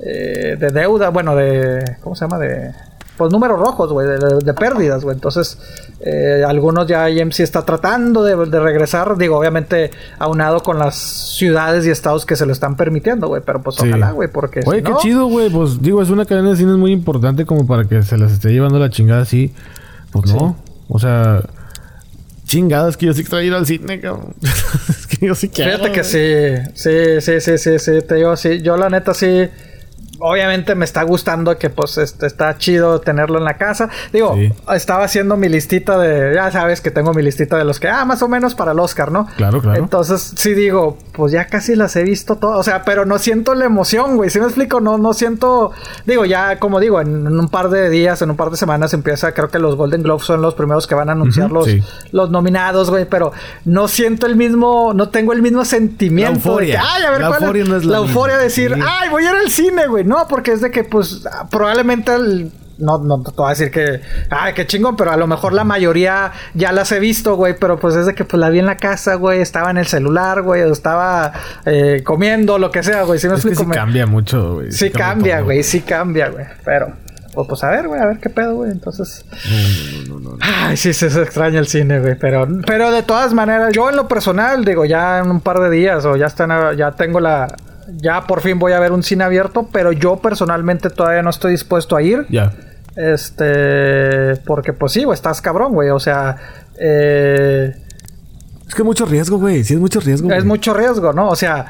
eh, 0.00 0.56
de 0.58 0.70
deuda, 0.70 1.08
bueno, 1.10 1.34
de, 1.36 1.84
¿cómo 2.02 2.14
se 2.14 2.24
llama? 2.24 2.38
De, 2.38 2.72
pues 3.18 3.30
números 3.32 3.58
rojos, 3.58 3.92
güey, 3.92 4.06
de, 4.06 4.54
pérdidas, 4.54 5.04
güey. 5.04 5.14
Entonces, 5.16 5.58
eh, 6.00 6.44
algunos 6.46 6.86
ya 6.86 7.10
IMC 7.10 7.40
está 7.40 7.66
tratando 7.66 8.22
de, 8.24 8.36
de 8.46 8.60
regresar, 8.60 9.18
digo, 9.18 9.36
obviamente 9.36 9.90
aunado 10.18 10.60
con 10.60 10.78
las 10.78 10.94
ciudades 10.94 11.84
y 11.86 11.90
estados 11.90 12.24
que 12.24 12.36
se 12.36 12.46
lo 12.46 12.52
están 12.52 12.76
permitiendo, 12.76 13.28
güey, 13.28 13.42
pero 13.44 13.60
pues 13.62 13.76
Sí. 13.76 13.88
ojalá, 13.88 14.12
güey, 14.12 14.28
porque 14.28 14.62
si 14.62 14.70
qué 14.70 14.82
no- 14.82 14.98
chido, 14.98 15.26
güey. 15.26 15.50
Pues 15.50 15.82
digo, 15.82 16.00
es 16.00 16.08
una 16.10 16.24
cadena 16.24 16.50
de 16.50 16.56
cines 16.56 16.76
muy 16.76 16.92
importante 16.92 17.44
como 17.44 17.66
para 17.66 17.84
que 17.84 18.02
se 18.02 18.16
las 18.16 18.32
esté 18.32 18.50
llevando 18.50 18.78
la 18.78 18.88
chingada 18.90 19.22
así. 19.22 19.52
Pues 20.12 20.32
no. 20.32 20.56
O 20.88 20.98
sea, 20.98 21.42
chingadas 22.44 22.96
que 22.96 23.06
yo 23.06 23.12
sí 23.14 23.20
extraño 23.20 23.44
ir 23.46 23.54
al 23.54 23.66
cine, 23.66 24.00
cabrón. 24.00 24.34
es 24.88 25.06
que 25.06 25.26
yo 25.26 25.34
sí 25.34 25.48
quiero. 25.48 25.72
Fíjate 25.72 25.92
que 25.92 26.00
güey. 26.00 26.64
sí, 26.74 27.20
sí, 27.20 27.20
sí, 27.20 27.40
sí, 27.40 27.58
sí, 27.58 27.78
sí, 27.78 28.02
te 28.06 28.14
digo, 28.14 28.36
sí, 28.36 28.62
yo 28.62 28.76
la 28.76 28.88
neta 28.88 29.12
sí, 29.12 29.48
obviamente 30.20 30.74
me 30.74 30.84
está 30.84 31.02
gustando 31.02 31.56
que 31.58 31.70
pues 31.70 31.98
este, 31.98 32.26
está 32.26 32.56
chido 32.58 33.00
tenerlo 33.00 33.38
en 33.38 33.44
la 33.44 33.54
casa. 33.54 33.88
Digo, 34.12 34.34
Sí. 34.36 34.52
estaba 34.74 35.04
haciendo 35.04 35.36
mi 35.36 35.48
listita 35.48 35.98
de, 35.98 36.34
ya 36.34 36.50
sabes 36.50 36.80
que 36.80 36.90
tengo 36.90 37.12
mi 37.14 37.22
listita 37.22 37.56
de 37.56 37.64
los 37.64 37.78
que, 37.80 37.88
ah, 37.88 38.04
más 38.04 38.22
o 38.22 38.28
menos 38.28 38.54
para 38.54 38.72
el 38.72 38.78
Oscar, 38.80 39.10
¿no? 39.12 39.26
Claro, 39.36 39.60
claro. 39.60 39.78
Entonces 39.78 40.32
sí 40.36 40.54
digo, 40.54 40.98
pues 41.12 41.32
ya 41.32 41.46
casi 41.46 41.74
las 41.76 41.94
he 41.96 42.02
visto 42.02 42.36
todas, 42.36 42.58
o 42.58 42.62
sea, 42.62 42.82
pero 42.84 43.04
no 43.06 43.18
siento 43.18 43.54
la 43.54 43.64
emoción, 43.64 44.16
güey, 44.16 44.30
¿sí 44.30 44.38
me 44.40 44.46
explico? 44.46 44.80
No, 44.80 44.98
no 44.98 45.12
siento, 45.14 45.72
digo, 46.06 46.24
ya 46.24 46.58
como 46.58 46.80
digo, 46.80 47.00
en, 47.00 47.26
en 47.26 47.38
un 47.38 47.48
par 47.48 47.68
de 47.70 47.88
días, 47.90 48.20
en 48.22 48.30
un 48.30 48.36
par 48.36 48.50
de 48.50 48.56
semanas 48.56 48.92
empieza, 48.94 49.32
creo 49.32 49.48
que 49.48 49.58
los 49.58 49.76
Golden 49.76 50.02
Globes 50.02 50.24
son 50.26 50.42
los 50.42 50.54
primeros 50.54 50.86
que 50.86 50.94
van 50.94 51.08
a 51.08 51.12
anunciar 51.12 51.50
los, 51.50 51.66
sí. 51.66 51.82
los 52.12 52.30
nominados, 52.30 52.90
güey, 52.90 53.04
pero 53.04 53.32
no 53.64 53.88
siento 53.88 54.26
el 54.26 54.36
mismo, 54.36 54.92
no 54.94 55.08
tengo 55.10 55.32
el 55.32 55.42
mismo 55.42 55.64
sentimiento 55.64 56.32
La 56.32 56.36
euforia. 56.36 56.66
de 56.66 56.72
que, 56.72 56.86
ay, 56.88 57.02
a 57.04 57.10
ver, 57.10 57.20
La 57.20 57.28
cuál 57.28 57.40
euforia 57.42 57.64
no 57.64 57.76
es 57.76 57.84
la 57.84 57.98
euforia 57.98 58.36
de 58.38 58.44
decir, 58.44 58.74
ay, 58.74 59.08
voy 59.10 59.24
a 59.24 59.30
ir 59.30 59.36
al 59.36 59.50
cine, 59.50 59.86
güey, 59.86 60.04
no, 60.08 60.26
porque 60.28 60.52
es 60.52 60.60
de 60.60 60.70
que, 60.70 60.82
pues, 60.84 61.22
probablemente 61.50 62.14
el- 62.14 62.50
no, 62.78 62.98
no 62.98 63.22
te 63.24 63.32
voy 63.36 63.46
a 63.46 63.50
decir 63.50 63.72
que, 63.72 64.00
ay, 64.30 64.52
qué 64.54 64.64
chingón, 64.64 64.96
pero 64.96 65.10
a 65.10 65.16
lo 65.16 65.26
mejor 65.26 65.52
la 65.52 65.64
mayoría 65.64 66.30
ya 66.54 66.70
las 66.70 66.92
he 66.92 67.00
visto, 67.00 67.34
güey, 67.34 67.56
pero 67.58 67.80
pues 67.80 67.96
es 67.96 68.06
de 68.06 68.14
que 68.14 68.24
pues 68.24 68.38
la 68.38 68.50
vi 68.50 68.60
en 68.60 68.66
la 68.66 68.76
casa, 68.76 69.14
güey, 69.16 69.40
estaba 69.40 69.72
en 69.72 69.78
el 69.78 69.86
celular, 69.86 70.42
güey, 70.42 70.62
o 70.62 70.70
estaba 70.72 71.32
eh, 71.66 72.02
comiendo, 72.04 72.56
lo 72.58 72.70
que 72.70 72.84
sea, 72.84 73.02
güey, 73.02 73.18
¿sí 73.18 73.28
me 73.28 73.34
Es 73.34 73.42
que 73.42 73.48
explico? 73.48 73.64
sí 73.64 73.68
Me- 73.70 73.74
cambia 73.74 74.06
mucho, 74.06 74.54
güey. 74.54 74.70
Sí 74.70 74.90
cambia, 74.90 75.40
güey, 75.40 75.64
sí 75.64 75.80
cambia, 75.80 76.28
güey. 76.28 76.44
Pero, 76.64 76.92
pues, 77.34 77.48
pues 77.48 77.64
a 77.64 77.70
ver, 77.70 77.88
güey, 77.88 78.00
a 78.00 78.06
ver 78.06 78.18
qué 78.20 78.30
pedo, 78.30 78.54
güey. 78.54 78.70
Entonces. 78.70 79.24
Ay, 80.40 80.76
sí, 80.76 80.92
sí, 80.92 81.10
se 81.10 81.22
extraña 81.22 81.58
el 81.58 81.66
cine, 81.66 81.98
güey. 82.00 82.14
Pero, 82.16 82.46
pero 82.64 82.92
de 82.92 83.02
todas 83.02 83.34
maneras, 83.34 83.72
yo 83.72 83.90
en 83.90 83.96
lo 83.96 84.06
personal, 84.06 84.64
digo, 84.64 84.84
ya 84.84 85.18
en 85.18 85.30
un 85.32 85.40
par 85.40 85.58
de 85.60 85.70
días 85.70 86.04
o 86.04 86.14
ya 86.16 86.26
están, 86.26 86.76
ya 86.76 86.92
tengo 86.92 87.18
la. 87.20 87.48
Ya 87.96 88.26
por 88.26 88.40
fin 88.40 88.58
voy 88.58 88.72
a 88.72 88.80
ver 88.80 88.92
un 88.92 89.02
cine 89.02 89.24
abierto, 89.24 89.68
pero 89.72 89.92
yo 89.92 90.16
personalmente 90.16 90.90
todavía 90.90 91.22
no 91.22 91.30
estoy 91.30 91.52
dispuesto 91.52 91.96
a 91.96 92.02
ir. 92.02 92.26
Ya. 92.28 92.52
Este. 92.96 94.36
Porque, 94.44 94.72
pues 94.72 94.92
sí, 94.92 95.04
güey, 95.04 95.14
estás 95.14 95.40
cabrón, 95.40 95.72
güey. 95.72 95.90
O 95.90 95.98
sea, 95.98 96.36
eh. 96.78 97.74
Es 98.68 98.74
que 98.74 98.82
mucho 98.84 99.06
riesgo, 99.06 99.38
güey. 99.38 99.64
Sí, 99.64 99.74
es 99.74 99.80
mucho 99.80 99.98
riesgo. 100.00 100.30
Es 100.30 100.44
mucho 100.44 100.74
riesgo, 100.74 101.12
¿no? 101.14 101.28
O 101.30 101.36
sea, 101.36 101.66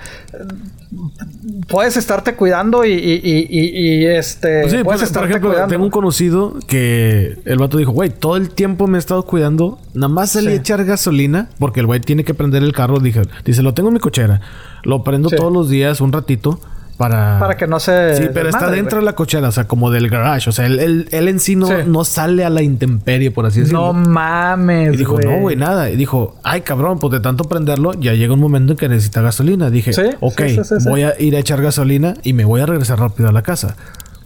puedes 1.68 1.96
estarte 1.96 2.34
cuidando 2.34 2.84
y, 2.84 2.90
y, 2.92 3.20
y, 3.22 4.02
y- 4.02 4.06
este. 4.06 4.62
Pues 4.62 4.72
sí, 4.72 4.78
puedes 4.84 5.00
pues, 5.02 5.12
por 5.12 5.24
ejemplo, 5.24 5.50
cuidando. 5.50 5.72
tengo 5.72 5.84
un 5.84 5.90
conocido 5.90 6.56
que 6.66 7.38
el 7.44 7.58
vato 7.58 7.78
dijo, 7.78 7.92
güey, 7.92 8.10
todo 8.10 8.36
el 8.36 8.50
tiempo 8.50 8.86
me 8.86 8.98
he 8.98 9.00
estado 9.00 9.22
cuidando. 9.24 9.78
Nada 9.94 10.08
más 10.12 10.30
salí 10.32 10.48
Sí. 10.48 10.52
a 10.52 10.56
echar 10.56 10.84
gasolina 10.84 11.48
porque 11.58 11.80
el 11.80 11.86
güey 11.86 12.00
tiene 12.00 12.24
que 12.24 12.34
prender 12.34 12.62
el 12.62 12.72
carro. 12.72 12.98
Dije, 13.00 13.22
dice, 13.44 13.62
lo 13.62 13.74
tengo 13.74 13.90
en 13.90 13.94
mi 13.94 14.00
cochera. 14.00 14.40
Lo 14.82 15.04
prendo 15.04 15.28
Sí. 15.28 15.36
todos 15.36 15.52
los 15.52 15.68
días 15.68 16.00
un 16.00 16.12
ratito 16.12 16.58
para... 16.98 17.38
Para 17.38 17.56
que 17.56 17.66
no 17.66 17.80
se. 17.80 18.16
Sí, 18.16 18.24
pero 18.34 18.50
está 18.50 18.70
dentro 18.70 18.98
de 18.98 19.04
la 19.06 19.14
cochera, 19.14 19.48
o 19.48 19.52
sea, 19.52 19.66
como 19.66 19.90
del 19.90 20.10
garage. 20.10 20.50
O 20.50 20.52
sea, 20.52 20.66
él, 20.66 20.78
él, 20.80 21.08
él 21.12 21.28
en 21.28 21.40
sí 21.40 21.56
no, 21.56 21.66
Sí. 21.68 21.72
no 21.86 22.04
sale 22.04 22.44
a 22.44 22.50
la 22.50 22.60
intemperie, 22.60 23.30
por 23.30 23.46
así 23.46 23.60
decirlo. 23.60 23.92
No 23.92 23.92
mames. 23.94 24.92
Y 24.92 24.96
dijo, 24.98 25.18
no, 25.20 25.38
güey, 25.40 25.56
nada. 25.56 25.88
Y 25.90 25.96
dijo, 25.96 26.36
ay, 26.42 26.60
cabrón, 26.60 26.98
pues 26.98 27.12
de 27.12 27.20
tanto 27.20 27.44
prenderlo, 27.44 27.94
ya 27.94 28.12
llega 28.12 28.34
un 28.34 28.40
momento 28.40 28.72
en 28.72 28.76
que 28.76 28.88
necesita 28.90 29.22
gasolina. 29.22 29.70
Dije, 29.70 29.92
Sí, 29.94 30.02
ok, 30.20 30.42
sí, 30.42 30.48
sí, 30.56 30.60
sí, 30.64 30.74
sí. 30.80 30.88
voy 30.90 31.02
a 31.04 31.14
ir 31.20 31.34
a 31.36 31.38
echar 31.38 31.62
gasolina 31.62 32.14
y 32.22 32.32
me 32.34 32.44
voy 32.44 32.60
a 32.60 32.66
regresar 32.66 32.98
rápido 32.98 33.28
a 33.28 33.32
la 33.32 33.42
casa. 33.42 33.76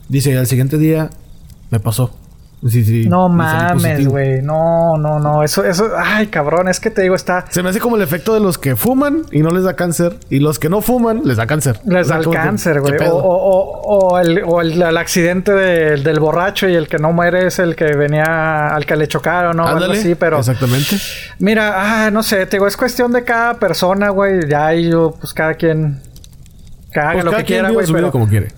Dice, 0.09 0.31
y 0.31 0.35
al 0.35 0.47
siguiente 0.47 0.77
día 0.77 1.11
me 1.69 1.79
pasó. 1.79 2.11
Sí, 2.69 2.85
sí. 2.85 3.05
No 3.09 3.27
y 3.27 3.31
mames, 3.35 4.07
güey. 4.07 4.41
No, 4.41 4.97
no, 4.97 5.19
no. 5.19 5.43
Eso, 5.43 5.65
eso. 5.65 5.89
Ay, 5.97 6.27
cabrón. 6.27 6.69
Es 6.69 6.79
que 6.79 6.89
te 6.89 7.01
digo, 7.01 7.13
está. 7.15 7.45
Se 7.49 7.61
me 7.61 7.69
hace 7.69 7.79
como 7.79 7.97
el 7.97 8.01
efecto 8.01 8.33
de 8.33 8.39
los 8.39 8.57
que 8.57 8.75
fuman 8.75 9.23
y 9.31 9.41
no 9.41 9.49
les 9.49 9.63
da 9.63 9.75
cáncer. 9.75 10.15
Y 10.29 10.39
los 10.39 10.59
que 10.59 10.69
no 10.69 10.81
fuman 10.81 11.21
les 11.25 11.37
da 11.37 11.45
cáncer. 11.45 11.79
Les 11.85 12.07
da 12.07 12.17
el 12.17 12.29
cáncer, 12.29 12.75
¿qué 12.75 12.97
güey. 12.97 13.09
O, 13.09 13.15
o, 13.15 13.81
o, 13.81 13.97
o 14.13 14.19
el, 14.19 14.43
o 14.45 14.61
el, 14.61 14.81
el 14.81 14.97
accidente 14.97 15.51
de- 15.51 15.97
del 15.97 16.19
borracho 16.19 16.67
y 16.69 16.75
el 16.75 16.87
que 16.87 16.99
no 16.99 17.11
muere 17.11 17.47
es 17.47 17.59
el 17.59 17.75
que 17.75 17.85
venía 17.95 18.67
al 18.67 18.85
que 18.85 18.95
le 18.95 19.07
chocaron, 19.07 19.57
¿no? 19.57 19.63
O 19.63 19.67
algo 19.67 19.83
Ándale, 19.83 19.99
así, 19.99 20.15
pero. 20.15 20.39
Exactamente. 20.39 20.97
Mira, 21.39 22.05
ah, 22.05 22.11
no 22.11 22.23
sé, 22.23 22.45
te 22.45 22.57
digo, 22.57 22.67
es 22.67 22.77
cuestión 22.77 23.11
de 23.11 23.23
cada 23.23 23.55
persona, 23.55 24.09
güey. 24.09 24.47
Ya 24.47 24.67
ahí 24.67 24.89
yo, 24.89 25.15
pues 25.19 25.33
cada 25.33 25.55
quien. 25.55 25.99
Haga 26.95 27.13
Pues 27.13 27.25
lo 27.25 27.31
cada 27.31 27.43
que 27.43 27.47
quien 27.47 27.59
quiera, 27.59 27.73
güey. 27.73 27.87
Pero, 27.91 28.11
como 28.11 28.27
quiere. 28.27 28.49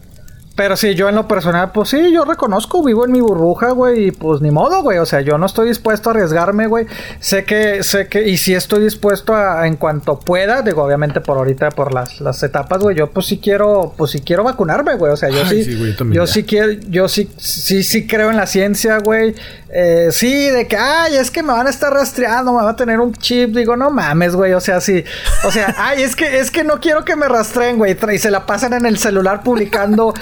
Pero 0.56 0.78
sí, 0.78 0.96
yo 0.96 1.10
en 1.10 1.16
lo 1.16 1.28
personal, 1.28 1.72
pues 1.74 1.90
sí, 1.90 2.14
yo 2.14 2.24
reconozco, 2.24 2.82
vivo 2.82 3.04
en 3.04 3.12
mi 3.12 3.20
burbuja, 3.20 3.72
güey, 3.72 4.08
y 4.08 4.12
pues 4.12 4.40
ni 4.40 4.52
modo, 4.52 4.82
güey. 4.84 5.00
O 5.00 5.06
sea, 5.06 5.20
yo 5.20 5.38
no 5.38 5.46
estoy 5.46 5.68
dispuesto 5.68 6.10
a 6.10 6.14
arriesgarme, 6.14 6.68
güey. 6.68 6.88
Sé 7.20 7.44
que, 7.44 7.84
sé 7.84 8.08
que, 8.08 8.28
y 8.28 8.38
si 8.38 8.56
estoy 8.56 8.82
dispuesto 8.86 9.36
a, 9.36 9.68
en 9.68 9.76
cuanto 9.76 10.18
pueda, 10.18 10.62
digo, 10.62 10.82
obviamente 10.84 11.20
por 11.20 11.38
ahorita, 11.38 11.72
por 11.72 11.94
las, 11.94 12.22
las 12.22 12.42
etapas, 12.42 12.82
güey, 12.82 12.96
yo 12.96 13.12
pues 13.12 13.26
sí 13.26 13.40
quiero, 13.40 13.94
pues 13.98 14.12
sí 14.12 14.22
quiero 14.22 14.46
vacunarme, 14.46 14.96
güey. 14.96 15.12
O 15.12 15.18
sea, 15.18 15.30
yo 15.30 15.42
Ay, 15.44 15.64
sí, 15.64 15.64
sí, 15.66 15.76
güey, 15.76 15.94
yo 15.94 16.06
yo 16.14 16.28
sí 16.28 16.44
quiero, 16.46 16.72
yo 16.88 17.10
sí, 17.10 17.30
sí, 17.38 17.84
sí 17.84 18.08
creo 18.08 18.30
en 18.30 18.38
la 18.38 18.48
ciencia, 18.48 19.00
güey. 19.00 19.36
Eh, 19.78 20.08
sí, 20.12 20.50
de 20.50 20.68
que, 20.68 20.78
ay, 20.78 21.18
es 21.18 21.30
que 21.30 21.44
me 21.44 21.52
van 21.52 21.68
a 21.68 21.70
estar 21.70 21.92
rastreando, 21.92 22.54
me 22.54 22.64
va 22.64 22.70
a 22.70 22.76
tener 22.78 23.02
un 23.02 23.12
chip. 23.12 23.54
Digo, 23.54 23.76
no 23.76 23.90
mames, 23.90 24.34
güey. 24.34 24.54
O 24.54 24.62
sea, 24.62 24.80
sí. 24.80 25.04
O 25.44 25.52
sea, 25.52 25.76
ay, 25.78 26.02
es 26.02 26.16
que, 26.16 26.40
es 26.40 26.50
que 26.50 26.64
no 26.64 26.80
quiero 26.80 27.04
que 27.04 27.18
me 27.18 27.28
rastreen, 27.28 27.78
güey. 27.78 27.98
Y 28.14 28.18
se 28.20 28.32
la 28.32 28.46
pasan 28.46 28.72
en 28.72 28.86
el 28.86 28.98
celular 28.98 29.44
publicando 29.44 30.14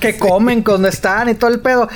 que 0.00 0.18
comen, 0.18 0.62
dónde 0.62 0.88
están 0.90 1.28
y 1.28 1.34
todo 1.34 1.50
el 1.50 1.60
pedo. 1.60 1.88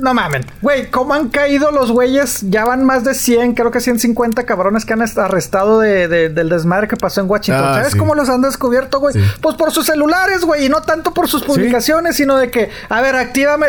No 0.00 0.14
mamen. 0.14 0.44
Güey, 0.62 0.90
¿cómo 0.90 1.12
han 1.12 1.28
caído 1.28 1.70
los 1.70 1.92
güeyes? 1.92 2.40
Ya 2.50 2.64
van 2.64 2.82
más 2.82 3.04
de 3.04 3.14
100, 3.14 3.52
creo 3.54 3.70
que 3.70 3.78
150 3.78 4.44
cabrones 4.44 4.86
que 4.86 4.94
han 4.94 5.02
est- 5.02 5.18
arrestado 5.18 5.80
de, 5.80 6.08
de- 6.08 6.28
del 6.30 6.48
desmadre 6.48 6.88
que 6.88 6.96
pasó 6.96 7.20
en 7.20 7.28
Washington. 7.30 7.62
Ah, 7.64 7.74
¿Sabes 7.76 7.92
sí. 7.92 7.98
cómo 7.98 8.14
los 8.14 8.28
han 8.30 8.40
descubierto, 8.40 9.00
güey? 9.00 9.12
Sí. 9.14 9.20
Pues 9.42 9.54
por 9.54 9.70
sus 9.70 9.84
celulares, 9.86 10.44
güey. 10.44 10.64
Y 10.64 10.68
no 10.70 10.80
tanto 10.80 11.12
por 11.12 11.28
sus 11.28 11.42
publicaciones, 11.44 12.16
sino 12.16 12.38
de 12.38 12.50
que, 12.50 12.70
a 12.88 13.00
ver, 13.02 13.14
actívame. 13.16 13.66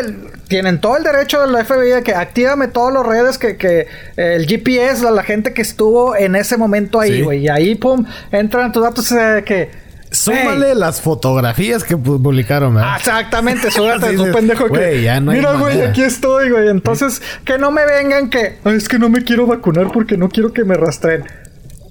Tienen 0.48 0.80
todo 0.80 0.96
el 0.96 1.04
derecho 1.04 1.40
de 1.40 1.46
la 1.52 1.62
FBI 1.64 1.90
de 1.90 2.02
que 2.02 2.14
actívame 2.14 2.68
todas 2.68 2.92
las 2.94 3.04
redes 3.06 3.38
que, 3.38 3.56
que 3.56 3.80
eh, 4.16 4.34
el 4.36 4.46
GPS, 4.46 5.02
la, 5.04 5.10
la 5.10 5.22
gente 5.22 5.52
que 5.52 5.62
estuvo 5.62 6.16
en 6.16 6.36
ese 6.36 6.56
momento 6.56 7.00
ahí, 7.00 7.22
güey. 7.22 7.40
Y 7.44 7.48
ahí, 7.48 7.74
pum, 7.74 8.04
entran 8.32 8.72
tus 8.72 8.82
datos 8.82 9.12
eh, 9.12 9.16
de 9.16 9.44
que. 9.44 9.83
Súmale 10.14 10.68
"Hey, 10.70 10.74
las 10.76 11.00
fotografías 11.00 11.84
que 11.84 11.96
pu- 11.96 12.22
publicaron, 12.22 12.74
¿verdad? 12.74 12.90
Ah, 12.94 12.96
Exactamente, 12.98 13.70
súbete 13.70 14.10
Sí, 14.10 14.16
tu 14.16 14.30
pendejo 14.32 14.66
que. 14.70 15.02
Ya 15.02 15.20
no 15.20 15.32
Mira, 15.32 15.54
güey, 15.54 15.82
aquí 15.82 16.02
estoy, 16.02 16.50
güey. 16.50 16.68
Entonces, 16.68 17.20
que 17.44 17.58
no 17.58 17.70
me 17.70 17.84
vengan 17.86 18.30
que. 18.30 18.58
"Ay, 18.64 18.76
es 18.76 18.88
que 18.88 18.98
no 18.98 19.08
me 19.08 19.22
quiero 19.24 19.46
vacunar 19.46 19.90
porque 19.92 20.16
no 20.16 20.28
quiero 20.28 20.52
que 20.52 20.64
me 20.64 20.74
rastreen. 20.74 21.24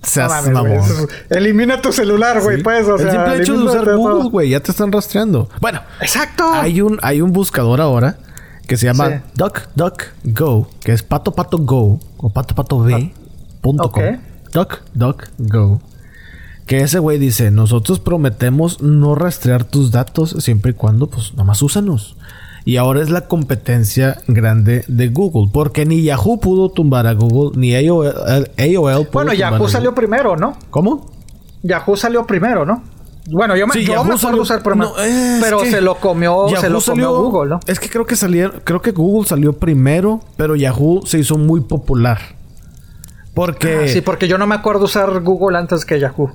Seas 0.01 0.47
No 0.49 0.63
mames, 0.63 1.07
Elimina 1.29 1.81
tu 1.81 1.93
celular, 1.93 2.41
güey, 2.41 2.57
Sí. 2.57 2.63
pues, 2.63 2.87
o 2.89 2.97
sea. 2.97 3.05
el 3.07 3.11
simple 3.13 3.37
hecho 3.41 3.53
de 3.57 3.63
usar. 3.63 3.95
Google, 3.95 4.29
güey, 4.29 4.49
ya 4.49 4.59
te 4.59 4.71
están 4.71 4.91
rastreando. 4.91 5.49
Bueno, 5.61 5.81
Exacto. 6.01 6.51
hay 6.53 6.81
un, 6.81 6.99
hay 7.01 7.21
un 7.21 7.31
buscador 7.31 7.79
ahora 7.79 8.17
que 8.67 8.75
se 8.75 8.85
llama 8.85 9.09
Sí. 9.09 9.15
DuckDuckGo, 9.35 10.69
que 10.83 10.91
es 10.91 11.03
pato 11.03 11.31
pato 11.31 11.57
go 11.59 11.99
o 12.17 12.29
pato 12.33 12.53
pato 12.53 12.77
v 12.79 13.13
punto 13.61 13.91
com. 13.91 14.03
ok. 14.03 14.19
DuckDuckGo. 14.93 15.81
Que 16.65 16.80
ese 16.80 16.99
güey 16.99 17.18
dice, 17.19 17.52
nosotros 17.52 17.99
prometemos 17.99 18.81
no 18.81 19.15
rastrear 19.15 19.65
tus 19.65 19.91
datos 19.91 20.35
siempre 20.40 20.72
y 20.72 20.73
cuando, 20.76 21.07
pues, 21.07 21.34
nomás 21.35 21.61
úsanos. 21.61 22.15
Y 22.65 22.77
ahora 22.77 23.02
es 23.02 23.10
la 23.10 23.27
competencia 23.27 24.18
grande 24.27 24.85
de 24.88 25.10
Google. 25.10 25.49
Porque 25.52 25.85
ni 25.85 26.02
Yahoo 26.03 26.40
pudo 26.40 26.69
tumbar 26.69 27.06
a 27.07 27.14
Google, 27.14 27.60
ni 27.60 27.76
AOL, 27.76 28.07
AOL 28.57 29.07
pudo 29.07 29.11
Bueno, 29.11 29.34
Yahoo 29.34 29.68
salió 29.68 29.94
primero, 29.94 30.38
¿no? 30.38 30.57
¿Cómo? 30.69 31.11
Yahoo 31.64 31.98
salió 31.98 32.26
primero, 32.26 32.65
¿no? 32.65 32.81
Bueno, 33.30 33.56
yo 33.57 33.68
me, 33.68 33.73
Sí, 33.73 33.81
yo 33.85 33.94
Yahoo 33.94 34.03
me 34.06 34.10
acuerdo 34.15 34.27
salió- 34.30 34.41
usar 34.41 34.64
primero. 34.64 34.90
No, 34.91 34.95
pero 35.41 35.60
se 35.65 35.81
lo 35.81 35.95
comió, 35.95 36.48
se 36.60 36.69
lo 36.69 36.80
comió 36.81 36.81
salió- 36.81 37.22
Google, 37.22 37.49
¿no? 37.52 37.60
Es 37.68 37.80
que 37.80 37.90
creo 37.90 38.06
que 38.06 38.15
salieron, 38.15 38.61
creo 38.64 38.81
que 38.81 38.91
Google 38.91 39.27
salió 39.27 39.53
primero, 39.53 40.22
pero 40.38 40.56
Yahoo 40.56 41.06
se 41.06 41.19
hizo 41.19 41.38
muy 41.38 41.61
popular. 41.61 42.19
Porque 43.34 43.81
Ah, 43.85 43.88
Sí, 43.88 44.01
porque 44.01 44.27
yo 44.27 44.38
no 44.38 44.45
me 44.47 44.55
acuerdo 44.55 44.85
usar 44.85 45.22
Google 45.22 45.57
antes 45.57 45.85
que 45.85 45.99
Yahoo. 45.99 46.31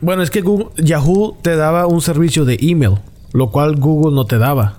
Bueno, 0.00 0.22
es 0.22 0.30
que 0.30 0.42
Google- 0.42 0.68
Yahoo 0.76 1.36
te 1.42 1.56
daba 1.56 1.86
un 1.86 2.00
servicio 2.02 2.44
de 2.44 2.58
email, 2.60 2.96
lo 3.32 3.50
cual 3.50 3.76
Google 3.76 4.14
no 4.14 4.24
te 4.26 4.36
daba. 4.38 4.74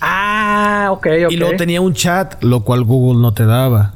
Ah, 0.00 0.88
ok, 0.92 1.06
ok. 1.26 1.32
Y 1.32 1.36
luego 1.36 1.56
tenía 1.56 1.80
un 1.80 1.94
chat, 1.94 2.42
lo 2.42 2.60
cual 2.60 2.84
Google 2.84 3.20
no 3.20 3.32
te 3.32 3.46
daba. 3.46 3.94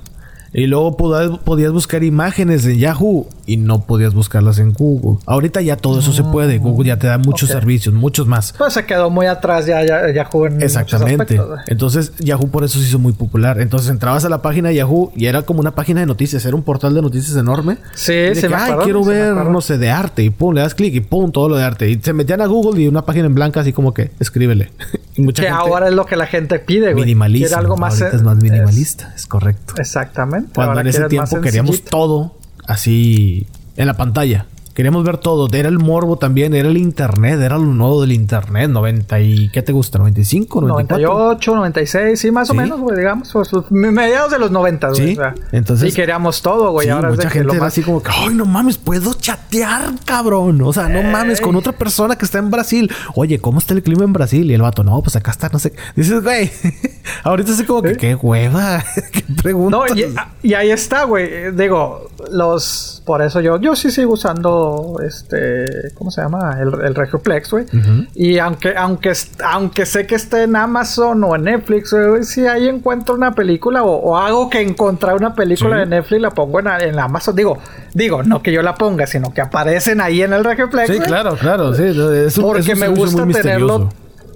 Y 0.53 0.67
luego 0.67 0.97
podías, 0.97 1.39
podías 1.39 1.71
buscar 1.73 2.03
imágenes 2.03 2.67
en 2.67 2.79
Yahoo 2.79 3.29
y 3.47 3.57
no 3.57 3.87
podías 3.87 4.15
buscarlas 4.15 4.59
en 4.59 4.73
Google. 4.73 5.19
Ahorita 5.27 5.61
ya 5.61 5.77
todo 5.77 6.01
eso 6.01 6.13
se 6.13 6.25
puede. 6.25 6.59
Google 6.59 6.89
ya 6.89 6.99
te 6.99 7.07
da 7.07 7.19
muchos 7.19 7.51
servicios, 7.51 7.95
muchos 7.95 8.27
más. 8.27 8.53
Pues 8.59 8.73
se 8.73 8.85
quedó 8.85 9.11
muy 9.11 9.27
atrás 9.27 9.67
ya, 9.67 9.85
ya 9.87 10.11
Yahoo 10.13 10.47
en 10.47 10.61
Exactamente. 10.61 11.37
güey. 11.39 11.59
Entonces 11.69 12.13
Yahoo 12.19 12.49
por 12.49 12.65
eso 12.65 12.81
se 12.81 12.87
hizo 12.89 12.99
muy 12.99 13.13
popular. 13.13 13.61
Entonces 13.61 13.91
entrabas 13.91 14.25
a 14.25 14.29
la 14.29 14.43
página 14.43 14.71
de 14.71 14.75
Yahoo 14.77 15.13
y 15.15 15.27
era 15.27 15.43
como 15.43 15.61
una 15.61 15.75
página 15.77 16.01
de 16.01 16.07
noticias, 16.07 16.45
era 16.45 16.57
un 16.57 16.63
portal 16.65 16.95
de 16.95 17.03
noticias 17.03 17.37
enorme. 17.37 17.77
Sí, 17.95 18.13
Y 18.13 18.35
sí 18.35 18.41
que, 18.43 18.49
me 18.49 18.57
acuerdo, 18.57 18.83
quiero 18.83 19.05
ver, 19.05 19.35
no 19.35 19.61
sé, 19.61 19.79
de 19.79 19.91
arte. 19.91 20.25
Y 20.25 20.31
pum, 20.31 20.55
le 20.55 20.63
das 20.63 20.75
clic 20.75 20.95
y 20.95 21.01
pum, 21.01 21.31
todo 21.31 21.49
lo 21.49 21.57
de 21.57 21.63
arte. 21.65 21.89
Y 21.89 22.01
se 22.03 22.13
metían 22.13 22.41
a 22.41 22.47
Google 22.47 22.81
y 22.83 22.89
una 22.89 23.03
página 23.07 23.27
en 23.27 23.35
blanco 23.37 23.61
así 23.61 23.73
como 23.73 23.95
que 23.95 24.11
escríbele. 24.19 24.71
y 25.17 25.23
mucha 25.23 25.43
Que 25.45 25.49
gente 25.49 25.63
ahora 25.63 25.87
es 25.89 25.95
lo 25.95 26.07
que 26.07 26.17
la 26.17 26.27
gente 26.27 26.59
pide, 26.59 26.93
güey. 26.93 27.05
minimalista. 27.05 27.59
Algo 27.59 27.77
más... 27.77 28.01
Eh, 28.01 28.09
es 28.13 28.23
más 28.23 28.37
minimalista, 28.37 29.13
es 29.15 29.27
correcto. 29.29 29.75
es- 29.81 29.97
exactamente. 30.41 30.55
Cuando 30.55 30.81
en 30.81 30.87
ese 30.87 31.09
tiempo 31.09 31.41
queríamos 31.41 31.83
todo 31.83 32.37
así 32.67 33.47
en 33.77 33.87
la 33.87 33.97
pantalla. 33.97 34.47
Queríamos 34.75 35.05
ver 35.05 35.19
todo. 35.19 35.49
Era 35.53 35.69
el 35.69 35.79
morbo 35.79 36.17
también, 36.17 36.55
era 36.55 36.69
el 36.69 36.77
internet, 36.77 37.41
era 37.41 37.59
lo 37.59 37.65
nuevo 37.67 38.01
del 38.01 38.13
internet. 38.13 38.71
90 38.71 39.21
y... 39.21 39.49
¿Qué 39.51 39.63
te 39.63 39.73
gusta? 39.73 39.99
¿95? 39.99 40.47
¿94? 40.47 40.69
98, 40.69 41.55
96, 41.57 42.21
sí, 42.21 42.31
más 42.31 42.51
o 42.51 42.55
menos, 42.55 42.81
güey, 42.81 42.97
digamos. 42.97 43.31
Pues, 43.33 43.49
pues, 43.51 43.71
mediados 43.71 44.31
de 44.31 44.39
los 44.39 44.51
90, 44.51 44.89
güey. 44.91 45.07
Sí, 45.09 45.13
o 45.13 45.17
sea, 45.17 45.35
entonces- 45.53 45.93
Y 45.93 45.97
queríamos 45.97 46.41
todo, 46.41 46.71
güey. 46.73 46.87
Sí, 46.87 46.91
ahora 46.91 47.09
es 47.11 47.17
de 47.17 47.25
mucha 47.25 47.29
que 47.29 47.35
gente 47.35 47.47
lo 47.49 47.53
era 47.55 47.63
más... 47.65 47.73
así 47.73 47.83
como 47.83 48.03
que, 48.03 48.11
ay, 48.15 48.35
no 48.35 48.45
mames, 48.45 48.79
puedo 48.79 49.15
chatear, 49.15 49.91
cabrón. 50.05 50.61
O 50.63 50.73
sea, 50.73 50.89
no 50.89 51.03
mames, 51.03 51.41
con 51.41 51.57
otra 51.57 51.73
persona 51.73 52.17
que 52.17 52.25
está 52.25 52.39
en 52.39 52.51
Brasil. 52.51 52.91
Oye, 53.15 53.39
¿cómo 53.41 53.59
está 53.59 53.75
el 53.75 53.83
clima 53.83 54.05
en 54.05 54.13
Brasil? 54.13 54.51
Y 54.51 54.55
el 54.55 54.63
vato, 54.63 54.85
no, 54.85 55.01
pues 55.03 55.17
acá 55.17 55.31
está, 55.33 55.49
no 55.49 55.59
sé. 55.59 55.73
Dices, 55.97 56.23
güey, 56.23 56.51
ahorita 57.25 57.53
así 57.53 57.65
como 57.65 57.83
que, 57.83 57.97
qué 57.97 58.15
hueva, 58.15 58.85
qué 59.13 59.25
pregunta. 59.43 59.77
No, 59.77 59.87
y, 59.97 60.15
y 60.43 60.55
ahí 60.55 60.71
está, 60.71 61.05
güey. 61.05 61.51
Digo, 61.53 62.09
los... 62.31 63.03
Por 63.05 63.23
eso 63.23 63.41
yo... 63.41 63.59
Yo 63.61 63.75
sí 63.75 63.91
sigo 63.91 64.13
usando, 64.13 64.60
este... 65.07 65.65
¿Cómo 65.95 66.11
se 66.11 66.23
llama? 66.23 66.57
El, 66.61 66.69
el 66.85 66.95
Regioplex, 66.95 67.51
güey. 67.51 67.67
Y 68.15 68.39
aunque, 68.39 68.75
aunque, 68.77 69.13
aunque 69.45 69.87
sé 69.87 70.07
que 70.07 70.15
esté 70.15 70.43
en 70.45 70.57
Amazon 70.57 71.23
o 71.25 71.37
en 71.37 71.45
Netflix, 71.45 71.93
güey, 71.93 72.25
si 72.25 72.47
ahí 72.47 72.69
encuentro 72.69 73.15
una 73.15 73.35
película 73.35 73.83
o, 73.83 73.91
o 73.97 74.17
hago 74.17 74.49
que 74.51 74.61
encontrar 74.61 75.17
una 75.17 75.35
película 75.35 75.77
Sí. 75.77 75.81
de 75.81 75.87
Netflix, 75.87 76.23
la 76.23 76.31
pongo 76.31 76.61
en, 76.61 76.69
en 76.69 76.99
Amazon. 76.99 77.35
Digo, 77.37 77.59
digo, 77.95 78.23
no 78.23 78.43
que 78.43 78.53
yo 78.53 78.63
la 78.63 78.75
ponga, 78.75 79.07
sino 79.07 79.33
que 79.35 79.41
aparecen 79.41 80.01
ahí 80.01 80.23
en 80.23 80.33
el 80.33 80.45
Regioplex. 80.45 80.89
Sí, 80.93 80.99
claro, 81.01 81.37
claro, 81.37 81.75
sí. 81.75 81.85
Es 81.85 82.39
un, 82.39 82.45
Porque 82.45 82.61
es 82.61 82.69
un 82.75 82.79
me 82.81 82.89
gusta 82.89 83.27
tenerlo. 83.27 83.89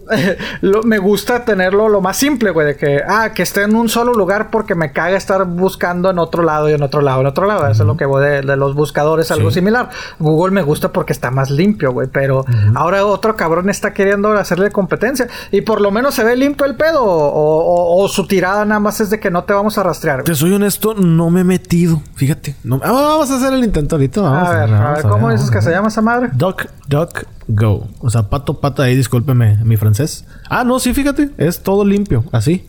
lo- 0.61 0.83
me 0.83 0.99
gusta 0.99 1.45
tenerlo 1.45 1.89
lo 1.89 2.01
más 2.01 2.17
simple, 2.17 2.51
güey, 2.51 2.67
de 2.67 2.77
que, 2.77 3.01
ah, 3.07 3.31
que 3.35 3.43
esté 3.43 3.63
en 3.63 3.75
un 3.75 3.89
solo 3.89 4.13
lugar 4.15 4.51
porque 4.51 4.75
me 4.75 4.93
caga 4.93 5.17
estar 5.17 5.45
buscando 5.45 6.11
en 6.11 6.19
otro 6.19 6.43
lado 6.43 6.69
y 6.69 6.73
en 6.73 6.83
otro 6.83 7.01
lado, 7.01 7.21
en 7.21 7.27
otro 7.27 7.47
lado. 7.47 7.67
Eso 7.69 7.83
es 7.83 7.87
lo 7.87 7.97
que 7.97 8.05
voy 8.07 8.25
de, 8.25 8.41
de 8.43 8.57
los 8.57 8.75
buscadores, 8.75 9.31
algo 9.31 9.51
Sí. 9.51 9.55
similar. 9.55 9.91
Google 10.19 10.53
me 10.53 10.63
gusta 10.63 10.91
porque 10.93 11.13
está 11.13 11.31
más 11.31 11.51
limpio, 11.51 11.93
güey, 11.93 12.09
pero 12.09 12.45
ahora 12.75 13.05
otro 13.07 13.37
cabrón 13.37 13.71
está 13.71 13.93
queriendo 13.93 14.33
hacerle 14.33 14.71
competencia 14.71 15.29
y 15.51 15.61
por 15.63 15.81
lo 15.81 15.91
menos 15.91 16.15
se 16.15 16.25
ve 16.25 16.37
limpio 16.37 16.67
el 16.67 16.75
pedo 16.77 17.03
o, 17.03 17.29
o- 17.29 18.05
o 18.05 18.09
su 18.09 18.27
tirada 18.27 18.65
nada 18.65 18.81
más 18.81 19.01
es 19.01 19.11
de 19.11 19.21
que 19.21 19.31
no 19.31 19.45
te 19.45 19.53
vamos 19.53 19.79
a 19.79 19.83
rastrear. 19.83 20.19
güey. 20.19 20.27
Te 20.27 20.35
soy 20.35 20.53
honesto, 20.53 20.95
no 20.95 21.31
me 21.31 21.41
he 21.41 21.45
metido. 21.45 22.01
Fíjate. 22.15 22.57
No- 22.65 22.81
ah, 22.83 22.93
vamos 22.93 23.31
a 23.31 23.37
hacer 23.37 23.53
el 23.53 23.65
intento 23.65 23.97
ahorita. 23.97 24.21
Vamos 24.21 24.49
A 24.49 24.53
ver, 24.67 24.75
a 24.75 24.93
ver, 24.95 25.03
¿cómo 25.03 25.27
ver, 25.29 25.37
dices 25.37 25.51
que 25.51 25.63
se 25.63 25.71
llama 25.71 25.89
esa 25.89 26.01
madre? 26.03 26.31
Duck, 26.33 26.67
duck, 26.89 27.25
go. 27.49 27.89
O 28.01 28.11
sea, 28.11 28.25
pato, 28.29 28.61
pata 28.61 28.85
ahí, 28.85 28.97
discúlpeme 28.97 29.59
mi 29.65 29.77
francés. 29.77 30.25
Ah, 30.49 30.65
no, 30.65 30.79
sí, 30.79 30.95
fíjate. 30.95 31.31
Es 31.39 31.63
todo 31.63 31.85
limpio, 31.85 32.25
así. 32.33 32.67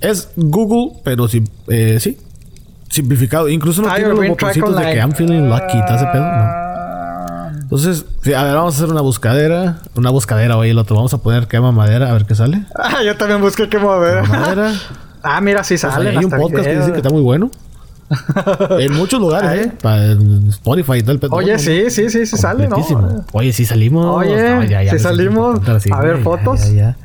Es 0.00 0.30
Google, 0.36 1.00
pero 1.04 1.28
sí, 1.28 1.44
eh, 1.68 1.98
sí. 2.00 2.18
Simplificado. 2.88 3.48
Incluso 3.48 3.82
no 3.82 3.92
tiene 3.94 4.10
los 4.10 4.28
botoncitos 4.28 4.76
de 4.76 4.82
que. 4.82 4.98
I'm 4.98 5.12
feeling 5.12 5.48
lucky. 5.48 5.78
¿Te 5.86 5.92
hace 5.92 6.06
pedo? 6.06 6.22
No. 6.22 6.28
Ah, 6.30 7.50
Entonces, 7.60 8.04
sí, 8.22 8.32
a 8.32 8.44
ver, 8.44 8.54
vamos 8.54 8.74
a 8.74 8.76
hacer 8.78 8.90
una 8.90 9.00
buscadera. 9.00 9.78
Una 9.96 10.10
buscadera, 10.10 10.56
oye, 10.56 10.70
el 10.70 10.78
otro. 10.78 10.96
Vamos 10.96 11.12
a 11.14 11.18
poner 11.18 11.48
quema 11.48 11.72
madera, 11.72 12.10
a 12.10 12.12
ver 12.12 12.26
qué 12.26 12.34
sale. 12.34 12.64
Ah, 12.76 13.02
yo 13.04 13.16
también 13.16 13.40
busqué. 13.40 13.68
Quema 13.68 13.98
madera. 13.98 14.72
Ah, 15.28 15.40
mira, 15.40 15.64
sí 15.64 15.76
sale. 15.76 16.10
hay 16.10 16.24
un 16.24 16.30
podcast 16.30 16.64
que 16.64 16.76
dice 16.76 16.92
que 16.92 16.98
está 16.98 17.10
muy 17.10 17.20
bueno. 17.20 17.50
En 18.78 18.92
muchos 18.94 19.20
lugares. 19.20 19.66
¿eh? 19.66 19.72
Para 19.82 20.12
Spotify 20.48 20.98
y 20.98 21.02
todo 21.02 21.12
el 21.12 21.18
pedo. 21.18 21.34
Oye, 21.34 21.52
No, 21.54 21.58
sí, 21.58 21.90
sí, 21.90 22.08
sí, 22.10 22.26
sí 22.26 22.36
sale, 22.36 22.68
¿no? 22.68 22.76
Oye, 23.32 23.52
sí 23.52 23.64
salimos. 23.64 24.16
Oye, 24.16 24.36
sí 24.36 24.54
me 24.54 24.68
siento 24.68 24.98
salimos. 24.98 25.60
sí, 25.80 25.90
A 25.92 26.00
ver, 26.00 26.22
fotos. 26.22 26.72
ya, 26.72 26.96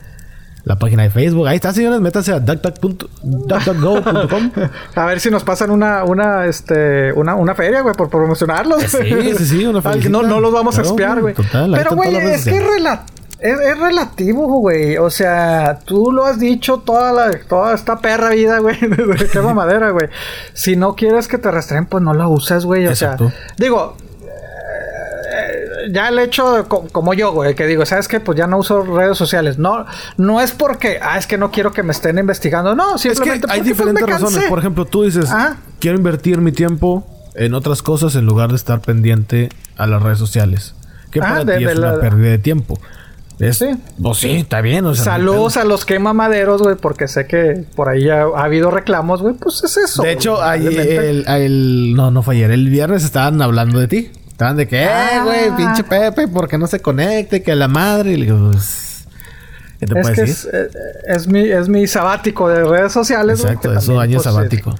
la 0.64 0.78
página 0.78 1.02
de 1.04 1.10
Facebook. 1.10 1.48
Ahí 1.48 1.56
está, 1.56 1.74
señores, 1.74 2.00
métanse 2.02 2.34
a 2.34 2.40
duckduck.com. 2.40 4.52
a 4.96 5.06
ver 5.06 5.20
si 5.20 5.32
nos 5.32 5.44
pasan 5.44 5.72
una, 5.72 6.04
una, 6.04 6.46
este, 6.46 7.12
una, 7.14 7.34
una 7.36 7.56
feria, 7.56 7.82
güey, 7.82 7.96
por 7.96 8.10
promocionarlos. 8.10 8.84
Sí, 8.84 8.98
sí, 9.38 9.46
sí, 9.46 9.66
una 9.66 9.82
feria. 9.82 10.08
no, 10.10 10.22
no 10.22 10.40
los 10.40 10.54
vamos 10.54 10.78
a 10.78 10.84
espiar, 10.84 11.20
güey. 11.22 11.34
Pero, 11.34 11.96
güey, 11.96 12.16
es 12.16 12.44
que 12.46 12.58
es 12.58 12.64
relativo 12.64 13.21
es, 13.42 13.80
relativo, 13.80 14.48
güey. 14.60 14.98
O 14.98 15.10
sea, 15.10 15.80
tú 15.84 16.12
lo 16.12 16.26
has 16.26 16.40
dicho 16.40 16.80
toda 16.80 17.12
la, 17.12 17.40
toda 17.48 17.74
esta 17.74 18.00
perra 18.00 18.30
vida, 18.30 18.60
güey. 18.60 18.78
De 18.80 19.28
quema 19.32 19.54
madera, 19.54 19.90
güey. 19.90 20.08
Si 20.54 20.76
no 20.76 20.96
quieres 20.96 21.28
que 21.28 21.38
te 21.38 21.50
rastreen, 21.50 21.86
pues 21.86 22.04
no 22.04 22.14
la 22.14 22.28
uses, 22.28 22.66
güey. 22.66 22.88
O 22.88 22.96
sea, 22.96 23.18
digo, 23.58 23.98
eh, 24.24 25.92
ya 25.92 26.10
el 26.10 26.20
hecho 26.20 26.68
como 26.68 27.14
yo, 27.14 27.32
güey, 27.34 27.56
que 27.56 27.66
digo, 27.66 27.86
¿sabes 27.86 28.08
qué? 28.08 28.20
Pues 28.20 28.38
ya 28.38 28.46
no 28.46 28.60
uso 28.60 28.84
redes 28.84 29.18
sociales. 29.18 29.58
No, 29.58 29.86
no 30.18 30.40
es 30.40 30.52
porque, 30.52 31.00
ah, 31.02 31.18
es 31.18 31.26
que 31.26 31.38
no 31.38 31.52
quiero 31.52 31.72
que 31.72 31.82
me 31.82 31.94
estén 31.94 32.20
investigando. 32.20 32.76
No, 32.76 32.98
simplemente 33.00 33.48
es 33.48 33.52
que 33.52 33.52
hay 33.54 33.60
pues, 33.62 33.70
diferentes 33.70 34.08
razones. 34.08 34.44
Por 34.50 34.60
ejemplo, 34.60 34.86
tú 34.86 35.04
dices, 35.04 35.32
quiero 35.80 35.98
invertir 35.98 36.40
mi 36.40 36.52
tiempo 36.52 37.08
en 37.34 37.56
otras 37.56 37.82
cosas 37.82 38.16
en 38.16 38.26
lugar 38.26 38.50
de 38.50 38.56
estar 38.58 38.82
pendiente 38.82 39.50
a 39.78 39.88
las 39.88 40.04
redes 40.04 40.20
sociales. 40.20 40.76
Que 41.10 41.20
ah, 41.20 41.42
para 41.44 41.58
ti 41.58 41.66
es 41.66 41.78
una 41.78 42.00
pérdida 42.00 42.30
de 42.30 42.38
tiempo. 42.38 42.80
Sí. 43.52 43.70
Pues 44.02 44.18
sí, 44.20 44.32
está 44.32 44.62
bien. 44.62 44.96
Saludos 44.96 45.58
a 45.58 45.64
los 45.64 45.86
quemamaderos, 45.86 46.62
güey, 46.62 46.76
porque 46.76 47.08
sé 47.08 47.26
que 47.26 47.64
por 47.76 47.90
ahí 47.90 48.08
ha, 48.10 48.24
habido 48.24 48.70
reclamos, 48.70 49.22
güey. 49.22 49.34
Pues 49.34 49.64
es 49.64 49.78
eso. 49.78 50.04
De 50.04 50.12
hecho, 50.12 50.38
el, 50.54 51.26
el, 51.28 51.94
no, 51.96 52.12
no 52.12 52.22
fue 52.22 52.36
ayer. 52.36 52.52
El 52.52 52.70
viernes 52.70 53.04
estaban 53.04 53.42
hablando 53.42 53.80
de 53.80 53.88
ti. 53.88 54.12
Estaban 54.28 54.58
de 54.58 54.68
que, 54.68 54.84
eh, 54.84 54.90
ah. 54.90 55.24
güey, 55.24 55.56
pinche 55.56 55.84
Pepe, 55.84 56.28
¿por 56.28 56.48
qué 56.48 56.58
no 56.58 56.68
se 56.68 56.80
conecte? 56.80 57.42
Que 57.42 57.56
la 57.56 57.68
madre. 57.68 58.14
Y 58.14 58.18
le 58.18 58.26
digo, 58.26 58.52
pues, 58.52 59.06
¿Qué 59.80 59.88
te 59.88 60.00
es 60.00 60.10
que 60.10 60.22
decir? 60.22 60.50
Es, 60.52 60.54
eh, 60.54 60.70
es, 61.08 61.28
mi, 61.28 61.42
es 61.42 61.68
mi 61.68 61.88
sabático 61.88 62.48
de 62.48 62.64
redes 62.64 62.92
sociales, 62.92 63.40
Exacto, 63.40 63.74
es 63.74 63.88
un 63.88 64.00
año 64.00 64.18
pues, 64.18 64.24
sabático. 64.24 64.76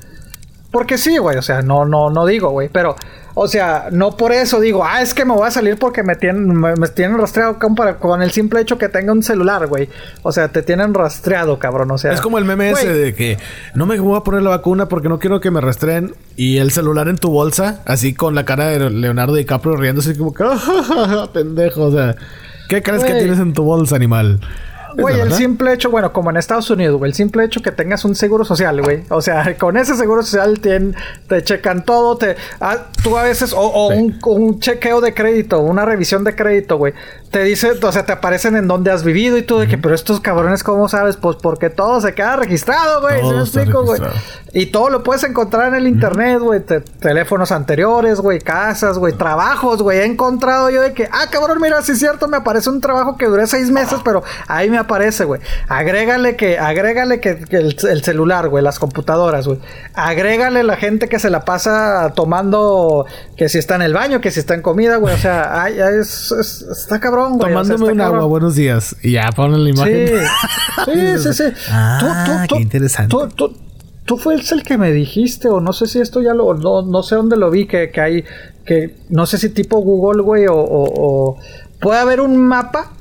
Porque 0.72 0.98
sí, 0.98 1.18
güey, 1.18 1.38
o 1.38 1.42
sea, 1.42 1.62
no, 1.62 1.86
no, 1.86 2.10
no 2.10 2.26
digo, 2.26 2.50
güey, 2.50 2.70
pero 2.70 2.96
o 3.34 3.48
sea, 3.48 3.88
no 3.92 4.18
por 4.18 4.32
eso 4.32 4.60
digo, 4.60 4.84
ah, 4.84 5.02
es 5.02 5.14
que 5.14 5.24
me 5.24 5.34
voy 5.34 5.48
a 5.48 5.52
salir 5.52 5.78
porque 5.78 6.04
me 6.04 6.16
tienen, 6.16 6.54
me, 6.54 6.74
tienen 6.94 7.18
rastreado 7.18 7.58
con, 7.60 8.22
el 8.22 8.32
simple 8.32 8.60
hecho 8.62 8.78
que 8.78 8.90
tenga 8.90 9.14
un 9.14 9.24
celular, 9.24 9.68
güey. 9.68 9.90
O 10.22 10.32
sea, 10.32 10.50
te 10.50 10.62
tienen 10.62 10.94
rastreado, 10.94 11.58
cabrón. 11.58 11.92
O 11.92 11.98
sea, 11.98 12.12
es 12.12 12.20
como 12.20 12.38
el 12.38 12.46
meme 12.46 12.72
ese 12.72 12.94
de 12.94 13.14
que 13.14 13.38
no 13.74 13.86
me 13.86 14.00
voy 14.00 14.18
a 14.18 14.22
poner 14.22 14.42
la 14.42 14.50
vacuna 14.50 14.88
porque 14.88 15.08
no 15.08 15.20
quiero 15.20 15.40
que 15.40 15.50
me 15.50 15.62
rastreen 15.62 16.14
y 16.36 16.58
el 16.58 16.72
celular 16.72 17.08
en 17.08 17.18
tu 17.18 17.32
bolsa, 17.32 17.82
así 17.86 18.14
con 18.14 18.36
la 18.36 18.44
cara 18.44 18.68
de 18.68 18.90
Leonardo 18.90 19.36
DiCaprio 19.36 19.78
riéndose 19.78 20.18
como 20.18 20.34
que, 20.34 20.44
pendejo, 21.34 21.84
o 21.84 21.92
sea, 21.92 22.16
¿qué 22.68 22.84
crees 22.84 23.04
que 23.04 23.14
tienes 23.14 23.40
en 23.40 23.54
tu 23.54 23.64
bolsa, 23.64 23.96
animal? 23.96 24.42
Güey, 24.98 25.20
el 25.20 25.34
simple 25.34 25.74
hecho, 25.74 25.90
bueno, 25.90 26.12
como 26.14 26.30
en 26.30 26.38
Estados 26.38 26.70
Unidos, 26.70 26.98
güey, 26.98 27.12
el 27.12 27.16
simple 27.16 27.44
hecho 27.44 27.62
que 27.62 27.72
tengas 27.72 28.06
un 28.06 28.16
seguro 28.16 28.44
social, 28.46 28.82
güey. 28.82 29.04
O 29.10 29.22
sea, 29.22 29.56
con 29.60 29.78
ese 29.78 29.96
seguro 29.96 30.24
social 30.24 30.60
te, 30.60 30.92
te 31.28 31.44
checan 31.44 31.84
todo, 31.86 32.18
te, 32.18 32.36
ah, 32.60 32.88
tú 33.04 33.18
a 33.18 33.24
veces, 33.24 33.54
o, 33.54 33.88
un, 33.90 34.20
un, 34.26 34.60
chequeo 34.60 35.02
de 35.02 35.14
crédito, 35.14 35.62
una 35.62 35.86
revisión 35.86 36.24
de 36.24 36.36
crédito, 36.36 36.78
güey 36.78 36.94
te 37.32 37.44
dice, 37.46 37.72
o 37.82 37.92
sea, 37.94 38.06
te 38.06 38.12
aparecen 38.12 38.58
en 38.58 38.68
donde 38.68 38.92
has 38.92 39.06
vivido 39.06 39.38
y 39.38 39.44
tú 39.44 39.58
de 39.58 39.68
que, 39.70 39.78
pero 39.78 39.96
estos 39.96 40.20
cabrones, 40.20 40.66
¿cómo 40.66 40.90
sabes? 40.90 41.16
Pues 41.16 41.38
porque 41.42 41.70
todo 41.70 42.02
se 42.02 42.14
queda 42.14 42.36
registrado, 42.36 43.00
güey. 43.00 43.22
¿Sí 43.22 43.30
me 43.34 43.40
explico, 43.40 43.86
güey? 43.86 44.02
Y 44.52 44.66
todo 44.66 44.90
lo 44.90 45.02
puedes 45.02 45.24
encontrar 45.24 45.70
en 45.70 45.76
el 45.76 45.88
internet, 45.88 46.40
güey. 46.40 46.62
teléfonos 47.00 47.54
anteriores, 47.54 48.20
güey, 48.20 48.40
casas, 48.40 48.98
güey, 48.98 49.14
trabajos, 49.14 49.82
güey. 49.82 50.00
He 50.00 50.06
encontrado 50.06 50.70
yo 50.70 50.82
de 50.82 50.94
que, 50.94 51.08
ah, 51.10 51.28
cabrón, 51.32 51.60
mira, 51.62 51.82
sí 51.82 51.94
es 51.94 52.00
cierto, 52.00 52.28
me 52.28 52.36
aparece 52.36 52.70
un 52.70 52.82
trabajo 52.82 53.16
que 53.16 53.28
duré 53.28 53.48
seis 53.48 53.72
meses, 53.72 54.00
pero 54.04 54.24
ahí 54.50 54.70
me 54.70 54.78
aparece, 54.78 55.24
güey. 55.24 55.40
Agrégale 55.70 56.36
que, 56.36 56.60
agrégale 56.60 57.22
que, 57.22 57.46
el, 57.52 58.04
celular, 58.04 58.50
güey, 58.50 58.62
las 58.62 58.78
computadoras, 58.78 59.48
güey. 59.48 59.60
Agrégale 59.94 60.64
la 60.64 60.76
gente 60.76 61.08
que 61.08 61.18
se 61.18 61.30
la 61.30 61.46
pasa 61.46 62.12
tomando, 62.14 63.06
que 63.38 63.48
si 63.48 63.58
está 63.58 63.76
en 63.76 63.84
el 63.84 63.94
baño, 63.94 64.20
que 64.20 64.32
si 64.32 64.42
está 64.42 64.54
en 64.54 64.62
comida, 64.62 64.98
güey. 64.98 65.16
O 65.16 65.18
sea, 65.18 65.64
ay, 65.64 65.80
es, 65.80 66.34
está 66.34 67.00
cabrón 67.00 67.21
Tomándome 67.40 67.92
un 67.92 68.02
agua, 68.02 68.26
buenos 68.26 68.56
días. 68.56 68.96
Y 69.02 69.14
ya 69.14 69.30
ponen 69.36 69.64
la 69.64 69.70
imagen. 69.70 70.08
Sí, 70.86 71.18
sí, 71.18 71.34
sí. 71.34 71.44
Ah, 71.70 72.46
qué 72.50 72.58
interesante. 72.58 73.16
Tú, 74.04 74.18
fuiste 74.18 74.56
el 74.56 74.64
que 74.64 74.78
me 74.78 74.92
dijiste, 74.92 75.48
o 75.48 75.62
no 75.62 75.72
sé 75.72 75.88
si 75.88 76.00
esto 76.00 76.22
ya 76.22 76.34
lo, 76.34 76.54
no, 76.56 76.82
no 76.82 77.02
sé 77.02 77.16
dónde 77.16 77.38
lo 77.38 77.50
vi, 77.50 77.66
que, 77.66 77.92
que 77.92 78.02
hay, 78.02 78.26
que 78.66 78.96
no 79.10 79.26
sé 79.26 79.38
si 79.38 79.50
tipo 79.50 79.80
Google, 79.80 80.22
güey, 80.22 80.48
o, 80.48 80.56
o, 80.56 81.38
puede 81.80 82.00
haber 82.00 82.20
un 82.20 82.36
mapa 82.36 82.92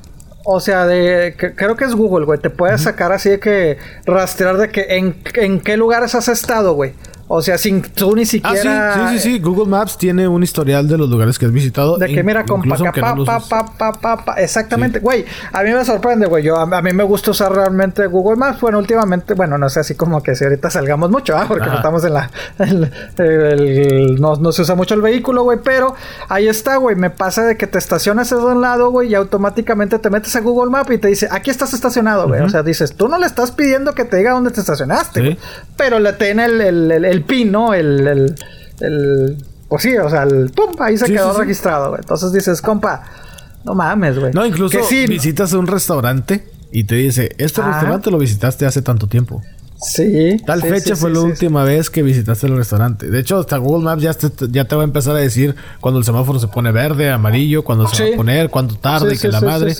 o 0.43 0.59
sea, 0.59 0.87
de 0.87 1.35
creo 1.37 1.75
que 1.75 1.85
es 1.85 1.93
Google, 1.93 2.25
güey. 2.25 2.39
Te 2.39 2.49
puede 2.49 2.77
sacar 2.77 3.11
así 3.11 3.29
de 3.29 3.39
que 3.39 3.77
rastrear 4.05 4.57
de 4.57 4.69
que 4.69 4.97
en, 4.97 5.15
en 5.35 5.59
qué 5.59 5.77
lugares 5.77 6.15
has 6.15 6.27
estado, 6.27 6.73
güey. 6.73 6.93
O 7.33 7.41
sea, 7.41 7.57
sin 7.57 7.81
tú 7.81 8.13
ni 8.13 8.25
siquiera. 8.25 8.93
Ah, 8.93 9.09
sí, 9.11 9.19
sí, 9.19 9.31
sí, 9.31 9.39
Google 9.39 9.65
Maps 9.65 9.97
tiene 9.97 10.27
un 10.27 10.43
historial 10.43 10.85
de 10.85 10.97
los 10.97 11.09
lugares 11.09 11.39
que 11.39 11.45
has 11.45 11.51
visitado. 11.53 11.97
De 11.97 12.07
que 12.07 12.23
mira, 12.23 12.43
con 12.43 12.61
pa, 12.61 12.75
pa, 12.75 13.65
pa, 13.77 13.93
pa, 13.93 14.25
pa, 14.25 14.33
Exactamente, 14.33 14.99
güey. 14.99 15.23
A 15.53 15.63
mí 15.63 15.71
me 15.71 15.85
sorprende, 15.85 16.27
güey. 16.27 16.43
Yo, 16.43 16.57
a, 16.57 16.81
mí 16.81 16.91
me 16.91 17.05
gusta 17.05 17.31
usar 17.31 17.53
realmente 17.53 18.05
Google 18.07 18.35
Maps. 18.35 18.59
Bueno, 18.59 18.79
últimamente, 18.79 19.33
bueno, 19.33 19.57
no 19.57 19.69
sé, 19.69 19.79
así 19.79 19.95
como 19.95 20.21
que 20.21 20.35
si 20.35 20.43
ahorita 20.43 20.69
salgamos 20.69 21.09
mucho, 21.09 21.37
¿ah? 21.37 21.45
Porque 21.47 21.67
no 21.67 21.75
estamos 21.75 22.03
en 22.03 22.13
la. 22.15 22.29
no, 24.19 24.35
no, 24.35 24.51
se 24.51 24.63
usa 24.63 24.75
mucho 24.75 24.95
el 24.95 25.01
vehículo, 25.01 25.43
güey. 25.43 25.59
Pero 25.63 25.95
ahí 26.27 26.49
está, 26.49 26.75
güey. 26.75 26.97
Me 26.97 27.11
pasa 27.11 27.45
de 27.45 27.55
que 27.55 27.65
te 27.65 27.77
estacionas 27.77 28.29
de 28.29 28.35
un 28.35 28.59
lado, 28.59 28.91
güey, 28.91 29.07
y 29.07 29.15
automáticamente 29.15 29.99
te 29.99 30.09
metes 30.09 30.35
a 30.35 30.41
Google 30.41 30.69
Maps 30.69 30.91
y 30.91 30.97
te 30.97 31.07
dice, 31.07 31.29
aquí 31.31 31.49
estás 31.49 31.73
estacionado, 31.73 32.27
güey. 32.27 32.41
O 32.41 32.49
sea, 32.49 32.61
dices, 32.61 32.93
tú 32.93 33.07
no 33.07 33.17
le 33.17 33.25
estás 33.25 33.51
pidiendo 33.51 33.93
que 33.93 34.03
te 34.03 34.17
diga 34.17 34.31
dónde 34.31 34.51
te 34.51 34.59
estacionaste, 34.59 35.37
Pero 35.77 35.99
le 35.99 36.11
tiene 36.11 36.43
el, 36.43 37.20
el, 37.21 37.23
el 37.23 37.23
pin, 37.25 37.51
¿no? 37.51 37.73
El, 37.73 38.07
el, 38.07 38.35
el, 38.79 39.37
pues 39.67 39.83
sí, 39.83 39.97
o 39.97 40.09
sea, 40.09 40.23
el 40.23 40.49
pum, 40.51 40.73
ahí 40.79 40.97
se 40.97 41.05
quedó 41.05 41.37
registrado, 41.37 41.89
güey. 41.89 42.01
Entonces 42.01 42.31
dices, 42.33 42.61
compa, 42.61 43.03
no 43.63 43.73
mames, 43.73 44.19
güey. 44.19 44.33
No, 44.33 44.45
incluso 44.45 44.77
visitas 45.07 45.53
un 45.53 45.67
restaurante 45.67 46.43
y 46.71 46.83
te 46.85 46.95
dice, 46.95 47.35
este 47.37 47.61
restaurante 47.61 48.11
lo 48.11 48.17
visitaste 48.17 48.65
hace 48.65 48.81
tanto 48.81 49.07
tiempo. 49.07 49.41
Sí. 49.81 50.37
Tal 50.45 50.61
fecha 50.61 50.95
fue 50.95 51.09
la 51.09 51.21
última 51.21 51.63
vez 51.63 51.89
que 51.89 52.03
visitaste 52.03 52.45
el 52.45 52.55
restaurante. 52.55 53.09
De 53.09 53.19
hecho, 53.19 53.39
hasta 53.39 53.57
Google 53.57 53.83
Maps 53.83 54.03
ya 54.03 54.13
te, 54.13 54.29
ya 54.51 54.65
te 54.65 54.75
va 54.75 54.83
a 54.83 54.85
empezar 54.85 55.15
a 55.15 55.19
decir 55.19 55.55
cuando 55.79 55.97
el 55.97 56.05
semáforo 56.05 56.39
se 56.39 56.47
pone 56.47 56.71
verde, 56.71 57.09
amarillo, 57.09 57.63
cuando 57.63 57.87
se 57.87 58.09
va 58.09 58.13
a 58.13 58.17
poner, 58.17 58.49
cuánto 58.51 58.75
tarde, 58.75 59.17
que 59.17 59.27
la 59.27 59.41
madre. 59.41 59.75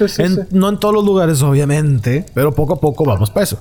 no 0.51 0.69
en 0.69 0.79
todos 0.79 0.95
los 0.95 1.05
lugares, 1.05 1.41
obviamente, 1.43 2.25
pero 2.33 2.53
poco 2.55 2.73
a 2.73 2.79
poco 2.79 3.05
vamos 3.05 3.29
para 3.29 3.43
eso. 3.43 3.59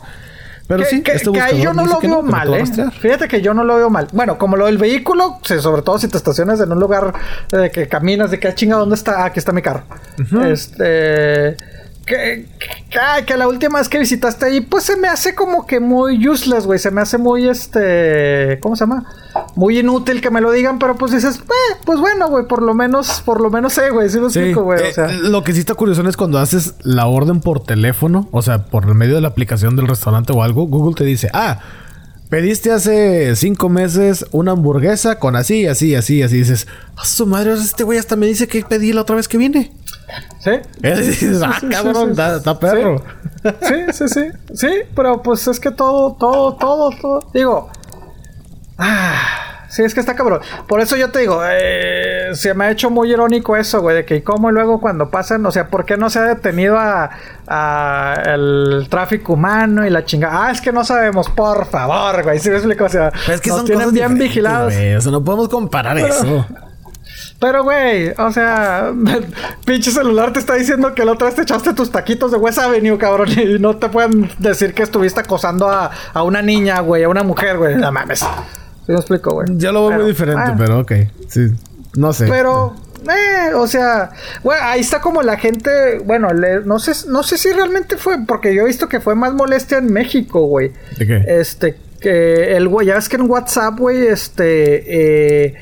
Pero 0.70 0.84
sí, 0.84 1.02
que, 1.02 1.14
este 1.14 1.40
ahí 1.40 1.60
yo 1.60 1.74
no 1.74 1.84
lo 1.84 1.98
veo 1.98 2.22
mal, 2.22 2.54
¿eh? 2.54 2.64
Fíjate 3.00 3.26
que 3.26 3.42
yo 3.42 3.52
no 3.52 3.64
lo 3.64 3.74
veo 3.74 3.90
mal. 3.90 4.06
Bueno, 4.12 4.38
como 4.38 4.56
lo 4.56 4.66
del 4.66 4.78
vehículo, 4.78 5.40
sobre 5.42 5.82
todo 5.82 5.98
si 5.98 6.06
te 6.06 6.16
estacionas 6.16 6.60
en 6.60 6.70
un 6.70 6.78
lugar 6.78 7.12
de 7.50 7.66
eh, 7.66 7.70
que 7.72 7.88
caminas, 7.88 8.30
de 8.30 8.38
que 8.38 8.46
ah, 8.46 8.54
chinga, 8.54 8.76
¿dónde 8.76 8.94
está? 8.94 9.22
Ah, 9.22 9.24
aquí 9.24 9.40
está 9.40 9.50
mi 9.50 9.62
carro. 9.62 9.82
Este 10.44 11.56
que, 12.06 12.46
que, 13.26 13.36
la 13.36 13.46
última 13.46 13.78
vez 13.78 13.88
que 13.88 13.98
visitaste 13.98 14.46
ahí, 14.46 14.60
pues 14.60 14.84
se 14.84 14.96
me 14.96 15.08
hace 15.08 15.34
como 15.34 15.66
que 15.66 15.80
muy 15.80 16.26
useless, 16.26 16.66
güey. 16.66 16.78
Se 16.78 16.90
me 16.90 17.00
hace 17.00 17.18
muy, 17.18 17.48
este, 17.48 18.58
¿cómo 18.60 18.74
se 18.74 18.84
llama? 18.84 19.04
Muy 19.54 19.78
inútil 19.78 20.20
que 20.20 20.30
me 20.30 20.40
lo 20.40 20.50
digan, 20.50 20.78
pero 20.78 20.96
pues 20.96 21.12
dices, 21.12 21.36
eh, 21.36 21.76
pues 21.84 22.00
bueno, 22.00 22.28
güey, 22.28 22.46
por 22.46 22.62
lo 22.62 22.74
menos, 22.74 23.22
por 23.24 23.40
lo 23.40 23.50
menos 23.50 23.74
sé, 23.74 23.90
güey. 23.90 24.08
Sí 24.08 24.18
lo 24.18 24.26
explico, 24.26 24.62
güey. 24.62 24.90
o 24.90 24.92
sea. 24.92 25.06
Eh, 25.06 25.18
lo 25.22 25.44
que 25.44 25.52
sí 25.52 25.60
está 25.60 25.74
curioso 25.74 26.06
es 26.08 26.16
cuando 26.16 26.38
haces 26.38 26.74
la 26.82 27.06
orden 27.06 27.40
por 27.40 27.62
teléfono, 27.62 28.28
o 28.32 28.42
sea, 28.42 28.64
por 28.66 28.92
medio 28.94 29.14
de 29.14 29.20
la 29.20 29.28
aplicación 29.28 29.76
del 29.76 29.86
restaurante 29.86 30.32
o 30.32 30.42
algo, 30.42 30.66
Google 30.66 30.94
te 30.94 31.04
dice, 31.04 31.30
ah, 31.32 31.60
Pediste 32.30 32.70
hace 32.70 33.34
cinco 33.34 33.68
meses 33.68 34.24
una 34.30 34.52
hamburguesa 34.52 35.18
con 35.18 35.34
así, 35.34 35.66
así, 35.66 35.96
así, 35.96 36.22
así. 36.22 36.36
dices, 36.36 36.68
a 36.96 37.04
su 37.04 37.26
madre, 37.26 37.54
este 37.54 37.82
güey 37.82 37.98
hasta 37.98 38.14
me 38.14 38.26
dice 38.26 38.46
que 38.46 38.62
pedí 38.62 38.92
la 38.92 39.00
otra 39.00 39.16
vez 39.16 39.26
que 39.26 39.36
vine. 39.36 39.72
¿Sí? 40.40 40.50
ah, 41.44 41.60
cabrón, 41.70 42.10
está 42.10 42.58
perro. 42.58 43.02
Sí, 43.62 43.74
sí, 43.92 44.08
sí. 44.08 44.24
Sí, 44.54 44.70
pero 44.96 45.22
pues 45.22 45.46
es 45.46 45.60
que 45.60 45.70
todo, 45.70 46.16
todo, 46.18 46.56
todo, 46.56 46.90
todo. 47.00 47.20
Digo. 47.32 47.70
Ah. 48.78 49.50
Sí, 49.70 49.84
es 49.84 49.94
que 49.94 50.00
está 50.00 50.16
cabrón. 50.16 50.40
Por 50.66 50.80
eso 50.80 50.96
yo 50.96 51.12
te 51.12 51.20
digo, 51.20 51.42
eh, 51.48 52.30
se 52.32 52.54
me 52.54 52.64
ha 52.64 52.70
hecho 52.72 52.90
muy 52.90 53.12
irónico 53.12 53.56
eso, 53.56 53.80
güey, 53.80 53.96
de 53.96 54.04
que 54.04 54.24
cómo 54.24 54.50
luego 54.50 54.80
cuando 54.80 55.10
pasan, 55.10 55.46
o 55.46 55.52
sea, 55.52 55.68
¿por 55.68 55.84
qué 55.84 55.96
no 55.96 56.10
se 56.10 56.18
ha 56.18 56.22
detenido 56.22 56.76
a, 56.76 57.10
el 58.26 58.88
tráfico 58.90 59.34
humano 59.34 59.86
y 59.86 59.90
la 59.90 60.04
chingada? 60.04 60.46
Ah, 60.46 60.50
es 60.50 60.60
que 60.60 60.72
no 60.72 60.82
sabemos, 60.82 61.30
por 61.30 61.66
favor, 61.66 62.24
güey, 62.24 62.40
¿sí 62.40 62.50
me 62.50 62.56
explico? 62.56 62.84
O 62.84 62.88
sea, 62.88 63.12
es 63.28 63.40
que 63.40 63.50
nos 63.50 63.64
tienen 63.64 63.92
bien 63.92 64.18
vigilados. 64.18 64.74
o 64.74 65.00
sea, 65.00 65.12
no 65.12 65.22
podemos 65.22 65.48
comparar 65.48 65.96
eso. 65.98 66.44
Pero, 67.40 67.64
güey, 67.64 68.10
o 68.18 68.30
sea, 68.32 68.92
pinche 69.64 69.90
celular 69.90 70.32
te 70.32 70.38
está 70.38 70.54
diciendo 70.54 70.94
que 70.94 71.04
la 71.04 71.12
otra 71.12 71.26
vez 71.26 71.36
te 71.36 71.42
echaste 71.42 71.72
tus 71.72 71.90
taquitos 71.90 72.30
de 72.30 72.36
West 72.36 72.58
Avenue, 72.58 72.98
cabrón, 72.98 73.28
y 73.30 73.58
no 73.58 73.76
te 73.76 73.88
pueden 73.88 74.30
decir 74.38 74.74
que 74.74 74.82
estuviste 74.82 75.20
acosando 75.20 75.68
a, 75.68 75.90
a 76.12 76.22
una 76.22 76.42
niña, 76.42 76.80
güey, 76.80 77.02
a 77.02 77.08
una 77.08 77.22
mujer, 77.22 77.56
güey. 77.56 77.76
No 77.76 77.90
mames. 77.90 78.20
¿Sí 78.20 78.26
me 78.92 78.96
explico, 78.96 79.32
güey? 79.32 79.48
Ya 79.56 79.72
lo 79.72 79.88
veo 79.88 80.00
muy 80.00 80.10
diferente, 80.10 80.52
pero 80.58 80.80
ok. 80.80 80.92
Sí. 81.28 81.48
No 81.96 82.12
sé. 82.12 82.26
Pero, 82.28 82.76
Eh, 83.08 83.54
o 83.54 83.66
sea, 83.66 84.10
bueno, 84.42 84.60
ahí 84.62 84.80
está 84.80 85.00
como 85.00 85.22
la 85.22 85.38
gente, 85.38 86.00
bueno, 86.04 86.28
no 86.66 86.78
sé, 86.78 87.08
no 87.08 87.22
sé 87.22 87.38
si 87.38 87.50
realmente 87.50 87.96
fue, 87.96 88.18
porque 88.26 88.54
yo 88.54 88.62
he 88.62 88.66
visto 88.66 88.88
que 88.90 89.00
fue 89.00 89.14
más 89.14 89.32
molestia 89.32 89.78
en 89.78 89.90
México, 89.90 90.44
güey. 90.44 90.72
¿De 90.98 91.06
qué? 91.06 91.24
Este, 91.26 91.78
que 91.98 92.54
el 92.54 92.68
güey, 92.68 92.88
ya 92.88 92.96
ves 92.96 93.08
que 93.08 93.16
en 93.16 93.30
WhatsApp, 93.30 93.78
güey, 93.78 94.06
este, 94.06 95.46
eh, 95.46 95.54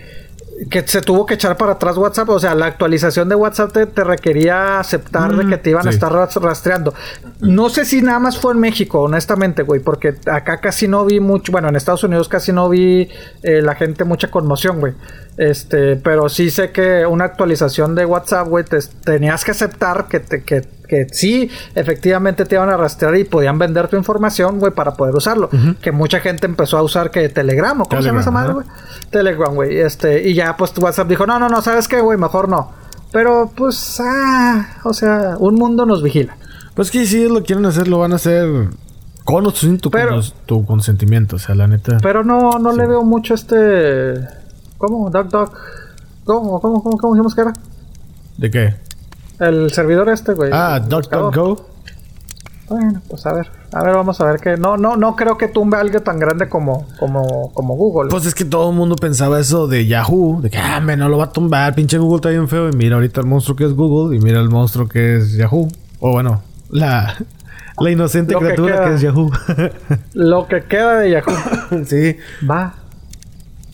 que 0.70 0.86
se 0.86 1.02
tuvo 1.02 1.24
que 1.26 1.34
echar 1.34 1.56
para 1.56 1.72
atrás 1.72 1.96
WhatsApp. 1.96 2.28
O 2.30 2.38
sea, 2.38 2.54
la 2.54 2.66
actualización 2.66 3.28
de 3.28 3.34
WhatsApp 3.34 3.72
te, 3.72 4.04
requería 4.04 4.80
aceptar 4.80 5.34
de 5.34 5.46
que 5.46 5.56
te 5.58 5.70
iban 5.70 5.86
a 5.86 5.90
estar 5.90 6.12
rastreando. 6.12 6.94
No 7.40 7.68
sé 7.68 7.84
si 7.84 8.02
nada 8.02 8.18
más 8.18 8.38
fue 8.38 8.52
en 8.52 8.60
México, 8.60 9.02
honestamente, 9.02 9.62
güey, 9.62 9.80
porque 9.80 10.14
acá 10.26 10.58
casi 10.58 10.88
no 10.88 11.04
vi 11.04 11.20
mucho. 11.20 11.52
Bueno, 11.52 11.68
en 11.68 11.76
Estados 11.76 12.04
Unidos 12.04 12.28
casi 12.28 12.52
no 12.52 12.68
vi 12.68 13.08
eh, 13.42 13.62
la 13.62 13.74
gente 13.74 14.04
mucha 14.04 14.30
conmoción, 14.30 14.80
güey. 14.80 14.94
Este, 15.36 15.96
pero 15.96 16.28
sí 16.28 16.50
sé 16.50 16.72
que 16.72 17.06
una 17.06 17.24
actualización 17.24 17.94
de 17.94 18.04
WhatsApp, 18.04 18.48
güey, 18.48 18.64
te, 18.64 18.78
tenías 19.04 19.44
que 19.44 19.52
aceptar 19.52 20.06
que, 20.08 20.18
te, 20.20 20.42
que 20.42 20.62
que 20.88 21.06
sí, 21.12 21.50
efectivamente 21.74 22.44
te 22.46 22.54
iban 22.56 22.70
a 22.70 22.76
rastrear 22.76 23.16
y 23.16 23.24
podían 23.24 23.58
vender 23.58 23.88
tu 23.88 23.96
información, 23.96 24.58
güey, 24.58 24.72
para 24.72 24.94
poder 24.94 25.14
usarlo. 25.14 25.50
Que 25.80 25.92
mucha 25.92 26.20
gente 26.20 26.46
empezó 26.46 26.78
a 26.78 26.82
usar 26.82 27.10
que 27.10 27.28
Telegram, 27.28 27.80
¿o 27.80 27.84
cómo 27.84 28.02
se 28.02 28.08
llama 28.08 28.22
esa 28.22 28.30
madre, 28.30 28.54
güey? 28.54 28.66
Telegram, 29.10 29.54
güey. 29.54 29.78
Este, 29.78 30.28
y 30.28 30.34
ya, 30.34 30.56
pues 30.56 30.72
tu 30.72 30.80
WhatsApp 30.80 31.08
dijo, 31.08 31.26
no, 31.26 31.38
no, 31.38 31.48
no, 31.48 31.62
¿sabes 31.62 31.86
qué, 31.86 32.00
güey? 32.00 32.18
Mejor 32.18 32.48
no. 32.48 32.72
Pero, 33.12 33.52
pues, 33.54 34.00
ah, 34.00 34.78
o 34.84 34.92
sea, 34.92 35.36
un 35.38 35.54
mundo 35.54 35.86
nos 35.86 36.02
vigila. 36.02 36.36
Pues 36.74 36.90
que 36.90 37.06
si 37.06 37.28
lo 37.28 37.42
quieren 37.42 37.66
hacer, 37.66 37.86
lo 37.88 37.98
van 37.98 38.12
a 38.12 38.16
hacer 38.16 38.68
con 39.24 39.46
o 39.46 39.50
sin 39.50 39.78
tu, 39.78 39.90
tu 40.46 40.64
consentimiento, 40.64 41.36
o 41.36 41.38
sea, 41.38 41.54
la 41.54 41.66
neta. 41.66 41.98
Pero 42.02 42.24
no, 42.24 42.52
no 42.58 42.72
le 42.72 42.86
veo 42.86 43.02
mucho 43.02 43.34
este... 43.34 44.14
¿Cómo? 44.78 45.10
Duck, 45.10 45.28
duck. 45.28 45.52
¿Cómo, 46.24 46.60
cómo, 46.60 46.82
cómo, 46.82 46.96
cómo 46.98 47.14
dijimos 47.14 47.34
que 47.34 47.40
era? 47.42 47.52
¿De 48.38 48.50
qué? 48.50 48.87
El 49.40 49.72
servidor 49.72 50.08
este, 50.08 50.34
güey. 50.34 50.50
Ah, 50.52 50.80
DuckDuckGo. 50.80 51.66
Bueno, 52.68 53.00
pues 53.08 53.24
a 53.24 53.32
ver, 53.32 53.46
a 53.72 53.82
ver, 53.82 53.94
vamos 53.94 54.20
a 54.20 54.26
ver 54.26 54.40
que 54.40 54.58
no, 54.58 54.76
no, 54.76 54.96
no 54.96 55.16
creo 55.16 55.38
que 55.38 55.48
tumbe 55.48 55.78
algo 55.78 56.00
tan 56.00 56.18
grande 56.18 56.50
como, 56.50 56.86
como, 56.98 57.50
como 57.54 57.74
Google. 57.76 58.10
Pues 58.10 58.26
es 58.26 58.34
que 58.34 58.44
todo 58.44 58.70
el 58.70 58.76
mundo 58.76 58.94
pensaba 58.94 59.40
eso 59.40 59.66
de 59.66 59.86
Yahoo, 59.86 60.42
de 60.42 60.50
que 60.50 60.58
ah, 60.58 60.78
me 60.80 60.94
no 60.94 61.08
lo 61.08 61.16
va 61.16 61.24
a 61.24 61.32
tumbar, 61.32 61.74
pinche 61.74 61.96
Google 61.96 62.16
está 62.16 62.28
bien 62.28 62.46
feo. 62.46 62.68
Y 62.68 62.72
mira 62.72 62.96
ahorita 62.96 63.22
el 63.22 63.26
monstruo 63.26 63.56
que 63.56 63.64
es 63.64 63.72
Google 63.72 64.14
y 64.14 64.20
mira 64.20 64.38
el 64.40 64.50
monstruo 64.50 64.86
que 64.86 65.16
es 65.16 65.32
Yahoo. 65.32 65.68
O 66.00 66.12
bueno, 66.12 66.42
la, 66.70 67.16
la 67.80 67.90
inocente 67.90 68.34
criatura 68.34 68.82
que, 68.82 68.88
que, 68.90 68.94
es 68.96 69.00
Yahoo. 69.00 69.30
lo 70.12 70.46
que 70.46 70.64
queda 70.64 70.98
de 70.98 71.10
Yahoo. 71.10 71.84
sí. 71.86 72.16
Va. 72.48 72.74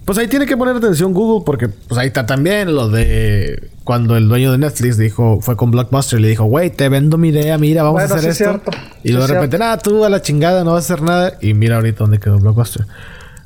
Pues 0.05 0.19
ahí 0.19 0.29
tiene 0.29 0.45
que 0.47 0.57
poner 0.57 0.77
atención 0.77 1.15
Google 1.15 1.45
porque 1.47 1.69
pues 1.69 1.99
ahí 1.99 2.09
está 2.09 2.27
también 2.27 2.75
lo 2.75 2.89
de 2.91 3.71
cuando 3.85 4.17
el 4.17 4.29
dueño 4.29 4.53
de 4.53 4.59
Netflix 4.59 4.99
dijo, 4.99 5.41
fue 5.41 5.57
con 5.57 5.71
Blockbuster 5.71 6.19
y 6.19 6.23
le 6.23 6.29
dijo, 6.29 6.45
güey, 6.45 6.71
te 6.71 6.89
vendo 6.89 7.17
mi 7.17 7.29
idea, 7.29 7.57
mira, 7.57 7.83
vamos 7.83 8.03
a 8.03 8.17
hacer 8.17 8.31
esto. 8.31 8.61
Y 9.03 9.13
luego 9.13 9.27
de 9.27 9.35
repente, 9.35 9.59
nada, 9.59 9.79
tú 9.79 10.05
a 10.05 10.11
la 10.11 10.21
chingada, 10.21 10.63
no 10.65 10.73
vas 10.73 10.91
a 10.91 10.95
hacer 10.95 11.05
nada. 11.05 11.35
Y 11.41 11.55
mira 11.55 11.77
ahorita 11.77 12.01
dónde 12.01 12.19
quedó 12.19 12.39
Blockbuster. 12.39 12.87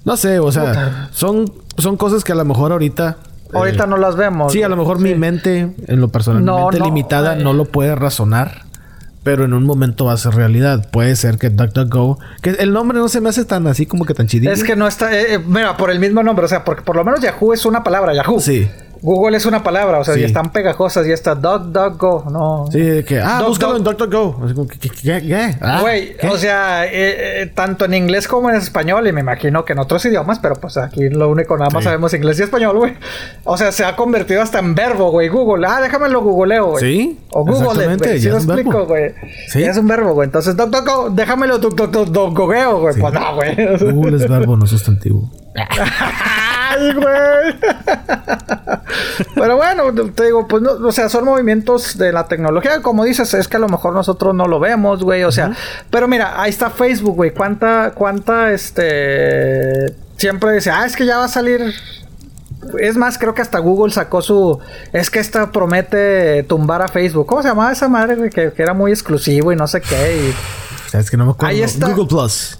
No 0.04 0.16
sé, 0.16 0.38
o 0.40 0.50
sea, 0.50 1.08
son, 1.12 1.52
son 1.76 1.96
cosas 1.96 2.24
que 2.24 2.32
a 2.32 2.36
lo 2.36 2.44
mejor 2.44 2.72
ahorita 2.72 3.18
Ahorita 3.52 3.84
eh, 3.84 3.86
no 3.86 3.96
las 3.96 4.16
vemos. 4.16 4.52
Sí, 4.52 4.62
a 4.62 4.68
lo 4.68 4.76
mejor 4.76 4.98
mi 4.98 5.14
mente, 5.14 5.74
en 5.86 6.00
lo 6.00 6.08
personal, 6.08 6.44
limitada, 6.82 7.34
no 7.34 7.52
lo 7.52 7.64
puede 7.64 7.94
razonar 7.94 8.67
pero 9.22 9.44
en 9.44 9.52
un 9.52 9.64
momento 9.64 10.06
va 10.06 10.12
a 10.12 10.16
ser 10.16 10.34
realidad. 10.34 10.88
Puede 10.90 11.16
ser 11.16 11.38
que 11.38 11.50
DuckDuckGo, 11.50 12.18
que 12.42 12.50
el 12.50 12.72
nombre 12.72 12.98
no 12.98 13.08
se 13.08 13.20
me 13.20 13.28
hace 13.28 13.44
tan 13.44 13.66
así 13.66 13.86
como 13.86 14.04
que 14.04 14.14
tan 14.14 14.26
chidito. 14.26 14.52
Es 14.52 14.64
que 14.64 14.76
no 14.76 14.86
está, 14.86 15.12
eh, 15.14 15.34
eh, 15.34 15.38
mira, 15.38 15.76
por 15.76 15.90
el 15.90 15.98
mismo 16.00 16.22
nombre, 16.22 16.44
o 16.44 16.48
sea, 16.48 16.64
porque 16.64 16.82
por 16.82 16.96
lo 16.96 17.04
menos 17.04 17.20
Yahoo 17.20 17.52
es 17.52 17.66
una 17.66 17.82
palabra, 17.82 18.14
Yahoo. 18.14 18.40
Sí. 18.40 18.68
Google 19.02 19.36
es 19.36 19.46
una 19.46 19.62
palabra, 19.62 19.98
o 19.98 20.04
sea, 20.04 20.16
y 20.16 20.24
están 20.24 20.50
pegajosas 20.50 21.06
y 21.06 21.12
está 21.12 21.34
DuckDuckGo, 21.34 22.26
no. 22.30 22.66
Sí, 22.72 22.80
de 22.80 23.04
que, 23.04 23.20
ah, 23.20 23.42
búscalo 23.46 23.76
en 23.76 23.84
DuckDuckGo. 23.84 24.68
¿qué? 24.80 24.88
¿Qué? 24.88 25.22
¿Qué? 25.26 25.56
Ah, 25.60 25.80
Güey, 25.80 26.16
o 26.30 26.36
sea, 26.36 26.86
eh, 26.86 27.42
eh, 27.42 27.52
tanto 27.54 27.84
en 27.84 27.94
inglés 27.94 28.26
como 28.26 28.50
en 28.50 28.56
español, 28.56 29.06
y 29.06 29.12
me 29.12 29.20
imagino 29.20 29.64
que 29.64 29.72
en 29.72 29.78
otros 29.78 30.04
idiomas, 30.04 30.38
pero 30.38 30.56
pues 30.56 30.76
aquí 30.76 31.08
lo 31.08 31.28
único, 31.28 31.56
nada 31.56 31.70
más 31.70 31.84
sabemos 31.84 32.12
inglés 32.14 32.40
y 32.40 32.42
español, 32.42 32.76
güey. 32.76 32.94
O 33.44 33.56
sea, 33.56 33.72
se 33.72 33.84
ha 33.84 33.94
convertido 33.96 34.42
hasta 34.42 34.58
en 34.58 34.74
verbo, 34.74 35.10
güey. 35.10 35.28
Google, 35.28 35.66
ah, 35.68 35.80
déjamelo 35.80 36.20
googleo, 36.20 36.70
güey. 36.70 36.84
Sí. 36.84 37.18
O 37.30 37.44
Google, 37.44 37.96
güey. 37.96 38.18
Si 38.18 38.28
lo 38.28 38.36
explico, 38.36 38.86
güey. 38.86 39.14
Sí. 39.48 39.62
Es 39.62 39.76
un 39.76 39.86
verbo, 39.86 40.12
güey. 40.14 40.26
Entonces, 40.26 40.56
DuckDuckGo, 40.56 41.10
déjamelo 41.10 41.58
DuckDuckGo, 41.58 42.46
güey. 42.80 42.94
Pues 43.00 43.14
no, 43.14 43.34
güey. 43.34 43.54
Google 43.92 44.16
es 44.16 44.28
verbo, 44.28 44.56
no 44.56 44.66
sustantivo. 44.66 45.30
Güey. 46.94 47.56
Pero 49.34 49.56
bueno, 49.56 49.92
te 50.14 50.24
digo, 50.24 50.46
pues, 50.46 50.62
no, 50.62 50.72
o 50.72 50.92
sea, 50.92 51.08
son 51.08 51.24
movimientos 51.24 51.98
de 51.98 52.12
la 52.12 52.26
tecnología. 52.26 52.80
Como 52.82 53.04
dices, 53.04 53.32
es 53.34 53.48
que 53.48 53.56
a 53.56 53.60
lo 53.60 53.68
mejor 53.68 53.92
nosotros 53.94 54.34
no 54.34 54.46
lo 54.46 54.60
vemos, 54.60 55.02
güey. 55.02 55.24
O 55.24 55.32
sea, 55.32 55.52
pero 55.90 56.08
mira, 56.08 56.40
ahí 56.40 56.50
está 56.50 56.70
Facebook, 56.70 57.16
güey. 57.16 57.32
¿Cuánta, 57.32 57.92
cuánta, 57.94 58.52
este. 58.52 59.94
Siempre 60.16 60.52
dice, 60.52 60.70
ah, 60.70 60.84
es 60.84 60.96
que 60.96 61.06
ya 61.06 61.18
va 61.18 61.24
a 61.24 61.28
salir 61.28 61.74
es 62.80 62.96
más, 62.96 63.18
creo 63.18 63.34
que 63.34 63.42
hasta 63.42 63.58
Google 63.58 63.92
sacó 63.92 64.22
su. 64.22 64.58
Es 64.92 65.10
que 65.10 65.20
esta 65.20 65.50
promete 65.52 66.42
tumbar 66.44 66.82
a 66.82 66.88
Facebook. 66.88 67.26
¿Cómo 67.26 67.42
se 67.42 67.48
llamaba 67.48 67.72
esa 67.72 67.88
madre, 67.88 68.16
güey? 68.16 68.30
Que, 68.30 68.52
era 68.56 68.74
muy 68.74 68.90
exclusivo 68.90 69.52
y 69.52 69.56
no 69.56 69.66
sé 69.66 69.80
qué. 69.80 70.34
Y... 70.92 70.96
Es 70.96 71.10
que 71.10 71.16
no 71.16 71.26
me 71.26 71.32
acuerdo. 71.32 71.54
Ahí 71.54 71.62
está. 71.62 71.88
Google 71.88 72.06
Plus. 72.06 72.58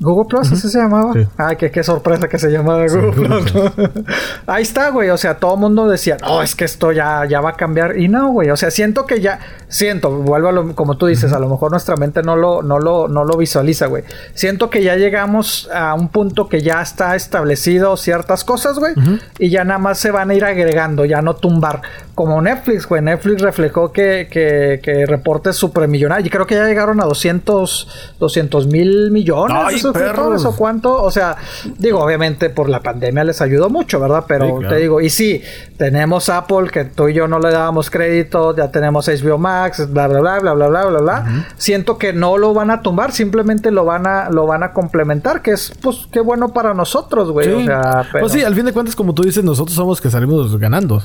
Google 0.00 0.28
Plus, 0.28 0.50
¿ese 0.50 0.68
se 0.68 0.78
llamaba? 0.78 1.12
Sí. 1.12 1.26
Ay, 1.36 1.56
qué, 1.56 1.70
qué 1.70 1.84
sorpresa 1.84 2.28
que 2.28 2.36
se 2.38 2.50
llamaba 2.50 2.84
Google, 2.88 3.12
Plus. 3.12 3.52
Ahí 4.46 4.62
está, 4.62 4.90
güey. 4.90 5.10
O 5.10 5.16
sea, 5.16 5.36
todo 5.36 5.54
el 5.54 5.60
mundo 5.60 5.88
decía, 5.88 6.16
no, 6.20 6.42
es 6.42 6.56
que 6.56 6.64
esto 6.64 6.90
ya, 6.90 7.24
ya 7.26 7.40
va 7.40 7.50
a 7.50 7.52
cambiar. 7.54 7.96
Y 7.96 8.08
no, 8.08 8.32
güey. 8.32 8.50
O 8.50 8.56
sea, 8.56 8.72
siento 8.72 9.06
que 9.06 9.20
ya, 9.20 9.38
siento, 9.68 10.10
vuelvo 10.10 10.48
a 10.48 10.52
lo, 10.52 10.74
como 10.74 10.96
tú 10.96 11.06
dices, 11.06 11.32
a 11.32 11.38
lo 11.38 11.48
mejor 11.48 11.70
nuestra 11.70 11.94
mente 11.96 12.22
no 12.22 12.34
lo, 12.34 12.62
no 12.62 12.80
lo, 12.80 13.06
no 13.06 13.24
lo 13.24 13.36
visualiza, 13.36 13.86
güey. 13.86 14.02
Siento 14.34 14.68
que 14.68 14.82
ya 14.82 14.96
llegamos 14.96 15.70
a 15.72 15.94
un 15.94 16.08
punto 16.08 16.48
que 16.48 16.60
ya 16.60 16.82
está 16.82 17.14
establecido 17.14 17.96
ciertas 17.96 18.42
cosas, 18.42 18.80
güey. 18.80 18.94
Y 19.38 19.50
ya 19.50 19.64
nada 19.64 19.78
más 19.78 19.98
se 19.98 20.10
van 20.10 20.30
a 20.30 20.34
ir 20.34 20.44
agregando, 20.44 21.04
ya 21.04 21.22
no 21.22 21.34
tumbar. 21.36 21.82
Como 22.16 22.42
Netflix, 22.42 22.86
güey. 22.88 23.00
Netflix 23.00 23.42
reflejó 23.42 23.92
que, 23.92 24.28
que, 24.28 24.80
que 24.82 25.06
reportes 25.06 25.54
supremillonarios. 25.54 26.26
Y 26.26 26.30
creo 26.30 26.46
que 26.48 26.56
ya 26.56 26.64
llegaron 26.64 27.00
a 27.00 27.04
200, 27.04 28.16
200 28.18 28.66
mil 28.66 29.12
millones 29.12 29.83
suscriptores 29.92 30.44
o 30.44 30.56
cuánto. 30.56 31.02
O 31.02 31.10
sea, 31.10 31.36
digo, 31.78 32.00
obviamente 32.00 32.50
por 32.50 32.68
la 32.68 32.80
pandemia 32.80 33.24
les 33.24 33.40
ayudó 33.40 33.70
mucho, 33.70 34.00
¿verdad? 34.00 34.24
Pero 34.26 34.60
te 34.68 34.76
digo, 34.76 35.00
y 35.00 35.10
sí, 35.10 35.42
tenemos 35.76 36.28
Apple, 36.28 36.70
que 36.72 36.84
tú 36.84 37.08
y 37.08 37.14
yo 37.14 37.28
no 37.28 37.38
le 37.38 37.50
dábamos 37.50 37.90
crédito, 37.90 38.54
ya 38.56 38.70
tenemos 38.70 39.08
HBO 39.08 39.38
Max, 39.38 39.90
bla, 39.92 40.08
bla, 40.08 40.20
bla, 40.20 40.38
bla, 40.40 40.54
bla, 40.54 40.68
bla, 40.68 40.86
bla, 40.86 40.98
bla. 41.00 41.46
Siento 41.56 41.98
que 41.98 42.12
no 42.12 42.38
lo 42.38 42.54
van 42.54 42.70
a 42.70 42.82
tumbar, 42.82 43.12
simplemente 43.12 43.70
lo 43.70 43.84
van 43.84 44.06
a, 44.06 44.30
lo 44.30 44.46
van 44.46 44.62
a 44.62 44.72
complementar, 44.72 45.42
que 45.42 45.52
es, 45.52 45.72
pues, 45.82 46.08
qué 46.10 46.20
bueno 46.20 46.52
para 46.52 46.74
nosotros, 46.74 47.30
güey. 47.30 47.52
O 47.52 47.64
sea, 47.64 48.08
Pues 48.20 48.32
sí, 48.32 48.42
al 48.42 48.54
fin 48.54 48.64
de 48.64 48.72
cuentas, 48.72 48.94
como 48.96 49.14
tú 49.14 49.22
dices, 49.22 49.44
nosotros 49.44 49.74
somos 49.74 50.00
que 50.00 50.10
salimos 50.10 50.58
ganando. 50.58 51.02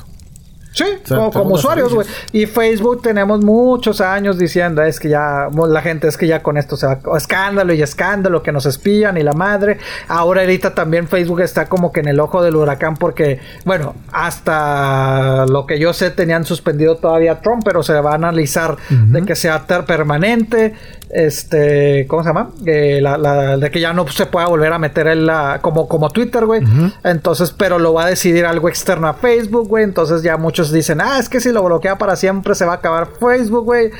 Sí, 0.72 0.84
como, 1.08 1.54
usuarios, 1.54 1.92
güey. 1.92 2.06
Y 2.32 2.46
Facebook 2.46 3.02
tenemos 3.02 3.44
muchos 3.44 4.00
años 4.00 4.38
diciendo, 4.38 4.82
es 4.82 5.00
que 5.00 5.08
ya, 5.08 5.48
la 5.50 5.82
gente 5.82 6.06
es 6.06 6.16
que 6.16 6.26
ya 6.26 6.42
con 6.42 6.56
esto 6.56 6.76
se 6.76 6.86
va, 6.86 7.00
escándalo 7.16 7.74
y 7.74 7.82
escándalo, 7.82 8.42
que 8.42 8.52
nos 8.52 8.66
espían 8.66 9.16
y 9.16 9.22
la 9.22 9.32
madre. 9.32 9.78
Ahora 10.08 10.42
ahorita 10.42 10.74
también 10.74 11.08
Facebook 11.08 11.40
está 11.40 11.68
como 11.68 11.92
que 11.92 12.00
en 12.00 12.08
el 12.08 12.20
ojo 12.20 12.42
del 12.42 12.54
huracán 12.54 12.96
porque, 12.96 13.40
bueno, 13.64 13.94
hasta 14.12 15.46
lo 15.46 15.66
que 15.66 15.78
yo 15.78 15.92
sé 15.92 16.10
tenían 16.10 16.44
suspendido 16.44 16.96
todavía 16.96 17.40
Trump, 17.40 17.62
pero 17.64 17.82
se 17.82 17.94
va 18.00 18.12
a 18.12 18.14
analizar 18.14 18.76
de 18.88 19.22
que 19.22 19.34
sea 19.34 19.66
permanente 19.66 20.74
este, 21.12 22.06
¿cómo 22.08 22.22
se 22.22 22.28
llama? 22.28 22.50
Eh, 22.66 23.00
la, 23.02 23.56
de 23.56 23.70
que 23.70 23.80
ya 23.80 23.92
no 23.92 24.06
se 24.08 24.26
pueda 24.26 24.46
volver 24.46 24.72
a 24.72 24.78
meter 24.78 25.08
en 25.08 25.26
la, 25.26 25.58
como, 25.60 25.88
como 25.88 26.10
Twitter, 26.10 26.46
güey. 26.46 26.62
Entonces, 27.02 27.52
pero 27.56 27.78
lo 27.78 27.92
va 27.92 28.04
a 28.04 28.08
decidir 28.08 28.46
algo 28.46 28.68
externo 28.68 29.08
a 29.08 29.14
Facebook, 29.14 29.68
güey. 29.68 29.84
Entonces 29.84 30.22
ya 30.22 30.36
muchos 30.36 30.72
dicen, 30.72 31.00
ah, 31.00 31.18
es 31.18 31.28
que 31.28 31.40
si 31.40 31.50
lo 31.52 31.62
bloquea 31.64 31.98
para 31.98 32.16
siempre 32.16 32.54
se 32.54 32.64
va 32.64 32.72
a 32.72 32.76
acabar 32.76 33.08
Facebook, 33.18 33.64
güey. 33.64 33.90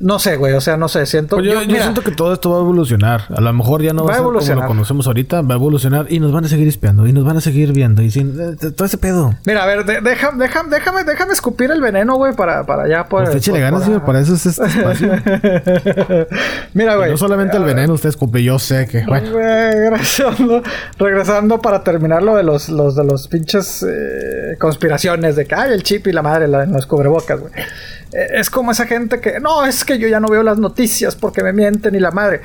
No 0.00 0.18
sé, 0.18 0.36
güey. 0.36 0.54
O 0.54 0.60
sea, 0.60 0.76
no 0.76 0.88
sé. 0.88 1.06
Siento. 1.06 1.36
Pues 1.36 1.48
yo, 1.48 1.60
siento 1.60 2.02
que 2.02 2.10
todo 2.10 2.32
esto 2.32 2.50
va 2.50 2.56
a 2.58 2.60
evolucionar. 2.60 3.24
A 3.34 3.40
lo 3.40 3.52
mejor 3.52 3.82
ya 3.82 3.92
no 3.92 4.04
va, 4.04 4.12
a 4.12 4.14
ser 4.14 4.24
como 4.24 4.62
lo 4.62 4.66
conocemos 4.66 5.06
ahorita. 5.06 5.42
Va 5.42 5.54
a 5.54 5.56
evolucionar 5.56 6.06
y 6.08 6.20
nos 6.20 6.32
van 6.32 6.44
a 6.44 6.48
seguir 6.48 6.68
espiando 6.68 7.06
y 7.06 7.12
nos 7.12 7.24
van 7.24 7.36
a 7.36 7.40
seguir 7.40 7.72
viendo 7.72 8.02
y 8.02 8.10
sin 8.10 8.38
eh, 8.40 8.56
todo 8.56 8.84
ese 8.84 8.98
pedo. 8.98 9.34
Mira, 9.44 9.62
a 9.62 9.66
ver, 9.66 9.84
déjame, 9.84 10.44
déjame, 10.44 11.04
déjame 11.04 11.32
escupir 11.32 11.70
el 11.70 11.80
veneno, 11.80 12.16
güey, 12.16 12.34
para, 12.34 12.64
para 12.64 12.88
ya 12.88 13.06
poder. 13.06 13.36
Usted 13.36 13.52
pues, 13.52 13.62
ganas, 13.62 13.82
para... 13.82 14.04
para 14.04 14.20
eso 14.20 14.34
es 14.34 14.46
este 14.46 14.66
espacio. 14.66 15.12
Mira, 16.74 16.96
güey. 16.96 17.10
No 17.10 17.16
solamente 17.16 17.56
el 17.56 17.64
veneno, 17.64 17.94
usted 17.94 18.10
escupe, 18.10 18.42
yo 18.42 18.58
sé 18.58 18.86
que. 18.86 19.04
Bueno. 19.04 19.30
regresando, 19.32 20.62
regresando 20.98 21.60
para 21.60 21.82
terminar 21.82 22.22
lo 22.22 22.36
de 22.36 22.42
los, 22.42 22.68
los 22.68 22.96
de 22.96 23.04
los 23.04 23.28
pinches 23.28 23.82
eh, 23.82 24.56
conspiraciones 24.58 25.36
de 25.36 25.46
que 25.46 25.54
hay 25.54 25.72
el 25.72 25.82
chip 25.82 26.06
y 26.06 26.12
la 26.12 26.22
madre 26.22 26.46
en 26.46 26.72
los 26.72 26.86
cubrebocas, 26.86 27.40
güey. 27.40 27.52
Eh, 28.12 28.28
es 28.34 28.50
como 28.50 28.72
esa 28.72 28.86
gente 28.86 29.20
que, 29.20 29.40
no, 29.40 29.64
es 29.64 29.84
que 29.84 29.98
yo 29.98 30.08
ya 30.08 30.20
no 30.20 30.28
veo 30.28 30.42
las 30.42 30.58
noticias 30.58 31.16
porque 31.16 31.42
me 31.42 31.52
mienten 31.52 31.94
y 31.94 32.00
la 32.00 32.10
madre. 32.10 32.40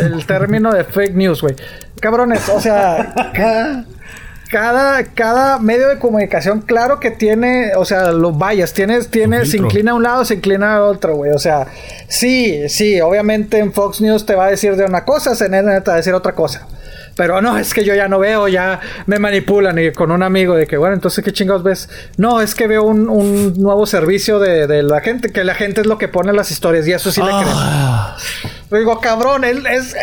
el 0.00 0.24
término 0.26 0.72
de 0.72 0.84
fake 0.84 1.14
news, 1.14 1.42
güey. 1.42 1.56
Cabrones, 2.00 2.48
o 2.48 2.60
sea, 2.60 3.32
cada, 4.52 5.02
cada 5.02 5.58
medio 5.58 5.88
de 5.88 5.98
comunicación, 5.98 6.60
claro 6.60 7.00
que 7.00 7.10
tiene, 7.10 7.72
o 7.74 7.86
sea, 7.86 8.12
los 8.12 8.36
vayas, 8.36 8.74
tienes, 8.74 9.08
tiene, 9.08 9.46
se 9.46 9.56
inclina 9.56 9.92
a 9.92 9.94
un 9.94 10.02
lado, 10.02 10.26
se 10.26 10.34
inclina 10.34 10.76
al 10.76 10.82
otro, 10.82 11.16
güey. 11.16 11.32
O 11.32 11.38
sea, 11.38 11.68
sí, 12.06 12.68
sí, 12.68 13.00
obviamente 13.00 13.58
en 13.58 13.72
Fox 13.72 14.02
News 14.02 14.26
te 14.26 14.34
va 14.34 14.44
a 14.44 14.50
decir 14.50 14.76
de 14.76 14.84
una 14.84 15.06
cosa, 15.06 15.34
CNN 15.34 15.80
te 15.80 15.90
va 15.90 15.94
a 15.94 15.96
decir 15.96 16.12
otra 16.12 16.34
cosa. 16.34 16.68
Pero 17.16 17.40
no, 17.40 17.56
es 17.56 17.72
que 17.72 17.82
yo 17.82 17.94
ya 17.94 18.08
no 18.08 18.18
veo, 18.18 18.46
ya 18.48 18.80
me 19.06 19.18
manipulan. 19.18 19.78
Y 19.78 19.92
con 19.92 20.10
un 20.10 20.22
amigo 20.22 20.54
de 20.54 20.66
que, 20.66 20.76
bueno, 20.76 20.94
entonces, 20.94 21.24
¿qué 21.24 21.32
chingados 21.32 21.62
ves? 21.62 21.88
No, 22.18 22.42
es 22.42 22.54
que 22.54 22.66
veo 22.66 22.84
un, 22.84 23.08
un 23.08 23.54
nuevo 23.56 23.86
servicio 23.86 24.38
de, 24.38 24.66
de, 24.66 24.82
la 24.82 25.00
gente, 25.00 25.30
que 25.30 25.44
la 25.44 25.54
gente 25.54 25.80
es 25.80 25.86
lo 25.86 25.96
que 25.96 26.08
pone 26.08 26.32
las 26.34 26.50
historias 26.50 26.86
y 26.86 26.92
eso 26.92 27.10
sí 27.10 27.22
le 27.22 27.30
Ah. 27.30 28.16
creo. 28.42 28.61
Digo, 28.78 29.00
cabrón, 29.00 29.44
es, 29.44 29.56
es, 29.58 29.94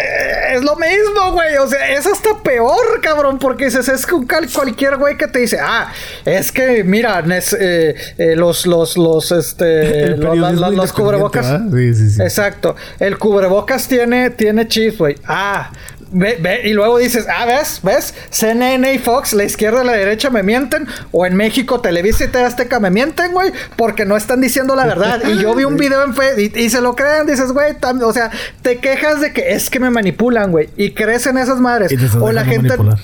es 0.54 0.62
lo 0.64 0.76
mismo, 0.76 1.32
güey. 1.34 1.56
O 1.58 1.68
sea, 1.68 1.90
es 1.92 2.06
hasta 2.06 2.38
peor, 2.44 3.02
cabrón, 3.02 3.40
porque 3.40 3.66
dices, 3.66 3.88
es 3.88 4.06
que 4.06 4.16
cal- 4.28 4.48
cualquier 4.54 4.98
güey 4.98 5.18
que 5.18 5.28
te 5.28 5.40
dice, 5.40 5.58
ah, 5.62 5.92
es 6.26 6.52
que, 6.52 6.84
mira, 6.84 7.24
eh, 7.60 7.96
eh, 8.18 8.36
los, 8.36 8.66
los, 8.66 8.98
los, 8.98 9.32
este, 9.32 10.08
los, 10.18 10.20
la- 10.20 10.36
la- 10.36 10.50
periodismo 10.50 10.72
los 10.72 10.94
cubrebocas. 10.94 11.62
Sí, 11.74 11.94
sí, 11.96 12.10
sí. 12.12 12.22
Exacto. 12.22 12.76
El 13.00 13.18
cubrebocas 13.18 13.88
tiene, 13.88 14.30
tiene 14.32 14.68
chips, 14.68 14.98
güey. 14.98 15.16
Ah. 15.26 15.72
Ve, 16.12 16.38
ve, 16.42 16.62
y 16.68 16.74
luego 16.74 16.98
dices, 16.98 17.28
ah, 17.30 17.46
¿ves? 17.46 17.82
¿Ves? 17.84 18.14
CNN 18.30 18.94
y 18.94 18.98
Fox, 18.98 19.34
la 19.34 19.44
izquierda 19.44 19.84
y 19.84 19.86
la 19.86 19.94
derecha 19.94 20.30
me 20.30 20.44
mienten. 20.44 20.88
O 21.12 21.26
en 21.26 21.36
México, 21.36 21.82
Televisa 21.82 22.24
y 22.24 22.28
TV 22.28 22.46
Azteca 22.46 22.80
me 22.80 22.90
mienten, 22.90 23.32
güey. 23.32 23.52
Porque 23.76 24.06
no 24.06 24.18
están 24.18 24.42
diciendo 24.42 24.76
la 24.76 24.86
verdad. 24.86 25.22
Y 25.28 25.38
yo 25.40 25.54
vi 25.54 25.66
un 25.66 25.78
video 25.78 26.04
en 26.04 26.14
Facebook 26.14 26.54
y, 26.56 26.62
y 26.62 26.70
se 26.70 26.82
lo 26.82 26.96
creen. 26.96 27.28
Dices, 27.28 27.52
güey, 27.52 27.76
o 28.04 28.14
sea, 28.14 28.32
te 28.62 28.78
quejas 28.78 29.22
de 29.22 29.34
que 29.34 29.54
es 29.54 29.70
que 29.70 29.80
me 29.80 29.90
manipulan, 29.90 30.52
güey. 30.52 30.70
Y 30.76 30.94
crees 30.94 31.28
en 31.28 31.38
esas 31.38 31.60
madres. 31.60 31.92
O 32.20 32.32
la 32.32 32.44
gente... 32.44 32.70
manipular. 32.70 33.00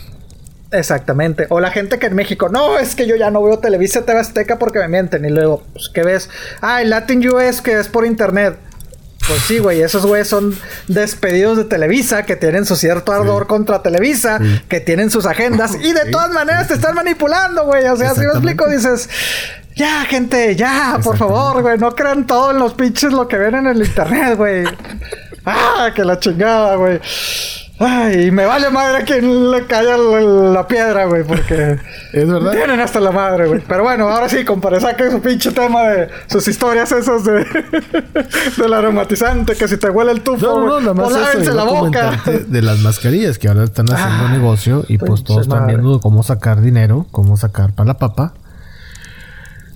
Exactamente. 0.72 1.48
O 1.50 1.60
la 1.60 1.72
gente 1.72 2.00
que 2.00 2.08
en 2.08 2.16
México, 2.16 2.50
no, 2.50 2.78
es 2.78 2.96
que 2.96 3.08
yo 3.08 3.16
ya 3.16 3.32
no 3.32 3.42
veo 3.44 3.60
Televisa 3.60 4.04
TV 4.04 4.20
Azteca 4.20 4.60
porque 4.60 4.80
me 4.80 4.88
mienten. 4.88 5.26
Y 5.26 5.30
luego, 5.30 5.64
pues, 5.74 5.90
¿qué 5.90 6.04
ves? 6.04 6.30
Ah, 6.62 6.82
el 6.82 6.90
Latin 6.90 7.28
US 7.30 7.62
que 7.62 7.80
es 7.80 7.88
por 7.88 8.06
internet. 8.06 8.58
Pues 9.28 9.42
sí, 9.42 9.58
güey, 9.58 9.82
esos 9.82 10.06
güeyes 10.06 10.28
son 10.28 10.56
despedidos 10.88 11.58
de 11.58 11.64
Televisa, 11.64 12.24
que 12.24 12.36
tienen 12.36 12.66
su 12.66 12.76
cierto 12.76 13.12
ardor 13.12 13.48
contra 13.48 13.82
Televisa, 13.82 14.40
que 14.70 14.80
tienen 14.80 15.10
sus 15.10 15.26
agendas 15.26 15.74
y 15.82 15.94
de 15.94 16.04
Sí, 16.06 16.12
todas 16.12 16.32
maneras 16.32 16.68
te 16.68 16.76
están 16.76 16.94
manipulando, 16.94 17.66
güey. 17.66 17.86
O 17.88 17.96
sea, 17.98 18.14
si 18.14 18.20
me 18.22 18.28
explico, 18.28 18.70
dices, 18.70 19.10
ya, 19.76 20.06
gente, 20.06 20.56
ya, 20.56 21.00
por 21.04 21.18
favor, 21.18 21.64
güey, 21.64 21.78
no 21.80 21.96
crean 21.96 22.28
todo 22.28 22.52
en 22.52 22.60
los 22.60 22.76
pinches 22.76 23.12
lo 23.12 23.28
que 23.28 23.38
ven 23.38 23.56
en 23.56 23.68
el 23.68 23.82
internet, 23.84 24.38
güey. 24.38 24.64
Ah, 25.48 25.92
que 25.94 26.04
la 26.04 26.18
chingada, 26.20 26.76
güey. 26.76 27.00
Ay, 27.78 28.32
me 28.32 28.46
vale 28.46 28.70
madre 28.70 29.00
a 29.00 29.04
quien 29.04 29.52
le 29.52 29.66
caiga 29.66 29.98
la, 29.98 30.22
la 30.22 30.66
piedra, 30.68 31.06
güey, 31.08 31.24
porque 31.26 31.78
Es 32.14 32.26
verdad. 32.26 32.54
tienen 32.54 32.80
hasta 32.80 33.02
la 33.02 33.12
madre, 33.12 33.48
güey. 33.48 33.62
Pero 33.68 33.84
bueno, 33.84 34.08
ahora 34.10 34.30
sí, 34.30 34.46
compadre, 34.46 34.80
saque 34.80 35.12
su 35.12 35.20
pinche 35.22 35.52
tema 35.52 35.84
de 35.90 36.08
sus 36.28 36.48
historias 36.48 36.90
esas 36.94 37.26
de 37.26 37.46
del 38.58 38.74
aromatizante, 38.74 39.56
que 39.56 39.68
si 39.68 39.76
te 39.76 39.90
huele 39.90 40.12
el 40.14 40.22
tufo, 40.22 40.46
No, 40.66 40.80
no, 40.80 40.94
más 40.94 41.10
pues 41.12 41.36
eso. 41.36 41.54
la 41.54 41.64
boca. 41.66 42.22
De 42.48 42.62
las 42.62 42.80
mascarillas 42.80 43.38
que 43.38 43.50
ahora 43.50 43.66
están 43.66 43.92
haciendo 43.92 44.26
Ah, 44.28 44.32
negocio 44.32 44.86
y 44.88 44.98
pues 44.98 45.26
todos 45.26 45.42
están 45.42 45.68
viendo 45.68 46.00
cómo 46.00 46.24
sacar 46.24 46.62
dinero, 46.62 47.08
cómo 47.12 47.36
sacar 47.36 47.74
para 47.74 47.88
la 47.88 47.98
papa. 47.98 48.36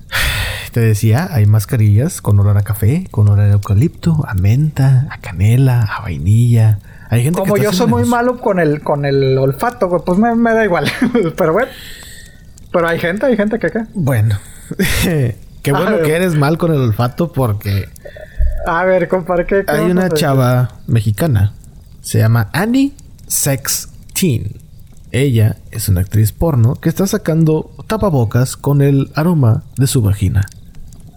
Te 0.72 0.80
decía, 0.80 1.28
hay 1.32 1.46
mascarillas 1.48 2.22
con 2.22 2.40
olor 2.40 2.58
a 2.58 2.62
café, 2.62 3.08
con 3.12 3.28
olor 3.28 3.42
a 3.42 3.52
eucalipto, 3.52 4.24
a 4.28 4.36
menta, 4.36 5.08
a 5.12 5.18
canela, 5.18 5.82
a 5.82 6.02
vainilla. 6.04 6.80
Hay 7.10 7.24
gente 7.24 7.40
Como 7.40 7.56
que 7.56 7.64
yo 7.64 7.74
soy 7.74 7.88
muy 7.88 8.06
malo 8.06 8.40
con 8.40 8.60
el 8.60 8.82
con 8.82 9.04
el 9.04 9.36
olfato, 9.38 9.90
güey, 9.90 10.02
pues 10.06 10.20
me, 10.20 10.36
me 10.36 10.54
da 10.54 10.64
igual. 10.64 10.86
Pero 11.36 11.54
bueno. 11.54 11.72
Pero 12.72 12.88
hay 12.88 13.00
gente, 13.00 13.26
hay 13.26 13.36
gente 13.36 13.58
que 13.58 13.72
qué. 13.72 13.86
Bueno, 13.96 14.38
qué 15.04 15.72
bueno 15.72 16.04
que 16.04 16.16
eres 16.16 16.36
mal 16.36 16.60
con 16.60 16.72
el 16.72 16.80
olfato 16.80 17.32
porque 17.32 17.90
A 18.68 18.86
ver, 18.86 19.08
compadre, 19.08 19.48
¿qué, 19.48 19.66
hay 19.68 19.90
una 19.90 20.08
chava 20.10 20.76
mexicana. 20.86 21.54
Se 22.02 22.20
llama 22.20 22.50
Annie 22.54 22.94
Sexteen. 23.28 24.58
Ella 25.12 25.58
es 25.72 25.90
una 25.90 26.02
actriz 26.02 26.32
porno 26.32 26.76
que 26.76 26.90
está 26.90 27.08
sacando 27.08 27.72
tapabocas 27.88 28.56
con 28.56 28.84
el 28.84 29.12
aroma 29.16 29.64
de 29.78 29.88
su 29.88 30.04
vagina. 30.04 30.46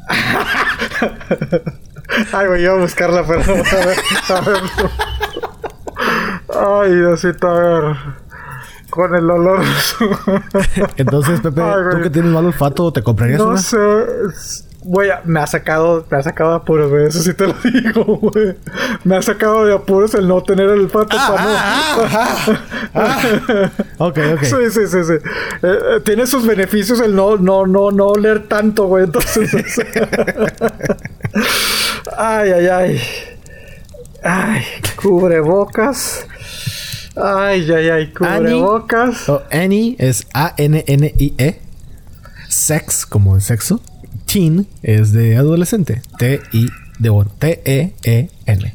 Ay, 2.32 2.46
güey, 2.46 2.62
iba 2.62 2.72
a 2.72 2.78
buscarla, 2.78 3.26
pero 3.26 3.42
a 3.42 3.44
ver, 3.44 3.98
a 4.28 4.40
ver. 4.40 4.62
Ay, 6.58 6.94
Diosito, 6.94 7.48
a 7.48 7.60
ver. 7.60 7.96
Con 8.90 9.14
el 9.14 9.30
olor. 9.30 9.60
Entonces, 10.96 11.40
Pepe, 11.40 11.62
Ay, 11.62 11.72
¿tú 11.92 12.02
que 12.02 12.10
tienes 12.10 12.30
mal 12.30 12.44
olfato, 12.46 12.92
te 12.92 13.02
comprarías 13.02 13.38
no 13.38 13.48
una? 13.48 13.58
sé. 13.58 13.78
es- 14.28 14.68
Güey, 14.84 15.10
me 15.26 15.38
ha 15.38 15.46
sacado, 15.46 16.04
me 16.10 16.16
ha 16.18 16.22
sacado 16.24 16.50
de 16.50 16.56
apuros, 16.56 16.90
güey. 16.90 17.06
Eso 17.06 17.20
sí 17.20 17.32
te 17.34 17.46
lo 17.46 17.54
digo, 17.64 18.04
güey. 18.18 18.56
Me 19.04 19.14
ha 19.16 19.22
sacado 19.22 19.64
de 19.64 19.72
apuros 19.72 20.12
el 20.14 20.26
no 20.26 20.42
tener 20.42 20.68
el 20.70 20.80
olfato 20.80 21.16
para 21.16 21.44
no. 22.96 23.70
Ok, 24.08 24.18
ok. 24.34 24.42
Sí, 24.42 24.56
sí, 24.72 24.86
sí, 24.88 25.04
sí. 25.04 25.12
Eh, 25.12 25.20
eh, 25.62 26.00
tiene 26.04 26.26
sus 26.26 26.44
beneficios 26.44 26.98
el 26.98 27.14
no, 27.14 27.36
no, 27.36 27.64
no, 27.64 27.92
no 27.92 28.06
oler 28.08 28.48
tanto, 28.48 28.86
güey. 28.88 29.04
Entonces. 29.04 29.52
ay, 32.16 32.50
ay, 32.50 32.66
ay. 32.66 33.00
Ay, 34.24 34.62
cubrebocas. 35.00 36.26
Ay, 37.16 37.70
ay, 37.70 37.88
ay, 37.90 38.12
cubrebocas. 38.12 39.28
Oh, 39.28 39.42
Annie 39.50 39.96
es 39.98 40.26
A-N-N-I-E. 40.32 41.60
Sex, 42.48 43.06
como 43.06 43.34
el 43.36 43.42
sexo. 43.42 43.80
Teen 44.26 44.66
es 44.82 45.12
de 45.12 45.36
adolescente. 45.36 46.02
T-I 46.18 46.68
de 46.98 47.10
bueno, 47.10 47.30
T-E-E-N. 47.38 48.74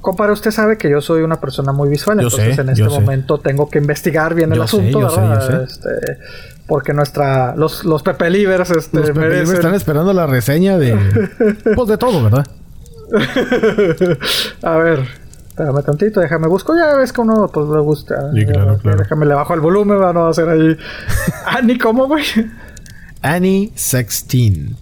Compadre, 0.00 0.32
usted 0.32 0.52
sabe 0.52 0.78
que 0.78 0.88
yo 0.88 1.00
soy 1.00 1.22
una 1.22 1.40
persona 1.40 1.72
muy 1.72 1.88
visual, 1.88 2.18
Yo 2.20 2.28
entonces 2.28 2.54
sé, 2.54 2.60
en 2.62 2.68
este 2.68 2.84
sé. 2.84 2.88
momento 2.90 3.38
tengo 3.40 3.68
que 3.68 3.78
investigar 3.78 4.34
bien 4.34 4.52
el 4.52 4.58
sé, 4.58 4.64
asunto, 4.64 5.00
¿verdad? 5.00 5.64
Este, 5.64 5.88
porque 6.68 6.92
nuestra, 6.92 7.56
los, 7.56 7.84
los 7.84 8.02
Pepe 8.04 8.30
Livers, 8.30 8.70
este, 8.70 9.00
Los 9.00 9.10
merecen- 9.10 9.54
están 9.54 9.74
esperando 9.74 10.12
la 10.12 10.26
reseña 10.26 10.78
de. 10.78 10.94
Pues 11.74 11.88
de 11.88 11.98
todo, 11.98 12.22
¿verdad? 12.22 12.46
A 14.62 14.76
ver, 14.76 15.00
espérame 15.48 15.82
tantito, 15.84 16.20
déjame 16.20 16.48
busco. 16.48 16.76
Ya 16.76 16.94
ves 16.96 17.12
que 17.12 17.20
uno 17.20 17.48
pues 17.52 17.68
le 17.68 17.78
gusta. 17.80 18.32
Sí, 18.34 18.44
claro, 18.46 18.76
Ya, 18.76 18.82
claro. 18.82 18.98
Déjame 18.98 19.26
le 19.26 19.34
bajo 19.34 19.54
el 19.54 19.60
volumen, 19.60 20.00
va, 20.00 20.12
no 20.12 20.20
va 20.22 20.26
a 20.28 20.30
hacer 20.30 20.48
ahí. 20.48 20.76
ah, 21.46 21.60
ni 21.62 21.78
cómo, 21.78 22.06
güey. 22.06 22.24
Annie 23.22 23.72
Sexteen. 23.74 24.76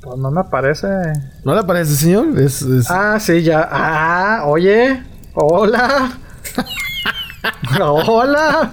Pues 0.00 0.18
no 0.18 0.30
me 0.30 0.40
aparece. 0.40 0.86
¿No 1.44 1.54
le 1.54 1.62
parece, 1.64 1.94
señor? 1.94 2.38
Es, 2.38 2.62
es- 2.62 2.90
Ah, 2.90 3.18
sí, 3.20 3.42
ya. 3.42 3.68
Ah, 3.70 4.42
oye. 4.46 5.02
Hola. 5.34 6.12
Hola. 7.80 8.70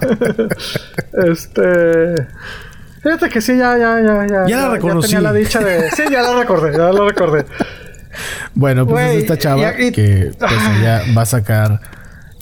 este. 1.12 2.26
Fíjate 3.06 3.28
que 3.28 3.40
sí, 3.40 3.56
ya, 3.56 3.78
ya, 3.78 4.00
ya, 4.00 4.26
ya. 4.26 4.46
Ya 4.48 4.56
la 4.62 4.68
reconocí. 4.70 5.12
tenía 5.14 5.20
la 5.20 5.32
dicha 5.32 5.60
de. 5.60 5.90
Sí, 5.92 6.02
ya 6.10 6.22
la 6.22 6.40
recordé, 6.40 6.72
ya 6.72 6.90
la 6.90 7.04
recordé. 7.04 7.44
Bueno, 8.52 8.84
pues 8.84 9.10
es 9.12 9.22
esta 9.22 9.38
chava 9.38 9.60
y- 9.78 9.86
y- 9.86 9.92
que 9.92 10.32
pues 10.36 10.52
ella 10.80 11.02
va 11.16 11.22
a 11.22 11.26
sacar 11.26 11.80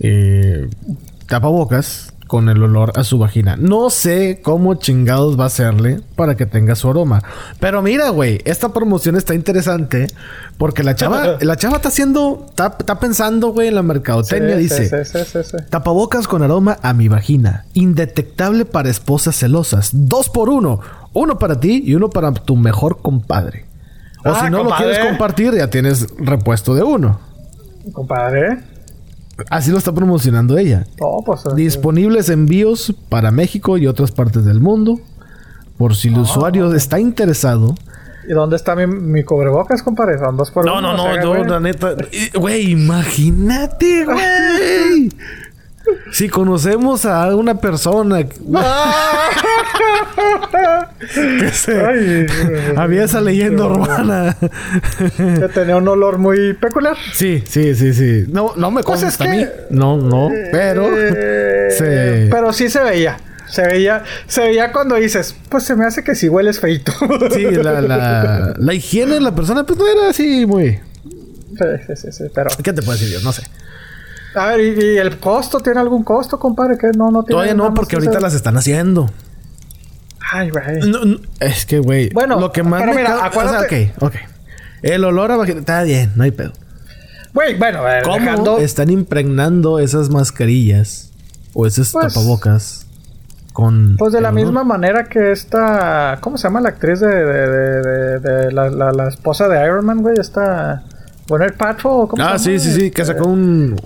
eh, 0.01 0.67
tapabocas 1.29 2.14
con 2.27 2.49
el 2.49 2.63
olor 2.63 2.93
a 2.97 3.05
su 3.05 3.19
vagina. 3.19 3.57
No 3.57 3.91
sé 3.91 4.41
cómo 4.43 4.75
chingados 4.77 5.39
va 5.39 5.45
a 5.45 5.47
hacerle 5.49 6.01
para 6.17 6.37
que 6.37 6.47
tenga 6.47 6.75
su 6.75 6.89
aroma. 6.89 7.23
Pero 7.61 7.83
mira, 7.83 8.09
güey, 8.11 8.41
esta 8.45 8.71
promoción 8.73 9.17
está 9.17 9.35
interesante 9.35 10.07
porque 10.59 10.83
la 10.83 10.95
chava, 10.97 11.37
la 11.41 11.57
chava 11.57 11.77
está 11.77 11.89
haciendo, 11.89 12.47
está, 12.49 12.77
está 12.79 12.99
pensando, 12.99 13.49
güey, 13.53 13.69
en 13.69 13.75
la 13.75 13.83
mercadotecnia. 13.83 14.57
Sí, 14.57 14.63
dice, 14.63 15.05
Sí, 15.05 15.21
sí. 15.25 15.57
Tapabocas 15.71 16.27
con 16.27 16.43
aroma 16.43 16.79
a 16.83 16.95
mi 16.95 17.09
vagina. 17.09 17.67
Indetectable 17.75 18.65
para 18.65 18.89
esposas 18.89 19.37
celosas. 19.37 19.91
Dos 19.93 20.29
por 20.31 20.49
uno. 20.49 20.81
Uno 21.13 21.39
para 21.39 21.61
ti 21.61 21.83
y 21.87 21.95
uno 21.95 22.11
para 22.11 22.33
tu 22.33 22.57
mejor 22.57 23.03
compadre. 23.03 23.67
O 24.25 24.31
Ah, 24.31 24.41
si 24.45 24.51
no 24.51 24.59
compadre. 24.61 24.87
lo 24.87 24.91
quieres 24.93 25.09
compartir, 25.11 25.55
ya 25.55 25.69
tienes 25.69 26.07
repuesto 26.19 26.75
de 26.75 26.83
uno. 26.83 27.21
Compadre. 27.93 28.59
Así 29.51 29.71
lo 29.71 29.79
está 29.79 29.93
promocionando 29.93 30.57
ella. 30.59 30.87
No, 31.01 31.19
pues. 31.25 31.45
eh, 31.47 31.51
Disponibles 31.55 32.29
envíos 32.29 32.95
para 33.09 33.31
México 33.31 33.79
y 33.79 33.87
otras 33.87 34.11
partes 34.13 34.45
del 34.45 34.61
mundo. 34.61 35.01
Por 35.79 35.97
si 35.97 36.09
el 36.09 36.19
usuario 36.19 36.73
está 36.73 37.01
interesado. 37.01 37.75
¿Y 38.29 38.33
dónde 38.33 38.57
está 38.57 38.75
mi, 38.75 38.87
mi 38.87 39.23
cubrebocas, 39.25 39.83
compadre? 39.83 40.19
Son 40.19 40.37
dos 40.37 40.51
por 40.51 40.65
uno, 40.65 40.95
o 40.95 41.13
sea, 41.13 41.25
güey. 41.25 41.61
neta. 41.61 41.95
Eh, 42.13 42.31
Güey, 42.39 42.71
imagínate, 42.71 44.05
güey. 44.07 45.11
Si 46.13 46.29
conocemos 46.29 47.05
a 47.07 47.35
una 47.35 47.61
persona 47.61 48.25
que 48.25 48.35
se- 51.53 51.85
Ay, 51.85 52.27
había 52.77 53.05
esa 53.05 53.21
leyenda 53.21 53.65
urbana. 53.67 54.37
que 55.17 55.49
tenía 55.53 55.77
un 55.77 55.89
olor 55.89 56.19
muy 56.19 56.55
peculiar. 56.55 56.97
sí, 57.13 57.43
sí, 57.47 57.75
sí, 57.75 57.93
sí. 57.93 58.25
No, 58.29 58.53
no 58.57 58.71
me 58.71 58.83
Pues 58.83 59.01
consta 59.03 59.25
es 59.25 59.31
a 59.31 59.35
mí. 59.35 59.47
No, 59.71 59.97
no, 59.97 60.31
pero 60.53 60.85
Eh, 60.97 61.69
se- 61.77 62.29
Pero 62.31 62.53
sí 62.53 62.69
se 62.69 62.83
veía. 62.83 63.19
Se 63.49 63.63
veía, 63.67 64.03
se 64.27 64.41
veía 64.41 64.73
cuando 64.73 64.97
dices, 64.97 65.37
pues 65.49 65.65
se 65.65 65.77
me 65.77 65.85
hace 65.85 66.03
que 66.03 66.15
si 66.15 66.29
hueles 66.29 66.59
feito. 66.61 66.93
sí, 67.33 67.43
la, 67.51 67.81
la, 67.83 68.55
la 68.57 68.75
higiene 68.75 69.15
de 69.15 69.21
la 69.21 69.35
persona 69.35 69.65
pues 69.65 69.79
no 69.79 69.87
era 69.87 70.09
así 70.11 70.45
muy... 70.47 70.73
sí, 70.73 70.81
sí, 71.87 71.97
sí, 71.97 72.09
sí, 72.11 72.25
pero. 72.35 72.51
¿Qué 72.63 72.73
te 72.73 72.83
puedo 72.83 72.99
decir 72.99 73.13
yo? 73.17 73.21
No 73.23 73.33
sé. 73.33 73.43
A 74.37 74.47
ver, 74.47 74.61
¿y, 74.61 74.85
y 74.95 74.99
el 74.99 75.19
costo? 75.19 75.61
¿Tiene 75.61 75.81
algún 75.81 76.03
costo, 76.03 76.39
compadre? 76.39 76.77
Que 76.79 76.89
no, 76.97 77.11
no 77.11 77.23
tiene 77.23 77.35
Todavía 77.35 77.55
no, 77.55 77.73
porque 77.75 77.91
que 77.91 77.97
ahorita 77.97 78.21
las 78.21 78.35
están 78.35 78.57
haciendo. 78.57 79.09
Ay, 80.33 80.51
güey. 80.51 80.81
No, 80.91 81.05
no, 81.05 81.17
es 81.41 81.67
que, 81.67 81.79
güey. 81.79 82.11
Bueno, 82.13 82.41
lo 82.41 82.51
que 82.51 82.63
más 82.63 82.81
pero 82.83 82.93
me 82.95 83.03
mira, 83.03 83.25
acuérdate- 83.25 83.67
O 83.67 83.69
sea, 83.69 83.89
ok, 84.09 84.15
ok. 84.15 84.15
El 84.83 85.05
olor 85.05 85.31
a 85.33 85.43
está 85.45 85.83
bien, 85.83 86.13
no 86.17 86.25
hay 86.25 86.31
pedo. 86.31 86.53
Güey, 87.33 87.57
bueno, 87.59 87.89
eh, 87.89 88.01
¿Cómo 88.05 88.17
dejando... 88.17 88.59
están 88.59 88.91
impregnando 88.91 89.79
esas 89.79 90.09
mascarillas 90.11 91.11
o 91.53 91.67
esos 91.67 91.93
Pues- 91.93 92.13
tapabocas 92.15 92.87
con. 93.53 93.97
Pues 93.99 94.13
de 94.13 94.21
la 94.21 94.29
el 94.31 94.35
olor? 94.35 94.47
misma 94.47 94.65
manera 94.65 95.05
que 95.05 95.31
esta... 95.33 96.19
¿Cómo 96.21 96.39
se 96.39 96.45
llama 96.49 96.61
la 96.61 96.71
actriz 96.71 97.01
de... 97.01 97.07
de, 97.09 97.49
de, 97.49 97.83
de- 97.83 98.19
de 98.21 98.53
la, 98.53 98.69
la, 98.71 98.93
la 98.93 99.09
esposa 99.09 99.47
de 99.49 99.65
Iron 99.65 99.85
Man, 99.87 100.03
güey? 100.03 100.17
Esta... 100.19 100.83
Gwyneth 101.29 101.57
Paltrow, 101.57 102.07
¿cómo 102.09 102.23
Ah, 102.23 102.39
se 102.39 102.45
sí, 102.45 102.51
llama? 102.51 102.61
sí, 102.65 102.81
sí, 102.83 102.91
que 102.91 103.03
Este, 103.03 103.15
sacó 103.15 103.29
un, 103.29 103.77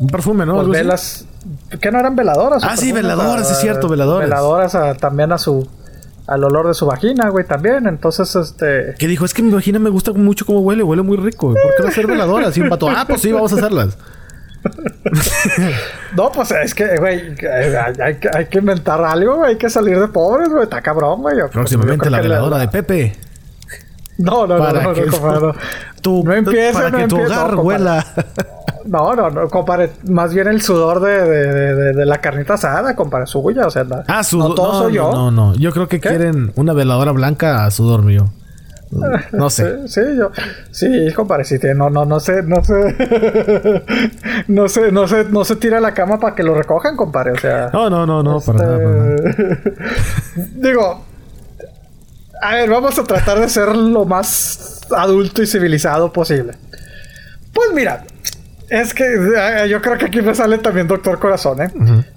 un 0.00 0.06
perfume, 0.08 0.46
¿no? 0.46 0.56
pues 0.56 0.68
velas... 0.68 1.24
¿Qué 1.80 1.90
no 1.90 1.98
eran 2.00 2.14
veladoras? 2.16 2.62
Ah, 2.64 2.76
sí, 2.76 2.92
veladoras, 2.92 3.48
Ah, 3.48 3.52
es 3.52 3.58
cierto, 3.60 3.88
veladoras. 3.88 4.28
Veladoras 4.28 4.74
a- 4.74 4.94
también 4.94 5.32
a 5.32 5.38
su... 5.38 5.66
Al 6.26 6.44
olor 6.44 6.68
de 6.68 6.74
su 6.74 6.84
vagina, 6.84 7.30
güey, 7.30 7.46
también. 7.46 7.86
Entonces, 7.86 8.36
este... 8.36 8.94
Que 8.98 9.06
dijo, 9.06 9.24
es 9.24 9.32
que 9.32 9.42
mi 9.42 9.50
vagina 9.50 9.78
me 9.78 9.88
gusta 9.88 10.12
mucho 10.12 10.44
cómo 10.44 10.60
huele, 10.60 10.82
huele 10.82 11.02
muy 11.02 11.16
rico. 11.16 11.48
¿Por 11.54 11.74
qué 11.76 11.82
no 11.82 11.88
hacer 11.88 12.06
veladoras? 12.06 12.54
Y 12.56 12.60
un 12.60 12.68
pato, 12.68 12.88
ah, 12.90 13.04
pues 13.08 13.22
sí, 13.22 13.32
vamos 13.32 13.52
a 13.52 13.56
hacerlas. 13.56 13.96
No, 16.16 16.32
pues 16.32 16.50
es 16.50 16.74
que, 16.74 16.96
güey, 16.96 17.34
hay, 17.46 17.96
hay 18.02 18.14
que- 18.16 18.30
hay 18.34 18.46
que 18.46 18.58
inventar 18.58 19.02
algo, 19.04 19.36
güey. 19.36 19.52
Hay 19.52 19.58
que 19.58 19.70
salir 19.70 19.98
de 20.00 20.08
pobres, 20.08 20.48
güey. 20.48 20.64
Está 20.64 20.80
cabrón, 20.82 21.22
güey. 21.22 21.36
Próximamente 21.52 22.10
la 22.10 22.20
veladora 22.20 22.58
de 22.58 22.68
Pepe. 22.68 23.16
No, 24.18 24.46
no, 24.46 24.58
no, 24.58 24.72
no, 24.72 24.82
no, 24.82 24.92
no. 24.92 25.40
No 25.40 25.52
no 25.52 25.54
que 25.94 26.02
tu 26.02 26.32
empiece, 26.32 26.76
hogar 26.76 26.92
no, 27.52 27.56
compadre. 27.56 27.56
huela. 27.62 28.06
No, 28.88 29.14
no, 29.14 29.30
no, 29.30 29.48
compadre. 29.48 29.90
Más 30.08 30.32
bien 30.32 30.48
el 30.48 30.62
sudor 30.62 31.00
de, 31.00 31.22
de, 31.22 31.92
de, 31.94 32.06
la 32.06 32.18
carnita 32.20 32.54
asada, 32.54 32.96
compadre, 32.96 33.26
suya. 33.26 33.66
O 33.66 33.70
sea, 33.70 33.84
Ah, 34.06 34.24
su 34.24 34.38
no 34.38 34.54
todo 34.54 34.72
no, 34.72 34.78
soy 34.80 34.94
yo. 34.94 35.12
No, 35.12 35.30
no, 35.30 35.54
Yo 35.54 35.72
creo 35.72 35.88
que 35.88 36.00
¿Qué? 36.00 36.08
quieren 36.08 36.52
una 36.56 36.72
veladora 36.72 37.12
blanca 37.12 37.64
a 37.66 37.70
sudor 37.70 38.02
mío. 38.02 38.30
No 39.32 39.50
sé. 39.50 39.86
Sí, 39.88 40.00
sí, 40.00 40.16
yo. 40.16 40.30
Sí, 40.70 41.58
tiene- 41.58 41.74
no, 41.74 41.90
no, 41.90 42.06
no 42.06 42.18
sé, 42.20 42.42
no 42.42 42.64
sé. 42.64 43.82
no 44.48 44.68
sé, 44.68 44.90
no 44.92 45.06
sé, 45.06 45.24
no 45.24 45.44
se 45.44 45.56
tira 45.56 45.76
a 45.78 45.80
la 45.80 45.92
cama 45.92 46.18
para 46.18 46.34
que 46.34 46.42
lo 46.42 46.54
recojan, 46.54 46.96
compadre. 46.96 47.32
O 47.32 47.38
sea. 47.38 47.70
No, 47.72 47.90
no, 47.90 48.06
no, 48.06 48.22
no, 48.22 48.40
para 48.40 48.58
nada, 48.58 48.78
para 48.78 48.88
nada. 48.90 49.14
Este, 49.16 49.66
Digo, 50.54 51.04
a 52.40 52.54
ver, 52.54 52.70
vamos 52.70 52.98
a 52.98 53.04
tratar 53.04 53.38
de 53.40 53.48
ser 53.50 53.76
lo 53.76 54.06
más 54.06 54.80
adulto 54.96 55.42
y 55.42 55.46
civilizado 55.46 56.10
posible. 56.12 56.54
Pues 57.52 57.70
mira, 57.74 58.04
es 58.70 58.94
que 58.94 59.04
eh, 59.04 59.68
yo 59.68 59.80
creo 59.80 59.96
que 59.98 60.06
aquí 60.06 60.20
me 60.22 60.34
sale 60.34 60.58
también 60.58 60.86
Doctor 60.86 61.18
Corazón, 61.18 61.62
¿eh? 61.62 61.70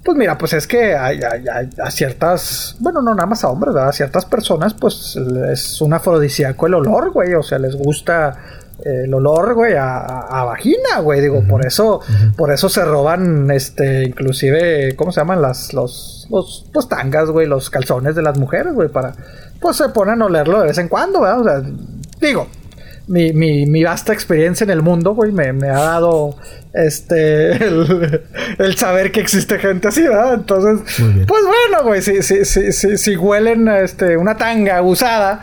Pues 0.04 0.16
mira, 0.16 0.36
pues 0.38 0.52
es 0.52 0.66
que 0.66 0.94
hay, 0.94 1.20
hay- 1.22 1.44
hay- 1.52 1.70
a 1.82 1.90
ciertas, 1.90 2.76
bueno, 2.80 3.00
no 3.02 3.14
nada 3.14 3.26
más 3.26 3.42
a 3.44 3.48
hombres, 3.48 3.74
¿verdad? 3.74 3.90
A 3.90 3.92
ciertas 3.92 4.24
personas, 4.26 4.74
pues 4.74 5.16
es 5.52 5.80
un 5.80 5.92
afrodisíaco 5.94 6.66
el 6.66 6.74
olor, 6.74 7.10
güey, 7.12 7.34
o 7.34 7.42
sea, 7.42 7.58
les 7.58 7.74
gusta 7.76 8.36
eh, 8.84 9.02
el 9.04 9.14
olor, 9.14 9.54
güey, 9.54 9.74
a, 9.78 10.42
vagina, 10.44 10.98
güey, 11.02 11.20
digo, 11.20 11.42
por 11.48 11.64
eso, 11.64 12.00
por 12.36 12.52
eso 12.52 12.68
se 12.68 12.84
roban, 12.84 13.50
este, 13.50 14.02
inclusive, 14.04 14.96
¿cómo 14.96 15.12
se 15.12 15.20
llaman? 15.20 15.40
Las, 15.40 15.72
los, 15.72 16.26
los, 16.30 16.66
pues 16.72 16.88
tangas, 16.88 17.30
güey, 17.30 17.46
los 17.46 17.70
calzones 17.70 18.14
de 18.16 18.22
las 18.22 18.36
mujeres, 18.38 18.72
güey, 18.74 18.88
para, 18.88 19.12
pues 19.60 19.76
se 19.76 19.88
ponen 19.90 20.20
a 20.22 20.26
olerlo 20.26 20.60
de 20.60 20.66
vez 20.68 20.78
en 20.78 20.88
cuando, 20.88 21.20
¿verdad? 21.20 21.40
O 21.40 21.44
sea, 21.44 21.62
digo, 22.20 22.48
mi, 23.06 23.32
mi, 23.32 23.66
mi 23.66 23.82
vasta 23.84 24.12
experiencia 24.12 24.64
en 24.64 24.70
el 24.70 24.82
mundo, 24.82 25.14
güey, 25.14 25.32
me, 25.32 25.52
me 25.52 25.68
ha 25.68 25.74
dado 25.80 26.36
este 26.72 27.52
el, 27.66 28.22
el 28.58 28.76
saber 28.76 29.12
que 29.12 29.20
existe 29.20 29.58
gente 29.58 29.88
así, 29.88 30.02
¿verdad? 30.02 30.34
Entonces, 30.34 30.80
pues 31.26 31.42
bueno, 31.44 31.84
güey, 31.84 32.02
si, 32.02 32.22
si, 32.22 32.44
si, 32.44 32.72
si, 32.72 32.96
si 32.96 33.16
huelen 33.16 33.68
este, 33.68 34.16
una 34.16 34.36
tanga 34.36 34.80
usada, 34.82 35.40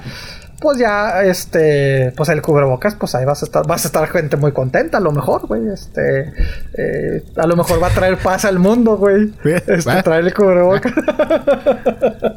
pues 0.61 0.77
ya, 0.77 1.23
este, 1.23 2.11
pues 2.17 2.27
el 2.29 2.41
cubrebocas, 2.41 2.93
pues 2.95 3.15
ahí 3.15 3.23
vas 3.23 3.41
a 3.43 3.45
estar, 3.45 3.65
vas 3.65 3.85
a 3.85 3.87
estar 3.87 4.05
gente 4.09 4.35
muy 4.35 4.51
contenta, 4.51 4.97
a 4.97 5.01
lo 5.01 5.11
mejor, 5.13 5.47
güey, 5.47 5.61
este, 5.73 6.33
eh, 6.77 7.23
a 7.37 7.47
lo 7.47 7.55
mejor 7.55 7.81
va 7.81 7.87
a 7.87 7.91
traer 7.91 8.17
paz 8.17 8.43
al 8.43 8.59
mundo, 8.59 8.97
güey, 8.97 9.31
este, 9.67 10.03
traer 10.03 10.25
el 10.25 10.33
cubrebocas. 10.33 10.91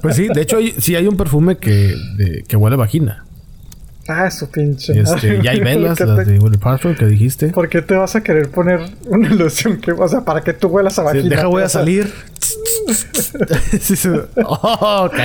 Pues 0.03 0.17
sí, 0.17 0.29
de 0.33 0.41
hecho 0.43 0.59
hay, 0.59 0.73
sí 0.79 0.95
hay 0.97 1.07
un 1.07 1.17
perfume 1.17 1.57
que, 1.57 1.95
de- 2.17 2.45
que 2.47 2.57
huele 2.57 2.75
a 2.75 2.79
vagina. 2.79 3.25
Ah, 4.09 4.31
su 4.31 4.51
pinche. 4.51 4.93
Este, 4.99 5.13
madre. 5.15 5.41
y 5.43 5.49
hay 5.49 5.61
velas, 5.61 5.99
¿Qué 5.99 6.05
las 6.07 6.19
te- 6.25 6.33
de 6.33 6.39
Willy 6.39 6.59
Parsons 6.59 6.99
que 6.99 7.07
dijiste. 7.07 7.49
¿Por 7.49 7.69
qué 7.69 7.83
te 7.83 7.95
vas 7.95 8.15
a 8.17 8.23
querer 8.23 8.51
poner 8.51 8.81
una 9.07 9.29
ilusión 9.29 9.81
que, 9.81 9.93
o 9.93 10.09
sea, 10.09 10.21
para 10.23 10.41
que 10.43 10.53
tú 10.53 10.69
huelas 10.69 10.99
a 10.99 11.03
Sí, 11.03 11.07
vagina? 11.07 11.37
deja, 11.37 11.47
voy 11.47 11.63
a 11.63 11.69
salir. 11.69 12.13
Sí, 13.81 13.97
sí. 13.97 14.09
Oh, 14.45 15.07
ok. 15.09 15.19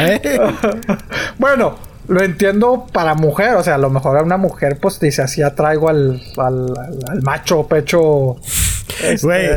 Bueno, 1.40 1.78
lo 2.08 2.22
entiendo 2.24 2.86
para 2.94 3.16
mujer, 3.16 3.56
o 3.56 3.64
sea, 3.64 3.76
a 3.76 3.78
lo 3.80 3.90
mejor 3.90 4.18
a 4.18 4.24
una 4.24 4.38
mujer, 4.38 4.78
pues 4.82 5.00
dice 5.00 5.22
así 5.24 5.42
atraigo 5.42 5.90
al, 5.90 6.22
al, 6.38 7.22
macho 7.24 7.68
pecho. 7.68 8.38
este, 9.04 9.26
Güey. 9.26 9.48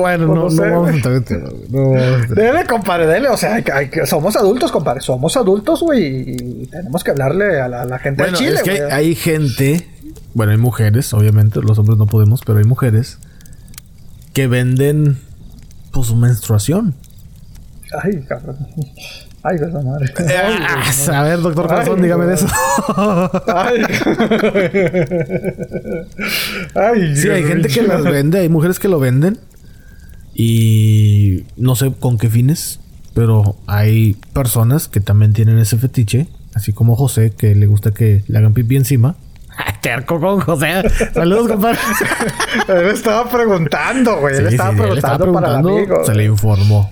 Bueno, 0.00 0.26
Pues 0.26 0.38
no, 0.38 0.44
no 0.44 0.50
sé, 0.50 0.56
no 0.56 0.70
vamos 0.72 0.88
a 0.90 0.94
entrar 0.94 1.14
en 1.14 1.24
tema, 1.24 1.48
güey. 1.50 1.64
No 1.68 1.82
vamos 1.90 2.02
a 2.02 2.14
entrar. 2.14 2.34
Dele, 2.36 2.66
compadre, 2.66 3.06
dele. 3.06 3.28
O 3.28 3.36
sea, 3.36 3.54
hay 3.72 3.90
somos 4.06 4.36
adultos, 4.36 4.72
compadre. 4.72 5.00
Somos 5.00 5.36
adultos, 5.36 5.80
güey. 5.80 6.30
Y 6.30 6.66
tenemos 6.66 7.04
que 7.04 7.10
hablarle 7.10 7.60
a 7.60 7.68
la, 7.68 7.82
a 7.82 7.84
la 7.84 7.98
gente 7.98 8.22
Bueno, 8.22 8.38
del 8.38 8.46
Chile, 8.46 8.56
es 8.56 8.62
que 8.62 8.80
güey. 8.82 8.92
hay 8.92 9.14
gente, 9.14 9.86
bueno, 10.34 10.52
hay 10.52 10.58
mujeres, 10.58 11.12
obviamente, 11.12 11.60
los 11.60 11.78
hombres 11.78 11.98
no 11.98 12.06
podemos, 12.06 12.40
pero 12.46 12.58
hay 12.58 12.64
mujeres 12.64 13.18
que 14.32 14.46
venden 14.46 15.18
pues 15.92 16.06
su 16.06 16.16
menstruación. 16.16 16.94
Ay, 18.02 18.22
cabrón. 18.28 18.56
Ay, 19.42 19.56
la 19.58 19.68
madre. 19.82 20.12
Ay, 20.16 20.24
güey, 20.26 20.58
Ah, 21.10 21.20
a 21.20 21.22
ver, 21.24 21.40
doctor 21.40 21.68
Corazón, 21.68 22.02
dígame 22.02 22.26
de 22.26 22.34
eso. 22.34 22.46
Ay. 23.54 23.82
Ay, 26.74 27.16
sí, 27.16 27.28
hay 27.28 27.44
gente 27.44 27.68
que 27.68 27.82
las 27.82 28.02
vende, 28.02 28.40
hay 28.40 28.48
mujeres 28.48 28.78
que 28.78 28.88
lo 28.88 28.98
venden 28.98 29.38
y 30.40 31.44
no 31.56 31.74
sé 31.74 31.92
con 31.98 32.16
qué 32.16 32.30
fines, 32.30 32.78
pero 33.12 33.56
hay 33.66 34.16
personas 34.32 34.86
que 34.86 35.00
también 35.00 35.32
tienen 35.32 35.58
ese 35.58 35.76
fetiche, 35.78 36.28
así 36.54 36.72
como 36.72 36.94
José, 36.94 37.32
que 37.36 37.56
le 37.56 37.66
gusta 37.66 37.90
que 37.90 38.22
le 38.28 38.38
hagan 38.38 38.54
pipí 38.54 38.76
encima. 38.76 39.16
Terco 39.82 40.20
con 40.20 40.38
José. 40.40 40.88
Saludos, 41.12 41.48
compadre. 41.52 41.78
Él 42.68 42.86
estaba 42.94 43.28
preguntando, 43.28 44.20
güey. 44.20 44.36
él 44.36 44.46
Sí, 44.48 44.54
estaba 44.54 44.70
sí, 44.70 44.76
él 44.76 44.82
preguntando 44.82 45.24
estaba 45.24 45.32
para 45.32 45.56
el 45.56 45.62
preguntando, 45.62 45.94
amigo. 45.94 46.04
se 46.06 46.14
le 46.14 46.24
informó. 46.26 46.90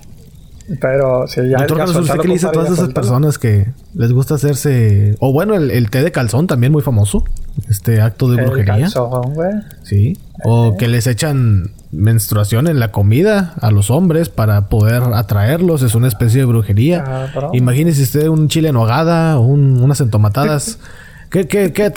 Pero 0.81 1.25
sí, 1.29 1.39
ya. 1.49 1.59
Doctor 1.59 1.77
Corazón, 1.77 2.03
¿usted 2.03 2.19
qué 2.19 2.27
le 2.27 2.33
dice 2.33 2.47
a 2.47 2.51
todas 2.51 2.71
esas 2.73 2.89
personas 2.89 3.37
que 3.39 3.67
les 3.93 4.11
gusta 4.11 4.35
hacerse... 4.35 5.15
O 5.21 5.31
bueno, 5.31 5.55
el, 5.55 5.71
el 5.71 5.89
té 5.89 6.01
de 6.03 6.11
calzón 6.11 6.45
también 6.47 6.73
muy 6.73 6.81
famoso. 6.81 7.23
Este 7.69 8.01
acto 8.01 8.29
de 8.29 8.41
El 8.41 8.47
brujería. 8.47 8.73
calzón, 8.81 9.33
güey. 9.33 9.51
Sí. 9.83 10.17
O 10.43 10.77
que 10.77 10.87
les 10.87 11.07
echan 11.07 11.71
menstruación 11.91 12.67
en 12.67 12.79
la 12.79 12.91
comida 12.91 13.53
a 13.61 13.71
los 13.71 13.89
hombres 13.89 14.29
para 14.29 14.69
poder 14.69 15.01
atraerlos. 15.15 15.81
Es 15.81 15.95
una 15.95 16.07
especie 16.07 16.39
de 16.41 16.45
brujería. 16.45 17.03
Cabrón. 17.03 17.51
Imagínese 17.53 18.03
usted 18.03 18.27
un 18.27 18.47
chile 18.49 18.69
en 18.69 18.75
hogada, 18.75 19.39
un- 19.39 19.81
unas 19.81 19.99
entomatadas. 20.01 20.79
¿Qué, 21.29 21.47
qué, 21.47 21.73
qué, 21.73 21.91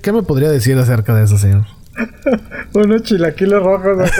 qué 0.00 0.12
me 0.12 0.22
podría 0.22 0.50
decir 0.50 0.78
acerca 0.78 1.14
de 1.14 1.24
eso, 1.24 1.36
señor? 1.36 1.66
Unos 2.74 3.02
chilaquiles 3.02 3.62
rojos. 3.62 4.10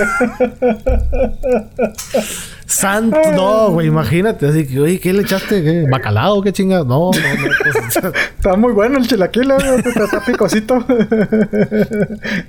Santo, 2.67 3.19
no, 3.35 3.71
güey, 3.73 3.89
imagínate. 3.89 4.47
Así 4.47 4.67
que, 4.67 4.79
oye, 4.79 5.01
¿qué 5.01 5.13
le 5.13 5.23
echaste? 5.23 5.63
¿Qué? 5.63 5.87
¿Bacalao? 5.91 6.41
¿Qué 6.41 6.53
chingas? 6.53 6.87
No, 6.87 7.11
no, 7.11 7.35
no. 7.35 7.49
pues, 7.63 8.15
Está 8.37 8.57
muy 8.57 8.73
bueno 8.73 8.99
el 8.99 9.09
chilaquil, 9.09 9.53
güey. 9.53 9.79
Está, 9.81 10.05
está 10.05 10.25
picosito. 10.25 10.85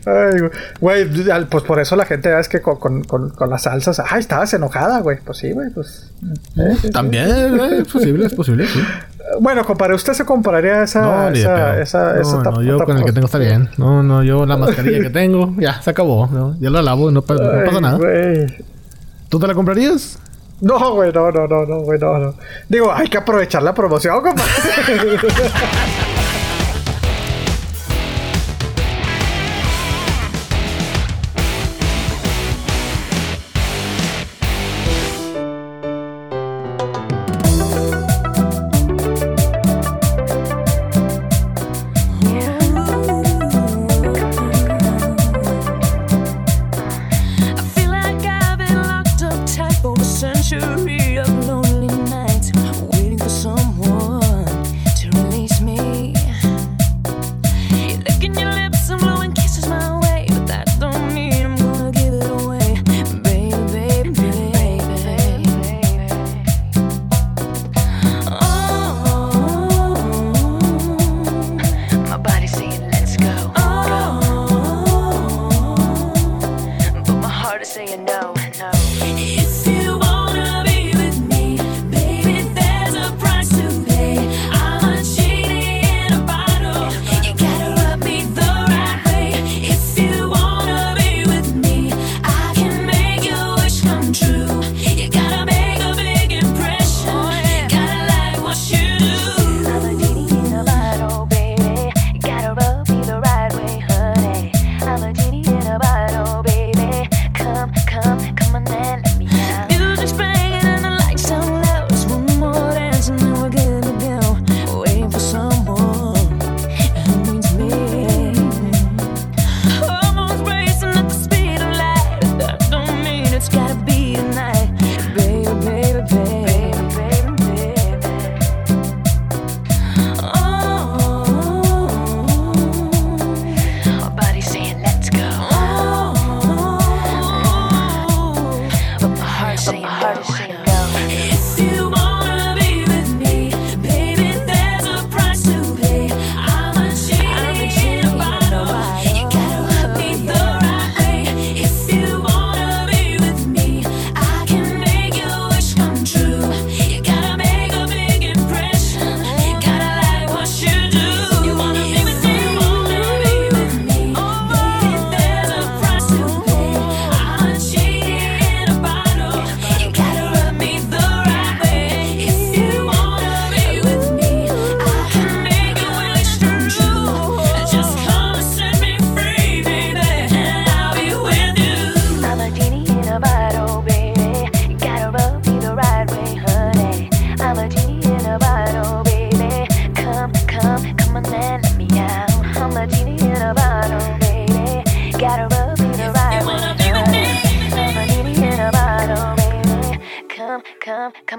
Ay, 0.05 0.39
güey. 0.79 1.05
Pues 1.49 1.63
por 1.63 1.79
eso 1.79 1.95
la 1.95 2.05
gente 2.05 2.39
es 2.39 2.47
que 2.47 2.61
con, 2.61 2.77
con, 2.77 3.03
con, 3.03 3.29
con 3.31 3.49
las 3.49 3.63
salsas. 3.63 3.99
Ay, 4.07 4.19
estabas 4.19 4.53
enojada, 4.53 4.99
güey. 4.99 5.17
Pues 5.25 5.39
sí, 5.39 5.51
güey. 5.53 5.71
Pues. 5.71 6.11
eh. 6.55 6.89
También, 6.91 7.59
eh, 7.59 7.77
es 7.81 7.87
posible, 7.87 8.27
es 8.27 8.33
posible, 8.33 8.67
sí. 8.67 8.79
Bueno, 9.39 9.63
compadre, 9.65 9.95
¿usted 9.95 10.13
se 10.13 10.25
compararía 10.25 10.81
a 10.81 10.83
esa... 10.83 11.01
No, 11.01 11.29
esa, 11.29 11.81
esa, 11.81 12.13
no, 12.13 12.21
esa 12.21 12.37
no, 12.51 12.61
yo 12.61 12.79
con 12.79 12.97
el 12.97 13.05
que 13.05 13.11
tengo 13.11 13.25
está 13.25 13.37
bien. 13.37 13.69
No, 13.77 14.03
no, 14.03 14.23
yo 14.23 14.45
la 14.45 14.57
mascarilla 14.57 14.99
que 15.01 15.09
tengo, 15.09 15.53
ya, 15.57 15.81
se 15.81 15.89
acabó. 15.89 16.29
Ya 16.59 16.69
la 16.69 16.81
lavo, 16.81 17.11
no, 17.11 17.21
pa 17.21 17.35
Ay, 17.35 17.39
no 17.39 17.65
pasa 17.65 17.81
nada. 17.81 17.97
Wey. 17.97 18.47
¿Tú 19.29 19.39
te 19.39 19.47
la 19.47 19.53
comprarías? 19.53 20.19
No, 20.61 20.93
güey, 20.93 21.11
no, 21.11 21.31
no, 21.31 21.47
no, 21.47 21.65
no, 21.65 21.79
güey, 21.79 21.99
no, 21.99 22.17
no. 22.19 22.35
Digo, 22.69 22.93
hay 22.93 23.07
que 23.07 23.17
aprovechar 23.17 23.63
la 23.63 23.73
promoción, 23.73 24.21
compadre. 24.21 24.51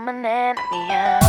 I'm 0.05 0.25
an. 0.25 1.22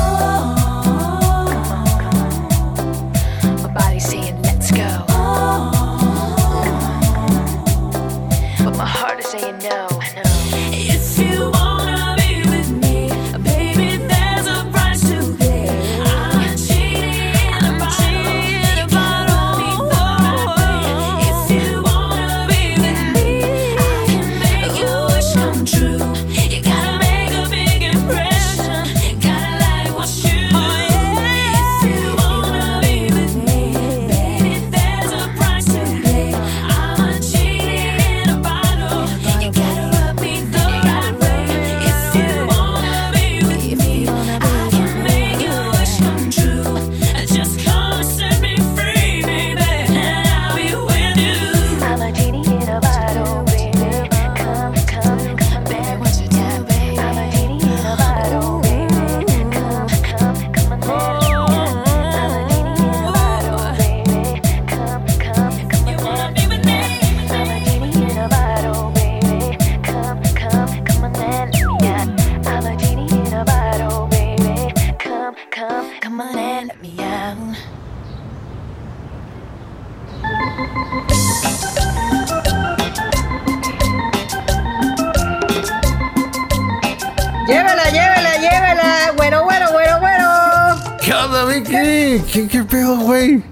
¿Qué, 92.34 92.48
qué 92.48 92.64
pedo, 92.64 92.98
güey? 92.98 93.44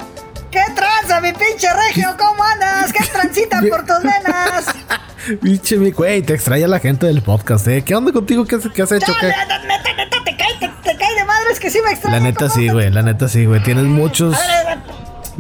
¿Qué 0.50 0.64
tranza, 0.76 1.22
mi 1.22 1.32
pinche 1.34 1.68
regio? 1.88 2.16
¿Cómo 2.18 2.44
andas? 2.44 2.92
¿Qué 2.92 3.06
transita 3.06 3.62
por 3.70 3.86
tus 3.86 4.02
venas? 4.02 4.66
Pinche 5.42 5.78
mi 5.78 5.92
güey, 5.92 6.24
te 6.24 6.34
extraña 6.34 6.68
la 6.68 6.80
gente 6.80 7.06
del 7.06 7.22
podcast, 7.22 7.68
¿eh? 7.68 7.84
¿Qué 7.84 7.94
onda 7.94 8.12
contigo? 8.12 8.44
¿Qué, 8.44 8.56
has 8.56 8.66
hecho? 8.66 9.14
¿Qué? 9.20 9.28
Neta, 9.28 9.60
neta, 9.60 10.24
te 10.26 10.36
cae, 10.36 10.56
te, 10.60 10.68
te 10.68 10.98
cae 10.98 11.14
de 11.14 11.24
madres 11.26 11.60
que 11.60 11.70
sí 11.70 11.78
me 11.86 11.92
extraña. 11.92 12.18
La 12.18 12.24
neta 12.24 12.50
sí, 12.50 12.70
güey, 12.70 12.90
la 12.90 13.04
neta 13.04 13.30
sí, 13.30 13.46
güey. 13.46 13.62
Tienes 13.62 13.84
muchos. 13.84 14.36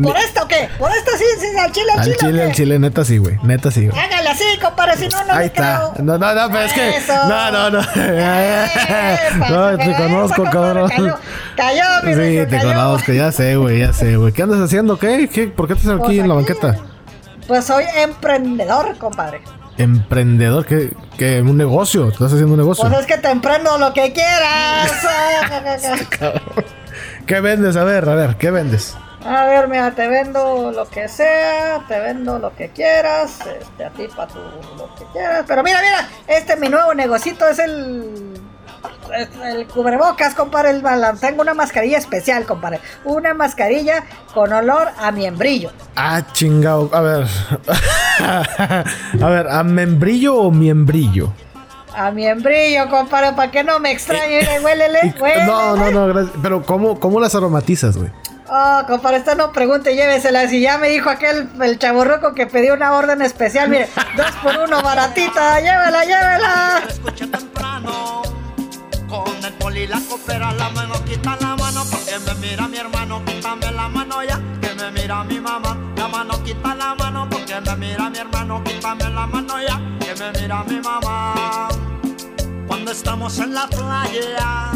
¿Por 0.01 0.17
esto 0.17 0.43
o 0.43 0.47
qué? 0.47 0.69
¿Por 0.77 0.91
esto 0.91 1.11
sí? 1.17 1.25
sí 1.39 1.47
¿Al 1.57 1.71
chile, 1.71 1.91
al, 1.93 1.99
al 1.99 2.15
chile? 2.15 2.43
al 2.43 2.51
chile, 2.53 2.79
neta 2.79 3.03
sí, 3.03 3.17
güey. 3.17 3.37
Neta 3.43 3.71
sí, 3.71 3.87
güey. 3.87 3.99
Hágale 3.99 4.29
así, 4.29 4.43
compadre, 4.61 4.97
si 4.97 5.07
no, 5.07 5.23
no 5.23 5.33
Ahí 5.33 5.39
me 5.39 5.45
está. 5.45 5.91
Creo. 5.93 6.05
No, 6.05 6.17
no, 6.17 6.33
no, 6.33 6.47
pero 6.47 6.65
es 6.65 6.73
que. 6.73 7.01
No, 7.07 7.51
no, 7.51 7.69
no. 7.71 7.81
No, 9.49 9.77
te 9.77 9.95
conozco, 9.95 10.43
cabrón. 10.43 10.91
Cayó, 11.55 11.83
mi 12.03 12.13
Sí, 12.13 12.45
te 12.49 12.57
cayó. 12.57 12.69
conozco, 12.69 13.11
ya 13.13 13.31
sé, 13.31 13.55
güey, 13.55 13.79
ya 13.79 13.93
sé, 13.93 14.15
güey. 14.17 14.31
¿Qué 14.31 14.43
andas 14.43 14.59
haciendo? 14.59 14.97
¿Qué? 14.97 15.29
¿Qué? 15.31 15.47
¿Por 15.47 15.67
qué 15.67 15.73
estás 15.73 15.89
aquí 15.91 15.99
Pues 16.03 16.17
en 16.19 16.27
la 16.27 16.33
aquí, 16.35 16.43
banqueta? 16.45 16.75
Pues 17.47 17.65
soy 17.65 17.83
emprendedor, 17.97 18.97
compadre. 18.97 19.41
Emprendedor, 19.77 20.65
¿qué? 20.65 20.93
¿Qué? 21.17 21.41
¿Un 21.41 21.57
negocio? 21.57 22.07
¿Estás 22.09 22.33
haciendo 22.33 22.53
un 22.53 22.59
negocio? 22.59 22.87
Pues 22.87 22.99
es 23.01 23.05
que 23.05 23.17
te 23.17 23.29
emprendo 23.29 23.77
lo 23.77 23.93
que 23.93 24.13
quieras. 24.13 24.91
¿Qué 27.25 27.39
vendes? 27.41 27.75
A 27.75 27.83
ver, 27.83 28.07
a 28.07 28.15
ver, 28.15 28.35
¿qué 28.37 28.51
vendes? 28.51 28.95
A 29.25 29.45
ver, 29.45 29.67
mira, 29.67 29.91
te 29.91 30.07
vendo 30.07 30.71
lo 30.71 30.89
que 30.89 31.07
sea, 31.07 31.83
te 31.87 31.99
vendo 31.99 32.39
lo 32.39 32.55
que 32.55 32.69
quieras, 32.69 33.39
este, 33.59 33.85
a 33.85 33.89
ti 33.91 34.07
para 34.15 34.27
tu 34.31 34.39
lo 34.39 34.93
que 34.97 35.03
quieras. 35.13 35.45
Pero 35.47 35.61
mira, 35.63 35.79
mira, 35.79 36.09
este 36.27 36.55
mi 36.55 36.69
nuevo 36.69 36.93
negocito 36.95 37.47
es 37.47 37.59
el 37.59 38.30
es 38.30 38.30
el 39.45 39.67
cubrebocas, 39.67 40.33
compadre. 40.35 40.71
el 40.71 40.81
bala- 40.81 41.13
Tengo 41.19 41.41
una 41.41 41.53
mascarilla 41.53 41.97
especial, 41.97 42.45
compadre. 42.45 42.79
Una 43.05 43.33
mascarilla 43.33 44.03
con 44.33 44.51
olor 44.53 44.89
a 44.99 45.11
miembrillo. 45.11 45.71
Ah, 45.95 46.21
chingado. 46.33 46.89
A 46.93 47.01
ver. 47.01 47.27
a 49.21 49.29
ver, 49.29 49.47
¿a 49.49 49.63
membrillo 49.63 50.35
o 50.35 50.51
miembrillo? 50.51 51.31
A 51.95 52.09
miembrillo, 52.11 52.89
compadre, 52.89 53.33
para 53.33 53.51
que 53.51 53.63
no 53.63 53.79
me 53.79 53.91
extrañe. 53.91 54.39
Mire, 54.39 54.59
huélele, 54.61 54.99
Y- 55.15 55.21
huélele. 55.21 55.45
no, 55.45 55.75
no, 55.75 55.91
no, 55.91 56.07
gracias. 56.07 56.35
Pero 56.41 56.63
¿cómo, 56.63 56.99
cómo 56.99 57.19
las 57.19 57.35
aromatizas, 57.35 57.97
güey? 57.97 58.09
Oh, 58.53 58.83
compadre, 58.85 59.17
esta 59.17 59.33
no 59.35 59.53
pregunte, 59.53 59.95
llévesela. 59.95 60.45
Si 60.49 60.59
ya 60.59 60.77
me 60.77 60.89
dijo 60.89 61.09
aquel, 61.09 61.49
el 61.61 61.79
chaborroco 61.79 62.33
que 62.33 62.47
pidió 62.47 62.73
una 62.73 62.93
orden 62.93 63.21
especial, 63.21 63.69
mire, 63.69 63.87
dos 64.17 64.31
por 64.43 64.57
uno, 64.57 64.81
baratita, 64.81 65.59
llévela, 65.61 66.03
llévela. 66.03 66.81
Con 69.11 69.43
el 69.43 69.53
poli 69.55 69.87
la 69.87 69.99
coopera, 70.07 70.53
la 70.53 70.69
mano 70.69 70.93
quita 71.03 71.35
la 71.41 71.53
mano. 71.57 71.83
Porque 71.91 72.17
me 72.19 72.33
mira 72.35 72.65
mi 72.69 72.77
hermano, 72.77 73.21
quítame 73.25 73.69
la 73.73 73.89
mano 73.89 74.23
ya. 74.23 74.39
Que 74.61 74.73
me 74.73 74.89
mira 74.89 75.21
mi 75.25 75.37
mamá, 75.37 75.77
la 75.97 76.07
mano 76.07 76.41
quita 76.45 76.73
la 76.73 76.95
mano. 76.95 77.27
Porque 77.29 77.59
me 77.59 77.75
mira 77.75 78.09
mi 78.09 78.17
hermano, 78.19 78.63
quítame 78.63 79.09
la 79.09 79.27
mano 79.27 79.55
ya. 79.61 79.81
Que 79.99 80.15
me 80.15 80.31
mira 80.39 80.63
mi 80.63 80.79
mamá. 80.79 81.67
Cuando 82.67 82.91
estamos 82.93 83.37
en 83.39 83.53
la 83.53 83.67
playa, 83.67 84.71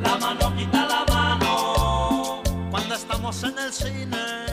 la 0.00 0.16
mano 0.20 0.56
quita 0.56 0.86
la 0.86 1.04
mano. 1.12 2.42
Cuando 2.70 2.94
estamos 2.94 3.42
en 3.44 3.58
el 3.58 3.72
cine, 3.74 4.45